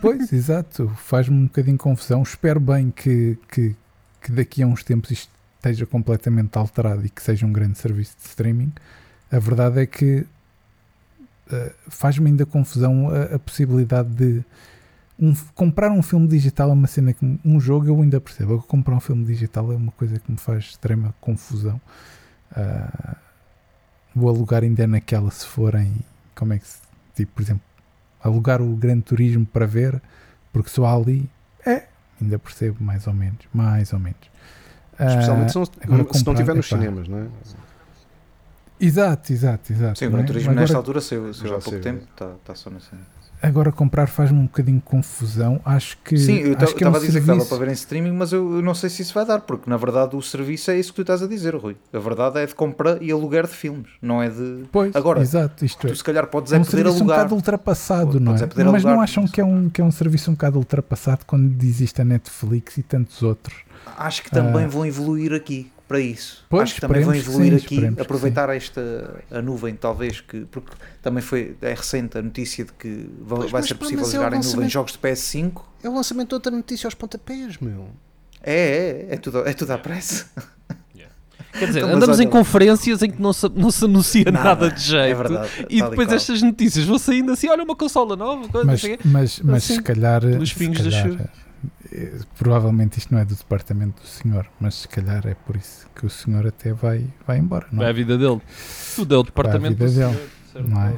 Pois, 0.00 0.32
exato. 0.32 0.88
Faz-me 0.96 1.36
um 1.36 1.44
bocadinho 1.44 1.76
confusão. 1.78 2.22
Espero 2.22 2.60
bem 2.60 2.90
que, 2.90 3.38
que, 3.50 3.76
que 4.22 4.32
daqui 4.32 4.62
a 4.62 4.66
uns 4.66 4.82
tempos 4.82 5.10
isto 5.10 5.30
esteja 5.56 5.86
completamente 5.86 6.56
alterado 6.56 7.04
e 7.04 7.08
que 7.08 7.22
seja 7.22 7.46
um 7.46 7.52
grande 7.52 7.78
serviço 7.78 8.16
de 8.20 8.26
streaming. 8.28 8.72
A 9.30 9.38
verdade 9.38 9.80
é 9.80 9.86
que 9.86 10.26
eh, 11.50 11.72
faz-me 11.88 12.28
ainda 12.30 12.44
confusão 12.46 13.08
a, 13.08 13.34
a 13.34 13.38
possibilidade 13.38 14.10
de 14.10 14.44
um- 15.18 15.34
comprar 15.54 15.90
um 15.90 16.02
filme 16.02 16.26
digital 16.28 16.70
é 16.70 16.72
uma 16.72 16.86
cena 16.86 17.12
que 17.12 17.38
um 17.44 17.58
jogo 17.60 17.86
eu 17.86 18.00
ainda 18.02 18.20
percebo. 18.20 18.54
Agora, 18.54 18.66
comprar 18.68 18.94
um 18.94 19.00
filme 19.00 19.24
digital 19.24 19.72
é 19.72 19.76
uma 19.76 19.92
coisa 19.92 20.18
que 20.18 20.30
me 20.30 20.38
faz 20.38 20.64
extrema 20.64 21.14
confusão. 21.20 21.80
Ah, 22.54 23.16
o 24.14 24.28
alugar 24.28 24.62
ainda 24.62 24.84
é 24.84 24.86
naquela 24.86 25.30
se 25.30 25.46
forem 25.46 25.92
como 26.34 26.52
é 26.52 26.58
que 26.58 26.66
se 26.66 26.78
tipo, 27.16 27.32
por 27.32 27.42
exemplo, 27.42 27.62
alugar 28.24 28.60
o 28.62 28.74
Gran 28.74 29.00
Turismo 29.00 29.46
para 29.46 29.66
ver, 29.66 30.00
porque 30.52 30.70
só 30.70 30.86
há 30.86 30.94
ali, 30.94 31.28
é, 31.64 31.84
ainda 32.20 32.38
percebo 32.38 32.82
mais 32.82 33.06
ou 33.06 33.12
menos, 33.12 33.46
mais 33.52 33.92
ou 33.92 33.98
menos. 33.98 34.30
Ah, 34.98 35.06
Especialmente 35.06 35.52
se 35.52 35.58
não, 35.58 35.66
agora 35.82 36.14
se 36.14 36.26
não 36.26 36.34
tiver 36.34 36.54
nos 36.54 36.68
cinemas, 36.68 37.06
não 37.08 37.18
é? 37.18 37.26
Exato, 38.80 39.32
exato, 39.32 39.72
exato. 39.72 39.98
Sim, 39.98 40.06
o 40.06 40.10
Gran 40.10 40.22
é? 40.22 40.24
Turismo 40.24 40.50
agora, 40.50 40.60
nesta 40.62 40.76
altura 40.76 41.00
saiu, 41.00 41.32
saiu 41.32 41.48
Já 41.48 41.56
há 41.56 41.58
pouco 41.58 41.70
saiu. 41.70 41.82
tempo. 41.82 42.04
Está 42.10 42.34
tá 42.44 42.54
só 42.54 42.70
na 42.70 42.80
cena. 42.80 43.02
Agora 43.48 43.70
comprar 43.72 44.06
faz-me 44.06 44.38
um 44.38 44.44
bocadinho 44.44 44.78
de 44.78 44.84
confusão. 44.84 45.60
Acho 45.64 45.96
que. 46.04 46.16
Sim, 46.18 46.36
eu 46.38 46.56
que 46.74 46.84
é 46.84 46.86
um 46.86 46.90
estava 46.90 46.96
a 46.96 47.00
dizer 47.00 47.20
que 47.20 47.26
dava 47.26 47.40
serviço- 47.40 47.48
para 47.56 47.64
ver 47.66 47.70
em 47.70 47.74
streaming, 47.74 48.12
mas 48.12 48.32
eu, 48.32 48.56
eu 48.56 48.62
não 48.62 48.74
sei 48.74 48.90
se 48.90 49.02
isso 49.02 49.14
vai 49.14 49.24
dar, 49.26 49.40
porque 49.40 49.68
na 49.68 49.76
verdade 49.76 50.16
o 50.16 50.22
serviço 50.22 50.70
é 50.70 50.78
isso 50.78 50.90
que 50.90 50.96
tu 50.96 51.02
estás 51.02 51.22
a 51.22 51.26
dizer, 51.26 51.54
Rui. 51.54 51.76
A 51.92 51.98
verdade 51.98 52.38
é 52.40 52.46
de 52.46 52.54
compra 52.54 52.98
e 53.00 53.10
aluguer 53.12 53.46
de 53.46 53.54
filmes, 53.54 53.88
não 54.00 54.22
é 54.22 54.28
de. 54.28 54.64
Pois, 54.72 54.94
Agora, 54.94 55.20
exato, 55.20 55.64
isto 55.64 55.86
é. 55.86 55.90
Tu 55.90 55.96
se 55.96 56.04
calhar 56.04 56.26
podes 56.26 56.52
É 56.52 56.56
é 56.56 56.58
um 56.58 56.62
poder 56.64 56.76
serviço 56.76 56.96
um 56.96 57.00
alugar. 57.00 57.16
bocado 57.18 57.34
ultrapassado, 57.34 58.06
Podes 58.06 58.20
não 58.22 58.32
é 58.32 58.36
é? 58.36 58.64
Mas 58.72 58.82
não 58.84 58.90
alugar, 58.90 59.04
acham 59.04 59.24
não 59.24 59.30
que 59.30 59.40
é, 59.40 59.44
um, 59.44 59.68
que 59.68 59.80
é 59.80 59.84
um 59.84 59.90
serviço 59.90 60.30
um 60.30 60.34
bocado 60.34 60.58
ultrapassado 60.58 61.24
quando 61.26 61.62
existe 61.62 62.00
a 62.00 62.04
Netflix 62.04 62.78
e 62.78 62.82
tantos 62.82 63.22
outros? 63.22 63.56
Acho 63.98 64.22
que 64.22 64.30
também 64.30 64.64
Ah. 64.64 64.68
vão 64.68 64.86
evoluir 64.86 65.32
aqui 65.34 65.70
para 65.86 66.00
isso. 66.00 66.44
Pois, 66.48 66.62
Acho 66.64 66.74
que 66.76 66.80
também 66.80 67.02
vão 67.02 67.14
evoluir 67.14 67.60
sim, 67.60 67.86
aqui, 67.86 68.00
aproveitar 68.00 68.48
esta 68.48 69.20
a 69.30 69.42
nuvem, 69.42 69.74
talvez, 69.74 70.20
que 70.20 70.40
porque 70.50 70.72
também 71.02 71.22
foi 71.22 71.56
é 71.60 71.74
recente 71.74 72.16
a 72.18 72.22
notícia 72.22 72.64
de 72.64 72.72
que 72.72 73.08
vai, 73.20 73.38
Pois, 73.40 73.50
vai 73.50 73.62
ser 73.62 73.74
pá, 73.74 73.80
possível 73.80 74.06
é 74.06 74.10
jogar 74.10 74.32
em 74.32 74.40
nuvem 74.42 74.68
jogos 74.68 74.92
de 74.92 74.98
PS5. 74.98 75.60
É 75.82 75.88
o 75.88 75.94
lançamento 75.94 76.28
de 76.30 76.34
outra 76.34 76.50
notícia 76.52 76.86
aos 76.86 76.94
pontapés, 76.94 77.58
meu. 77.58 77.88
É, 78.42 79.06
é, 79.10 79.14
é 79.14 79.16
tudo, 79.16 79.46
é 79.46 79.52
tudo 79.52 79.70
à 79.72 79.78
pressa. 79.78 80.26
Quer 81.56 81.66
dizer, 81.68 81.80
Então, 81.84 81.94
andamos 81.94 82.18
em 82.18 82.22
olha- 82.24 82.30
conferências 82.32 83.00
em 83.00 83.10
que 83.12 83.22
não 83.22 83.32
se, 83.32 83.48
não 83.50 83.70
se 83.70 83.84
anuncia 83.84 84.24
nada, 84.24 84.42
Nada, 84.42 84.70
de 84.72 84.80
jeito. 84.82 85.04
é 85.04 85.14
verdade, 85.14 85.50
e 85.70 85.78
e 85.78 85.82
depois 85.82 86.08
qual. 86.08 86.16
estas 86.16 86.42
notícias 86.42 86.84
vão 86.84 86.98
saindo 86.98 87.30
assim: 87.30 87.48
olha, 87.48 87.62
uma 87.62 87.76
consola 87.76 88.16
nova, 88.16 88.48
coisa, 88.48 88.66
Mas, 88.66 88.80
quê. 88.80 88.98
mas, 89.04 89.38
mas 89.38 89.62
Assim, 89.62 89.74
se 89.76 89.82
calhar. 89.82 90.20
pelos 90.20 90.48
se 90.48 90.54
pingos 90.56 90.82
da 90.82 90.90
chuva. 90.90 91.30
Eh, 91.94 92.20
Provavelmente 92.38 92.98
isto 92.98 93.12
não 93.14 93.20
é 93.20 93.24
do 93.24 93.34
departamento 93.34 94.02
do 94.02 94.08
senhor, 94.08 94.46
mas 94.60 94.74
se 94.74 94.88
calhar 94.88 95.26
é 95.26 95.34
por 95.34 95.56
isso 95.56 95.86
que 95.94 96.04
o 96.04 96.10
senhor 96.10 96.46
até 96.46 96.72
vai, 96.72 97.06
vai 97.26 97.38
embora. 97.38 97.66
Não, 97.70 97.78
Vai 97.78 97.86
a 97.88 97.90
é? 97.90 97.92
vida 97.92 98.18
dele. 98.18 98.40
Tudo 98.94 99.14
é 99.14 99.18
o 99.18 99.22
departamento 99.22 99.76
do 99.76 99.78
dele, 99.84 99.92
senhor, 99.92 100.16
certo? 100.52 100.68
não 100.68 100.82
é? 100.82 100.96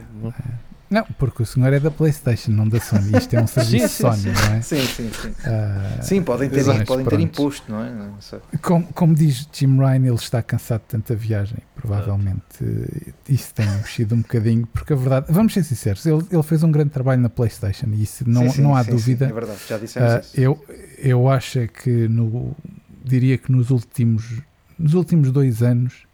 Não, 0.91 1.05
porque 1.19 1.43
o 1.43 1.47
senhor 1.47 1.73
é 1.73 1.81
da 1.81 1.91
PlayStation, 1.91 2.51
não 2.53 2.69
da 2.69 2.81
Sony. 2.81 3.17
Isto 3.17 3.35
é 3.35 3.43
um 3.43 3.47
serviço 3.49 3.89
sim, 3.89 4.03
Sony, 4.03 4.17
sim. 4.17 4.29
não 4.33 4.55
é? 4.55 4.63
Sim, 4.63 4.87
sim, 4.87 5.11
sim. 5.13 5.35
Ah, 5.45 6.03
Sim, 6.03 6.23
podem 6.23 6.49
ter, 6.49 6.65
podem 6.85 7.05
ter 7.05 7.21
imposto, 7.21 7.71
não 7.71 7.83
é? 7.85 7.91
Não. 7.91 8.17
Como, 8.63 8.87
como 8.93 9.15
diz 9.15 9.49
Jim 9.53 9.77
Ryan, 9.79 10.07
ele 10.07 10.15
está 10.15 10.43
cansado 10.43 10.83
de 10.83 10.87
tanta 10.89 11.15
viagem. 11.15 11.59
Provavelmente 11.75 12.43
eh, 12.63 13.13
isso 13.29 13.53
tem 13.55 13.67
mexido 13.71 14.15
um 14.15 14.21
bocadinho, 14.23 14.67
porque 14.67 14.93
a 14.93 14.97
verdade, 14.97 15.27
vamos 15.31 15.53
ser 15.53 15.63
sinceros, 15.65 16.05
ele, 16.07 16.25
ele 16.31 16.43
fez 16.43 16.63
um 16.63 16.71
grande 16.71 16.91
trabalho 16.91 17.21
na 17.21 17.29
PlayStation 17.29 17.87
e 17.93 18.03
isso 18.03 18.29
não, 18.29 18.45
não 18.55 18.75
há 18.75 18.83
dúvida. 18.83 19.27
É 19.27 19.33
verdade, 19.33 19.59
já 19.69 19.79
dissemos 19.79 20.11
Ah, 20.13 20.21
isso. 20.21 20.41
eu, 20.41 20.65
eu 20.99 21.29
acho 21.29 21.59
é 21.59 21.67
que 21.67 22.09
no, 22.09 22.57
diria 23.05 23.39
que 23.39 23.53
nos 23.53 23.71
últimos, 23.71 24.41
nos 24.79 24.95
últimos 24.95 25.31
dois 25.31 25.63
anos, 25.63 26.07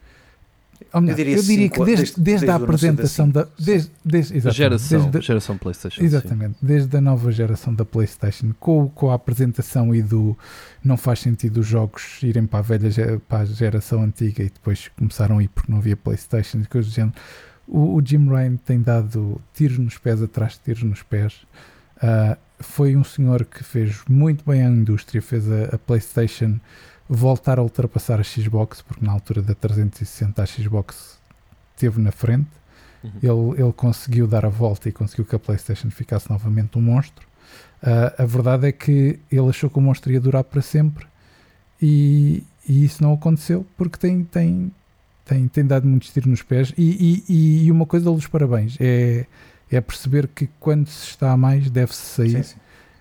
melhor, 1.00 1.12
eu 1.12 1.16
diria 1.16 1.36
diria, 1.42 1.62
cinco, 1.68 1.74
que 1.80 1.84
desde, 1.84 2.02
desde- 2.04 2.20
desde, 2.20 2.22
desde 2.22 2.50
a 2.50 2.54
apresentação 2.56 3.28
da. 3.30 3.48
Desde, 3.58 3.90
desde, 4.04 4.36
exatamente, 4.36 4.56
geração, 4.58 5.10
desde 5.10 5.26
geração 5.26 5.58
PlayStation. 5.58 6.00
sim. 6.00 6.04
Exatamente, 6.06 6.56
desde 6.60 6.96
a 6.96 7.00
nova 7.00 7.32
geração 7.32 7.74
da 7.74 7.84
PlayStation, 7.84 8.52
com, 8.60 8.88
com 8.88 9.10
a 9.10 9.14
apresentação 9.14 9.94
e 9.94 10.02
do 10.02 10.36
não 10.84 10.96
faz 10.96 11.20
sentido 11.20 11.58
os 11.60 11.66
jogos 11.66 12.22
irem 12.22 12.46
para 12.46 12.58
a 12.58 12.62
velha 12.62 13.20
para 13.28 13.38
a 13.40 13.44
geração 13.44 14.02
antiga 14.02 14.42
e 14.42 14.50
depois 14.50 14.90
começaram 14.98 15.38
a 15.38 15.42
ir 15.42 15.48
porque 15.48 15.70
não 15.70 15.78
havia 15.78 15.96
PlayStation 15.96 16.58
e 16.58 16.66
coisas 16.66 16.90
do 16.92 16.94
género. 16.94 17.14
O, 17.66 17.94
o 17.96 18.02
Jim 18.04 18.28
Ryan 18.28 18.56
tem 18.56 18.80
dado 18.82 19.40
tiros 19.54 19.78
nos 19.78 19.96
pés 19.96 20.20
atrás 20.22 20.52
de 20.54 20.58
tiros 20.60 20.82
nos 20.82 21.02
pés. 21.02 21.34
Ah, 22.02 22.36
foi 22.58 22.96
um 22.96 23.04
senhor 23.04 23.44
que 23.44 23.62
fez 23.64 24.00
muito 24.08 24.44
bem 24.44 24.62
à 24.64 24.68
indústria, 24.68 25.22
fez 25.22 25.50
a, 25.50 25.74
a 25.76 25.78
PlayStation 25.78 26.58
voltar 27.14 27.58
a 27.58 27.62
ultrapassar 27.62 28.20
a 28.20 28.24
Xbox, 28.24 28.80
porque 28.80 29.04
na 29.04 29.12
altura 29.12 29.42
da 29.42 29.54
360 29.54 30.42
a 30.42 30.46
Xbox 30.46 31.18
esteve 31.74 32.00
na 32.00 32.10
frente. 32.10 32.48
Uhum. 33.04 33.50
Ele, 33.52 33.62
ele 33.62 33.72
conseguiu 33.72 34.26
dar 34.26 34.44
a 34.44 34.48
volta 34.48 34.88
e 34.88 34.92
conseguiu 34.92 35.24
que 35.24 35.34
a 35.34 35.38
PlayStation 35.38 35.90
ficasse 35.90 36.30
novamente 36.30 36.78
um 36.78 36.82
monstro. 36.82 37.26
Ah, 37.82 38.14
a 38.18 38.24
verdade 38.24 38.68
é 38.68 38.72
que 38.72 39.18
ele 39.30 39.48
achou 39.48 39.68
que 39.68 39.78
o 39.78 39.82
monstro 39.82 40.12
ia 40.12 40.20
durar 40.20 40.44
para 40.44 40.62
sempre 40.62 41.06
e, 41.80 42.44
e 42.66 42.84
isso 42.84 43.02
não 43.02 43.12
aconteceu 43.12 43.66
porque 43.76 43.98
tem, 43.98 44.22
tem, 44.24 44.72
tem, 45.24 45.48
tem 45.48 45.66
dado 45.66 45.86
muitos 45.86 46.10
tiros 46.10 46.30
nos 46.30 46.42
pés. 46.42 46.72
E, 46.78 47.24
e, 47.28 47.64
e 47.66 47.72
uma 47.72 47.84
coisa 47.84 48.04
dou-lhes 48.04 48.26
parabéns 48.26 48.76
é, 48.80 49.26
é 49.70 49.80
perceber 49.80 50.28
que 50.28 50.48
quando 50.60 50.86
se 50.86 51.08
está 51.08 51.32
a 51.32 51.36
mais 51.36 51.68
deve-se 51.68 52.00
sair. 52.00 52.44
Sim, 52.44 52.54
sim. 52.54 52.56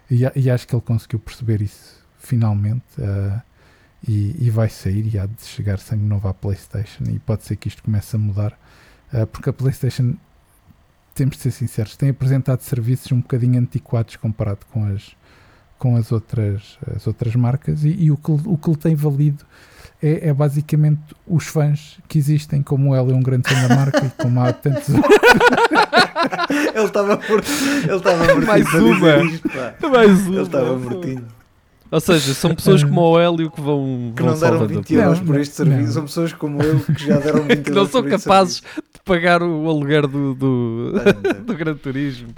E, 0.10 0.40
e 0.42 0.50
acho 0.50 0.68
que 0.68 0.76
ele 0.76 0.82
conseguiu 0.82 1.20
perceber 1.20 1.62
isso 1.62 2.02
finalmente. 2.20 2.84
ah, 3.00 3.42
e, 4.08 4.36
e 4.40 4.50
vai 4.50 4.70
sair 4.70 5.14
e 5.14 5.20
há 5.20 5.26
de 5.26 5.44
chegar 5.44 5.80
sangue 5.80 6.04
novo 6.04 6.28
à 6.28 6.34
PlayStation. 6.34 7.04
E 7.10 7.20
pode 7.20 7.44
ser 7.44 7.56
que 7.56 7.68
isto 7.68 7.84
comece 7.84 8.16
a 8.16 8.20
mudar, 8.20 8.58
ah, 9.14 9.26
porque 9.26 9.50
a 9.50 9.54
PlayStation, 9.54 10.16
temos 11.14 11.36
de 11.38 11.44
ser 11.44 11.52
sinceros, 11.52 11.96
tem 11.96 12.10
apresentado 12.10 12.62
serviços 12.62 13.12
um 13.12 13.20
bocadinho 13.20 13.60
antiquados 13.60 14.16
comparado 14.16 14.66
com 14.72 14.86
as, 14.86 15.12
com 15.78 15.96
as, 15.96 16.12
outras, 16.12 16.78
as 16.96 17.06
outras 17.06 17.36
marcas. 17.36 17.84
E, 17.84 17.90
e 17.90 18.12
o, 18.12 18.18
que, 18.18 18.32
o 18.32 18.58
que 18.58 18.70
lhe 18.70 18.78
tem 18.78 18.96
valido 18.96 19.46
é, 20.02 20.30
é 20.30 20.34
basicamente 20.34 21.16
os 21.28 21.46
fãs 21.46 22.00
que 22.08 22.18
existem, 22.18 22.64
como 22.64 22.96
ela 22.96 23.12
é 23.12 23.16
um 23.16 23.22
grande 23.22 23.48
fã 23.48 23.68
da 23.68 23.76
marca 23.76 24.06
e 24.06 24.10
como 24.22 24.42
há 24.42 24.52
tantos 24.52 24.90
outros. 24.90 25.16
Ele 26.74 26.86
estava 26.86 27.18
por... 27.18 27.44
ele 27.84 27.96
estava 27.96 28.18
mortinho 28.18 28.46
Mais 28.46 28.74
uma. 28.74 29.18
isto, 29.24 29.50
pá. 29.50 29.90
Mais 29.90 30.28
uma. 30.28 30.36
Ele 30.36 30.42
estava 30.42 30.78
mortinho. 30.78 31.28
Ou 31.92 32.00
seja, 32.00 32.34
são 32.34 32.56
pessoas 32.56 32.84
como 32.84 33.02
o 33.02 33.20
Hélio 33.20 33.52
que 33.52 33.60
vão, 33.60 34.14
Que 34.16 34.24
vão 34.24 34.32
não 34.32 34.40
deram 34.40 34.58
salvando 34.60 34.64
a 34.64 34.68
20 34.82 34.88
vida. 34.90 35.02
euros 35.04 35.20
Não, 35.20 35.26
por 35.26 35.34
não, 35.36 35.42
este 35.42 35.56
serviço. 35.56 35.82
não. 35.84 35.92
São 35.92 36.04
pessoas 36.06 36.34
como 36.34 36.62
eu 36.64 36.80
que 36.80 37.06
já 37.06 37.18
deram 37.20 37.44
20 37.44 37.58
que 37.64 37.70
não 37.70 37.78
euros 37.78 37.92
são 37.92 38.02
por 38.02 38.12
este 38.14 38.24
capazes 38.24 38.54
serviço. 38.58 38.84
de 38.94 39.00
pagar 39.04 39.44
o 39.44 39.70
aluguer 39.70 40.08
do, 40.08 40.34
do, 40.34 40.94
do 41.46 41.54
Gran 41.56 41.76
Turismo. 41.76 42.30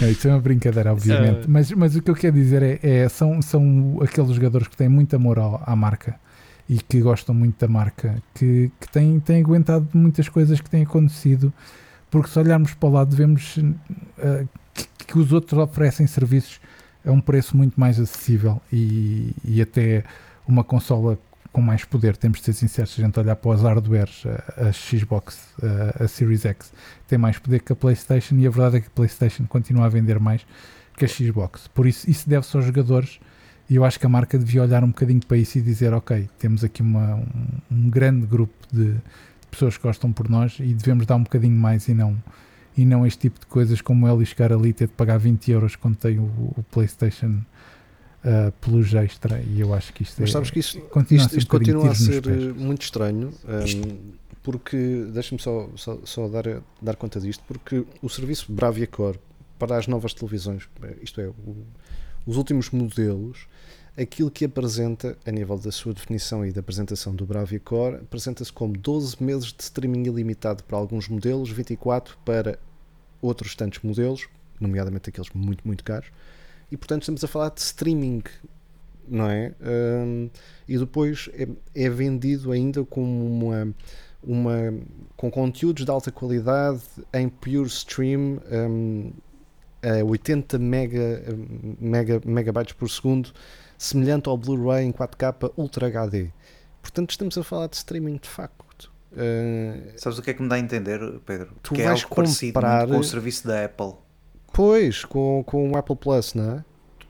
Não, 0.00 0.08
isso 0.10 0.26
é 0.26 0.32
uma 0.32 0.40
brincadeira, 0.40 0.92
obviamente. 0.92 1.42
É. 1.42 1.44
Mas, 1.46 1.70
mas 1.70 1.94
o 1.94 2.02
que 2.02 2.10
eu 2.10 2.14
quero 2.16 2.34
dizer 2.34 2.62
é, 2.62 2.78
é- 2.82 3.08
são, 3.08 3.40
são 3.40 3.98
aqueles 4.02 4.32
jogadores 4.34 4.66
que 4.66 4.76
têm 4.76 4.88
muito 4.88 5.14
amor 5.14 5.38
ao- 5.38 5.62
à 5.64 5.76
marca 5.76 6.16
e 6.68 6.78
que 6.78 7.00
gostam 7.00 7.32
muito 7.34 7.58
da 7.60 7.68
marca, 7.68 8.20
que, 8.34 8.70
que 8.80 8.88
têm, 8.90 9.20
têm 9.20 9.40
aguentado 9.42 9.86
muitas 9.94 10.28
coisas 10.28 10.60
que 10.60 10.68
têm 10.70 10.82
acontecido, 10.82 11.52
porque 12.10 12.28
se 12.28 12.38
olharmos 12.38 12.74
para 12.74 12.88
o 12.88 12.92
lado, 12.92 13.14
vemos 13.14 13.56
eh, 14.18 14.44
que, 14.74 14.86
que 15.06 15.18
os 15.18 15.32
outros 15.32 15.58
oferecem 15.60 16.06
serviços 16.06 16.60
a 17.04 17.10
um 17.10 17.20
preço 17.20 17.56
muito 17.56 17.78
mais 17.78 17.98
acessível 17.98 18.60
e, 18.72 19.34
e 19.44 19.60
até 19.60 20.04
uma 20.46 20.64
consola 20.64 21.18
com 21.52 21.60
mais 21.60 21.84
poder, 21.84 22.16
temos 22.16 22.38
de 22.38 22.44
ser 22.44 22.52
sinceros, 22.52 22.94
se 22.94 23.00
a 23.00 23.04
gente 23.04 23.18
olhar 23.18 23.34
para 23.34 23.50
os 23.50 23.62
hardwares, 23.62 24.22
a, 24.24 24.68
a 24.68 24.72
Xbox, 24.72 25.48
a, 25.62 26.04
a 26.04 26.08
Series 26.08 26.44
X 26.44 26.72
tem 27.08 27.18
mais 27.18 27.38
poder 27.38 27.60
que 27.60 27.72
a 27.72 27.76
PlayStation 27.76 28.36
e 28.36 28.46
a 28.46 28.50
verdade 28.50 28.76
é 28.76 28.80
que 28.80 28.86
a 28.86 28.90
PlayStation 28.90 29.44
continua 29.46 29.86
a 29.86 29.88
vender 29.88 30.20
mais 30.20 30.46
que 30.96 31.04
a 31.04 31.08
Xbox. 31.08 31.66
Por 31.68 31.86
isso, 31.86 32.08
isso 32.08 32.28
deve-se 32.28 32.56
aos 32.56 32.64
jogadores 32.64 33.18
e 33.68 33.76
eu 33.76 33.84
acho 33.84 33.98
que 33.98 34.06
a 34.06 34.08
marca 34.08 34.38
devia 34.38 34.62
olhar 34.62 34.84
um 34.84 34.88
bocadinho 34.88 35.24
para 35.26 35.36
isso 35.36 35.58
e 35.58 35.62
dizer, 35.62 35.92
ok, 35.92 36.28
temos 36.38 36.62
aqui 36.62 36.82
uma, 36.82 37.16
um, 37.16 37.26
um 37.70 37.90
grande 37.90 38.26
grupo 38.26 38.54
de 38.72 38.96
pessoas 39.50 39.76
que 39.76 39.82
gostam 39.82 40.12
por 40.12 40.28
nós 40.28 40.58
e 40.60 40.72
devemos 40.72 41.06
dar 41.06 41.16
um 41.16 41.22
bocadinho 41.22 41.56
mais 41.56 41.88
e 41.88 41.94
não 41.94 42.16
e 42.76 42.84
não 42.84 43.06
este 43.06 43.20
tipo 43.20 43.38
de 43.40 43.46
coisas 43.46 43.80
como 43.80 44.08
ele 44.08 44.24
chegar 44.24 44.52
ali 44.52 44.70
e 44.70 44.72
ter 44.72 44.86
de 44.86 44.92
pagar 44.94 45.18
20 45.18 45.50
euros 45.50 45.76
quando 45.76 45.96
tem 45.96 46.18
o, 46.18 46.22
o 46.56 46.64
PlayStation 46.70 47.40
uh, 48.24 48.52
pelos 48.60 48.92
extra. 48.94 49.40
E 49.42 49.60
eu 49.60 49.74
acho 49.74 49.92
que 49.92 50.02
isto 50.02 50.20
Mas 50.20 50.30
é, 50.30 50.32
sabes 50.32 50.50
que 50.50 50.60
isto, 50.60 50.80
continua 50.82 51.22
isto, 51.24 51.26
a 51.26 51.30
ser, 51.30 51.38
isto 51.38 51.48
continua 51.50 51.90
a 51.90 51.94
ser 51.94 52.26
eh, 52.28 52.52
muito 52.52 52.82
estranho, 52.82 53.32
um, 53.44 53.98
porque, 54.42 55.06
deixa-me 55.12 55.40
só, 55.40 55.68
só, 55.76 55.98
só 56.04 56.28
dar, 56.28 56.44
dar 56.80 56.96
conta 56.96 57.20
disto, 57.20 57.42
porque 57.46 57.84
o 58.00 58.08
serviço 58.08 58.50
Bravia 58.50 58.86
Core 58.86 59.18
para 59.58 59.76
as 59.76 59.86
novas 59.86 60.14
televisões, 60.14 60.66
eh, 60.82 60.96
isto 61.02 61.20
é, 61.20 61.26
o- 61.28 61.66
os 62.26 62.36
últimos 62.36 62.70
modelos, 62.70 63.46
aquilo 64.00 64.30
que 64.30 64.44
apresenta 64.44 65.16
a 65.26 65.30
nível 65.30 65.58
da 65.58 65.70
sua 65.70 65.92
definição 65.92 66.44
e 66.44 66.52
da 66.52 66.60
apresentação 66.60 67.14
do 67.14 67.26
Bravia 67.26 67.60
Core, 67.60 67.96
apresenta-se 67.96 68.52
como 68.52 68.72
12 68.72 69.22
meses 69.22 69.52
de 69.52 69.62
streaming 69.62 70.04
ilimitado 70.08 70.64
para 70.64 70.78
alguns 70.78 71.06
modelos, 71.08 71.50
24 71.50 72.16
para 72.24 72.58
outros 73.20 73.54
tantos 73.54 73.80
modelos, 73.82 74.26
nomeadamente 74.58 75.10
aqueles 75.10 75.28
muito, 75.34 75.66
muito 75.66 75.84
caros, 75.84 76.08
e 76.72 76.76
portanto 76.76 77.02
estamos 77.02 77.22
a 77.22 77.28
falar 77.28 77.50
de 77.50 77.60
streaming, 77.60 78.22
não 79.06 79.28
é? 79.28 79.52
Um, 79.60 80.30
e 80.66 80.78
depois 80.78 81.28
é, 81.34 81.46
é 81.74 81.90
vendido 81.90 82.52
ainda 82.52 82.82
como 82.84 83.26
uma, 83.26 83.74
uma 84.22 84.74
com 85.16 85.30
conteúdos 85.30 85.84
de 85.84 85.90
alta 85.90 86.10
qualidade 86.10 86.82
em 87.12 87.28
pure 87.28 87.66
stream 87.66 88.40
um, 88.50 89.12
a 89.82 90.02
80 90.04 90.58
mega, 90.58 91.22
mega, 91.78 92.20
megabytes 92.24 92.72
por 92.74 92.88
segundo, 92.88 93.32
semelhante 93.84 94.28
ao 94.28 94.36
Blu-ray 94.36 94.84
em 94.84 94.92
4K 94.92 95.52
Ultra 95.56 95.86
HD. 95.86 96.30
Portanto, 96.82 97.10
estamos 97.10 97.36
a 97.38 97.42
falar 97.42 97.66
de 97.68 97.76
streaming 97.76 98.16
de 98.16 98.28
facto. 98.28 98.90
Uh, 99.12 99.92
Sabes 99.96 100.18
o 100.18 100.22
que 100.22 100.30
é 100.30 100.34
que 100.34 100.42
me 100.42 100.48
dá 100.48 100.54
a 100.56 100.58
entender, 100.58 101.00
Pedro? 101.26 101.50
Tu 101.62 101.74
que 101.74 101.82
é 101.82 101.86
vais 101.86 102.02
algo 102.02 102.14
parecido 102.14 102.52
comprar- 102.54 102.86
com 102.86 102.98
o 102.98 103.04
serviço 103.04 103.46
da 103.48 103.64
Apple, 103.64 103.94
pois, 104.52 105.04
com, 105.04 105.42
com 105.44 105.70
o 105.70 105.76
Apple 105.76 105.96
Plus, 105.96 106.34
não 106.34 106.58
é? 106.58 106.64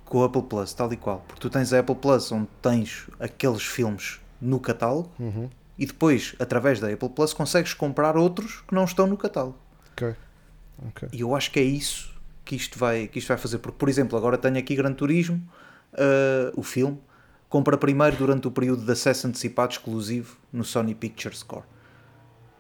com 0.04 0.18
o 0.18 0.24
Apple 0.24 0.42
Plus, 0.42 0.72
tal 0.74 0.92
e 0.92 0.96
qual. 0.96 1.24
Porque 1.28 1.40
tu 1.40 1.48
tens 1.50 1.72
a 1.72 1.78
Apple 1.80 1.94
Plus 1.94 2.32
onde 2.32 2.48
tens 2.62 3.06
aqueles 3.20 3.62
filmes 3.62 4.20
no 4.40 4.58
catálogo 4.58 5.10
Uhum. 5.20 5.48
e 5.78 5.86
depois, 5.86 6.34
através 6.38 6.80
da 6.80 6.88
Apple 6.88 7.10
Plus, 7.10 7.32
consegues 7.34 7.74
comprar 7.74 8.16
outros 8.16 8.60
que 8.66 8.74
não 8.74 8.84
estão 8.84 9.06
no 9.06 9.16
catálogo. 9.16 9.58
Ok. 9.92 10.14
Ok. 10.88 11.08
E 11.12 11.20
eu 11.20 11.34
acho 11.36 11.50
que 11.52 11.60
é 11.60 11.62
isso 11.64 12.10
que 12.44 12.56
isto 12.56 12.76
vai, 12.78 13.06
que 13.06 13.18
isto 13.20 13.28
vai 13.28 13.36
fazer. 13.36 13.58
Porque, 13.58 13.76
por 13.78 13.88
exemplo, 13.88 14.16
agora 14.18 14.36
tenho 14.38 14.58
aqui 14.58 14.74
Gran 14.74 14.92
Turismo, 14.94 15.40
ah, 15.94 16.52
o 16.56 16.62
filme, 16.62 16.98
compra 17.48 17.76
primeiro 17.76 18.16
durante 18.16 18.46
o 18.46 18.50
período 18.50 18.84
de 18.84 18.92
acesso 18.92 19.26
antecipado 19.26 19.72
exclusivo 19.72 20.36
no 20.52 20.64
Sony 20.64 20.94
Pictures 20.94 21.38
Store. 21.38 21.64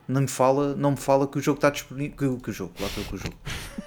Não 0.08 0.22
me 0.22 0.28
fala, 0.28 0.74
não 0.74 0.90
me 0.92 0.96
fala 0.96 1.26
que 1.26 1.38
o 1.38 1.40
jogo 1.40 1.58
está 1.58 1.70
disponível. 1.70 2.16
Que, 2.16 2.42
que 2.42 2.50
o 2.50 2.52
jogo, 2.52 2.72
lá 2.80 2.88
estou 2.88 3.04
com 3.04 3.14
o 3.14 3.18
jogo. 3.18 3.36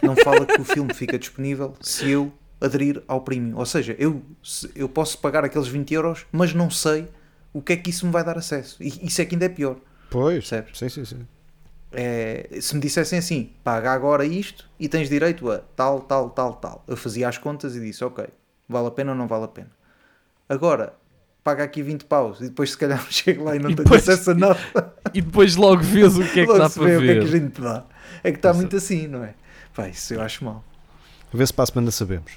Não 0.01 0.15
fala 0.15 0.45
que 0.45 0.59
o 0.59 0.63
filme 0.63 0.93
fica 0.93 1.19
disponível 1.19 1.75
se 1.81 2.09
eu 2.09 2.31
aderir 2.61 3.03
ao 3.09 3.19
premium. 3.19 3.57
Ou 3.57 3.65
seja, 3.65 3.93
eu, 3.99 4.23
eu 4.73 4.87
posso 4.87 5.17
pagar 5.17 5.43
aqueles 5.43 5.67
20 5.67 5.93
euros, 5.93 6.25
mas 6.31 6.53
não 6.53 6.69
sei 6.69 7.09
o 7.51 7.61
que 7.61 7.73
é 7.73 7.77
que 7.77 7.89
isso 7.89 8.05
me 8.05 8.11
vai 8.13 8.23
dar 8.23 8.37
acesso. 8.37 8.81
E 8.81 9.05
isso 9.05 9.21
é 9.21 9.25
que 9.25 9.35
ainda 9.35 9.45
é 9.45 9.49
pior. 9.49 9.75
Pois, 10.09 10.49
Percebes? 10.49 10.77
sim, 10.79 10.87
sim, 10.87 11.03
sim. 11.03 11.27
É, 11.91 12.47
se 12.59 12.73
me 12.73 12.81
dissessem 12.81 13.19
assim, 13.19 13.51
paga 13.63 13.91
agora 13.91 14.25
isto 14.25 14.67
e 14.79 14.87
tens 14.87 15.09
direito 15.09 15.51
a 15.51 15.59
tal, 15.59 16.01
tal, 16.01 16.29
tal, 16.29 16.53
tal. 16.53 16.83
Eu 16.87 16.95
fazia 16.95 17.27
as 17.27 17.37
contas 17.37 17.75
e 17.75 17.81
disse, 17.81 18.03
ok, 18.03 18.25
vale 18.67 18.87
a 18.87 18.91
pena 18.91 19.11
ou 19.11 19.17
não 19.17 19.27
vale 19.27 19.45
a 19.45 19.47
pena. 19.47 19.71
Agora, 20.47 20.93
paga 21.43 21.63
aqui 21.63 21.81
20 21.83 22.05
paus 22.05 22.39
e 22.39 22.45
depois 22.49 22.71
se 22.71 22.77
calhar 22.77 23.05
chego 23.11 23.43
lá 23.43 23.55
e 23.55 23.59
não 23.59 23.69
E 23.69 23.75
tenho 23.75 23.85
depois- 23.85 24.07
acesso 24.07 24.31
a 24.31 24.33
nada. 24.33 24.59
E 25.13 25.21
depois 25.21 25.55
logo 25.55 25.81
vês 25.81 26.17
o 26.17 26.23
que 26.23 26.41
é 26.41 26.45
que 26.47 26.57
dá 26.57 26.69
se 26.69 26.79
para 26.79 26.87
vê 26.89 26.97
o 26.97 26.99
que 27.01 27.09
é 27.09 27.13
que 27.13 27.19
a 27.19 27.23
ver. 27.23 27.27
gente 27.31 27.61
dá. 27.61 27.83
É 28.23 28.31
que 28.31 28.37
está 28.37 28.53
muito 28.53 28.75
assim, 28.75 29.07
não 29.07 29.23
é? 29.23 29.33
Pá, 29.75 29.87
isso 29.87 30.13
eu 30.13 30.21
acho 30.21 30.43
mal. 30.45 30.63
Vê 31.33 31.45
se 31.45 31.53
para 31.53 31.63
a 31.63 31.67
semana 31.67 31.91
sabemos. 31.91 32.31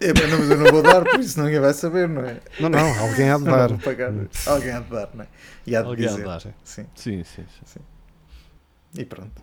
É, 0.00 0.08
mas 0.12 0.50
eu 0.50 0.58
não 0.58 0.70
vou 0.70 0.82
dar, 0.82 1.04
por 1.04 1.20
isso 1.20 1.40
ninguém 1.42 1.60
vai 1.60 1.72
saber, 1.72 2.08
não 2.08 2.22
é? 2.22 2.40
Não, 2.58 2.68
não, 2.68 2.98
alguém 3.00 3.30
há 3.30 3.38
de 3.38 3.44
dar. 3.44 3.70
Alguém 4.46 4.72
há 4.72 4.80
de 4.80 4.90
dar, 4.90 5.08
não 5.14 5.22
é? 5.24 5.28
E 5.66 5.76
há 5.76 5.82
de 5.82 5.88
Alguém 5.88 6.06
há 6.06 6.08
de 6.10 6.14
dizer. 6.16 6.26
dar. 6.26 6.40
Sim. 6.64 6.86
Sim, 6.94 7.24
sim, 7.24 7.44
sim. 7.64 7.80
E 8.98 9.04
pronto. 9.04 9.42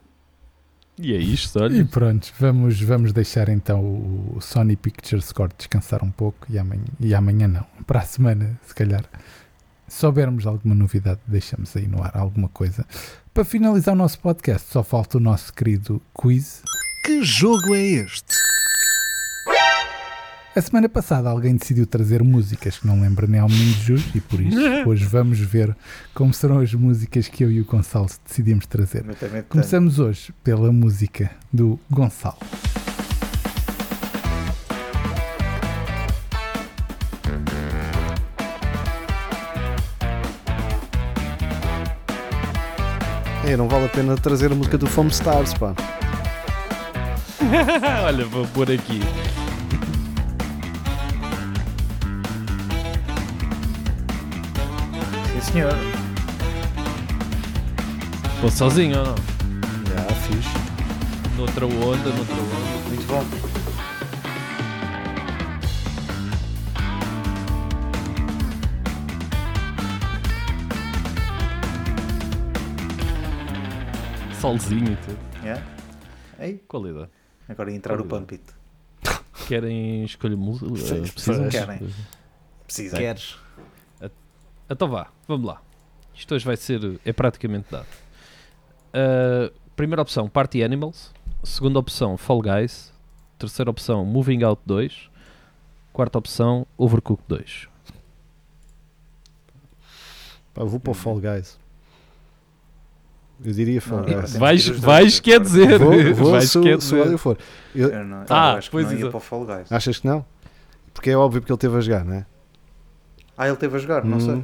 E 1.04 1.14
é 1.14 1.18
isto, 1.18 1.58
E 1.58 1.62
olha. 1.64 1.86
pronto, 1.86 2.32
vamos, 2.40 2.80
vamos 2.82 3.12
deixar 3.12 3.50
então 3.50 3.80
o 3.82 4.38
Sony 4.40 4.76
Pictures 4.76 5.26
Score 5.26 5.52
descansar 5.58 6.04
um 6.04 6.12
pouco 6.12 6.46
e 6.50 6.60
amanhã, 6.60 6.84
e 7.00 7.16
amanhã 7.16 7.48
não. 7.48 7.66
Para 7.88 8.02
a 8.02 8.06
semana, 8.06 8.60
se 8.68 8.76
calhar, 8.76 9.04
se 9.88 10.00
soubermos 10.00 10.46
alguma 10.46 10.76
novidade, 10.76 11.20
deixamos 11.26 11.76
aí 11.76 11.88
no 11.88 12.04
ar 12.04 12.16
alguma 12.16 12.50
coisa. 12.50 12.86
Para 13.34 13.44
finalizar 13.44 13.96
o 13.96 13.98
nosso 13.98 14.20
podcast, 14.20 14.70
só 14.72 14.84
falta 14.84 15.18
o 15.18 15.22
nosso 15.22 15.52
querido 15.54 16.02
quiz. 16.14 16.62
Que 17.04 17.24
jogo 17.24 17.74
é 17.74 17.82
este? 17.82 18.36
A 20.54 20.60
semana 20.60 20.90
passada 20.90 21.30
alguém 21.30 21.56
decidiu 21.56 21.88
trazer 21.88 22.22
músicas 22.22 22.78
que 22.78 22.86
não 22.86 23.00
lembra 23.00 23.26
nem 23.26 23.40
ao 23.40 23.48
Menino 23.48 23.72
Jesus 23.72 24.04
e 24.14 24.20
por 24.20 24.42
isso 24.42 24.60
hoje 24.86 25.06
vamos 25.06 25.40
ver 25.40 25.74
como 26.14 26.34
serão 26.34 26.60
as 26.60 26.74
músicas 26.74 27.30
que 27.30 27.42
eu 27.42 27.50
e 27.50 27.62
o 27.62 27.66
Gonçalo 27.66 28.08
decidimos 28.28 28.66
trazer. 28.66 29.06
Começamos 29.48 29.98
hoje 29.98 30.34
pela 30.44 30.70
música 30.70 31.32
do 31.54 31.80
Gonçalo. 31.90 32.36
É, 43.46 43.56
não 43.56 43.70
vale 43.70 43.86
a 43.86 43.90
pena 43.90 44.18
trazer 44.18 44.52
a 44.52 44.56
música 44.56 44.78
do 44.78 44.86
Foam 44.86 45.08
Stars, 45.08 45.54
pá. 45.54 45.74
olha, 48.06 48.26
vou 48.26 48.46
pôr 48.48 48.70
aqui. 48.70 49.00
Senhor. 55.52 55.74
Vou 58.42 58.50
sozinho 58.50 58.98
ou 59.00 59.06
não? 59.06 59.16
Já, 59.16 60.16
fixe. 60.16 61.36
Noutra 61.38 61.66
onda, 61.66 62.10
noutra 62.10 62.36
onda. 62.36 62.90
Muito 62.90 63.08
bom. 63.08 63.24
Solzinho 74.40 74.94
e 74.94 74.96
tudo. 74.98 75.20
Yeah. 75.44 75.64
Ei, 76.40 76.58
Qualidade. 76.68 77.10
agora 77.48 77.72
entrar 77.72 77.94
o 78.00 78.06
Qualidade. 78.06 78.22
Pampito. 78.22 78.54
Querem 79.48 80.04
escolher 80.04 80.36
música? 80.38 80.76
Sim, 80.78 81.02
Precisam? 81.02 81.50
querem. 81.50 81.90
Precisa. 82.66 82.98
Queres? 82.98 83.36
Então 84.72 84.88
vá, 84.90 85.08
vamos 85.28 85.46
lá. 85.46 85.62
Isto 86.14 86.34
hoje 86.36 86.46
vai 86.46 86.56
ser. 86.58 87.00
É 87.06 87.12
praticamente 87.12 87.68
dado. 87.72 87.86
Uh, 88.94 89.52
primeira 89.76 90.02
opção, 90.02 90.30
Party 90.30 90.64
Animals. 90.64 91.12
Segunda 91.44 91.80
opção, 91.80 92.18
Fall 92.18 92.42
Guys. 92.42 92.94
Terceira 93.38 93.70
opção, 93.72 94.06
Moving 94.06 94.44
Out 94.44 94.62
2. 94.66 95.10
Quarta 95.92 96.18
opção, 96.20 96.66
Overcooked 96.78 97.24
2. 97.28 97.68
Pá, 100.54 100.64
vou 100.64 100.80
para 100.80 100.92
o 100.92 100.94
Fall 100.94 101.20
Guys. 101.20 101.60
Eu 103.44 103.54
diria 103.54 103.82
Fall 103.82 104.04
Guys. 104.04 104.36
Vais, 104.38 104.64
que 104.70 104.72
vais 104.78 105.20
quer 105.20 105.40
dizer. 105.40 105.80
Vou, 105.80 105.92
vou 106.14 106.32
vais 106.32 106.50
se, 106.52 106.62
quer 106.62 106.80
se 106.82 106.96
dizer. 107.02 107.18
for. 107.18 107.38
Eu- 107.74 107.90
Eu, 107.90 108.06
não, 108.06 108.26
Ah, 108.30 108.52
eu 108.54 108.58
acho 108.58 108.68
que 108.70 108.72
pois 108.72 108.86
não 108.86 108.92
ia 108.94 108.98
exato. 109.00 109.12
para 109.12 109.18
o 109.18 109.22
Fall 109.22 109.46
Guys. 109.46 109.72
achas 109.72 110.00
que 110.00 110.08
não? 110.08 110.26
Porque 110.94 111.10
é 111.10 111.18
óbvio 111.18 111.42
porque 111.42 111.52
ele 111.52 111.58
teve 111.60 111.76
a 111.78 111.82
jogar, 111.82 112.06
não 112.06 112.14
é? 112.16 112.26
Ah, 113.38 113.48
ele 113.48 113.58
teve 113.58 113.76
a 113.76 113.80
jogar, 113.80 114.04
não 114.04 114.18
Hum, 114.18 114.20
sei. 114.20 114.44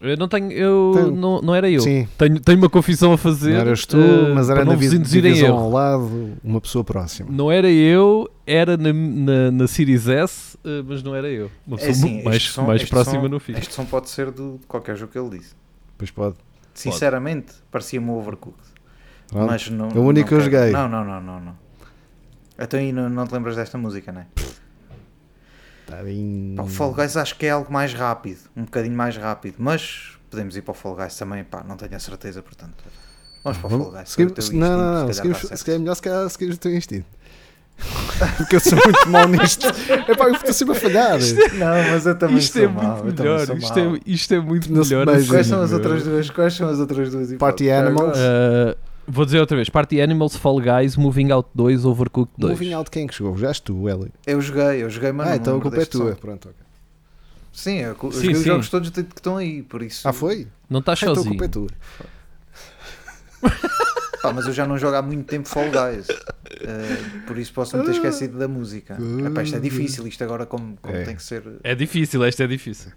Eu 0.00 0.16
não 0.16 0.28
tenho. 0.28 0.52
Eu, 0.52 0.92
Tenho- 0.94 1.10
não, 1.16 1.40
não 1.40 1.54
era 1.54 1.70
eu. 1.70 1.80
Sim, 1.80 2.06
Tenho, 2.18 2.38
tenho 2.38 2.58
uma 2.58 2.68
confissão 2.68 3.12
a 3.14 3.18
fazer. 3.18 3.54
não 3.54 3.60
eras 3.60 3.86
tu, 3.86 3.96
uh, 3.96 4.34
mas 4.34 4.50
era 4.50 4.62
na 4.64 4.74
divisão 4.74 5.56
ao 5.56 5.70
lado, 5.70 6.32
uma 6.44 6.60
pessoa 6.60 6.84
próxima. 6.84 7.30
Não 7.32 7.50
era 7.50 7.70
eu, 7.70 8.28
era 8.46 8.76
na, 8.76 8.92
na, 8.92 9.50
na 9.50 9.66
Series 9.66 10.06
S, 10.06 10.56
uh, 10.58 10.84
mas 10.86 11.02
não 11.02 11.14
era 11.14 11.28
eu. 11.28 11.50
Uma 11.66 11.76
É 11.78 11.86
pessoa 11.86 12.06
assim, 12.10 12.22
mais, 12.22 12.42
som- 12.48 12.62
mais 12.66 12.84
próxima 12.84 13.22
som- 13.22 13.28
no 13.28 13.40
fim. 13.40 13.52
Este 13.52 13.72
som 13.72 13.86
pode 13.86 14.10
ser 14.10 14.30
do, 14.30 14.58
de 14.60 14.66
qualquer 14.66 14.96
jogo 14.96 15.12
que 15.12 15.18
ele 15.18 15.38
disse. 15.38 15.54
Pois 15.96 16.10
pode. 16.10 16.36
Sinceramente, 16.74 17.54
parecia-me 17.70 18.10
o 18.10 18.18
Overcooked. 18.18 18.60
Pronto. 19.28 19.46
Mas 19.50 19.70
não, 19.70 19.88
É 19.88 19.98
o 19.98 20.02
único 20.02 20.28
que 20.28 20.34
eu 20.34 20.40
joguei. 20.40 20.70
Não, 20.72 20.86
não, 20.88 21.02
não, 21.04 21.20
não, 21.22 21.40
não. 21.40 21.56
Então 22.58 22.78
aí 22.78 22.92
não, 22.92 23.08
não 23.08 23.26
te 23.26 23.32
lembras 23.32 23.56
desta 23.56 23.76
música, 23.78 24.12
não 24.12 24.20
é? 24.20 24.26
Está 25.88 26.02
bem. 26.02 26.54
Pá, 26.56 26.62
o 26.64 26.66
Fall 26.66 26.92
Guys 26.92 27.16
acho 27.16 27.36
que 27.36 27.46
é 27.46 27.50
algo 27.50 27.72
mais 27.72 27.92
rápido, 27.94 28.38
um 28.56 28.64
bocadinho 28.64 28.96
mais 28.96 29.16
rápido, 29.16 29.54
mas 29.58 30.12
podemos 30.30 30.56
ir 30.56 30.62
para 30.62 30.72
o 30.72 30.74
Fall 30.74 30.96
Guys 30.96 31.16
também, 31.16 31.44
pá, 31.44 31.62
não 31.66 31.76
tenho 31.76 31.94
a 31.94 31.98
certeza, 32.00 32.42
portanto. 32.42 32.84
Vamos 33.44 33.58
para 33.58 33.66
o 33.66 33.70
Fall 33.70 33.78
Vamos- 33.80 33.94
Guys. 33.94 34.08
seguimos- 34.10 34.38
instinto, 34.38 34.56
não, 34.58 34.76
não, 34.76 35.06
não. 35.06 35.12
se 35.12 35.22
calhar 35.22 35.36
seguimos- 35.36 35.58
Se 35.60 35.64
calhar 35.64 35.76
é 35.76 35.80
melhor 35.80 35.94
se 35.94 36.02
calhar 36.02 36.30
seguires 36.30 36.56
o 36.56 36.58
teu 36.58 36.74
instinto. 36.74 37.06
Porque 38.38 38.56
eu 38.56 38.60
sou 38.60 38.72
muito 38.72 39.08
mau 39.10 39.28
nisto. 39.28 39.66
É 39.66 40.14
pá, 40.16 40.24
eu 40.24 40.32
estou 40.34 40.52
sempre 40.54 40.74
a 40.76 40.80
falhar. 40.80 41.18
Não, 41.18 41.92
mas 41.92 42.06
eu 42.06 42.18
também 42.18 42.38
Isto 42.38 42.54
sou 42.54 42.62
é 42.62 42.68
muito 42.68 43.04
melhor. 43.22 43.40
Isto 43.42 43.78
é, 43.78 44.00
isto 44.06 44.34
é 44.34 44.40
muito 44.40 44.72
melhor. 44.72 45.08
assim, 45.10 45.26
Quais 45.28 45.46
são 45.46 45.60
as 45.62 45.72
outras 45.72 46.02
duas? 46.02 46.30
Quais 46.30 46.54
são 46.54 46.68
as 46.70 46.78
outras 46.78 47.10
duas? 47.12 47.32
Party? 47.34 47.70
Animals. 47.70 48.16
Uh, 48.16 48.76
vou 49.06 49.24
dizer 49.24 49.40
outra 49.40 49.56
vez: 49.56 49.68
Party 49.68 50.00
Animals, 50.00 50.36
Fall 50.36 50.60
Guys, 50.60 50.96
Moving 50.96 51.30
Out 51.30 51.48
2, 51.54 51.84
Overcooked 51.84 52.34
2. 52.38 52.52
Moving 52.52 52.72
out 52.74 52.90
quem 52.90 53.04
é 53.04 53.08
que 53.08 53.14
chegou? 53.14 53.36
Já 53.38 53.48
és 53.48 53.60
tu, 53.60 53.88
Hélio. 53.88 54.10
Eu 54.26 54.40
joguei, 54.40 54.82
eu 54.82 54.90
joguei, 54.90 55.12
mas 55.12 55.26
Ah, 55.26 55.30
não 55.30 55.36
então 55.36 55.58
a 55.58 55.60
culpa 55.60 55.80
é 55.82 55.84
tua. 55.84 56.14
Pronto, 56.16 56.48
ok. 56.48 56.56
Sim, 57.52 57.78
eu, 57.78 57.96
eu 58.02 58.12
Sim, 58.12 58.16
joguei 58.18 58.32
os 58.32 58.38
sim. 58.38 58.44
jogos 58.44 58.68
todos 58.68 58.90
que 58.90 59.00
estão 59.00 59.36
aí, 59.38 59.62
por 59.62 59.82
isso. 59.82 60.06
Ah, 60.06 60.12
foi? 60.12 60.46
Não 60.68 60.80
estás 60.80 60.98
Ah, 61.02 61.06
então 61.06 61.12
a 61.12 61.16
sozinho. 61.16 61.32
culpa 61.38 61.44
é 61.44 61.48
tua. 61.48 61.68
Pá, 64.22 64.32
mas 64.34 64.46
eu 64.46 64.52
já 64.52 64.66
não 64.66 64.76
jogo 64.78 64.96
há 64.96 65.02
muito 65.02 65.24
tempo 65.26 65.48
Fall 65.48 65.64
Guys. 65.70 66.06
Eh, 66.60 67.22
por 67.26 67.38
isso 67.38 67.52
posso 67.52 67.76
me 67.76 67.84
ter 67.84 67.92
esquecido 67.92 68.38
da 68.38 68.48
música. 68.48 68.98
Epá, 69.26 69.42
isto 69.42 69.56
é 69.56 69.60
difícil, 69.60 70.06
isto 70.06 70.22
agora 70.24 70.44
como, 70.46 70.76
como 70.82 70.94
É. 70.96 71.04
tem 71.04 71.16
que 71.16 71.22
ser. 71.22 71.42
É 71.62 71.74
difícil, 71.74 72.22
esta 72.24 72.44
é 72.44 72.46
difícil. 72.46 72.92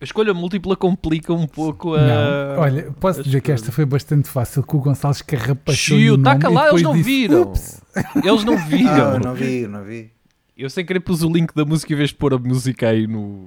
A 0.00 0.04
escolha 0.04 0.32
múltipla 0.32 0.74
complica 0.76 1.32
um 1.32 1.46
pouco 1.46 1.94
a. 1.94 2.00
Não, 2.00 2.58
olha, 2.60 2.90
posso 2.98 3.22
dizer 3.22 3.42
que 3.42 3.52
esta 3.52 3.70
foi 3.70 3.84
bastante 3.84 4.28
fácil, 4.30 4.62
que 4.62 4.74
o 4.74 4.78
Gonçalves 4.80 5.20
carrapachou 5.20 5.98
Chiu, 5.98 6.16
tá 6.16 6.30
nome 6.30 6.38
e 6.38 6.42
calado, 6.42 6.68
eles 6.70 6.82
não 6.82 6.92
disse, 6.94 7.04
viram. 7.04 7.42
"Ups." 7.42 7.80
Eles 8.24 8.44
não 8.44 8.54
Ah, 8.56 8.64
viram. 8.64 9.12
eu 9.14 9.20
não 9.20 9.34
vi, 9.34 9.66
não 9.66 9.84
vi. 9.84 10.10
Eu 10.56 10.70
sem 10.70 10.86
querer 10.86 11.00
pus 11.00 11.22
o 11.22 11.30
link 11.30 11.54
da 11.54 11.64
música 11.66 11.92
em 11.92 11.96
vez 11.96 12.10
de 12.10 12.14
pôr 12.16 12.32
a 12.32 12.38
música 12.38 12.88
aí 12.88 13.06
no. 13.06 13.18
no- 13.18 13.44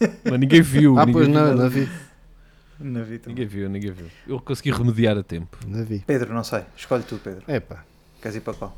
no- 0.00 0.08
Mas 0.30 0.40
ninguém 0.40 0.60
viu. 0.62 0.98
Ah, 0.98 1.06
ninguém 1.06 1.12
pois 1.12 1.26
viu 1.26 1.34
não, 1.34 1.42
nada. 1.44 1.54
não 1.62 1.70
vi. 1.70 1.88
Não 2.80 3.04
vi 3.04 3.18
também. 3.18 3.34
Ninguém 3.36 3.46
viu, 3.46 3.68
ninguém 3.70 3.90
viu. 3.92 4.06
Eu 4.26 4.40
consegui 4.40 4.72
remediar 4.72 5.16
a 5.16 5.22
tempo. 5.22 5.56
Não 5.68 5.84
vi. 5.84 6.02
Pedro, 6.04 6.34
não 6.34 6.42
sei. 6.42 6.62
Escolhe 6.76 7.04
tu, 7.04 7.16
Pedro. 7.22 7.44
É 7.46 7.60
pá. 7.60 7.84
Queres 8.20 8.36
ir 8.36 8.40
para 8.40 8.54
qual? 8.54 8.76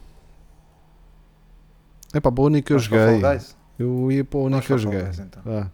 É 2.12 2.20
pá, 2.20 2.30
para 2.30 2.42
o 2.42 2.46
único 2.46 2.66
que 2.66 2.72
eu 2.74 2.78
joguei. 2.78 3.20
Eu 3.78 4.10
ia 4.12 4.24
para 4.24 4.38
o 4.38 4.44
único 4.44 4.62
que 4.66 4.72
eu 4.72 4.78
joguei. 4.78 5.02
Guys, 5.02 5.18
então. 5.20 5.42
Ah, 5.46 5.66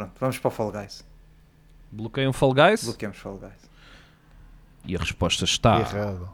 Pronto, 0.00 0.12
vamos 0.18 0.38
para 0.38 0.48
o 0.48 0.50
Fall 0.50 0.72
Guys. 0.72 1.04
Bloqueiam 1.92 2.32
Fall 2.32 2.54
Guys 2.54 2.84
Bloqueamos 2.84 3.18
Fall 3.18 3.36
Guys. 3.38 3.70
e 4.86 4.96
a 4.96 4.98
resposta 4.98 5.44
está. 5.44 5.80
errado. 5.80 6.30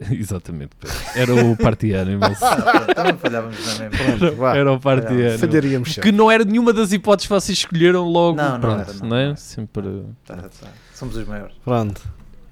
Exatamente. 0.10 0.70
Era 1.14 1.34
o 1.34 1.56
Party 1.56 1.94
Animals. 1.94 2.38
Ah, 2.42 2.56
pronto, 2.56 2.94
também 2.94 3.16
falhávamos 3.18 3.78
na 3.78 3.88
mesma. 3.90 4.56
Era 4.56 4.72
o 4.72 4.80
Party. 4.80 5.06
Animals. 5.12 5.40
Falharíamos 5.40 5.94
Que 5.96 6.10
não 6.10 6.30
era 6.30 6.44
nenhuma 6.44 6.72
das 6.72 6.90
hipóteses 6.92 7.28
que 7.28 7.34
vocês 7.34 7.58
escolheram 7.58 8.04
logo. 8.08 8.36
Não, 8.36 8.52
não 8.52 8.60
pronto, 8.60 8.90
era, 8.90 8.92
não, 8.94 9.08
não 9.08 9.16
é? 9.16 9.28
não. 9.28 9.36
Sempre. 9.36 10.02
Tá, 10.24 10.36
tá. 10.36 10.68
Somos 10.94 11.16
os 11.16 11.26
maiores. 11.28 11.54
Pronto. 11.64 12.00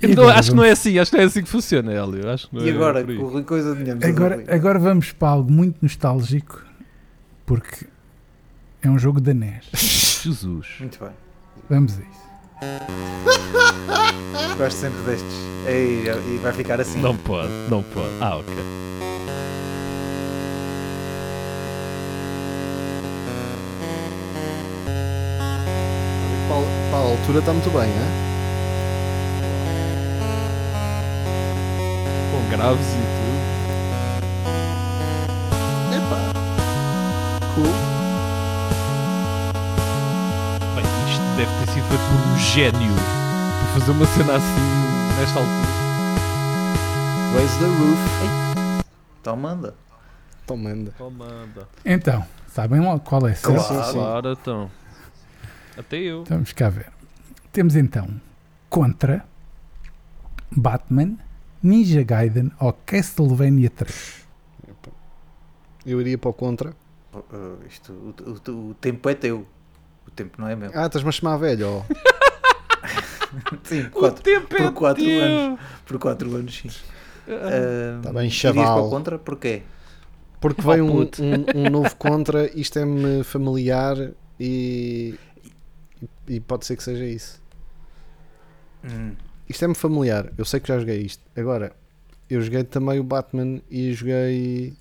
Então, 0.01 0.29
acho 0.29 0.51
que 0.51 0.57
não 0.57 0.63
é 0.65 0.71
assim, 0.71 0.97
acho 0.99 1.11
que 1.11 1.17
não 1.17 1.25
é 1.25 1.27
assim 1.27 1.43
que 1.43 1.49
funciona, 1.49 1.93
Hélio. 1.93 2.31
Acho 2.31 2.49
que 2.49 2.55
não 2.55 2.65
E 2.65 2.69
é 2.69 2.73
agora, 2.73 3.03
Rui 3.05 3.43
Coisa 3.43 3.73
adivinhamos 3.73 4.05
Agora, 4.05 4.45
agora 4.49 4.79
vamos 4.79 5.11
para 5.11 5.29
algo 5.29 5.51
muito 5.51 5.79
nostálgico, 5.83 6.63
porque 7.45 7.87
é 8.83 8.89
um 8.89 8.99
jogo 8.99 9.21
da 9.21 9.35
NES. 9.35 9.65
Jesus. 10.23 10.67
Muito 10.81 10.99
bem. 10.99 11.13
Vamos 11.69 11.99
a 11.99 12.03
isso. 12.03 12.29
Gosto 14.59 14.77
sempre 14.77 15.01
destes. 15.03 15.35
Ei, 15.67 16.05
e 16.09 16.39
vai 16.43 16.53
ficar 16.53 16.81
assim. 16.81 17.01
Não 17.01 17.17
pode, 17.17 17.53
não 17.69 17.83
pode. 17.83 18.09
Ah, 18.21 18.37
ok. 18.37 18.55
Para, 26.49 26.63
para 26.91 26.99
a 26.99 27.03
altura 27.03 27.39
está 27.41 27.53
muito 27.53 27.71
bem, 27.71 27.91
é? 27.91 28.29
Com 32.33 32.49
graves 32.51 32.87
e 32.87 33.03
tudo. 33.19 33.39
Epá. 35.95 36.19
Cool. 37.55 37.98
Deve 41.39 41.51
ter 41.67 41.73
sido 41.73 41.87
feito 41.89 42.03
por 42.03 42.33
um 42.33 42.39
gênio 42.39 42.95
para 42.95 43.81
fazer 43.81 43.91
uma 43.93 44.07
cena 44.07 44.37
assim 44.37 45.19
nesta 45.19 45.39
altura. 45.39 45.69
Raise 47.35 47.59
the 47.59 47.67
roof. 47.67 48.81
Então 49.21 49.37
manda. 49.37 49.75
Então 50.45 50.57
manda. 50.57 50.95
Então, 51.85 52.25
sabem 52.49 52.81
logo 52.81 53.01
qual 53.01 53.27
é? 53.29 53.35
certo? 53.35 53.65
Claro. 53.67 53.93
Claro, 53.93 54.33
então. 54.33 54.71
Até 55.77 55.97
eu. 55.99 56.23
Então, 56.23 56.37
Vamos 56.39 56.53
cá 56.53 56.69
ver. 56.69 56.91
Temos 57.53 57.77
então 57.77 58.09
Contra, 58.69 59.25
Batman, 60.51 61.17
Ninja 61.63 62.03
Gaiden 62.03 62.51
ou 62.59 62.73
Castlevania 62.85 63.71
3. 63.71 64.27
Eu 65.87 66.01
iria 66.01 66.19
para 66.19 66.31
o 66.31 66.33
contra. 66.35 66.75
Uh, 67.15 67.59
isto, 67.67 67.93
o, 67.93 68.51
o- 68.51 68.71
o 68.71 68.75
tempo 68.75 69.09
é 69.09 69.15
teu. 69.15 69.47
Tempo 70.19 70.41
não 70.41 70.49
é 70.49 70.57
meu. 70.57 70.71
Ah, 70.75 70.87
estás-me 70.87 71.09
a 71.09 71.13
chamar 71.13 71.37
velho, 71.37 71.69
ó. 71.69 71.83
Sim, 73.63 73.83
O 73.87 73.91
quatro, 73.91 74.23
tempo 74.23 74.55
é 74.57 74.59
por 74.65 74.73
quatro 74.73 75.05
teu. 75.05 75.23
anos. 75.23 75.61
por 75.87 75.99
4 75.99 76.35
anos, 76.37 76.57
sim. 76.57 76.69
Uh, 77.29 78.01
Tá 78.03 78.13
bem, 78.13 78.27
irias 78.27 78.41
para 78.43 78.53
chaval. 78.55 78.87
o 78.87 78.91
contra? 78.91 79.19
Porquê? 79.19 79.63
Porque 80.41 80.61
Oh, 80.65 80.71
veio 80.71 80.85
um, 80.87 81.01
um, 81.03 81.67
um 81.67 81.71
novo 81.71 81.95
contra, 81.97 82.47
isto 82.59 82.79
é-me 82.79 83.23
familiar 83.23 83.97
e, 84.41 85.15
e 86.27 86.41
pode 86.41 86.65
ser 86.67 86.77
que 86.77 86.83
seja 86.83 87.05
isso. 87.05 87.41
Hum, 88.85 89.13
Isto 89.49 89.65
é-me 89.67 89.75
familiar, 89.75 90.33
eu 90.39 90.45
sei 90.45 90.59
que 90.61 90.69
já 90.69 90.79
joguei 90.79 91.01
isto. 91.03 91.23
Agora, 91.37 91.73
eu 92.31 92.41
joguei 92.41 92.65
também 92.65 92.99
o 92.99 93.05
Batman 93.05 93.61
e 93.71 93.93
joguei 93.93 94.75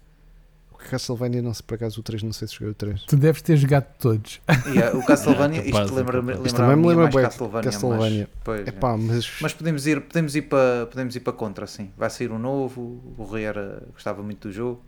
Castlevania, 0.87 1.41
não 1.41 1.53
sei 1.53 1.63
por 1.65 1.75
acaso 1.75 1.99
o 1.99 2.03
3, 2.03 2.23
não 2.23 2.33
sei 2.33 2.47
se 2.47 2.55
joguei 2.55 2.71
o 2.71 2.75
3. 2.75 3.03
Tu 3.03 3.17
deves 3.17 3.41
ter 3.41 3.57
jogado 3.57 3.85
todos. 3.99 4.41
e, 4.73 4.79
uh, 4.79 4.97
o 4.97 5.05
Castlevania, 5.05 5.61
É 5.61 5.65
isto 5.65 5.77
é 5.77 5.83
lembra-me 5.83 6.33
lembra 6.33 6.51
também 6.51 6.75
me 6.75 6.85
a 6.85 6.87
lembra 6.89 7.03
mais 7.03 7.13
bué 7.13 7.23
Castlevania. 7.23 7.71
Castlevania. 7.71 8.29
Mas, 8.31 8.43
pois, 8.43 8.67
é. 8.67 8.69
Epá, 8.69 8.97
mas, 8.97 9.31
mas 9.41 9.53
podemos 9.53 9.87
ir, 9.87 10.01
podemos, 10.01 10.35
ir 10.35 10.41
para, 10.43 10.85
podemos 10.87 11.15
ir 11.15 11.19
para 11.19 11.33
contra, 11.33 11.67
sim. 11.67 11.91
Vai 11.97 12.09
sair 12.09 12.31
um 12.31 12.39
novo. 12.39 13.01
O 13.17 13.23
Rui 13.23 13.43
era, 13.43 13.83
gostava 13.93 14.23
muito 14.23 14.47
do 14.47 14.53
jogo. 14.53 14.81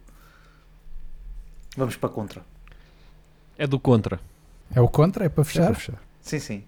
Vamos 1.77 1.95
para 1.95 2.09
contra. 2.09 2.41
É 3.57 3.67
do 3.67 3.79
contra. 3.79 4.19
É 4.73 4.79
o 4.81 4.87
Contra? 4.87 5.25
É 5.25 5.29
para 5.29 5.41
é 5.41 5.45
fechar? 5.45 5.65
para 5.65 5.75
fechar. 5.75 6.01
Sim, 6.21 6.39
sim. 6.39 6.63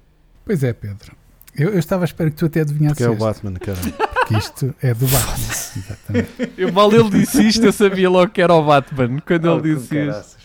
Pois 0.46 0.64
é, 0.64 0.74
Pedro. 0.74 1.16
Eu, 1.56 1.70
eu 1.70 1.80
estava 1.80 2.04
à 2.04 2.06
espera 2.06 2.30
que 2.30 2.38
tu 2.38 2.46
até 2.46 2.62
adivinhasses 2.62 2.98
Porque 2.98 3.12
é 3.12 3.16
o 3.16 3.18
Batman, 3.18 3.54
caralho. 3.54 3.94
porque 4.22 4.38
isto 4.38 4.76
é 4.82 4.94
do 4.94 5.06
Batman. 5.08 5.36
Exatamente. 5.78 6.52
Eu 6.58 6.72
mal 6.74 6.92
ele 6.94 7.10
disse 7.10 7.48
isto, 7.48 7.66
eu 7.66 7.74
sabia 7.74 8.10
logo 8.10 8.32
que 8.32 8.42
era 8.42 8.54
o 8.54 8.64
Batman. 8.64 9.20
Quando 9.26 9.46
Oh, 9.46 9.58
ele 9.60 9.76
disse 9.76 9.98
isto. 9.98 10.38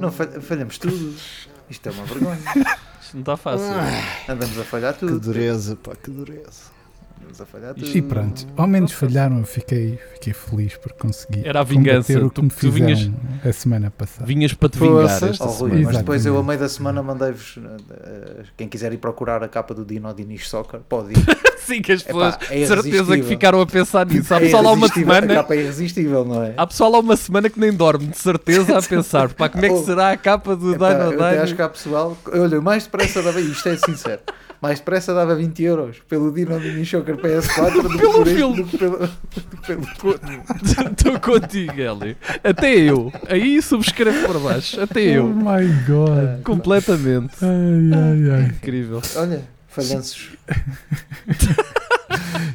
Não 0.00 0.10
falha- 0.12 0.40
falhamos 0.40 0.78
tudo. 0.78 1.14
Isto 1.70 1.88
é 1.88 1.92
uma 1.92 2.04
vergonha. 2.04 2.38
Isto 3.00 3.14
não 3.14 3.20
está 3.20 3.36
fácil. 3.36 3.66
Andamos 4.28 4.58
a 4.58 4.64
falhar 4.64 4.92
Que 4.94 5.00
tudo. 5.00 5.20
dureza, 5.20 5.76
pá, 5.76 5.92
que 5.96 6.10
dureza. 6.10 6.72
Andamos 7.32 7.40
a 7.40 7.46
falhar 7.46 7.74
tudo. 7.74 7.96
E 7.96 8.02
pronto, 8.02 8.46
ao 8.56 8.66
menos 8.66 8.92
falharam, 8.92 9.38
eu 9.38 9.44
fiquei, 9.44 9.98
fiquei 10.14 10.32
feliz 10.34 10.76
por 10.76 10.92
conseguir 10.92 11.46
Era 11.46 11.60
a 11.60 11.64
vingança. 11.64 12.12
o 12.18 12.28
que 12.28 12.34
Tu- 12.34 12.42
me 12.42 12.50
tu 12.50 12.70
vinhas- 12.70 13.10
a 13.44 13.52
semana 13.52 13.90
passada. 13.90 14.26
Vinhas 14.26 14.52
para 14.52 14.68
te 14.68 14.78
vingar 14.78 15.04
esta 15.06 15.44
Oh, 15.44 15.46
Rui, 15.48 15.70
semana. 15.70 15.84
mas 15.86 15.96
depois 15.98 16.26
eu, 16.26 16.36
a 16.38 16.42
meio 16.42 16.58
da 16.60 16.68
semana, 16.68 17.02
mandei-vos. 17.02 17.58
eh, 18.04 18.42
quem 18.56 18.68
quiser 18.68 18.92
ir 18.92 18.98
procurar 18.98 19.42
a 19.42 19.48
capa 19.48 19.72
do 19.72 19.84
Dino 19.84 20.12
Dinis 20.12 20.46
Soccer, 20.48 20.80
pode 20.80 21.12
ir. 21.12 21.16
Sim, 21.62 21.80
que 21.80 21.92
as 21.92 22.02
pessoas 22.02 22.34
Epá, 22.34 22.44
é 22.50 22.58
de 22.58 22.66
certeza 22.66 22.82
que 22.82 22.88
irresistível. 22.96 23.28
ficaram 23.28 23.60
a 23.60 23.66
pensar 23.66 24.04
nisso. 24.06 24.34
Há 24.34 24.36
É 24.38 24.40
pessoal 24.40 24.66
há 24.66 24.72
uma 24.72 24.78
irresistível, 24.78 25.12
A 25.12 25.14
semana. 25.20 25.34
capa 25.34 25.54
é 25.54 25.58
irresistível, 25.58 26.24
não 26.24 26.42
é? 26.42 26.54
Há 26.56 26.66
pessoal 26.66 26.94
há 26.96 26.98
uma 26.98 27.16
semana 27.16 27.48
que 27.48 27.58
nem 27.60 27.72
dorme, 27.72 28.06
de 28.08 28.18
certeza, 28.18 28.76
a 28.78 28.82
pensar 28.86 29.32
pá, 29.32 29.48
como 29.48 29.64
é 29.64 29.68
que 29.68 29.74
Oh. 29.76 29.84
será 29.84 30.10
a 30.10 30.16
capa 30.16 30.56
do 30.56 30.74
Epá, 30.74 30.92
Dino 30.92 31.22
até 31.22 31.38
acho 31.38 31.54
que 31.54 31.62
há 31.62 31.68
pessoal. 31.68 32.16
Olha, 32.34 32.60
mais 32.60 32.84
depressa 32.84 33.22
dava. 33.22 33.40
Isto 33.40 33.68
é 33.68 33.76
sincero. 33.76 34.20
Mais 34.62 34.78
depressa 34.78 35.12
dava 35.12 35.34
20 35.34 35.60
euros 35.64 35.96
pelo 36.08 36.30
Dino 36.32 36.58
Dinis 36.60 36.88
Soccer 36.88 37.16
PS4 37.16 37.82
do 37.82 37.88
que 37.90 37.98
Pelo 37.98 38.24
filme. 38.24 38.56
do 38.62 38.64
que 38.68 38.78
pelo, 38.78 38.96
do 38.98 39.08
que 39.42 39.66
pelo 39.66 39.82
Estou 40.92 41.18
contigo, 41.20 41.72
Hélio. 41.72 42.16
Até 42.44 42.76
eu. 42.76 43.12
Aí 43.28 43.60
subscrevo 43.60 44.24
por 44.26 44.38
baixo. 44.40 44.80
Até 44.80 45.00
Oh 45.00 45.26
eu. 45.26 45.26
my 45.34 45.66
god! 45.88 46.42
Completamente. 46.44 47.34
Ai, 47.42 47.90
ai, 47.92 48.30
ai. 48.30 48.42
Incrível. 48.50 49.02
Olha, 49.16 49.42
falhanços. 49.68 50.30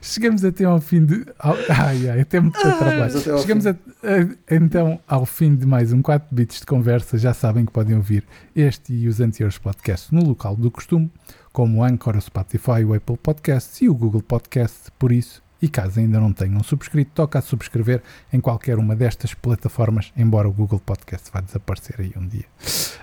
Chegamos 0.01 0.43
até 0.45 0.63
ao 0.63 0.79
fim 0.79 1.03
de. 1.05 1.25
ao- 1.39 1.57
ai, 1.69 2.09
ai, 2.09 2.21
até 2.21 2.39
muito 2.39 2.59
trabalho. 2.59 3.17
Até 3.17 3.31
ao 3.31 3.39
Chegamos 3.39 3.63
fim. 3.65 3.69
a- 3.69 3.73
a- 4.07 4.55
então 4.55 4.99
ao 5.07 5.25
fim 5.25 5.55
de 5.55 5.65
mais 5.65 5.91
um 5.91 6.01
4 6.01 6.27
bits 6.31 6.59
de 6.61 6.65
conversa. 6.65 7.17
Já 7.17 7.33
sabem 7.33 7.65
que 7.65 7.71
podem 7.71 7.95
ouvir 7.95 8.23
este 8.55 8.93
e 8.93 9.07
os 9.07 9.19
anteriores 9.19 9.57
podcasts 9.57 10.11
no 10.11 10.23
local 10.23 10.55
do 10.55 10.69
costume, 10.71 11.11
como 11.57 11.79
o 11.79 11.83
Anchor, 11.83 12.15
o 12.15 12.21
Spotify, 12.21 12.85
o 12.85 12.93
Apple 12.93 13.17
Podcasts 13.17 13.81
e 13.81 13.89
o 13.89 13.95
Google 13.95 14.21
Podcasts. 14.21 14.91
Por 14.99 15.11
isso, 15.11 15.41
E 15.59 15.67
caso 15.67 15.99
ainda 15.99 16.19
não 16.19 16.31
tenham 16.31 16.61
subscrito, 16.61 17.09
toca 17.15 17.39
a 17.39 17.41
subscrever 17.41 18.03
em 18.31 18.39
qualquer 18.39 18.77
uma 18.77 18.95
destas 18.95 19.33
plataformas, 19.33 20.13
embora 20.15 20.47
o 20.47 20.53
Google 20.53 20.79
Podcast 20.79 21.31
vá 21.33 21.41
desaparecer 21.41 21.95
aí 21.99 22.13
um 22.15 22.27
dia. 22.27 22.45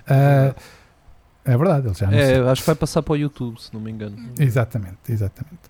Ah, 0.07 0.55
é 1.43 1.57
verdade, 1.57 1.87
ele 1.87 1.93
já 1.95 2.05
É, 2.09 2.23
anunciou. 2.23 2.49
acho 2.49 2.61
que 2.61 2.67
vai 2.67 2.75
passar 2.75 3.03
para 3.03 3.11
o 3.11 3.17
YouTube, 3.17 3.59
se 3.61 3.73
não 3.73 3.81
me 3.81 3.91
engano. 3.91 4.15
Exatamente, 4.39 4.99
exatamente. 5.11 5.63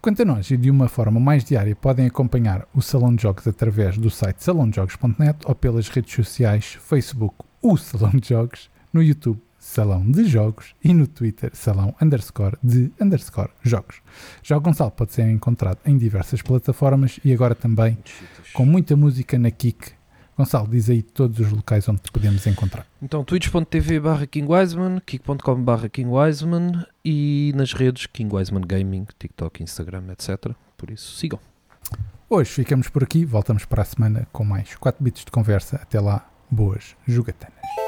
Quanto 0.00 0.22
a 0.22 0.24
nós, 0.24 0.48
e 0.52 0.56
de 0.56 0.70
uma 0.70 0.86
forma 0.88 1.18
mais 1.18 1.42
diária, 1.42 1.74
podem 1.74 2.06
acompanhar 2.06 2.68
o 2.72 2.80
Salão 2.80 3.12
de 3.16 3.22
Jogos 3.24 3.48
através 3.48 3.98
do 3.98 4.08
site 4.08 4.44
salãojogos.net 4.44 5.38
ou 5.44 5.56
pelas 5.56 5.88
redes 5.88 6.14
sociais 6.14 6.78
Facebook, 6.80 7.34
o 7.60 7.76
Salão 7.76 8.12
de 8.12 8.28
Jogos, 8.28 8.70
no 8.92 9.02
YouTube, 9.02 9.40
Salão 9.78 10.10
de 10.10 10.24
Jogos 10.24 10.74
e 10.82 10.92
no 10.92 11.06
Twitter, 11.06 11.52
Salão 11.54 11.94
underscore 12.02 12.56
de 12.60 12.90
underscore 13.00 13.50
Jogos. 13.62 14.02
Já 14.42 14.56
o 14.56 14.60
Gonçalo 14.60 14.90
pode 14.90 15.12
ser 15.12 15.30
encontrado 15.30 15.78
em 15.86 15.96
diversas 15.96 16.42
plataformas 16.42 17.20
e 17.24 17.32
agora 17.32 17.54
também 17.54 17.96
com 18.52 18.66
muita 18.66 18.96
música 18.96 19.38
na 19.38 19.52
Kik. 19.52 19.92
Gonçalo, 20.36 20.66
diz 20.66 20.90
aí 20.90 21.00
todos 21.00 21.38
os 21.38 21.52
locais 21.52 21.88
onde 21.88 22.00
te 22.00 22.10
podemos 22.10 22.44
encontrar. 22.48 22.88
Então, 23.00 23.22
twitch.tv 23.22 24.00
barra 24.00 24.26
King 24.26 24.52
Wiseman, 24.52 25.00
kick.com 25.06 25.62
barra 25.62 25.88
King 25.88 26.10
Wiseman 26.10 26.84
e 27.04 27.52
nas 27.54 27.72
redes 27.72 28.06
King 28.06 28.34
Wiseman 28.34 28.62
Gaming, 28.66 29.06
TikTok, 29.16 29.62
Instagram, 29.62 30.06
etc. 30.10 30.56
Por 30.76 30.90
isso, 30.90 31.16
sigam. 31.16 31.38
Hoje 32.28 32.50
ficamos 32.50 32.88
por 32.88 33.04
aqui, 33.04 33.24
voltamos 33.24 33.64
para 33.64 33.82
a 33.82 33.84
semana 33.84 34.26
com 34.32 34.42
mais 34.42 34.74
4 34.74 35.04
bits 35.04 35.24
de 35.24 35.30
conversa. 35.30 35.76
Até 35.76 36.00
lá, 36.00 36.28
boas 36.50 36.96
jogatanas. 37.06 37.87